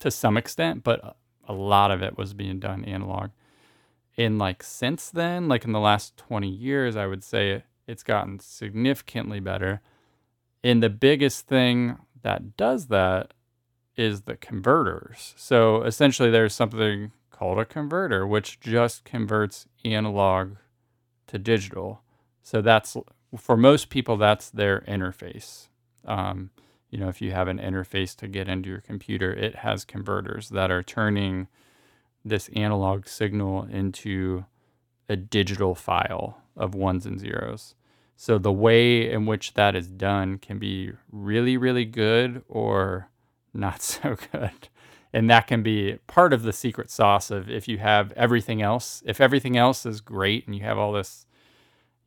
to 0.00 0.10
some 0.10 0.36
extent, 0.36 0.84
but 0.84 1.16
a 1.48 1.52
lot 1.54 1.90
of 1.90 2.02
it 2.02 2.18
was 2.18 2.34
being 2.34 2.60
done 2.60 2.84
analog. 2.84 3.30
And 4.18 4.38
like 4.38 4.62
since 4.62 5.10
then, 5.10 5.48
like 5.48 5.64
in 5.64 5.72
the 5.72 5.80
last 5.80 6.14
20 6.18 6.46
years, 6.46 6.94
I 6.94 7.06
would 7.06 7.24
say 7.24 7.64
it's 7.86 8.02
gotten 8.02 8.38
significantly 8.38 9.40
better. 9.40 9.80
And 10.62 10.82
the 10.82 10.90
biggest 10.90 11.46
thing 11.46 11.96
that 12.20 12.54
does 12.58 12.88
that 12.88 13.32
is 13.96 14.22
the 14.22 14.36
converters. 14.36 15.32
So 15.38 15.82
essentially, 15.84 16.30
there's 16.30 16.54
something 16.54 17.12
called 17.30 17.58
a 17.58 17.64
converter, 17.64 18.26
which 18.26 18.60
just 18.60 19.04
converts 19.04 19.66
analog 19.86 20.56
to 21.28 21.38
digital. 21.38 22.02
So 22.42 22.62
that's 22.62 22.96
for 23.36 23.56
most 23.56 23.90
people, 23.90 24.16
that's 24.16 24.50
their 24.50 24.80
interface. 24.80 25.68
Um, 26.04 26.50
you 26.90 26.98
know, 26.98 27.08
if 27.08 27.20
you 27.22 27.32
have 27.32 27.48
an 27.48 27.58
interface 27.58 28.16
to 28.16 28.28
get 28.28 28.48
into 28.48 28.68
your 28.68 28.80
computer, 28.80 29.32
it 29.32 29.56
has 29.56 29.84
converters 29.84 30.48
that 30.48 30.70
are 30.70 30.82
turning 30.82 31.48
this 32.24 32.48
analog 32.54 33.06
signal 33.06 33.64
into 33.70 34.44
a 35.08 35.16
digital 35.16 35.74
file 35.74 36.38
of 36.56 36.74
ones 36.74 37.06
and 37.06 37.18
zeros. 37.18 37.74
So 38.16 38.38
the 38.38 38.52
way 38.52 39.10
in 39.10 39.24
which 39.26 39.54
that 39.54 39.74
is 39.74 39.88
done 39.88 40.38
can 40.38 40.58
be 40.58 40.92
really, 41.10 41.56
really 41.56 41.84
good 41.84 42.42
or 42.48 43.08
not 43.54 43.82
so 43.82 44.16
good. 44.32 44.68
And 45.12 45.28
that 45.30 45.46
can 45.46 45.62
be 45.62 45.98
part 46.06 46.32
of 46.32 46.42
the 46.42 46.52
secret 46.52 46.90
sauce 46.90 47.30
of 47.30 47.50
if 47.50 47.66
you 47.66 47.78
have 47.78 48.12
everything 48.12 48.62
else, 48.62 49.02
if 49.06 49.20
everything 49.20 49.56
else 49.56 49.84
is 49.84 50.00
great 50.00 50.46
and 50.46 50.54
you 50.54 50.62
have 50.62 50.78
all 50.78 50.92
this, 50.92 51.26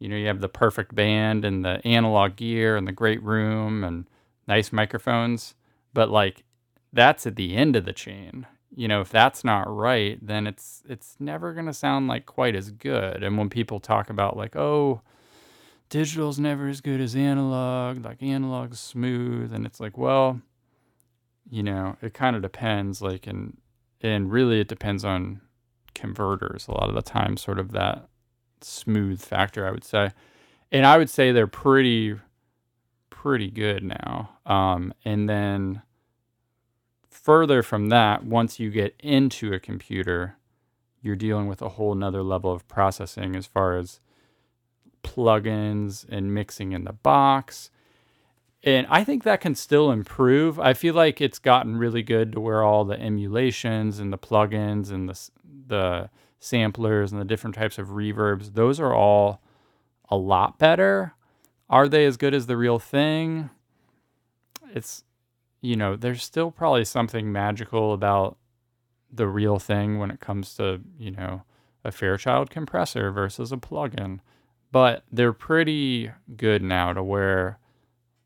you 0.04 0.10
know, 0.10 0.18
you 0.18 0.28
have 0.28 0.42
the 0.42 0.50
perfect 0.50 0.94
band 0.94 1.46
and 1.46 1.64
the 1.64 1.80
analog 1.88 2.36
gear 2.36 2.76
and 2.76 2.86
the 2.86 2.92
great 2.92 3.24
room 3.24 3.86
and 3.86 4.06
nice 4.46 4.74
microphones, 4.74 5.56
but 5.94 6.10
like 6.10 6.44
that's 6.92 7.26
at 7.26 7.38
the 7.38 7.56
end 7.56 7.78
of 7.78 7.86
the 7.86 7.94
chain. 7.94 8.46
You 8.76 8.90
know, 8.90 9.00
if 9.00 9.10
that's 9.10 9.46
not 9.46 9.74
right, 9.74 10.20
then 10.22 10.46
it's 10.46 10.84
it's 10.90 11.16
never 11.22 11.54
going 11.54 11.68
to 11.68 11.74
sound 11.74 12.10
like 12.10 12.26
quite 12.26 12.54
as 12.54 12.70
good. 12.70 13.24
And 13.24 13.38
when 13.38 13.50
people 13.50 13.80
talk 13.80 14.10
about 14.10 14.36
like, 14.36 14.58
"Oh, 14.58 15.00
digital's 15.88 16.38
never 16.38 16.68
as 16.68 16.82
good 16.82 17.00
as 17.00 17.16
analog, 17.16 18.04
like 18.04 18.22
analog's 18.22 18.82
smooth." 18.82 19.54
And 19.54 19.66
it's 19.66 19.80
like, 19.80 19.98
"Well, 19.98 20.42
you 21.50 21.64
know, 21.64 21.96
it 22.02 22.14
kind 22.14 22.36
of 22.36 22.42
depends 22.42 23.02
like 23.02 23.26
and 23.26 23.56
and 24.02 24.30
really 24.30 24.60
it 24.60 24.68
depends 24.68 25.06
on 25.06 25.40
converters 25.96 26.68
a 26.68 26.72
lot 26.72 26.90
of 26.90 26.96
the 26.96 27.02
time 27.02 27.38
sort 27.38 27.58
of 27.58 27.72
that 27.72 28.10
smooth 28.64 29.22
factor, 29.22 29.68
I 29.68 29.72
would 29.72 29.84
say. 29.84 30.12
And 30.72 30.86
I 30.86 30.98
would 30.98 31.10
say 31.10 31.32
they're 31.32 31.48
pretty 31.48 32.16
pretty 33.10 33.50
good 33.50 33.84
now. 33.84 34.32
Um, 34.46 34.94
and 35.06 35.30
then 35.30 35.82
further 37.10 37.64
from 37.64 37.88
that, 37.88 38.26
once 38.26 38.60
you 38.60 38.70
get 38.70 38.96
into 39.00 39.54
a 39.54 39.60
computer, 39.60 40.36
you're 41.02 41.16
dealing 41.16 41.48
with 41.48 41.62
a 41.62 41.70
whole 41.70 41.96
nother 41.96 42.22
level 42.22 42.52
of 42.52 42.68
processing 42.68 43.36
as 43.36 43.46
far 43.46 43.78
as 43.78 44.02
plugins 45.04 46.06
and 46.10 46.34
mixing 46.34 46.72
in 46.72 46.84
the 46.84 46.94
box. 46.94 47.70
And 48.64 48.88
I 48.90 49.04
think 49.04 49.24
that 49.24 49.42
can 49.42 49.56
still 49.56 49.92
improve. 49.92 50.60
I 50.60 50.74
feel 50.74 50.94
like 50.94 51.22
it's 51.22 51.40
gotten 51.40 51.78
really 51.78 52.04
good 52.04 52.32
to 52.34 52.40
where 52.40 52.64
all 52.64 52.86
the 52.86 53.00
emulations 53.00 54.00
and 54.00 54.12
the 54.12 54.18
plugins 54.18 54.92
and 54.92 55.10
the 55.10 55.30
the 55.68 56.10
samplers 56.44 57.12
and 57.12 57.22
the 57.22 57.26
different 57.26 57.56
types 57.56 57.78
of 57.78 57.90
reverbs, 57.90 58.54
those 58.54 58.80
are 58.80 58.94
all 58.94 59.42
a 60.10 60.18
lot 60.18 60.60
better. 60.60 61.14
Are 61.70 61.88
they 61.88 62.06
as 62.06 62.18
good 62.18 62.34
as 62.34 62.48
the 62.48 62.58
real 62.58 62.80
thing? 62.80 63.50
It's, 64.74 65.04
you 65.62 65.76
know, 65.76 65.96
there's 65.96 66.24
still 66.24 66.52
probably 66.52 66.86
something 66.86 67.32
magical 67.32 67.94
about 67.94 68.38
the 69.12 69.28
real 69.28 69.60
thing 69.60 70.00
when 70.00 70.12
it 70.12 70.20
comes 70.20 70.56
to, 70.56 70.82
you 70.98 71.12
know, 71.12 71.44
a 71.84 71.92
Fairchild 71.92 72.50
compressor 72.50 73.12
versus 73.12 73.52
a 73.52 73.58
plugin. 73.58 74.20
But 74.72 75.04
they're 75.12 75.34
pretty 75.34 76.12
good 76.36 76.62
now 76.62 76.94
to 76.94 77.04
where 77.04 77.60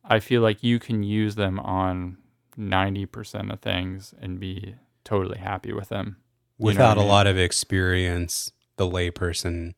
I 0.03 0.19
feel 0.19 0.41
like 0.41 0.63
you 0.63 0.79
can 0.79 1.03
use 1.03 1.35
them 1.35 1.59
on 1.59 2.17
90% 2.57 3.51
of 3.51 3.59
things 3.59 4.13
and 4.19 4.39
be 4.39 4.75
totally 5.03 5.37
happy 5.37 5.73
with 5.73 5.89
them. 5.89 6.17
You 6.59 6.73
know 6.73 6.87
Without 6.87 6.97
a 6.97 7.01
mean? 7.01 7.09
lot 7.09 7.27
of 7.27 7.37
experience, 7.37 8.51
the 8.77 8.85
layperson 8.85 9.73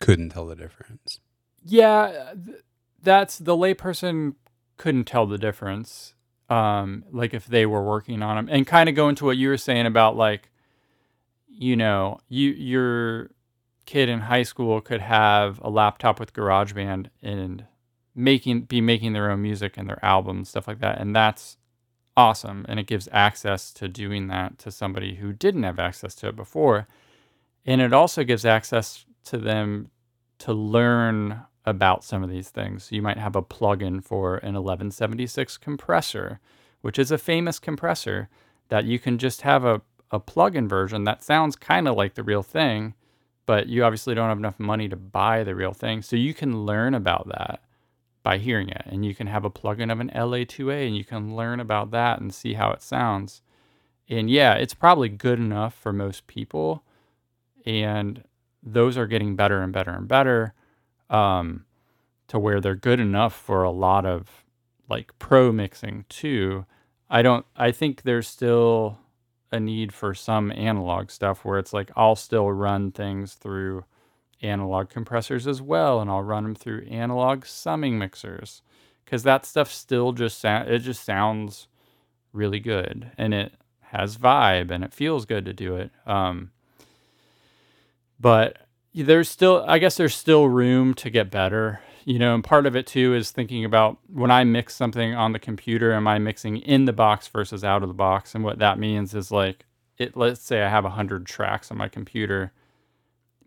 couldn't 0.00 0.30
tell 0.30 0.46
the 0.46 0.56
difference. 0.56 1.20
Yeah, 1.64 2.32
th- 2.44 2.58
that's 3.02 3.38
the 3.38 3.56
layperson 3.56 4.34
couldn't 4.76 5.04
tell 5.04 5.26
the 5.26 5.38
difference. 5.38 6.14
um, 6.48 7.04
like 7.10 7.32
if 7.34 7.46
they 7.46 7.64
were 7.66 7.82
working 7.82 8.22
on 8.22 8.36
them, 8.36 8.48
and 8.50 8.66
kind 8.66 8.88
of 8.88 8.94
go 8.94 9.08
into 9.08 9.24
what 9.24 9.36
you 9.38 9.48
were 9.48 9.56
saying 9.56 9.86
about 9.86 10.16
like, 10.16 10.50
you 11.48 11.76
know, 11.76 12.18
you 12.28 12.50
your 12.50 13.30
kid 13.86 14.08
in 14.08 14.20
high 14.20 14.42
school 14.42 14.80
could 14.80 15.00
have 15.00 15.58
a 15.62 15.70
laptop 15.70 16.20
with 16.20 16.32
GarageBand 16.34 17.06
and 17.22 17.64
making 18.14 18.62
be 18.62 18.80
making 18.80 19.12
their 19.14 19.30
own 19.30 19.40
music 19.42 19.76
and 19.78 19.88
their 19.88 20.04
albums 20.04 20.50
stuff 20.50 20.68
like 20.68 20.80
that, 20.80 21.00
and 21.00 21.16
that's 21.16 21.56
awesome, 22.16 22.64
and 22.68 22.78
it 22.78 22.86
gives 22.86 23.08
access 23.12 23.72
to 23.72 23.88
doing 23.88 24.28
that 24.28 24.58
to 24.58 24.70
somebody 24.70 25.16
who 25.16 25.32
didn't 25.32 25.62
have 25.62 25.78
access 25.78 26.14
to 26.16 26.28
it 26.28 26.36
before, 26.36 26.86
and 27.64 27.80
it 27.80 27.92
also 27.92 28.24
gives 28.24 28.44
access 28.44 29.04
to 29.24 29.38
them 29.38 29.90
to 30.38 30.52
learn 30.52 31.42
about 31.64 32.04
some 32.04 32.22
of 32.22 32.30
these 32.30 32.50
things. 32.50 32.90
You 32.90 33.02
might 33.02 33.18
have 33.18 33.36
a 33.36 33.42
plugin 33.42 34.02
for 34.02 34.36
an 34.38 34.54
1176 34.54 35.56
compressor, 35.58 36.40
which 36.80 36.98
is 36.98 37.10
a 37.10 37.18
famous 37.18 37.58
compressor 37.58 38.28
that 38.68 38.84
you 38.84 38.98
can 38.98 39.18
just 39.18 39.42
have 39.42 39.64
a, 39.64 39.80
a 40.10 40.18
plugin 40.18 40.68
version 40.68 41.04
that 41.04 41.22
sounds 41.22 41.54
kind 41.54 41.86
of 41.86 41.96
like 41.96 42.14
the 42.14 42.22
real 42.24 42.42
thing, 42.42 42.94
but 43.46 43.68
you 43.68 43.84
obviously 43.84 44.14
don't 44.14 44.28
have 44.28 44.38
enough 44.38 44.58
money 44.58 44.88
to 44.88 44.96
buy 44.96 45.44
the 45.44 45.54
real 45.54 45.72
thing. 45.72 46.02
So 46.02 46.16
you 46.16 46.34
can 46.34 46.66
learn 46.66 46.94
about 46.94 47.28
that 47.28 47.62
by 48.22 48.38
hearing 48.38 48.68
it. 48.68 48.82
And 48.86 49.04
you 49.04 49.14
can 49.14 49.26
have 49.26 49.44
a 49.44 49.50
plugin 49.50 49.90
of 49.90 50.00
an 50.00 50.10
LA2A 50.14 50.86
and 50.86 50.96
you 50.96 51.04
can 51.04 51.34
learn 51.34 51.60
about 51.60 51.90
that 51.90 52.20
and 52.20 52.32
see 52.32 52.54
how 52.54 52.70
it 52.70 52.82
sounds. 52.82 53.42
And 54.08 54.30
yeah, 54.30 54.54
it's 54.54 54.74
probably 54.74 55.08
good 55.08 55.38
enough 55.38 55.74
for 55.74 55.92
most 55.92 56.26
people. 56.26 56.84
And 57.64 58.24
those 58.62 58.96
are 58.96 59.06
getting 59.06 59.36
better 59.36 59.62
and 59.62 59.72
better 59.72 59.92
and 59.92 60.06
better 60.06 60.54
um, 61.10 61.64
to 62.28 62.38
where 62.38 62.60
they're 62.60 62.74
good 62.74 63.00
enough 63.00 63.34
for 63.34 63.62
a 63.62 63.70
lot 63.70 64.06
of 64.06 64.44
like 64.88 65.16
pro 65.18 65.52
mixing 65.52 66.04
too. 66.08 66.66
I 67.10 67.22
don't. 67.22 67.44
I 67.56 67.72
think 67.72 68.02
there's 68.02 68.28
still 68.28 68.98
a 69.50 69.60
need 69.60 69.92
for 69.92 70.14
some 70.14 70.50
analog 70.52 71.10
stuff 71.10 71.44
where 71.44 71.58
it's 71.58 71.72
like 71.72 71.90
I'll 71.94 72.16
still 72.16 72.50
run 72.50 72.90
things 72.90 73.34
through 73.34 73.84
analog 74.42 74.88
compressors 74.88 75.46
as 75.46 75.62
well, 75.62 76.00
and 76.00 76.10
I'll 76.10 76.22
run 76.22 76.44
them 76.44 76.54
through 76.54 76.86
analog 76.90 77.44
summing 77.46 77.98
mixers 77.98 78.62
because 79.04 79.22
that 79.22 79.46
stuff 79.46 79.70
still 79.72 80.12
just 80.12 80.40
sound. 80.40 80.68
It 80.68 80.80
just 80.80 81.04
sounds 81.04 81.68
really 82.32 82.60
good, 82.60 83.12
and 83.16 83.32
it 83.34 83.54
has 83.80 84.16
vibe, 84.16 84.70
and 84.70 84.82
it 84.84 84.92
feels 84.92 85.26
good 85.26 85.44
to 85.44 85.52
do 85.52 85.76
it. 85.76 85.90
Um, 86.06 86.50
but 88.22 88.58
there's 88.94 89.28
still 89.28 89.64
i 89.66 89.78
guess 89.78 89.96
there's 89.96 90.14
still 90.14 90.48
room 90.48 90.94
to 90.94 91.10
get 91.10 91.30
better 91.30 91.80
you 92.04 92.18
know 92.18 92.34
and 92.34 92.44
part 92.44 92.66
of 92.66 92.76
it 92.76 92.86
too 92.86 93.14
is 93.14 93.30
thinking 93.30 93.64
about 93.64 93.98
when 94.12 94.30
i 94.30 94.44
mix 94.44 94.74
something 94.74 95.14
on 95.14 95.32
the 95.32 95.38
computer 95.38 95.92
am 95.92 96.06
i 96.06 96.18
mixing 96.18 96.58
in 96.58 96.84
the 96.84 96.92
box 96.92 97.28
versus 97.28 97.64
out 97.64 97.82
of 97.82 97.88
the 97.88 97.94
box 97.94 98.34
and 98.34 98.44
what 98.44 98.58
that 98.58 98.78
means 98.78 99.14
is 99.14 99.30
like 99.30 99.64
it 99.98 100.16
let's 100.16 100.42
say 100.42 100.62
i 100.62 100.68
have 100.68 100.84
100 100.84 101.26
tracks 101.26 101.70
on 101.70 101.76
my 101.76 101.88
computer 101.88 102.52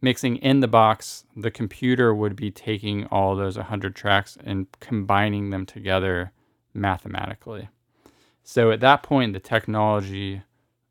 mixing 0.02 0.38
in 0.38 0.60
the 0.60 0.68
box 0.68 1.26
the 1.36 1.52
computer 1.52 2.14
would 2.14 2.36
be 2.36 2.52
taking 2.52 3.06
all 3.08 3.36
those 3.36 3.58
100 3.58 3.96
tracks 3.96 4.38
and 4.44 4.68
combining 4.80 5.50
them 5.50 5.66
together 5.66 6.32
mathematically 6.74 7.70
so 8.44 8.72
at 8.72 8.80
that 8.80 9.04
point 9.04 9.34
the 9.34 9.40
technology 9.40 10.42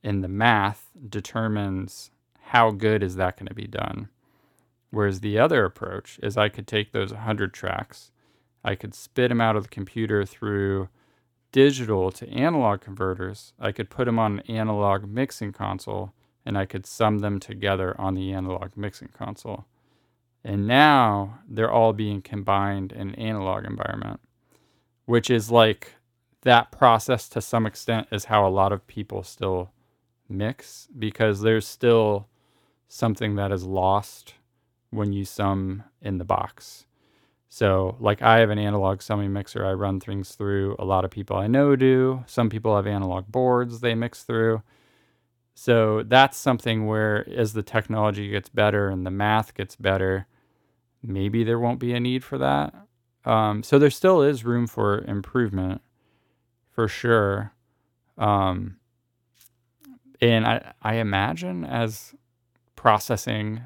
and 0.02 0.22
the 0.22 0.28
math 0.28 0.90
determines 1.08 2.10
how 2.48 2.70
good 2.70 3.02
is 3.02 3.16
that 3.16 3.36
going 3.36 3.46
to 3.46 3.54
be 3.54 3.66
done 3.66 4.08
Whereas 4.94 5.20
the 5.20 5.40
other 5.40 5.64
approach 5.64 6.20
is 6.22 6.36
I 6.36 6.48
could 6.48 6.68
take 6.68 6.92
those 6.92 7.12
100 7.12 7.52
tracks, 7.52 8.12
I 8.62 8.76
could 8.76 8.94
spit 8.94 9.28
them 9.28 9.40
out 9.40 9.56
of 9.56 9.64
the 9.64 9.68
computer 9.68 10.24
through 10.24 10.88
digital 11.50 12.12
to 12.12 12.28
analog 12.30 12.80
converters. 12.80 13.52
I 13.58 13.72
could 13.72 13.90
put 13.90 14.04
them 14.04 14.20
on 14.20 14.38
an 14.38 14.46
analog 14.46 15.08
mixing 15.08 15.52
console 15.52 16.12
and 16.44 16.58
I 16.58 16.66
could 16.66 16.86
sum 16.86 17.20
them 17.20 17.40
together 17.40 17.98
on 18.00 18.14
the 18.14 18.32
analog 18.32 18.76
mixing 18.76 19.08
console. 19.08 19.64
And 20.44 20.66
now 20.66 21.38
they're 21.48 21.70
all 21.70 21.92
being 21.92 22.20
combined 22.20 22.92
in 22.92 23.10
an 23.10 23.14
analog 23.14 23.64
environment, 23.64 24.20
which 25.06 25.30
is 25.30 25.50
like 25.50 25.94
that 26.42 26.70
process 26.70 27.28
to 27.30 27.40
some 27.40 27.64
extent 27.64 28.08
is 28.12 28.26
how 28.26 28.46
a 28.46 28.50
lot 28.50 28.72
of 28.72 28.86
people 28.86 29.22
still 29.22 29.70
mix 30.28 30.88
because 30.98 31.40
there's 31.40 31.66
still 31.66 32.28
something 32.88 33.36
that 33.36 33.50
is 33.50 33.64
lost 33.64 34.34
when 34.90 35.12
you 35.12 35.24
sum 35.24 35.82
in 36.02 36.18
the 36.18 36.24
box. 36.24 36.86
So, 37.48 37.96
like, 38.00 38.20
I 38.20 38.40
have 38.40 38.50
an 38.50 38.58
analog 38.58 39.00
summing 39.00 39.32
mixer 39.32 39.64
I 39.64 39.72
run 39.72 40.00
things 40.00 40.34
through. 40.34 40.76
A 40.78 40.84
lot 40.84 41.04
of 41.04 41.10
people 41.10 41.36
I 41.36 41.46
know 41.46 41.76
do. 41.76 42.24
Some 42.26 42.50
people 42.50 42.74
have 42.74 42.86
analog 42.86 43.28
boards 43.28 43.80
they 43.80 43.94
mix 43.94 44.24
through. 44.24 44.62
So, 45.54 46.02
that's 46.02 46.36
something 46.36 46.86
where 46.86 47.28
as 47.30 47.52
the 47.52 47.62
technology 47.62 48.28
gets 48.28 48.48
better 48.48 48.88
and 48.88 49.06
the 49.06 49.10
math 49.10 49.54
gets 49.54 49.76
better, 49.76 50.26
maybe 51.02 51.44
there 51.44 51.58
won't 51.60 51.80
be 51.80 51.94
a 51.94 52.00
need 52.00 52.24
for 52.24 52.38
that. 52.38 52.74
Um, 53.24 53.62
so, 53.62 53.78
there 53.78 53.90
still 53.90 54.22
is 54.22 54.44
room 54.44 54.66
for 54.66 55.00
improvement 55.04 55.80
for 56.70 56.88
sure. 56.88 57.52
Um, 58.18 58.76
and 60.20 60.46
I, 60.46 60.72
I 60.82 60.94
imagine 60.96 61.64
as 61.64 62.14
processing 62.76 63.62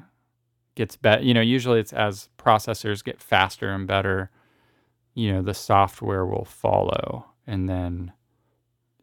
gets 0.75 0.95
better. 0.95 1.23
You 1.23 1.33
know, 1.33 1.41
usually 1.41 1.79
it's 1.79 1.93
as 1.93 2.29
processors 2.37 3.03
get 3.03 3.21
faster 3.21 3.69
and 3.69 3.87
better, 3.87 4.29
you 5.15 5.31
know, 5.31 5.41
the 5.41 5.53
software 5.53 6.25
will 6.25 6.45
follow. 6.45 7.25
And 7.47 7.67
then 7.67 8.13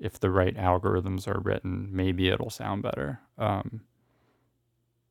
if 0.01 0.19
the 0.21 0.31
right 0.31 0.57
algorithms 0.57 1.27
are 1.27 1.41
written, 1.41 1.89
maybe 1.91 2.29
it'll 2.29 2.51
sound 2.51 2.83
better. 2.83 3.21
Um, 3.39 3.83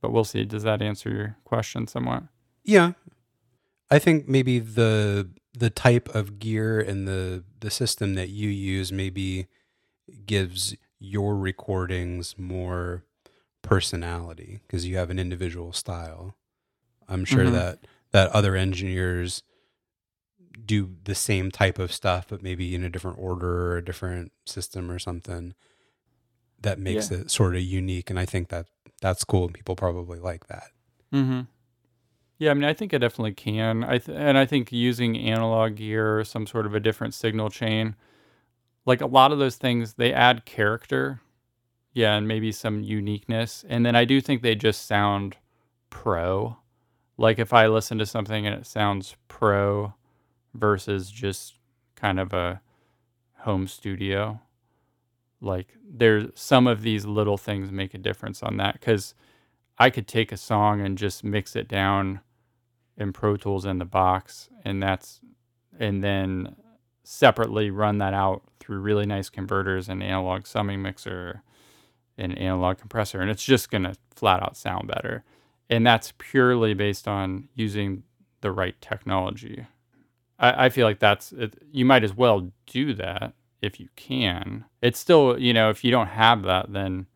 but 0.02 0.12
we'll 0.12 0.24
see. 0.24 0.46
Does 0.46 0.64
that 0.64 0.82
answer 0.82 1.10
your 1.10 1.38
question 1.46 1.88
somewhat? 1.88 2.24
Yeah. 2.64 2.94
I 3.90 4.00
think 4.00 4.28
maybe 4.28 4.60
the 4.60 5.30
the 5.58 5.70
type 5.70 6.14
of 6.14 6.38
gear 6.38 6.80
and 6.80 7.08
the 7.08 7.44
the 7.60 7.72
system 7.72 8.16
that 8.16 8.30
you 8.30 8.50
use 8.50 8.92
maybe 8.92 9.48
gives 10.26 10.76
your 11.00 11.36
recordings 11.36 12.38
more 12.38 13.04
personality 13.62 14.62
because 14.68 14.86
you 14.86 14.98
have 14.98 15.10
an 15.10 15.20
individual 15.20 15.72
style. 15.74 16.36
I'm 17.08 17.26
sure 17.26 17.46
mm-hmm. 17.46 17.54
that 17.54 17.80
that 18.12 18.32
other 18.32 18.56
engineers 18.56 19.44
do 20.66 20.96
the 21.04 21.16
same 21.16 21.52
type 21.52 21.80
of 21.80 21.92
stuff, 21.92 22.28
but 22.30 22.42
maybe 22.42 22.76
in 22.76 22.84
a 22.84 22.90
different 22.90 23.18
order 23.20 23.72
or 23.72 23.78
a 23.78 23.86
different 23.86 24.32
system 24.46 24.92
or 24.92 25.00
something 25.00 25.54
that 26.62 26.80
makes 26.80 27.12
yeah. 27.12 27.20
it 27.20 27.32
sort 27.32 27.56
of 27.56 27.62
unique. 27.62 28.10
And 28.10 28.20
I 28.20 28.26
think 28.26 28.50
that 28.50 28.68
that's 29.02 29.24
cool. 29.24 29.46
And 29.46 29.54
people 29.54 29.76
probably 29.76 30.20
like 30.20 30.48
that. 30.48 30.70
Mm-hmm. 31.14 31.42
Yeah, 32.38 32.52
I 32.52 32.54
mean, 32.54 32.66
I 32.66 32.74
think 32.74 32.94
it 32.94 33.00
definitely 33.00 33.34
can. 33.34 33.84
I 33.84 33.98
th- 33.98 34.18
and 34.18 34.38
I 34.38 34.46
think 34.46 34.72
using 34.72 35.18
analog 35.18 35.76
gear 35.76 36.20
or 36.20 36.24
some 36.26 36.46
sort 36.46 36.66
of 36.66 36.76
a 36.76 36.82
different 36.82 37.14
signal 37.14 37.50
chain, 37.50 37.96
like 38.86 39.00
a 39.00 39.06
lot 39.06 39.32
of 39.32 39.40
those 39.40 39.56
things, 39.56 39.94
they 39.94 40.12
add 40.12 40.46
character. 40.46 41.22
Yeah, 41.94 42.16
and 42.16 42.28
maybe 42.28 42.52
some 42.52 42.84
uniqueness. 42.84 43.64
And 43.70 43.86
then 43.86 43.96
I 43.96 44.04
do 44.04 44.20
think 44.20 44.42
they 44.42 44.54
just 44.54 44.86
sound 44.86 45.38
pro 45.90 46.58
like 47.18 47.40
if 47.40 47.54
I 47.54 47.68
listen 47.68 47.98
to 48.00 48.06
something 48.06 48.46
and 48.46 48.56
it 48.56 48.66
sounds 48.66 49.16
pro 49.28 49.94
versus 50.56 51.10
just 51.12 51.56
kind 51.96 52.20
of 52.20 52.34
a 52.34 52.62
home 53.40 53.68
studio, 53.68 54.40
like 55.42 55.76
there's 55.88 56.28
some 56.36 56.68
of 56.68 56.82
these 56.82 57.06
little 57.06 57.38
things 57.38 57.72
make 57.72 57.94
a 57.94 58.00
difference 58.00 58.42
on 58.42 58.58
that 58.58 58.74
because 58.74 59.14
I 59.78 59.90
could 59.90 60.08
take 60.08 60.32
a 60.32 60.38
song 60.38 60.82
and 60.82 60.98
just 60.98 61.24
mix 61.24 61.56
it 61.56 61.68
down 61.68 62.22
in 62.98 63.14
Pro 63.14 63.36
Tools 63.38 63.66
in 63.66 63.78
the 63.78 63.86
box, 63.86 64.50
and 64.64 64.82
that's 64.82 65.22
and 65.78 66.04
then 66.04 66.56
separately 67.04 67.70
run 67.70 67.98
that 68.00 68.14
out 68.14 68.44
through 68.60 68.80
really 68.80 69.06
nice 69.06 69.30
converters 69.30 69.90
and 69.90 70.02
analog 70.02 70.48
summing 70.48 70.82
mixer 70.82 71.44
and 72.18 72.38
analog 72.38 72.78
compressor, 72.78 73.20
and 73.22 73.30
it's 73.30 73.44
just 73.44 73.70
gonna 73.70 73.96
flat 74.16 74.42
out 74.42 74.58
sound 74.58 74.88
better 74.88 75.24
and 75.70 75.86
that's 75.86 76.14
purely 76.18 76.74
based 76.74 77.08
on 77.08 77.48
using 77.56 78.04
the 78.42 78.52
right 78.52 78.80
technology. 78.82 79.66
I, 80.40 80.66
I 80.66 80.70
feel 80.70 80.86
like 80.88 81.00
that's 81.00 81.32
it, 81.34 81.56
you 81.72 81.86
might 81.86 82.04
as 82.04 82.14
well 82.14 82.52
do 82.66 82.94
that 82.96 83.34
if 83.62 83.80
you 83.80 83.90
can. 83.96 84.66
It's 84.82 85.00
still 85.00 85.40
you 85.40 85.54
know 85.54 85.70
if 85.70 85.84
you 85.84 85.92
don't 85.92 86.08
have 86.08 86.44
that 86.44 86.72
then 86.72 87.08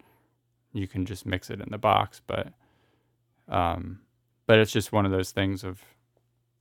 you 0.73 0.87
can 0.87 1.05
just 1.05 1.25
mix 1.25 1.49
it 1.49 1.59
in 1.59 1.69
the 1.71 1.77
box, 1.77 2.21
but 2.25 2.53
um, 3.47 3.99
but 4.45 4.59
it's 4.59 4.71
just 4.71 4.91
one 4.91 5.05
of 5.05 5.11
those 5.11 5.31
things 5.31 5.63
of 5.63 5.81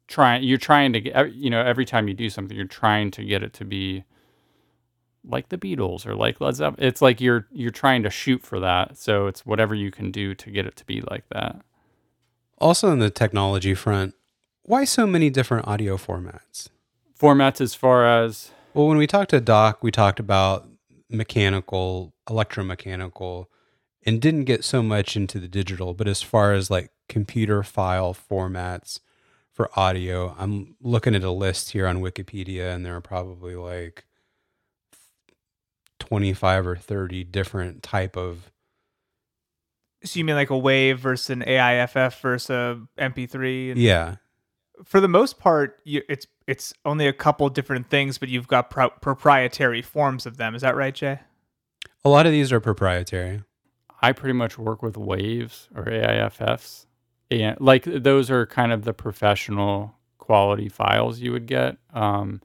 trying 0.07 0.43
you're 0.43 0.59
trying 0.59 0.93
to 0.95 1.01
get 1.01 1.35
you 1.35 1.51
know 1.51 1.61
every 1.61 1.85
time 1.85 2.09
you 2.09 2.15
do 2.15 2.31
something 2.31 2.57
you're 2.57 2.67
trying 2.67 3.11
to 3.11 3.23
get 3.25 3.43
it 3.43 3.53
to 3.53 3.65
be 3.65 4.05
like 5.29 5.51
the 5.51 5.59
Beatles 5.59 6.07
or 6.07 6.15
like 6.15 6.41
Led 6.41 6.57
Zeppelin. 6.57 6.87
It's 6.87 7.03
like 7.03 7.21
you're 7.21 7.47
you're 7.53 7.71
trying 7.71 8.03
to 8.03 8.11
shoot 8.11 8.43
for 8.43 8.59
that. 8.61 8.97
So 8.97 9.27
it's 9.27 9.45
whatever 9.47 9.75
you 9.75 9.91
can 9.91 10.11
do 10.11 10.35
to 10.35 10.51
get 10.51 10.67
it 10.67 10.77
to 10.77 10.87
be 10.87 11.03
like 11.11 11.29
that. 11.31 11.61
Also, 12.59 12.91
on 12.91 12.99
the 12.99 13.11
technology 13.11 13.75
front, 13.75 14.15
why 14.69 14.85
so 14.85 15.07
many 15.07 15.31
different 15.31 15.67
audio 15.67 15.97
formats? 15.97 16.69
Formats 17.19 17.61
as 17.61 17.75
far 17.75 18.07
as 18.07 18.51
Well, 18.75 18.87
when 18.87 18.99
we 18.99 19.07
talked 19.07 19.31
to 19.31 19.41
Doc, 19.41 19.83
we 19.83 19.91
talked 19.91 20.21
about 20.21 20.69
mechanical, 21.11 22.13
electromechanical, 22.29 23.47
and 24.05 24.21
didn't 24.21 24.45
get 24.45 24.63
so 24.63 24.83
much 24.83 25.17
into 25.17 25.41
the 25.41 25.49
digital. 25.49 25.95
But 25.95 26.07
as 26.07 26.23
far 26.23 26.53
as 26.53 26.71
like 26.71 26.91
computer 27.09 27.63
file 27.63 28.15
formats 28.15 29.01
for 29.53 29.71
audio, 29.75 30.37
I'm 30.39 30.77
looking 30.83 31.15
at 31.15 31.25
a 31.25 31.31
list 31.31 31.73
here 31.73 31.87
on 31.87 32.03
Wikipedia, 32.03 32.73
and 32.75 32.85
there 32.85 32.95
are 32.95 33.01
probably 33.01 33.57
like 33.57 34.05
25 35.99 36.67
or 36.67 36.77
30 36.77 37.25
different 37.25 37.83
type 37.83 38.17
of 38.17 38.53
So 40.05 40.19
you 40.19 40.25
mean 40.25 40.37
like 40.37 40.51
a 40.51 40.59
wave 40.59 41.01
versus 41.01 41.31
an 41.31 41.43
AIFF 41.43 42.21
versus 42.21 42.51
a 42.51 42.81
MP3? 42.99 43.73
And 43.73 43.81
yeah 43.81 44.17
For 44.85 45.01
the 45.01 45.09
most 45.09 45.39
part, 45.39 45.81
you, 45.85 46.03
it's 46.09 46.27
it's 46.47 46.73
only 46.85 47.07
a 47.07 47.13
couple 47.13 47.49
different 47.49 47.91
things, 47.91 48.19
but 48.19 48.29
you've 48.29 48.49
got 48.49 48.71
pro- 48.71 48.91
proprietary 48.91 49.83
forms 49.83 50.27
of 50.27 50.37
them. 50.37 50.55
Is 50.55 50.63
that 50.63 50.77
right, 50.77 50.95
Jay? 50.95 51.21
a 52.05 52.09
lot 52.09 52.27
of 52.27 52.33
these 52.33 52.53
are 52.53 52.61
proprietary 52.61 53.43
I 54.01 54.13
pretty 54.13 54.33
much 54.33 54.57
work 54.59 54.83
with 54.83 54.97
waves 54.97 55.69
or 55.75 55.85
AIFFs. 55.85 56.87
And 57.31 57.61
like 57.61 57.83
those 57.85 58.31
are 58.31 58.47
kind 58.47 58.73
of 58.73 58.85
the 58.85 58.95
professional 58.95 59.97
quality 60.19 60.69
files 60.69 61.19
you 61.19 61.33
would 61.33 61.47
get. 61.47 61.79
Um, 61.93 62.41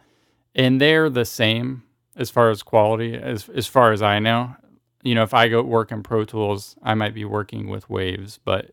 and 0.56 0.82
they're 0.82 1.12
the 1.12 1.26
same 1.26 1.84
as 2.16 2.32
far 2.32 2.50
as 2.50 2.64
quality 2.64 3.16
as 3.16 3.50
as 3.50 3.68
far 3.68 3.92
as 3.92 4.02
I 4.02 4.18
know. 4.20 4.56
You 5.04 5.14
know, 5.14 5.24
if 5.24 5.34
I 5.34 5.48
go 5.48 5.62
work 5.62 5.92
in 5.92 6.02
Pro 6.02 6.26
Tools, 6.26 6.76
I 6.82 6.96
might 6.96 7.14
be 7.14 7.26
working 7.26 7.70
with 7.70 7.90
waves, 7.90 8.40
but 8.44 8.72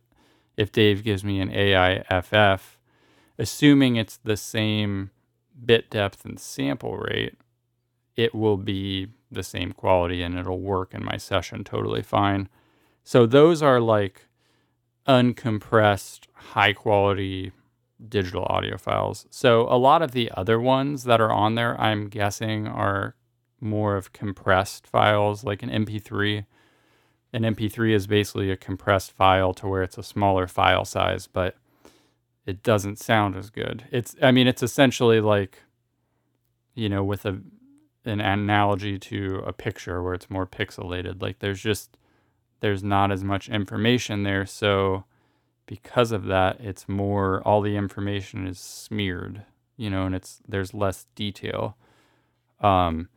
if 0.56 0.72
Dave 0.72 1.04
gives 1.04 1.22
me 1.22 1.40
an 1.40 1.50
AIFF, 1.50 2.78
assuming 3.40 3.96
it's 3.96 4.18
the 4.18 4.36
same 4.36 5.10
bit 5.64 5.88
depth 5.88 6.26
and 6.26 6.38
sample 6.38 6.98
rate, 6.98 7.36
it 8.14 8.34
will 8.34 8.58
be 8.58 9.08
the 9.32 9.42
same 9.42 9.72
quality 9.72 10.22
and 10.22 10.38
it'll 10.38 10.60
work 10.60 10.92
in 10.92 11.02
my 11.02 11.16
session 11.16 11.64
totally 11.64 12.02
fine. 12.02 12.50
So 13.02 13.24
those 13.24 13.62
are 13.62 13.80
like 13.80 14.26
uncompressed, 15.08 16.26
high 16.34 16.74
quality 16.74 17.52
digital 18.06 18.44
audio 18.44 18.76
files. 18.76 19.26
So 19.30 19.62
a 19.70 19.78
lot 19.78 20.02
of 20.02 20.12
the 20.12 20.30
other 20.36 20.60
ones 20.60 21.04
that 21.04 21.20
are 21.20 21.32
on 21.32 21.54
there, 21.54 21.80
I'm 21.80 22.08
guessing, 22.08 22.66
are 22.66 23.14
more 23.58 23.96
of 23.96 24.12
compressed 24.12 24.86
files, 24.86 25.44
like 25.44 25.62
an 25.62 25.70
MP3. 25.70 26.44
An 27.32 27.42
MP3 27.42 27.94
is 27.94 28.06
basically 28.06 28.50
a 28.50 28.56
compressed 28.56 29.12
file 29.12 29.54
to 29.54 29.66
where 29.66 29.82
it's 29.82 29.98
a 29.98 30.02
smaller 30.02 30.46
file 30.46 30.84
size, 30.84 31.26
but 31.26 31.56
it 32.51 32.62
doesn't 32.64 32.98
sound 32.98 33.36
as 33.36 33.48
good. 33.48 33.85
It's, 33.93 34.16
I 34.20 34.32
mean, 34.32 34.48
it's 34.48 34.62
essentially 34.62 35.20
like, 35.20 35.62
you 36.74 36.89
know, 36.89 37.05
with 37.05 37.24
a 37.24 37.40
an 38.05 38.20
analogy 38.20 38.98
to 38.98 39.43
a 39.47 39.52
picture 39.52 40.02
where 40.02 40.14
it's 40.14 40.31
more 40.31 40.47
pixelated. 40.47 41.22
Like 41.22 41.39
there's 41.39 41.60
just 41.60 41.97
there's 42.60 42.82
not 42.82 43.12
as 43.12 43.22
much 43.22 43.48
information 43.48 44.24
there, 44.24 44.47
so 44.47 45.05
because 45.66 46.10
of 46.10 46.24
that, 46.24 46.60
it's 46.60 46.89
more 46.89 47.40
all 47.43 47.60
the 47.60 47.77
information 47.77 48.47
is 48.47 48.59
smeared, 48.59 49.43
you 49.77 49.89
know, 49.90 50.06
and 50.06 50.14
it's 50.14 50.40
there's 50.48 50.74
less 50.74 51.06
detail. 51.14 51.77
Um, 52.60 53.09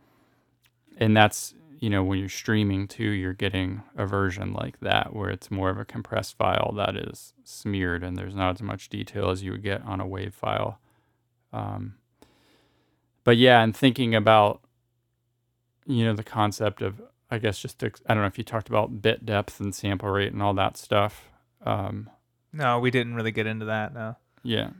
and 0.98 1.16
that's 1.16 1.54
you 1.84 1.90
know 1.90 2.02
when 2.02 2.18
you're 2.18 2.30
streaming 2.30 2.88
too, 2.88 3.10
you're 3.10 3.34
getting 3.34 3.82
a 3.94 4.06
version 4.06 4.54
like 4.54 4.80
that 4.80 5.14
where 5.14 5.28
it's 5.28 5.50
more 5.50 5.68
of 5.68 5.78
a 5.78 5.84
compressed 5.84 6.34
file 6.38 6.72
that 6.74 6.96
is 6.96 7.34
smeared 7.44 8.02
and 8.02 8.16
there's 8.16 8.34
not 8.34 8.54
as 8.54 8.62
much 8.62 8.88
detail 8.88 9.28
as 9.28 9.42
you 9.42 9.50
would 9.52 9.62
get 9.62 9.82
on 9.82 10.00
a 10.00 10.06
wave 10.06 10.32
file. 10.32 10.78
Um, 11.52 11.96
but 13.22 13.36
yeah, 13.36 13.62
and 13.62 13.76
thinking 13.76 14.14
about 14.14 14.62
you 15.84 16.06
know 16.06 16.14
the 16.14 16.24
concept 16.24 16.80
of 16.80 17.02
I 17.30 17.36
guess 17.36 17.58
just 17.58 17.80
to, 17.80 17.90
I 18.06 18.14
don't 18.14 18.22
know 18.22 18.28
if 18.28 18.38
you 18.38 18.44
talked 18.44 18.70
about 18.70 19.02
bit 19.02 19.26
depth 19.26 19.60
and 19.60 19.74
sample 19.74 20.08
rate 20.08 20.32
and 20.32 20.42
all 20.42 20.54
that 20.54 20.78
stuff. 20.78 21.28
Um, 21.66 22.08
No, 22.50 22.78
we 22.78 22.90
didn't 22.90 23.14
really 23.14 23.30
get 23.30 23.46
into 23.46 23.66
that. 23.66 23.92
No. 23.92 24.16
yeah, 24.42 24.70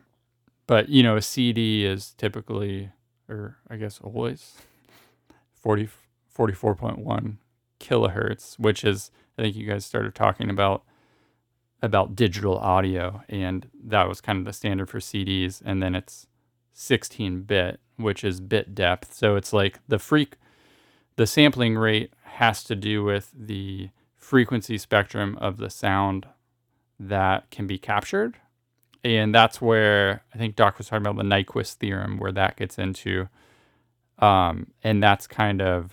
but 0.67 0.89
you 0.89 1.03
know 1.03 1.17
a 1.17 1.23
CD 1.23 1.85
is 1.85 2.15
typically, 2.17 2.93
or 3.29 3.59
I 3.69 3.77
guess 3.77 4.01
always, 4.03 4.55
40, 5.61 5.91
44.1 6.37 7.37
kilohertz, 7.81 8.59
which 8.59 8.85
is 8.85 9.11
I 9.39 9.43
think 9.43 9.57
you 9.57 9.67
guys 9.67 9.85
started 9.85 10.15
talking 10.15 10.51
about 10.51 10.83
about 11.83 12.17
digital 12.17 12.57
audio, 12.59 13.23
and 13.29 13.69
that 13.85 14.09
was 14.09 14.21
kind 14.21 14.39
of 14.39 14.45
the 14.45 14.53
standard 14.53 14.89
for 14.89 15.01
CDs, 15.01 15.61
and 15.65 15.83
then 15.83 15.95
it's 15.95 16.27
16 16.73 17.43
bit, 17.43 17.79
which 17.97 18.25
is 18.25 18.41
bit 18.41 18.75
depth. 18.75 19.13
So 19.13 19.37
it's 19.37 19.53
like 19.53 19.79
the 19.87 19.99
freak 19.99 20.37
the 21.17 21.27
sampling 21.27 21.77
rate 21.77 22.13
has 22.25 22.65
to 22.65 22.75
do 22.75 23.05
with 23.05 23.31
the 23.35 23.91
frequency 24.17 24.79
spectrum 24.79 25.39
of 25.41 25.59
the 25.59 25.71
sound 25.71 26.27
that 26.99 27.51
can 27.51 27.67
be 27.67 27.79
captured. 27.79 28.37
And 29.05 29.35
that's 29.35 29.61
where 29.61 30.25
I 30.35 30.39
think 30.39 30.57
Doc 30.57 30.79
was 30.79 30.89
talking 30.89 31.07
about 31.07 31.17
the 31.17 31.29
Nyquist 31.29 31.75
theorem, 31.75 32.19
where 32.19 32.33
that 32.33 32.57
gets 32.57 32.79
into. 32.79 33.29
Um, 34.19 34.69
and 34.83 35.03
that's 35.03 35.27
kind 35.27 35.61
of 35.61 35.93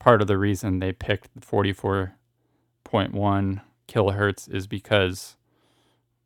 part 0.00 0.20
of 0.20 0.26
the 0.26 0.36
reason 0.36 0.80
they 0.80 0.90
picked 0.90 1.38
44.1 1.38 3.60
kilohertz 3.86 4.52
is 4.52 4.66
because, 4.66 5.36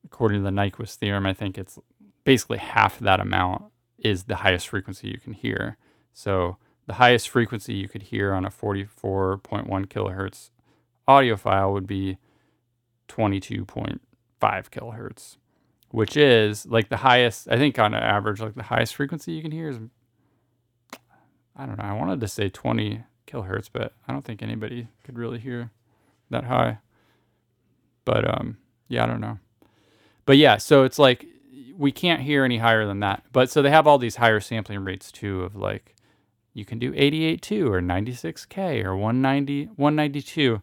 according 0.04 0.38
to 0.38 0.44
the 0.44 0.50
Nyquist 0.50 0.94
theorem, 0.94 1.26
I 1.26 1.34
think 1.34 1.58
it's 1.58 1.78
basically 2.24 2.56
half 2.58 2.98
that 3.00 3.20
amount 3.20 3.64
is 3.98 4.24
the 4.24 4.36
highest 4.36 4.68
frequency 4.68 5.08
you 5.08 5.18
can 5.18 5.34
hear. 5.34 5.76
So 6.12 6.56
the 6.86 6.94
highest 6.94 7.28
frequency 7.28 7.74
you 7.74 7.86
could 7.88 8.04
hear 8.04 8.32
on 8.32 8.46
a 8.46 8.50
44.1 8.50 9.66
kilohertz 9.86 10.48
audio 11.06 11.36
file 11.36 11.72
would 11.72 11.86
be 11.86 12.18
22.5 13.08 13.98
kilohertz, 14.40 15.36
which 15.90 16.16
is 16.16 16.66
like 16.66 16.88
the 16.88 16.98
highest, 16.98 17.48
I 17.50 17.56
think 17.56 17.78
on 17.78 17.94
average, 17.94 18.40
like 18.40 18.54
the 18.54 18.62
highest 18.62 18.94
frequency 18.94 19.32
you 19.32 19.42
can 19.42 19.50
hear 19.50 19.68
is, 19.68 19.78
I 21.56 21.66
don't 21.66 21.78
know, 21.78 21.84
I 21.84 21.92
wanted 21.92 22.20
to 22.20 22.28
say 22.28 22.48
20 22.48 23.02
kilohertz, 23.34 23.68
but 23.72 23.92
I 24.06 24.12
don't 24.12 24.24
think 24.24 24.42
anybody 24.42 24.88
could 25.02 25.18
really 25.18 25.38
hear 25.38 25.70
that 26.30 26.44
high. 26.44 26.78
But 28.04 28.28
um, 28.28 28.58
yeah, 28.88 29.04
I 29.04 29.06
don't 29.06 29.20
know. 29.20 29.38
But 30.26 30.36
yeah, 30.36 30.56
so 30.56 30.84
it's 30.84 30.98
like 30.98 31.26
we 31.76 31.92
can't 31.92 32.22
hear 32.22 32.44
any 32.44 32.58
higher 32.58 32.86
than 32.86 33.00
that. 33.00 33.24
But 33.32 33.50
so 33.50 33.62
they 33.62 33.70
have 33.70 33.86
all 33.86 33.98
these 33.98 34.16
higher 34.16 34.40
sampling 34.40 34.84
rates 34.84 35.10
too 35.10 35.42
of 35.42 35.56
like 35.56 35.94
you 36.52 36.64
can 36.64 36.78
do 36.78 36.92
88.2 36.92 37.68
or 37.68 37.80
96K 37.80 38.84
or 38.84 38.96
190, 38.96 39.66
192, 39.76 40.62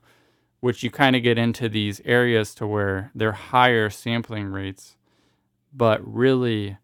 which 0.62 0.84
you 0.84 0.90
kind 0.90 1.16
of 1.16 1.24
get 1.24 1.38
into 1.38 1.68
these 1.68 2.02
areas 2.06 2.56
to 2.56 2.66
where 2.66 3.12
they're 3.14 3.34
higher 3.34 3.90
sampling 3.90 4.48
rates, 4.48 4.96
but 5.74 6.02
really 6.02 6.78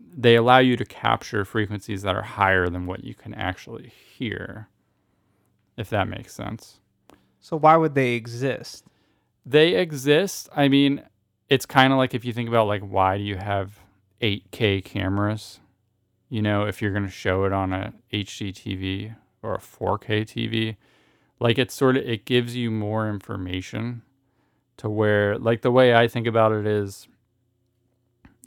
they 0.00 0.34
allow 0.34 0.58
you 0.58 0.76
to 0.76 0.84
capture 0.84 1.44
frequencies 1.44 2.02
that 2.02 2.16
are 2.16 2.22
higher 2.22 2.68
than 2.68 2.86
what 2.86 3.04
you 3.04 3.14
can 3.14 3.34
actually 3.34 3.92
hear, 4.16 4.68
if 5.78 5.88
that 5.90 6.08
makes 6.08 6.34
sense. 6.34 6.80
So 7.40 7.56
why 7.56 7.76
would 7.76 7.94
they 7.94 8.12
exist? 8.12 8.84
They 9.46 9.76
exist. 9.76 10.50
I 10.54 10.68
mean, 10.68 11.02
it's 11.48 11.64
kind 11.64 11.92
of 11.92 11.98
like 11.98 12.12
if 12.12 12.26
you 12.26 12.34
think 12.34 12.50
about 12.50 12.66
like 12.66 12.82
why 12.82 13.16
do 13.16 13.24
you 13.24 13.36
have 13.36 13.80
8K 14.20 14.84
cameras? 14.84 15.60
you 16.28 16.42
know, 16.42 16.66
if 16.66 16.82
you're 16.82 16.92
going 16.92 17.04
to 17.04 17.10
show 17.10 17.44
it 17.44 17.52
on 17.52 17.72
a 17.72 17.92
HD 18.12 18.52
TV 18.52 19.16
or 19.42 19.54
a 19.54 19.58
4K 19.58 20.22
TV, 20.22 20.76
like 21.40 21.58
it 21.58 21.70
sort 21.70 21.96
of 21.96 22.04
it 22.04 22.24
gives 22.24 22.54
you 22.56 22.70
more 22.70 23.08
information 23.08 24.02
to 24.76 24.88
where 24.88 25.38
like 25.38 25.62
the 25.62 25.70
way 25.70 25.94
I 25.94 26.08
think 26.08 26.26
about 26.26 26.52
it 26.52 26.66
is 26.66 27.08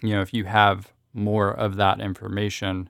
you 0.04 0.10
know, 0.10 0.22
if 0.22 0.34
you 0.34 0.46
have 0.46 0.92
more 1.14 1.52
of 1.52 1.76
that 1.76 2.00
information, 2.00 2.90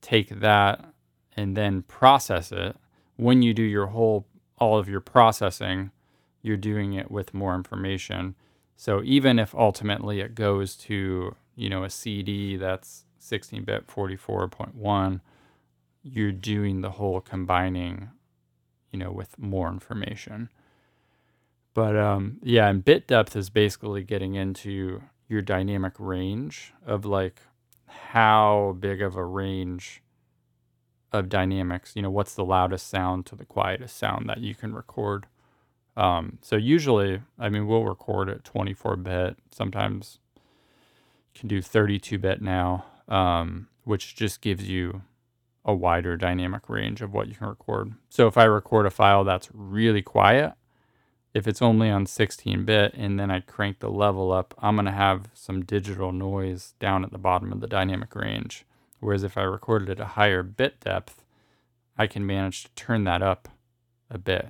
take 0.00 0.40
that 0.40 0.92
and 1.36 1.56
then 1.56 1.82
process 1.82 2.50
it. 2.50 2.76
When 3.20 3.42
you 3.42 3.52
do 3.52 3.62
your 3.62 3.88
whole 3.88 4.26
all 4.58 4.78
of 4.78 4.88
your 4.88 5.00
processing, 5.00 5.90
you're 6.40 6.56
doing 6.56 6.94
it 6.94 7.10
with 7.10 7.34
more 7.34 7.54
information. 7.54 8.34
So 8.76 9.02
even 9.04 9.38
if 9.38 9.54
ultimately 9.54 10.20
it 10.20 10.34
goes 10.34 10.74
to, 10.76 11.36
you 11.54 11.68
know, 11.68 11.84
a 11.84 11.90
CD 11.90 12.56
that's 12.56 13.04
16 13.18 13.64
bit 13.64 13.86
44.1, 13.86 15.20
you're 16.02 16.32
doing 16.32 16.80
the 16.80 16.92
whole 16.92 17.20
combining, 17.20 18.08
you 18.90 18.98
know, 18.98 19.12
with 19.12 19.38
more 19.38 19.68
information. 19.68 20.48
But 21.74 21.96
um, 21.96 22.38
yeah, 22.42 22.68
and 22.68 22.82
bit 22.82 23.06
depth 23.06 23.36
is 23.36 23.50
basically 23.50 24.02
getting 24.02 24.34
into 24.34 25.02
your 25.28 25.42
dynamic 25.42 25.92
range 25.98 26.72
of 26.86 27.04
like 27.04 27.42
how 27.86 28.76
big 28.80 29.02
of 29.02 29.14
a 29.14 29.24
range 29.24 30.02
of 31.12 31.28
dynamics, 31.28 31.92
you 31.94 32.02
know, 32.02 32.10
what's 32.10 32.34
the 32.34 32.44
loudest 32.44 32.88
sound 32.88 33.26
to 33.26 33.36
the 33.36 33.44
quietest 33.44 33.96
sound 33.96 34.28
that 34.28 34.38
you 34.38 34.54
can 34.54 34.74
record. 34.74 35.26
Um, 35.96 36.38
so 36.40 36.56
usually, 36.56 37.20
I 37.38 37.48
mean, 37.48 37.66
we'll 37.66 37.84
record 37.84 38.28
at 38.28 38.44
24 38.44 38.96
bit, 38.96 39.36
sometimes 39.50 40.18
can 41.34 41.48
do 41.48 41.62
32 41.62 42.18
bit 42.18 42.40
now 42.42 42.84
um, 43.10 43.66
which 43.84 44.14
just 44.14 44.40
gives 44.40 44.68
you 44.68 45.02
a 45.64 45.74
wider 45.74 46.16
dynamic 46.16 46.68
range 46.68 47.02
of 47.02 47.12
what 47.12 47.28
you 47.28 47.34
can 47.34 47.48
record. 47.48 47.92
So 48.08 48.26
if 48.26 48.38
I 48.38 48.44
record 48.44 48.86
a 48.86 48.90
file 48.90 49.24
that's 49.24 49.50
really 49.52 50.00
quiet, 50.00 50.54
if 51.34 51.46
it's 51.46 51.60
only 51.60 51.90
on 51.90 52.06
16 52.06 52.64
bit 52.64 52.94
and 52.94 53.20
then 53.20 53.30
I 53.30 53.40
crank 53.40 53.80
the 53.80 53.90
level 53.90 54.32
up, 54.32 54.54
I'm 54.58 54.76
going 54.76 54.86
to 54.86 54.92
have 54.92 55.28
some 55.34 55.64
digital 55.64 56.12
noise 56.12 56.74
down 56.80 57.04
at 57.04 57.12
the 57.12 57.18
bottom 57.18 57.52
of 57.52 57.60
the 57.60 57.66
dynamic 57.66 58.14
range. 58.14 58.64
Whereas 59.00 59.24
if 59.24 59.36
I 59.36 59.42
recorded 59.42 59.90
at 59.90 60.00
a 60.00 60.04
higher 60.04 60.42
bit 60.42 60.80
depth, 60.80 61.24
I 61.98 62.06
can 62.06 62.26
manage 62.26 62.64
to 62.64 62.70
turn 62.74 63.04
that 63.04 63.22
up 63.22 63.48
a 64.10 64.18
bit 64.18 64.48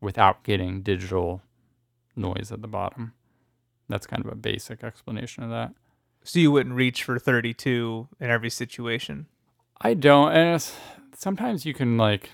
without 0.00 0.42
getting 0.42 0.82
digital 0.82 1.42
noise 2.16 2.50
at 2.50 2.62
the 2.62 2.68
bottom. 2.68 3.12
That's 3.88 4.06
kind 4.06 4.24
of 4.24 4.32
a 4.32 4.36
basic 4.36 4.82
explanation 4.82 5.44
of 5.44 5.50
that. 5.50 5.74
So 6.24 6.38
you 6.38 6.50
wouldn't 6.50 6.74
reach 6.74 7.04
for 7.04 7.18
32 7.18 8.08
in 8.20 8.30
every 8.30 8.50
situation. 8.50 9.26
I 9.80 9.94
don't, 9.94 10.32
and 10.32 10.64
sometimes 11.14 11.66
you 11.66 11.74
can 11.74 11.96
like 11.96 12.30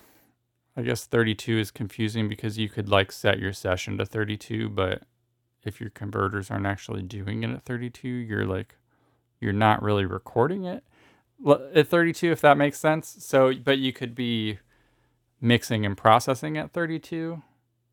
I 0.78 0.82
guess 0.82 1.06
32 1.06 1.58
is 1.58 1.70
confusing 1.72 2.28
because 2.28 2.56
you 2.56 2.68
could 2.68 2.88
like 2.88 3.10
set 3.10 3.40
your 3.40 3.52
session 3.52 3.98
to 3.98 4.06
32, 4.06 4.68
but 4.68 5.02
if 5.64 5.80
your 5.80 5.90
converters 5.90 6.52
aren't 6.52 6.66
actually 6.66 7.02
doing 7.02 7.42
it 7.42 7.50
at 7.50 7.64
32, 7.64 8.06
you're 8.06 8.44
like, 8.44 8.76
you're 9.40 9.52
not 9.52 9.82
really 9.82 10.06
recording 10.06 10.64
it 10.64 10.84
at 11.74 11.88
32, 11.88 12.32
if 12.32 12.40
that 12.40 12.56
makes 12.56 12.78
sense. 12.78 13.16
So, 13.20 13.52
but 13.54 13.78
you 13.78 13.92
could 13.92 14.14
be 14.14 14.58
mixing 15.40 15.86
and 15.86 15.96
processing 15.96 16.56
at 16.56 16.72
32 16.72 17.42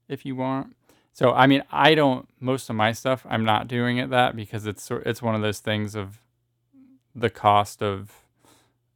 if 0.07 0.25
you 0.25 0.35
want. 0.35 0.75
So, 1.13 1.31
I 1.33 1.47
mean, 1.47 1.63
I 1.71 1.95
don't, 1.95 2.27
most 2.39 2.69
of 2.69 2.75
my 2.75 2.91
stuff, 2.91 3.25
I'm 3.29 3.45
not 3.45 3.67
doing 3.67 3.97
it 3.97 4.09
that 4.09 4.35
because 4.35 4.67
it's, 4.67 4.89
it's 4.91 5.21
one 5.21 5.35
of 5.35 5.41
those 5.41 5.59
things 5.59 5.95
of 5.95 6.19
the 7.15 7.29
cost 7.29 7.81
of 7.81 8.11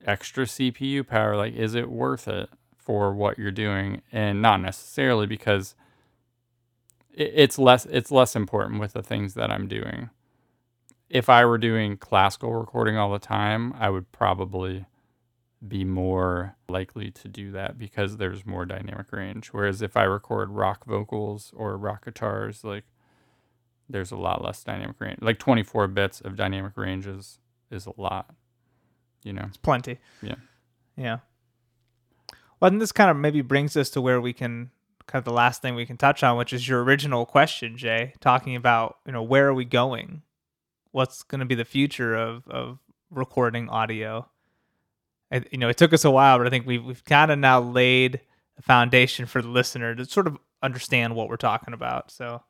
extra 0.05 0.45
CPU 0.45 1.07
power. 1.07 1.37
Like, 1.37 1.53
is 1.53 1.75
it 1.75 1.89
worth 1.89 2.27
it? 2.27 2.49
for 2.89 3.13
what 3.13 3.37
you're 3.37 3.51
doing 3.51 4.01
and 4.11 4.41
not 4.41 4.59
necessarily 4.59 5.27
because 5.27 5.75
it's 7.13 7.59
less 7.59 7.85
it's 7.85 8.09
less 8.09 8.35
important 8.35 8.79
with 8.79 8.93
the 8.93 9.03
things 9.03 9.35
that 9.35 9.51
I'm 9.51 9.67
doing. 9.67 10.09
If 11.09 11.29
I 11.29 11.45
were 11.45 11.57
doing 11.57 11.97
classical 11.97 12.53
recording 12.53 12.97
all 12.97 13.11
the 13.11 13.19
time, 13.19 13.73
I 13.77 13.89
would 13.89 14.11
probably 14.11 14.85
be 15.67 15.83
more 15.83 16.55
likely 16.69 17.11
to 17.11 17.27
do 17.27 17.51
that 17.51 17.77
because 17.77 18.17
there's 18.17 18.45
more 18.45 18.65
dynamic 18.65 19.11
range. 19.11 19.47
Whereas 19.47 19.81
if 19.81 19.97
I 19.97 20.03
record 20.03 20.51
rock 20.51 20.85
vocals 20.85 21.51
or 21.55 21.77
rock 21.77 22.05
guitars, 22.05 22.63
like 22.63 22.85
there's 23.89 24.11
a 24.11 24.17
lot 24.17 24.43
less 24.43 24.63
dynamic 24.63 24.99
range. 24.99 25.19
Like 25.21 25.39
24 25.39 25.87
bits 25.87 26.21
of 26.21 26.35
dynamic 26.35 26.77
range 26.77 27.07
is, 27.07 27.39
is 27.71 27.87
a 27.87 27.93
lot, 27.97 28.33
you 29.23 29.33
know. 29.33 29.45
It's 29.47 29.57
plenty. 29.57 29.97
Yeah. 30.21 30.35
Yeah. 30.95 31.19
Well, 32.59 32.71
and 32.71 32.81
this 32.81 32.91
kind 32.91 33.09
of 33.09 33.17
maybe 33.17 33.41
brings 33.41 33.75
us 33.75 33.89
to 33.91 34.01
where 34.01 34.21
we 34.21 34.33
can 34.33 34.71
kind 35.07 35.19
of 35.19 35.25
the 35.25 35.33
last 35.33 35.61
thing 35.61 35.75
we 35.75 35.85
can 35.85 35.97
touch 35.97 36.23
on, 36.23 36.37
which 36.37 36.53
is 36.53 36.67
your 36.67 36.83
original 36.83 37.25
question, 37.25 37.77
Jay, 37.77 38.13
talking 38.19 38.55
about 38.55 38.97
you 39.05 39.11
know 39.11 39.23
where 39.23 39.47
are 39.47 39.53
we 39.53 39.65
going, 39.65 40.21
what's 40.91 41.23
going 41.23 41.39
to 41.39 41.45
be 41.45 41.55
the 41.55 41.65
future 41.65 42.15
of 42.15 42.47
of 42.47 42.79
recording 43.09 43.69
audio. 43.69 44.29
And, 45.31 45.47
you 45.51 45.59
know, 45.59 45.69
it 45.69 45.77
took 45.77 45.93
us 45.93 46.05
a 46.05 46.11
while, 46.11 46.37
but 46.37 46.47
I 46.47 46.49
think 46.49 46.65
we've 46.65 46.83
we've 46.83 47.03
kind 47.05 47.31
of 47.31 47.39
now 47.39 47.59
laid 47.59 48.21
a 48.57 48.61
foundation 48.61 49.25
for 49.25 49.41
the 49.41 49.47
listener 49.47 49.95
to 49.95 50.05
sort 50.05 50.27
of 50.27 50.37
understand 50.61 51.15
what 51.15 51.29
we're 51.29 51.37
talking 51.37 51.73
about. 51.73 52.11
So, 52.11 52.43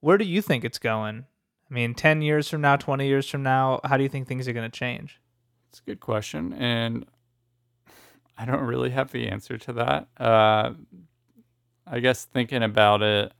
where 0.00 0.18
do 0.18 0.24
you 0.24 0.40
think 0.40 0.64
it's 0.64 0.78
going? 0.78 1.24
I 1.68 1.74
mean, 1.74 1.94
ten 1.94 2.22
years 2.22 2.48
from 2.48 2.60
now, 2.60 2.76
twenty 2.76 3.06
years 3.06 3.28
from 3.28 3.42
now, 3.42 3.80
how 3.84 3.96
do 3.96 4.02
you 4.02 4.08
think 4.08 4.28
things 4.28 4.46
are 4.46 4.52
going 4.52 4.70
to 4.70 4.78
change? 4.78 5.20
It's 5.70 5.80
a 5.80 5.90
good 5.90 6.00
question, 6.00 6.52
and 6.52 7.06
I 8.38 8.44
don't 8.44 8.60
really 8.60 8.90
have 8.90 9.10
the 9.10 9.28
answer 9.28 9.58
to 9.58 9.72
that. 9.74 10.08
Uh, 10.16 10.74
I 11.86 12.00
guess 12.00 12.24
thinking 12.24 12.62
about 12.62 13.02
it, 13.02 13.32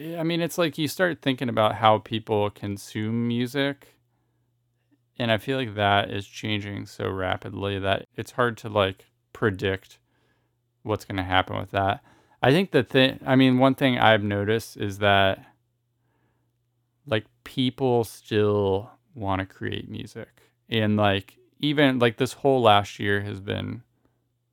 I 0.00 0.22
mean, 0.22 0.40
it's 0.40 0.56
like 0.56 0.78
you 0.78 0.88
start 0.88 1.20
thinking 1.20 1.50
about 1.50 1.74
how 1.74 1.98
people 1.98 2.48
consume 2.50 3.28
music. 3.28 3.96
And 5.18 5.30
I 5.30 5.36
feel 5.36 5.58
like 5.58 5.74
that 5.74 6.10
is 6.10 6.26
changing 6.26 6.86
so 6.86 7.10
rapidly 7.10 7.78
that 7.78 8.06
it's 8.16 8.30
hard 8.32 8.56
to 8.58 8.70
like 8.70 9.06
predict 9.34 9.98
what's 10.82 11.04
going 11.04 11.18
to 11.18 11.22
happen 11.22 11.58
with 11.58 11.70
that. 11.72 12.02
I 12.42 12.50
think 12.50 12.70
the 12.70 12.82
thing, 12.82 13.20
I 13.26 13.36
mean, 13.36 13.58
one 13.58 13.74
thing 13.74 13.98
I've 13.98 14.22
noticed 14.22 14.78
is 14.78 14.98
that 14.98 15.44
like 17.06 17.26
people 17.44 18.04
still 18.04 18.90
want 19.14 19.40
to 19.40 19.46
create 19.46 19.90
music. 19.90 20.28
And 20.70 20.96
like, 20.96 21.36
even 21.58 21.98
like 21.98 22.16
this 22.16 22.32
whole 22.32 22.62
last 22.62 22.98
year 22.98 23.20
has 23.20 23.40
been 23.40 23.82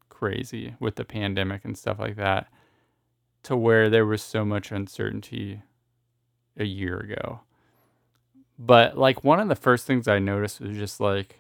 crazy 0.10 0.76
with 0.82 0.96
the 0.96 1.06
pandemic 1.06 1.64
and 1.64 1.78
stuff 1.78 2.00
like 2.00 2.18
that 2.18 2.50
to 3.48 3.56
where 3.56 3.90
there 3.90 4.06
was 4.06 4.22
so 4.22 4.44
much 4.44 4.72
uncertainty 4.72 5.62
a 6.58 6.66
year 6.66 6.98
ago. 6.98 7.40
But 8.60 8.98
like 8.98 9.24
one 9.24 9.40
of 9.40 9.48
the 9.48 9.56
first 9.56 9.86
things 9.86 10.08
I 10.08 10.20
noticed 10.20 10.60
was 10.60 10.76
just 10.76 11.00
like, 11.00 11.40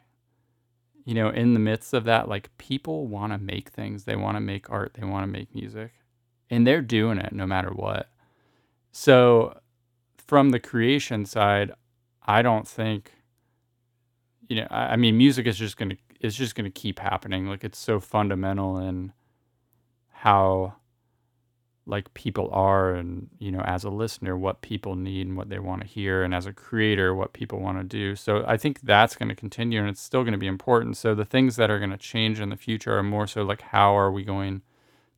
you 1.03 1.13
know, 1.13 1.29
in 1.29 1.53
the 1.53 1.59
midst 1.59 1.93
of 1.93 2.05
that, 2.05 2.29
like 2.29 2.55
people 2.57 3.07
want 3.07 3.33
to 3.33 3.37
make 3.37 3.69
things, 3.69 4.05
they 4.05 4.15
want 4.15 4.37
to 4.37 4.41
make 4.41 4.69
art, 4.69 4.93
they 4.93 5.05
want 5.05 5.23
to 5.23 5.27
make 5.27 5.53
music, 5.53 5.91
and 6.49 6.65
they're 6.65 6.81
doing 6.81 7.17
it 7.17 7.33
no 7.33 7.45
matter 7.45 7.71
what. 7.71 8.09
So, 8.93 9.59
from 10.17 10.51
the 10.51 10.59
creation 10.59 11.25
side, 11.25 11.71
I 12.25 12.41
don't 12.41 12.67
think, 12.67 13.13
you 14.47 14.57
know, 14.57 14.67
I, 14.69 14.93
I 14.93 14.95
mean, 14.95 15.17
music 15.17 15.45
is 15.45 15.57
just 15.57 15.77
going 15.77 15.89
to 15.89 15.97
it's 16.21 16.35
just 16.35 16.55
going 16.55 16.71
to 16.71 16.71
keep 16.71 16.99
happening. 16.99 17.47
Like 17.47 17.63
it's 17.65 17.77
so 17.77 17.99
fundamental 17.99 18.77
in 18.77 19.13
how 20.09 20.75
like 21.87 22.13
people 22.13 22.49
are 22.51 22.93
and 22.93 23.29
you 23.39 23.51
know 23.51 23.61
as 23.61 23.83
a 23.83 23.89
listener 23.89 24.37
what 24.37 24.61
people 24.61 24.95
need 24.95 25.25
and 25.25 25.37
what 25.37 25.49
they 25.49 25.59
want 25.59 25.81
to 25.81 25.87
hear 25.87 26.23
and 26.23 26.35
as 26.35 26.45
a 26.45 26.53
creator 26.53 27.15
what 27.15 27.33
people 27.33 27.59
want 27.59 27.77
to 27.77 27.83
do. 27.83 28.15
So 28.15 28.43
i 28.47 28.57
think 28.57 28.81
that's 28.81 29.15
going 29.15 29.29
to 29.29 29.35
continue 29.35 29.79
and 29.79 29.89
it's 29.89 30.01
still 30.01 30.23
going 30.23 30.33
to 30.33 30.37
be 30.37 30.47
important. 30.47 30.97
So 30.97 31.15
the 31.15 31.25
things 31.25 31.55
that 31.55 31.71
are 31.71 31.79
going 31.79 31.91
to 31.91 31.97
change 31.97 32.39
in 32.39 32.49
the 32.49 32.57
future 32.57 32.97
are 32.97 33.03
more 33.03 33.27
so 33.27 33.43
like 33.43 33.61
how 33.61 33.97
are 33.97 34.11
we 34.11 34.23
going 34.23 34.61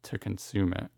to 0.04 0.18
consume 0.18 0.74
it? 0.74 0.90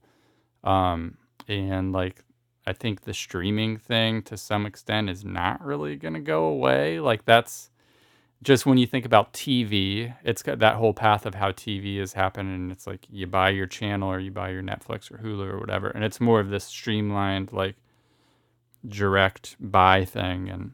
Um 0.63 1.17
and 1.47 1.91
like 1.91 2.23
i 2.67 2.73
think 2.73 3.01
the 3.01 3.13
streaming 3.13 3.75
thing 3.75 4.21
to 4.21 4.37
some 4.37 4.67
extent 4.67 5.09
is 5.09 5.25
not 5.25 5.65
really 5.65 5.95
going 5.95 6.13
to 6.13 6.19
go 6.19 6.45
away. 6.45 6.99
Like 6.99 7.25
that's 7.25 7.70
just 8.43 8.65
when 8.65 8.77
you 8.77 8.87
think 8.87 9.05
about 9.05 9.33
TV, 9.33 10.15
it's 10.23 10.41
got 10.41 10.59
that 10.59 10.75
whole 10.75 10.93
path 10.93 11.25
of 11.25 11.35
how 11.35 11.51
TV 11.51 11.99
has 11.99 12.13
happened, 12.13 12.49
and 12.49 12.71
it's 12.71 12.87
like 12.87 13.05
you 13.09 13.27
buy 13.27 13.49
your 13.49 13.67
channel 13.67 14.09
or 14.09 14.19
you 14.19 14.31
buy 14.31 14.49
your 14.49 14.63
Netflix 14.63 15.11
or 15.11 15.17
Hulu 15.17 15.53
or 15.53 15.59
whatever, 15.59 15.89
and 15.89 16.03
it's 16.03 16.19
more 16.19 16.39
of 16.39 16.49
this 16.49 16.65
streamlined, 16.65 17.53
like 17.53 17.75
direct 18.87 19.55
buy 19.59 20.05
thing, 20.05 20.49
and 20.49 20.73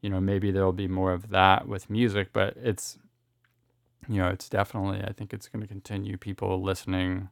you 0.00 0.08
know 0.08 0.20
maybe 0.20 0.50
there'll 0.50 0.72
be 0.72 0.88
more 0.88 1.12
of 1.12 1.28
that 1.30 1.68
with 1.68 1.90
music, 1.90 2.30
but 2.32 2.56
it's 2.56 2.98
you 4.08 4.18
know 4.18 4.28
it's 4.28 4.48
definitely 4.48 5.02
I 5.04 5.12
think 5.12 5.34
it's 5.34 5.48
going 5.48 5.62
to 5.62 5.68
continue 5.68 6.16
people 6.16 6.62
listening 6.62 7.28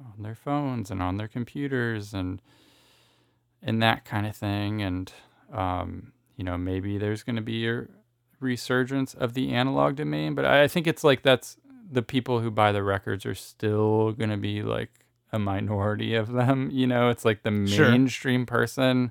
on 0.00 0.22
their 0.22 0.34
phones 0.36 0.90
and 0.90 1.02
on 1.02 1.16
their 1.16 1.28
computers 1.28 2.14
and 2.14 2.40
and 3.60 3.82
that 3.82 4.04
kind 4.04 4.26
of 4.26 4.36
thing, 4.36 4.82
and 4.82 5.12
um, 5.52 6.12
you 6.36 6.44
know 6.44 6.56
maybe 6.56 6.96
there's 6.96 7.24
going 7.24 7.36
to 7.36 7.42
be 7.42 7.54
your 7.54 7.88
resurgence 8.44 9.14
of 9.14 9.34
the 9.34 9.52
analog 9.52 9.96
domain, 9.96 10.34
but 10.34 10.44
I 10.44 10.68
think 10.68 10.86
it's 10.86 11.02
like 11.02 11.22
that's 11.22 11.56
the 11.90 12.02
people 12.02 12.40
who 12.40 12.50
buy 12.50 12.72
the 12.72 12.82
records 12.82 13.26
are 13.26 13.34
still 13.34 14.12
going 14.12 14.30
to 14.30 14.36
be 14.36 14.62
like 14.62 14.90
a 15.32 15.38
minority 15.38 16.14
of 16.14 16.32
them. 16.32 16.70
You 16.72 16.86
know, 16.86 17.08
it's 17.08 17.24
like 17.24 17.42
the 17.42 17.50
mainstream 17.50 18.42
sure. 18.42 18.46
person 18.46 19.10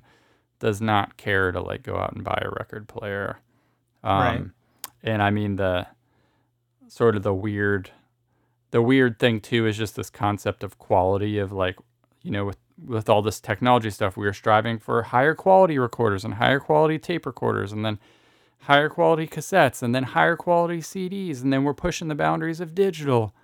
does 0.58 0.80
not 0.80 1.16
care 1.16 1.52
to 1.52 1.60
like 1.60 1.82
go 1.82 1.96
out 1.96 2.14
and 2.14 2.24
buy 2.24 2.40
a 2.42 2.50
record 2.50 2.88
player. 2.88 3.38
Um, 4.02 4.18
right. 4.20 4.44
And 5.02 5.22
I 5.22 5.30
mean, 5.30 5.56
the 5.56 5.86
sort 6.88 7.16
of 7.16 7.22
the 7.22 7.34
weird, 7.34 7.90
the 8.70 8.80
weird 8.80 9.18
thing 9.18 9.40
too 9.40 9.66
is 9.66 9.76
just 9.76 9.96
this 9.96 10.10
concept 10.10 10.64
of 10.64 10.78
quality 10.78 11.38
of 11.38 11.52
like, 11.52 11.76
you 12.22 12.30
know, 12.30 12.44
with 12.44 12.56
with 12.86 13.08
all 13.08 13.22
this 13.22 13.40
technology 13.40 13.90
stuff, 13.90 14.16
we 14.16 14.26
are 14.26 14.32
striving 14.32 14.78
for 14.78 15.02
higher 15.02 15.34
quality 15.34 15.78
recorders 15.78 16.24
and 16.24 16.34
higher 16.34 16.58
quality 16.58 16.98
tape 16.98 17.26
recorders, 17.26 17.72
and 17.72 17.84
then 17.84 17.98
higher 18.64 18.88
quality 18.88 19.26
cassettes 19.26 19.82
and 19.82 19.94
then 19.94 20.02
higher 20.02 20.36
quality 20.36 20.78
CDs 20.78 21.42
and 21.42 21.52
then 21.52 21.64
we're 21.64 21.74
pushing 21.74 22.08
the 22.08 22.14
boundaries 22.14 22.60
of 22.60 22.74
digital 22.74 23.34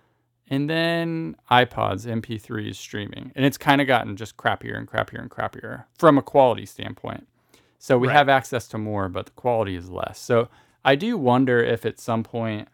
and 0.48 0.68
then 0.68 1.36
iPods, 1.50 2.06
MP3s, 2.06 2.74
streaming. 2.74 3.30
And 3.36 3.44
it's 3.44 3.56
kind 3.56 3.80
of 3.80 3.86
gotten 3.86 4.16
just 4.16 4.36
crappier 4.36 4.76
and 4.76 4.88
crappier 4.88 5.20
and 5.20 5.30
crappier 5.30 5.84
from 5.96 6.18
a 6.18 6.22
quality 6.22 6.66
standpoint. 6.66 7.28
So 7.78 7.96
we 7.96 8.08
right. 8.08 8.16
have 8.16 8.28
access 8.28 8.66
to 8.68 8.78
more, 8.78 9.08
but 9.08 9.26
the 9.26 9.32
quality 9.32 9.76
is 9.76 9.88
less. 9.88 10.18
So 10.18 10.48
I 10.84 10.96
do 10.96 11.16
wonder 11.16 11.62
if 11.62 11.86
at 11.86 12.00
some 12.00 12.24
point 12.24 12.68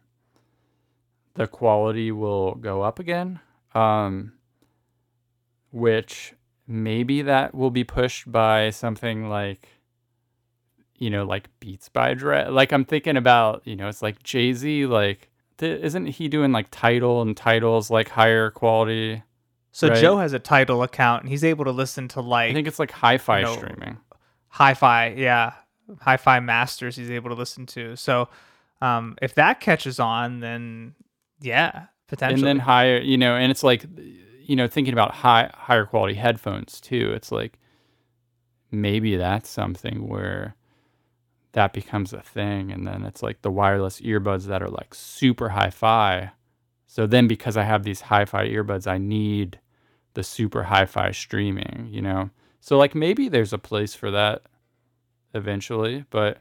the 1.35 1.47
quality 1.47 2.11
will 2.11 2.55
go 2.55 2.83
up 2.83 2.99
again, 2.99 3.41
um, 3.75 4.33
which 5.71 6.33
maybe 6.67 7.23
that 7.23 7.55
will 7.55 7.71
be 7.71 7.85
pushed 7.85 8.31
by 8.33 8.71
something 8.71 9.29
like 9.29 9.69
you 10.99 11.11
know, 11.11 11.25
like 11.25 11.49
Beats 11.61 11.89
by 11.89 12.15
Dre. 12.15 12.47
Like 12.49 12.73
I'm 12.73 12.85
thinking 12.85 13.17
about, 13.17 13.63
you 13.65 13.77
know, 13.77 13.89
it's 13.89 14.03
like 14.03 14.23
Jay 14.23 14.53
Z, 14.53 14.87
like 14.87 15.31
th- 15.59 15.81
isn't 15.83 16.07
he 16.07 16.29
doing 16.29 16.53
like 16.53 16.69
Tidal 16.71 17.23
and 17.23 17.37
Tidal's 17.37 17.91
like 17.91 18.09
higher 18.09 18.51
quality? 18.51 19.23
So 19.73 19.89
Right. 19.89 20.01
Joe 20.01 20.17
has 20.19 20.33
a 20.33 20.39
Tidal 20.39 20.83
account 20.83 21.23
and 21.23 21.31
he's 21.31 21.45
able 21.45 21.65
to 21.67 21.71
listen 21.71 22.09
to 22.09 22.21
like 22.21 22.51
I 22.51 22.55
think 22.55 22.67
it's 22.69 22.79
like 22.79 22.91
hi-fi 22.91 23.43
no. 23.43 23.55
streaming. 23.57 23.99
hi-fi, 24.49 25.09
yeah, 25.09 25.53
hi-fi 26.01 26.41
masters 26.41 26.97
he's 26.97 27.11
able 27.11 27.31
to 27.31 27.37
listen 27.37 27.67
to. 27.67 27.95
So 27.97 28.29
um, 28.81 29.17
if 29.21 29.35
that 29.35 29.61
catches 29.61 29.99
on, 30.01 30.41
then 30.41 30.95
yeah, 31.41 31.87
potentially. 32.09 32.41
and 32.41 32.47
then 32.47 32.65
higher 32.65 32.99
you 32.99 33.19
know 33.19 33.37
and 33.37 33.51
it's 33.51 33.63
like 33.63 33.85
you 34.41 34.57
know 34.57 34.67
thinking 34.67 34.93
about 34.95 35.13
high 35.13 35.51
higher 35.55 35.85
quality 35.85 36.15
headphones 36.15 36.81
too 36.81 37.13
it's 37.15 37.33
like 37.33 37.59
maybe 38.71 39.17
that's 39.17 39.49
something 39.49 40.07
where 40.09 40.55
that 41.57 41.73
becomes 41.73 42.13
a 42.13 42.21
thing 42.21 42.71
and 42.71 42.87
then 42.87 43.03
it's 43.05 43.23
like 43.23 43.41
the 43.43 43.51
wireless 43.51 44.01
earbuds 44.03 44.45
that 44.45 44.63
are 44.63 44.69
like 44.69 44.95
super 44.95 45.49
hi-fi 45.49 46.31
so 46.87 47.07
then 47.07 47.27
because 47.27 47.57
i 47.57 47.63
have 47.63 47.83
these 47.83 48.03
hi-fi 48.03 48.47
earbuds 48.47 48.87
i 48.87 48.99
need 48.99 49.59
the 50.15 50.23
super 50.23 50.65
hi-fi 50.65 51.11
streaming 51.11 51.89
you 51.91 52.03
know 52.03 52.31
so 52.61 52.77
like 52.77 52.95
maybe 52.95 53.29
there's 53.29 53.53
a 53.53 53.59
place 53.59 53.95
for 53.95 54.11
that 54.11 54.43
eventually 55.35 56.05
but 56.11 56.39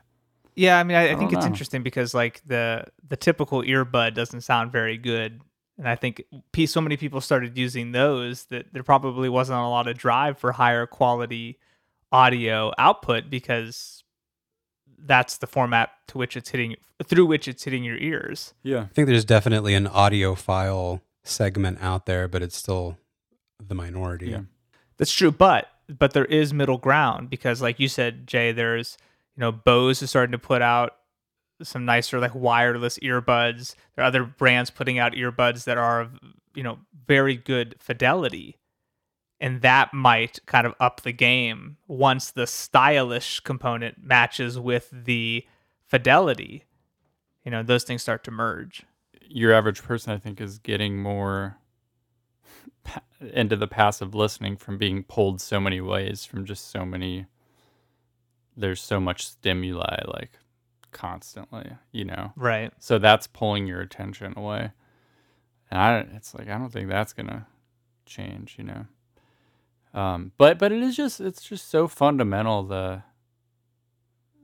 yeah, 0.56 0.80
I 0.80 0.84
mean, 0.84 0.96
I, 0.96 1.10
I 1.10 1.12
I 1.12 1.16
think 1.16 1.34
it's 1.34 1.42
know. 1.42 1.48
interesting 1.48 1.84
because 1.84 2.14
like 2.14 2.42
the 2.46 2.86
the 3.08 3.18
typical 3.18 3.62
earbud 3.62 4.14
doesn't 4.14 4.42
sound 4.42 4.72
very 4.72 4.98
good, 4.98 5.42
and 5.78 5.88
I 5.88 5.96
think 5.96 6.24
so 6.66 6.80
many 6.80 6.96
people 6.96 7.20
started 7.20 7.58
using 7.58 7.92
those 7.92 8.46
that 8.46 8.74
there 8.74 8.84
probably 8.84 9.28
wasn't 9.28 9.60
a 9.60 9.68
lot 9.68 9.88
of 9.88 9.98
drive 9.98 10.40
for 10.40 10.54
higher 10.54 10.88
quality 10.88 11.60
audio 12.12 12.72
output 12.78 13.30
because 13.30 14.05
that's 15.06 15.38
the 15.38 15.48
format 15.48 15.92
to 16.08 16.18
which 16.18 16.36
it's 16.36 16.50
hitting 16.50 16.76
through 17.04 17.26
which 17.26 17.48
it's 17.48 17.64
hitting 17.64 17.84
your 17.84 17.98
ears. 17.98 18.54
yeah 18.64 18.82
I 18.82 18.86
think 18.86 19.08
there's 19.08 19.26
definitely 19.26 19.74
an 19.74 19.88
audiophile 19.88 21.02
segment 21.24 21.80
out 21.82 22.06
there, 22.06 22.28
but 22.28 22.42
it's 22.42 22.56
still 22.56 22.98
the 23.66 23.76
minority. 23.76 24.30
Yeah. 24.30 24.42
That's 24.98 25.12
true, 25.12 25.32
but 25.32 25.68
but 25.88 26.14
there 26.14 26.26
is 26.26 26.54
middle 26.54 26.78
ground 26.78 27.30
because, 27.30 27.62
like 27.62 27.80
you 27.80 27.88
said, 27.88 28.28
Jay, 28.28 28.52
there's 28.52 28.98
you 29.36 29.42
know 29.42 29.52
Bose 29.52 30.02
is 30.02 30.10
starting 30.10 30.32
to 30.32 30.40
put 30.40 30.62
out 30.62 30.96
some 31.62 31.86
nicer 31.86 32.20
like 32.20 32.34
wireless 32.34 32.98
earbuds. 33.00 33.76
There 33.96 34.04
are 34.04 34.08
other 34.08 34.24
brands 34.24 34.70
putting 34.70 35.00
out 35.00 35.14
earbuds 35.14 35.66
that 35.66 35.78
are 35.78 36.02
of 36.02 36.20
you 36.54 36.64
know 36.64 36.80
very 37.08 37.36
good 37.36 37.76
fidelity, 37.80 38.58
and 39.40 39.62
that 39.62 39.94
might 39.94 40.40
kind 40.46 40.66
of 40.66 40.74
up 40.80 41.02
the 41.02 41.12
game 41.12 41.78
once 41.88 42.32
the 42.32 42.48
stylish 42.48 43.40
component 43.42 44.04
matches 44.04 44.58
with 44.60 44.90
the 44.92 45.46
fidelity. 45.86 46.64
You 47.44 47.52
know, 47.52 47.64
those 47.64 47.84
things 47.84 48.02
start 48.02 48.24
to 48.26 48.32
merge. 48.32 48.84
your 49.28 49.54
average 49.54 49.84
person, 49.84 50.14
I 50.14 50.18
think, 50.18 50.40
is 50.42 50.58
getting 50.60 50.98
more 51.02 51.58
into 53.20 53.56
the 53.56 53.68
passive 53.68 54.16
listening 54.16 54.58
from 54.58 54.78
being 54.78 55.04
pulled 55.04 55.42
so 55.42 55.60
many 55.60 55.82
ways 55.82 56.26
from 56.26 56.46
just 56.46 56.72
so 56.72 56.86
many. 56.86 57.26
There's 58.58 58.82
so 58.82 59.00
much 59.00 59.28
stimuli, 59.28 60.02
like 60.08 60.40
constantly, 60.92 61.72
you 61.92 62.06
know. 62.06 62.32
Right. 62.36 62.72
So 62.80 62.98
that's 63.00 63.28
pulling 63.28 63.68
your 63.68 63.82
attention 63.82 64.34
away, 64.38 64.72
and 65.70 65.80
I, 65.80 65.98
it's 66.16 66.34
like 66.34 66.48
I 66.48 66.58
don't 66.58 66.72
think 66.72 66.88
that's 66.90 67.14
gonna 67.14 67.48
change, 68.06 68.56
you 68.58 68.64
know. 68.64 68.86
Um, 69.96 70.34
but 70.38 70.60
but 70.60 70.74
it 70.74 70.84
is 70.84 70.96
just 70.98 71.22
it's 71.22 71.42
just 71.42 71.70
so 71.70 71.88
fundamental. 71.88 72.64
The 72.64 73.02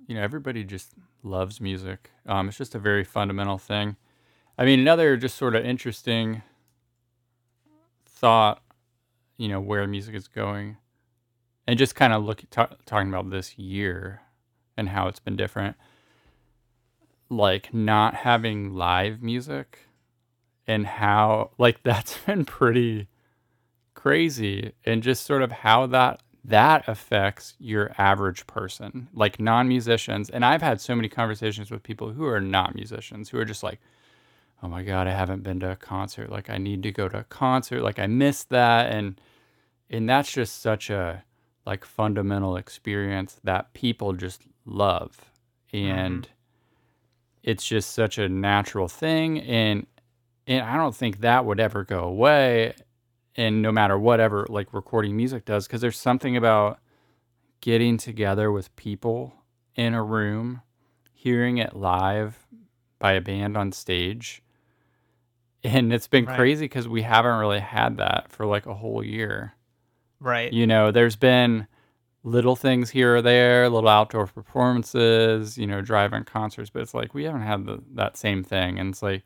you 0.08 0.16
know 0.16 0.22
everybody 0.22 0.64
just 0.64 0.94
loves 1.24 1.60
music. 1.60 2.10
Um, 2.26 2.48
it's 2.48 2.58
just 2.58 2.74
a 2.74 2.80
very 2.80 3.04
fundamental 3.04 3.58
thing. 3.58 3.98
I 4.58 4.64
mean, 4.64 4.80
another 4.80 5.18
just 5.18 5.38
sort 5.38 5.56
of 5.56 5.66
interesting 5.66 6.42
thought, 8.06 8.64
you 9.38 9.50
know, 9.50 9.60
where 9.60 9.86
music 9.88 10.16
is 10.16 10.30
going, 10.30 10.78
and 11.68 11.78
just 11.78 11.96
kind 11.96 12.14
of 12.14 12.24
look 12.24 12.44
ta- 12.50 12.78
talking 12.86 13.10
about 13.10 13.30
this 13.30 13.58
year 13.60 14.22
and 14.78 14.88
how 14.88 15.10
it's 15.10 15.20
been 15.20 15.36
different. 15.36 15.76
Like 17.30 17.74
not 17.74 18.16
having 18.16 18.74
live 18.74 19.22
music, 19.22 19.80
and 20.66 20.88
how 20.88 21.52
like 21.58 21.82
that's 21.84 22.18
been 22.20 22.46
pretty 22.46 23.10
crazy, 24.02 24.72
and 24.86 25.04
just 25.04 25.26
sort 25.26 25.44
of 25.44 25.52
how 25.52 25.86
that 25.86 26.22
that 26.44 26.88
affects 26.88 27.54
your 27.60 27.92
average 28.00 28.48
person, 28.48 29.08
like 29.14 29.40
non-musicians. 29.40 30.32
And 30.32 30.44
I've 30.44 30.64
had 30.64 30.82
so 30.82 30.96
many 30.96 31.08
conversations 31.08 31.70
with 31.70 31.84
people 31.84 32.12
who 32.12 32.26
are 32.26 32.42
not 32.42 32.74
musicians 32.74 33.30
who 33.30 33.38
are 33.38 33.46
just 33.46 33.62
like, 33.62 33.80
oh 34.64 34.68
my 34.68 34.84
god 34.84 35.08
i 35.08 35.12
haven't 35.12 35.44
been 35.44 35.60
to 35.60 35.72
a 35.72 35.76
concert. 35.76 36.32
Like 36.32 36.50
i 36.50 36.58
need 36.58 36.82
to 36.84 36.92
go 36.92 37.08
to 37.10 37.20
a 37.20 37.24
concert. 37.26 37.82
Like 37.82 38.00
i 38.00 38.08
missed 38.08 38.50
that. 38.50 38.92
And 38.92 39.22
and 39.90 40.10
that's 40.10 40.32
just 40.32 40.62
such 40.62 40.90
a 40.90 41.24
like 41.68 41.86
fundamental 41.86 42.58
experience 42.58 43.40
that 43.44 43.74
people 43.74 44.14
just 44.14 44.42
love. 44.66 45.20
And 45.74 46.24
mm-hmm. 46.24 46.32
it's 47.44 47.68
just 47.68 47.92
such 47.92 48.18
a 48.18 48.28
natural 48.28 48.88
thing. 48.88 49.40
And 49.42 49.86
and 50.48 50.64
i 50.64 50.76
don't 50.76 50.96
think 50.96 51.20
that 51.20 51.46
would 51.46 51.60
ever 51.60 51.84
go 51.84 52.00
away 52.00 52.74
and 53.36 53.62
no 53.62 53.72
matter 53.72 53.98
whatever 53.98 54.46
like 54.50 54.74
recording 54.74 55.16
music 55.16 55.46
does 55.46 55.68
because 55.68 55.82
there's 55.82 55.98
something 55.98 56.36
about 56.36 56.80
getting 57.62 57.98
together 57.98 58.52
with 58.52 58.76
people 58.76 59.34
in 59.76 59.94
a 59.94 60.04
room 60.04 60.62
hearing 61.14 61.58
it 61.58 61.76
live 61.76 62.48
by 63.00 63.14
a 63.14 63.22
band 63.22 63.56
on 63.56 63.72
stage 63.72 64.42
and 65.64 65.94
it's 65.94 66.08
been 66.08 66.26
Right. 66.26 66.36
crazy 66.36 66.66
because 66.66 66.88
we 66.88 67.04
haven't 67.04 67.38
really 67.40 67.60
had 67.60 67.98
that 67.98 68.32
for 68.32 68.46
like 68.46 68.66
a 68.66 68.74
whole 68.74 69.04
year 69.04 69.54
Right. 70.20 70.52
you 70.52 70.68
know 70.68 70.92
there's 70.92 71.16
been 71.16 71.68
little 72.24 72.56
things 72.56 72.90
here 72.92 73.16
or 73.18 73.22
there 73.22 73.70
little 73.70 73.90
outdoor 73.90 74.28
performances 74.28 75.58
you 75.58 75.66
know 75.66 75.82
drive-in 75.82 76.24
concerts 76.26 76.70
but 76.70 76.82
it's 76.82 76.94
like 76.94 77.14
we 77.14 77.24
haven't 77.24 77.42
had 77.42 77.66
the, 77.66 77.80
that 77.94 78.18
same 78.18 78.44
thing 78.44 78.78
and 78.78 78.90
it's 78.90 79.02
like 79.02 79.24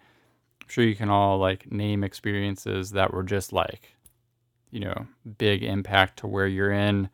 i'm 0.62 0.68
sure 0.70 0.84
you 0.86 0.96
can 0.96 1.10
all 1.10 1.38
like 1.38 1.70
name 1.72 2.04
experiences 2.04 2.92
that 2.92 3.14
were 3.14 3.24
just 3.24 3.52
like 3.52 3.95
you 4.72 4.80
know 4.80 5.08
big 5.38 5.64
impact 5.64 6.20
to 6.20 6.28
where 6.28 6.48
you're 6.48 6.72
in. 6.72 7.10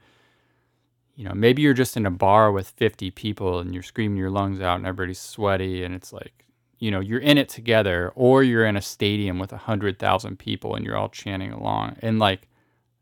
You 1.16 1.26
know 1.26 1.34
maybe 1.34 1.62
you're 1.62 1.74
just 1.74 1.98
in 1.98 2.06
a 2.06 2.12
bar 2.12 2.52
with 2.52 2.70
50 2.70 3.12
people 3.12 3.60
and 3.60 3.74
you're 3.74 3.84
screaming 3.84 4.18
your 4.18 4.30
lungs 4.30 4.62
out 4.62 4.78
and 4.78 4.88
everybody's 4.88 5.20
sweaty 5.20 5.84
and 5.84 5.94
it's 5.94 6.12
like 6.12 6.46
you 6.80 6.90
know 6.90 7.00
you're 7.00 7.20
in 7.20 7.38
it 7.38 7.50
together 7.50 8.12
or 8.16 8.44
you're 8.44 8.66
in 8.66 8.78
a 8.78 8.82
stadium 8.82 9.38
with 9.38 9.52
100,000 9.52 10.40
people 10.40 10.76
and 10.76 10.86
you're 10.86 10.98
all 10.98 11.10
chanting 11.10 11.52
along. 11.52 11.98
And 12.02 12.20
like 12.20 12.48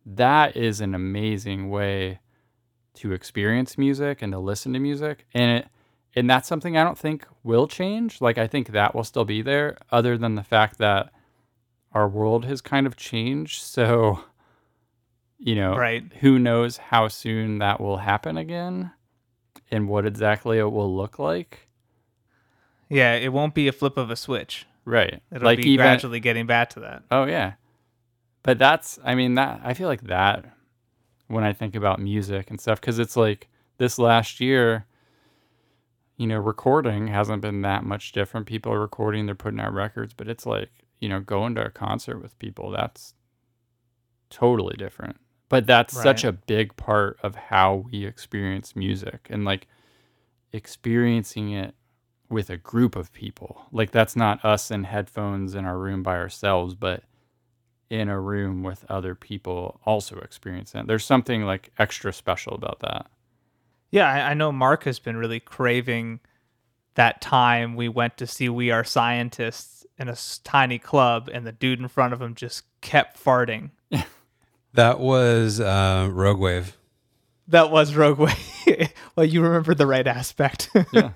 that 0.06 0.58
is 0.58 0.82
an 0.82 0.96
amazing 0.96 1.70
way 1.70 2.20
to 2.96 3.14
experience 3.14 3.78
music 3.78 4.22
and 4.22 4.34
to 4.34 4.40
listen 4.40 4.74
to 4.74 4.80
music. 4.80 5.26
And 5.34 5.60
it 5.60 5.68
and 6.16 6.30
that's 6.30 6.48
something 6.48 6.76
I 6.76 6.84
don't 6.84 6.98
think 6.98 7.26
will 7.44 7.68
change. 7.68 8.20
Like 8.20 8.38
I 8.38 8.48
think 8.48 8.70
that 8.70 8.96
will 8.96 9.04
still 9.04 9.26
be 9.26 9.42
there 9.42 9.78
other 9.92 10.18
than 10.18 10.36
the 10.36 10.44
fact 10.44 10.78
that 10.80 11.12
our 11.94 12.08
world 12.08 12.46
has 12.46 12.62
kind 12.62 12.88
of 12.88 12.96
changed. 12.96 13.62
So 13.62 14.24
you 15.40 15.56
know 15.56 15.76
Right. 15.76 16.04
who 16.20 16.38
knows 16.38 16.78
how 16.78 17.08
soon 17.08 17.60
that 17.60 17.80
will 17.80 17.98
happen 17.98 18.38
again 18.38 18.92
and 19.72 19.88
what 19.88 20.06
exactly 20.06 20.58
it 20.60 20.72
will 20.72 20.94
look 20.96 21.18
like 21.20 21.68
Yeah, 22.90 23.14
it 23.16 23.32
won't 23.32 23.54
be 23.54 23.68
a 23.68 23.72
flip 23.72 23.98
of 23.98 24.10
a 24.10 24.16
switch. 24.16 24.66
right 24.86 25.22
It'll 25.32 25.46
like 25.46 25.58
be 25.62 25.70
even 25.70 25.86
gradually 25.86 26.20
getting 26.20 26.46
back 26.48 26.70
to 26.72 26.80
that. 26.82 27.04
Oh 27.12 27.26
yeah. 27.26 27.54
But 28.44 28.58
that's 28.58 29.00
I 29.04 29.16
mean 29.16 29.36
that 29.36 29.62
I 29.64 29.74
feel 29.74 29.88
like 29.88 30.04
that 30.04 30.46
when 31.28 31.44
I 31.44 31.54
think 31.54 31.76
about 31.76 32.00
music 32.00 32.50
and 32.50 32.60
stuff 32.60 32.82
cuz 32.82 32.98
it's 33.00 33.16
like 33.16 33.48
this 33.78 33.98
last 34.00 34.40
year 34.40 34.86
you 36.18 36.28
know 36.28 36.38
recording 36.40 37.08
hasn't 37.08 37.42
been 37.42 37.62
that 37.62 37.84
much 37.86 38.12
different 38.12 38.46
people 38.48 38.74
are 38.74 38.80
recording 38.80 39.26
they're 39.26 39.36
putting 39.36 39.60
out 39.60 39.74
records 39.74 40.14
but 40.14 40.28
it's 40.28 40.46
like 40.46 40.70
you 41.00 41.08
know 41.08 41.20
going 41.22 41.56
to 41.56 41.66
a 41.66 41.70
concert 41.70 42.20
with 42.22 42.38
people 42.40 42.72
that's 42.72 43.14
totally 44.30 44.76
different 44.76 45.18
but 45.50 45.66
that's 45.66 45.94
such 45.94 46.24
a 46.24 46.32
big 46.32 46.76
part 46.78 47.18
of 47.24 47.36
how 47.36 47.86
we 47.92 48.06
experience 48.06 48.76
music 48.76 49.28
and 49.30 49.44
like 49.44 49.68
experiencing 50.54 51.52
it 51.52 51.76
with 52.30 52.50
a 52.50 52.58
group 52.58 52.96
of 52.96 53.12
people. 53.12 53.66
Like 53.72 53.92
that's 53.92 54.16
not 54.16 54.44
us 54.46 54.70
in 54.72 54.84
headphones 54.84 55.56
in 55.56 55.66
our 55.66 55.78
room 55.78 56.04
by 56.04 56.18
ourselves, 56.18 56.76
but 56.76 57.04
in 57.90 58.08
a 58.08 58.20
room 58.20 58.62
with 58.62 58.86
other 58.90 59.16
people 59.16 59.82
also 59.86 60.20
experiencing 60.20 60.82
it. 60.82 60.88
There's 60.88 61.06
something 61.06 61.44
like 61.44 61.72
extra 61.80 62.14
special 62.14 62.54
about 62.54 62.80
that. 62.82 63.08
Yeah, 63.90 64.08
I, 64.08 64.32
I 64.32 64.34
know 64.36 64.52
Mark 64.52 64.84
has 64.84 65.00
been 65.00 65.18
really 65.18 65.40
craving 65.40 66.20
that 66.94 67.22
time 67.22 67.76
we 67.76 67.90
went 67.90 68.18
to 68.18 68.28
see 68.28 68.50
We 68.50 68.70
Are 68.72 68.84
Scientists 68.84 69.86
in 69.98 70.08
a 70.10 70.16
tiny 70.44 70.80
club, 70.80 71.30
and 71.34 71.46
the 71.46 71.52
dude 71.52 71.80
in 71.80 71.88
front 71.88 72.14
of 72.14 72.22
him 72.22 72.36
just 72.36 72.64
kept 72.82 73.22
farting. 73.24 73.72
That 74.74 75.00
was 75.00 75.60
uh, 75.60 76.10
Rogue 76.12 76.40
Wave. 76.40 76.78
That 77.48 77.72
was 77.72 77.96
Rogue 77.96 78.20
Wave. 78.20 78.94
well, 79.16 79.26
you 79.26 79.42
remember 79.42 79.74
the 79.74 79.88
right 79.88 80.06
aspect. 80.08 80.70
Yeah. 80.94 81.12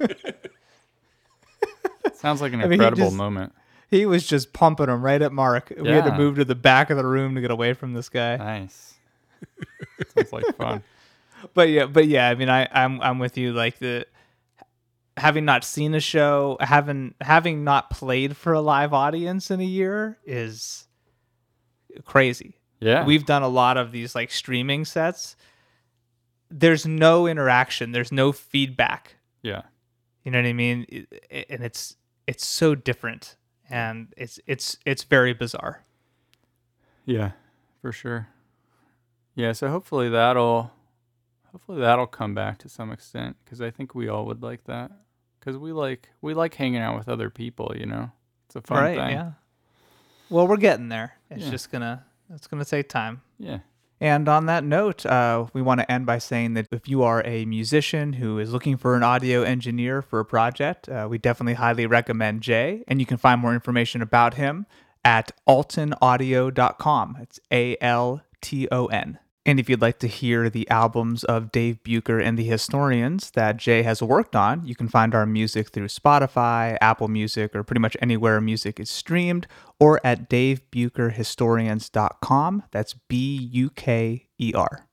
Sounds 2.15 2.41
like 2.41 2.53
an 2.53 2.59
I 2.61 2.63
mean, 2.63 2.71
he 2.71 2.75
incredible 2.75 3.05
just- 3.07 3.15
moment. 3.17 3.53
he 3.89 4.05
was 4.05 4.25
just 4.25 4.53
pumping 4.53 4.87
him 4.87 5.01
right 5.03 5.21
at 5.21 5.31
Mark. 5.33 5.73
We 5.77 5.89
had 5.89 6.05
to 6.05 6.15
move 6.15 6.35
to 6.37 6.45
the 6.45 6.55
back 6.55 6.89
of 6.89 6.97
the 6.97 7.05
room 7.05 7.35
to 7.35 7.41
get 7.41 7.51
away 7.51 7.73
from 7.73 7.93
this 7.93 8.09
guy. 8.09 8.37
Nice. 8.37 8.93
Sounds 10.15 10.31
like 10.31 10.55
fun. 10.57 10.83
but 11.53 11.69
yeah, 11.69 11.85
but 11.85 12.07
yeah, 12.07 12.29
I 12.29 12.35
mean, 12.35 12.49
I 12.49 12.67
I'm 12.71 13.01
I'm 13.01 13.19
with 13.19 13.37
you. 13.37 13.51
Like 13.53 13.79
the 13.79 14.05
having 15.17 15.43
not 15.45 15.63
seen 15.65 15.93
a 15.95 15.99
show, 15.99 16.57
having 16.61 17.13
having 17.19 17.63
not 17.65 17.89
played 17.89 18.37
for 18.37 18.53
a 18.53 18.61
live 18.61 18.93
audience 18.93 19.51
in 19.51 19.59
a 19.59 19.65
year 19.65 20.17
is 20.25 20.85
crazy. 22.05 22.55
Yeah. 22.83 23.05
We've 23.05 23.25
done 23.25 23.43
a 23.43 23.47
lot 23.47 23.77
of 23.77 23.91
these 23.91 24.13
like 24.15 24.31
streaming 24.31 24.85
sets. 24.85 25.35
There's 26.49 26.85
no 26.85 27.25
interaction. 27.27 27.91
There's 27.91 28.11
no 28.11 28.31
feedback. 28.31 29.15
yeah. 29.41 29.63
You 30.23 30.31
know 30.31 30.39
what 30.39 30.47
I 30.47 30.53
mean? 30.53 30.85
It- 30.87 31.23
it- 31.29 31.45
and 31.49 31.63
it's 31.63 31.97
it's 32.27 32.45
so 32.45 32.75
different, 32.75 33.35
and 33.69 34.13
it's 34.15 34.39
it's 34.47 34.77
it's 34.85 35.03
very 35.03 35.33
bizarre. 35.33 35.83
Yeah, 37.05 37.31
for 37.81 37.91
sure. 37.91 38.29
Yeah, 39.35 39.51
so 39.51 39.67
hopefully 39.69 40.07
that'll 40.09 40.71
hopefully 41.51 41.81
that'll 41.81 42.07
come 42.07 42.33
back 42.33 42.57
to 42.59 42.69
some 42.69 42.89
extent 42.91 43.35
cuz 43.45 43.59
I 43.59 43.69
think 43.69 43.93
we 43.95 44.07
all 44.07 44.25
would 44.27 44.41
like 44.41 44.63
that 44.63 44.91
cuz 45.41 45.57
we 45.57 45.73
like 45.73 46.07
we 46.21 46.33
like 46.33 46.53
hanging 46.55 46.79
out 46.79 46.95
with 46.97 47.09
other 47.09 47.29
people, 47.29 47.73
you 47.75 47.85
know. 47.85 48.11
It's 48.45 48.55
a 48.55 48.61
fun 48.61 48.81
right? 48.81 48.95
thing. 48.97 49.09
Yeah. 49.17 49.31
Well, 50.29 50.47
we're 50.47 50.55
getting 50.55 50.87
there. 50.87 51.17
It's 51.29 51.43
Yeah. 51.43 51.51
just 51.51 51.69
gonna 51.69 52.05
it's 52.33 52.47
gonna 52.47 52.65
take 52.65 52.89
time. 52.89 53.21
Yeah. 53.39 53.59
And 54.03 54.27
on 54.27 54.47
that 54.47 54.65
note, 54.65 55.05
uh, 55.05 55.45
we 55.53 55.61
want 55.61 55.79
to 55.79 55.89
end 55.89 56.05
by 56.05 56.17
saying 56.17 56.55
that 56.55 56.67
if 56.71 56.89
you 56.89 57.03
are 57.03 57.25
a 57.25 57.45
musician 57.45 58.13
who 58.13 58.37
is 58.37 58.51
looking 58.51 58.75
for 58.75 58.95
an 58.95 59.03
audio 59.03 59.43
engineer 59.43 60.01
for 60.01 60.19
a 60.19 60.25
project, 60.25 60.89
uh, 60.89 61.07
we 61.09 61.17
definitely 61.17 61.53
highly 61.53 61.85
recommend 61.85 62.41
Jay. 62.41 62.83
And 62.85 62.99
you 62.99 63.05
can 63.05 63.15
find 63.15 63.39
more 63.39 63.53
information 63.53 64.01
about 64.01 64.33
him 64.33 64.65
at 65.05 65.31
altonaudio.com. 65.47 67.17
It's 67.21 67.39
A 67.49 67.77
L 67.79 68.21
T 68.41 68.67
O 68.71 68.87
N. 68.87 69.19
And 69.45 69.59
if 69.59 69.69
you'd 69.69 69.81
like 69.81 69.99
to 69.99 70.07
hear 70.07 70.49
the 70.49 70.69
albums 70.69 71.25
of 71.25 71.51
Dave 71.51 71.83
Buker 71.83 72.23
and 72.23 72.39
the 72.39 72.45
Historians 72.45 73.31
that 73.31 73.57
Jay 73.57 73.83
has 73.83 74.01
worked 74.01 74.37
on, 74.37 74.65
you 74.65 74.73
can 74.73 74.87
find 74.87 75.13
our 75.13 75.25
music 75.25 75.67
through 75.69 75.89
Spotify, 75.89 76.77
Apple 76.79 77.09
Music, 77.09 77.53
or 77.53 77.61
pretty 77.63 77.81
much 77.81 77.97
anywhere 78.01 78.39
music 78.39 78.79
is 78.79 78.89
streamed, 78.89 79.45
or 79.81 79.99
at 80.05 80.29
davebukerhistorians.com. 80.29 82.63
That's 82.71 82.95
B 83.09 83.49
U 83.51 83.69
K 83.69 84.29
E 84.39 84.53
R. 84.55 84.87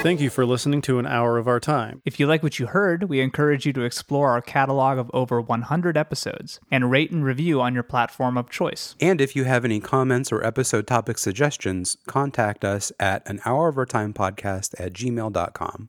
Thank 0.00 0.20
you 0.20 0.30
for 0.30 0.46
listening 0.46 0.80
to 0.82 1.00
an 1.00 1.06
hour 1.06 1.38
of 1.38 1.48
our 1.48 1.58
time. 1.58 2.02
If 2.04 2.20
you 2.20 2.28
like 2.28 2.44
what 2.44 2.60
you 2.60 2.68
heard, 2.68 3.08
we 3.08 3.20
encourage 3.20 3.66
you 3.66 3.72
to 3.72 3.82
explore 3.82 4.30
our 4.30 4.40
catalog 4.40 4.96
of 4.96 5.10
over 5.12 5.40
100 5.40 5.96
episodes 5.96 6.60
and 6.70 6.88
rate 6.88 7.10
and 7.10 7.24
review 7.24 7.60
on 7.60 7.74
your 7.74 7.82
platform 7.82 8.38
of 8.38 8.48
choice. 8.48 8.94
And 9.00 9.20
if 9.20 9.34
you 9.34 9.42
have 9.44 9.64
any 9.64 9.80
comments 9.80 10.30
or 10.30 10.42
episode 10.44 10.86
topic 10.86 11.18
suggestions, 11.18 11.96
contact 12.06 12.64
us 12.64 12.92
at 13.00 13.28
an 13.28 13.40
hour 13.44 13.68
of 13.68 13.76
our 13.76 13.84
time 13.84 14.14
podcast 14.14 14.80
at 14.80 14.92
gmail.com. 14.92 15.88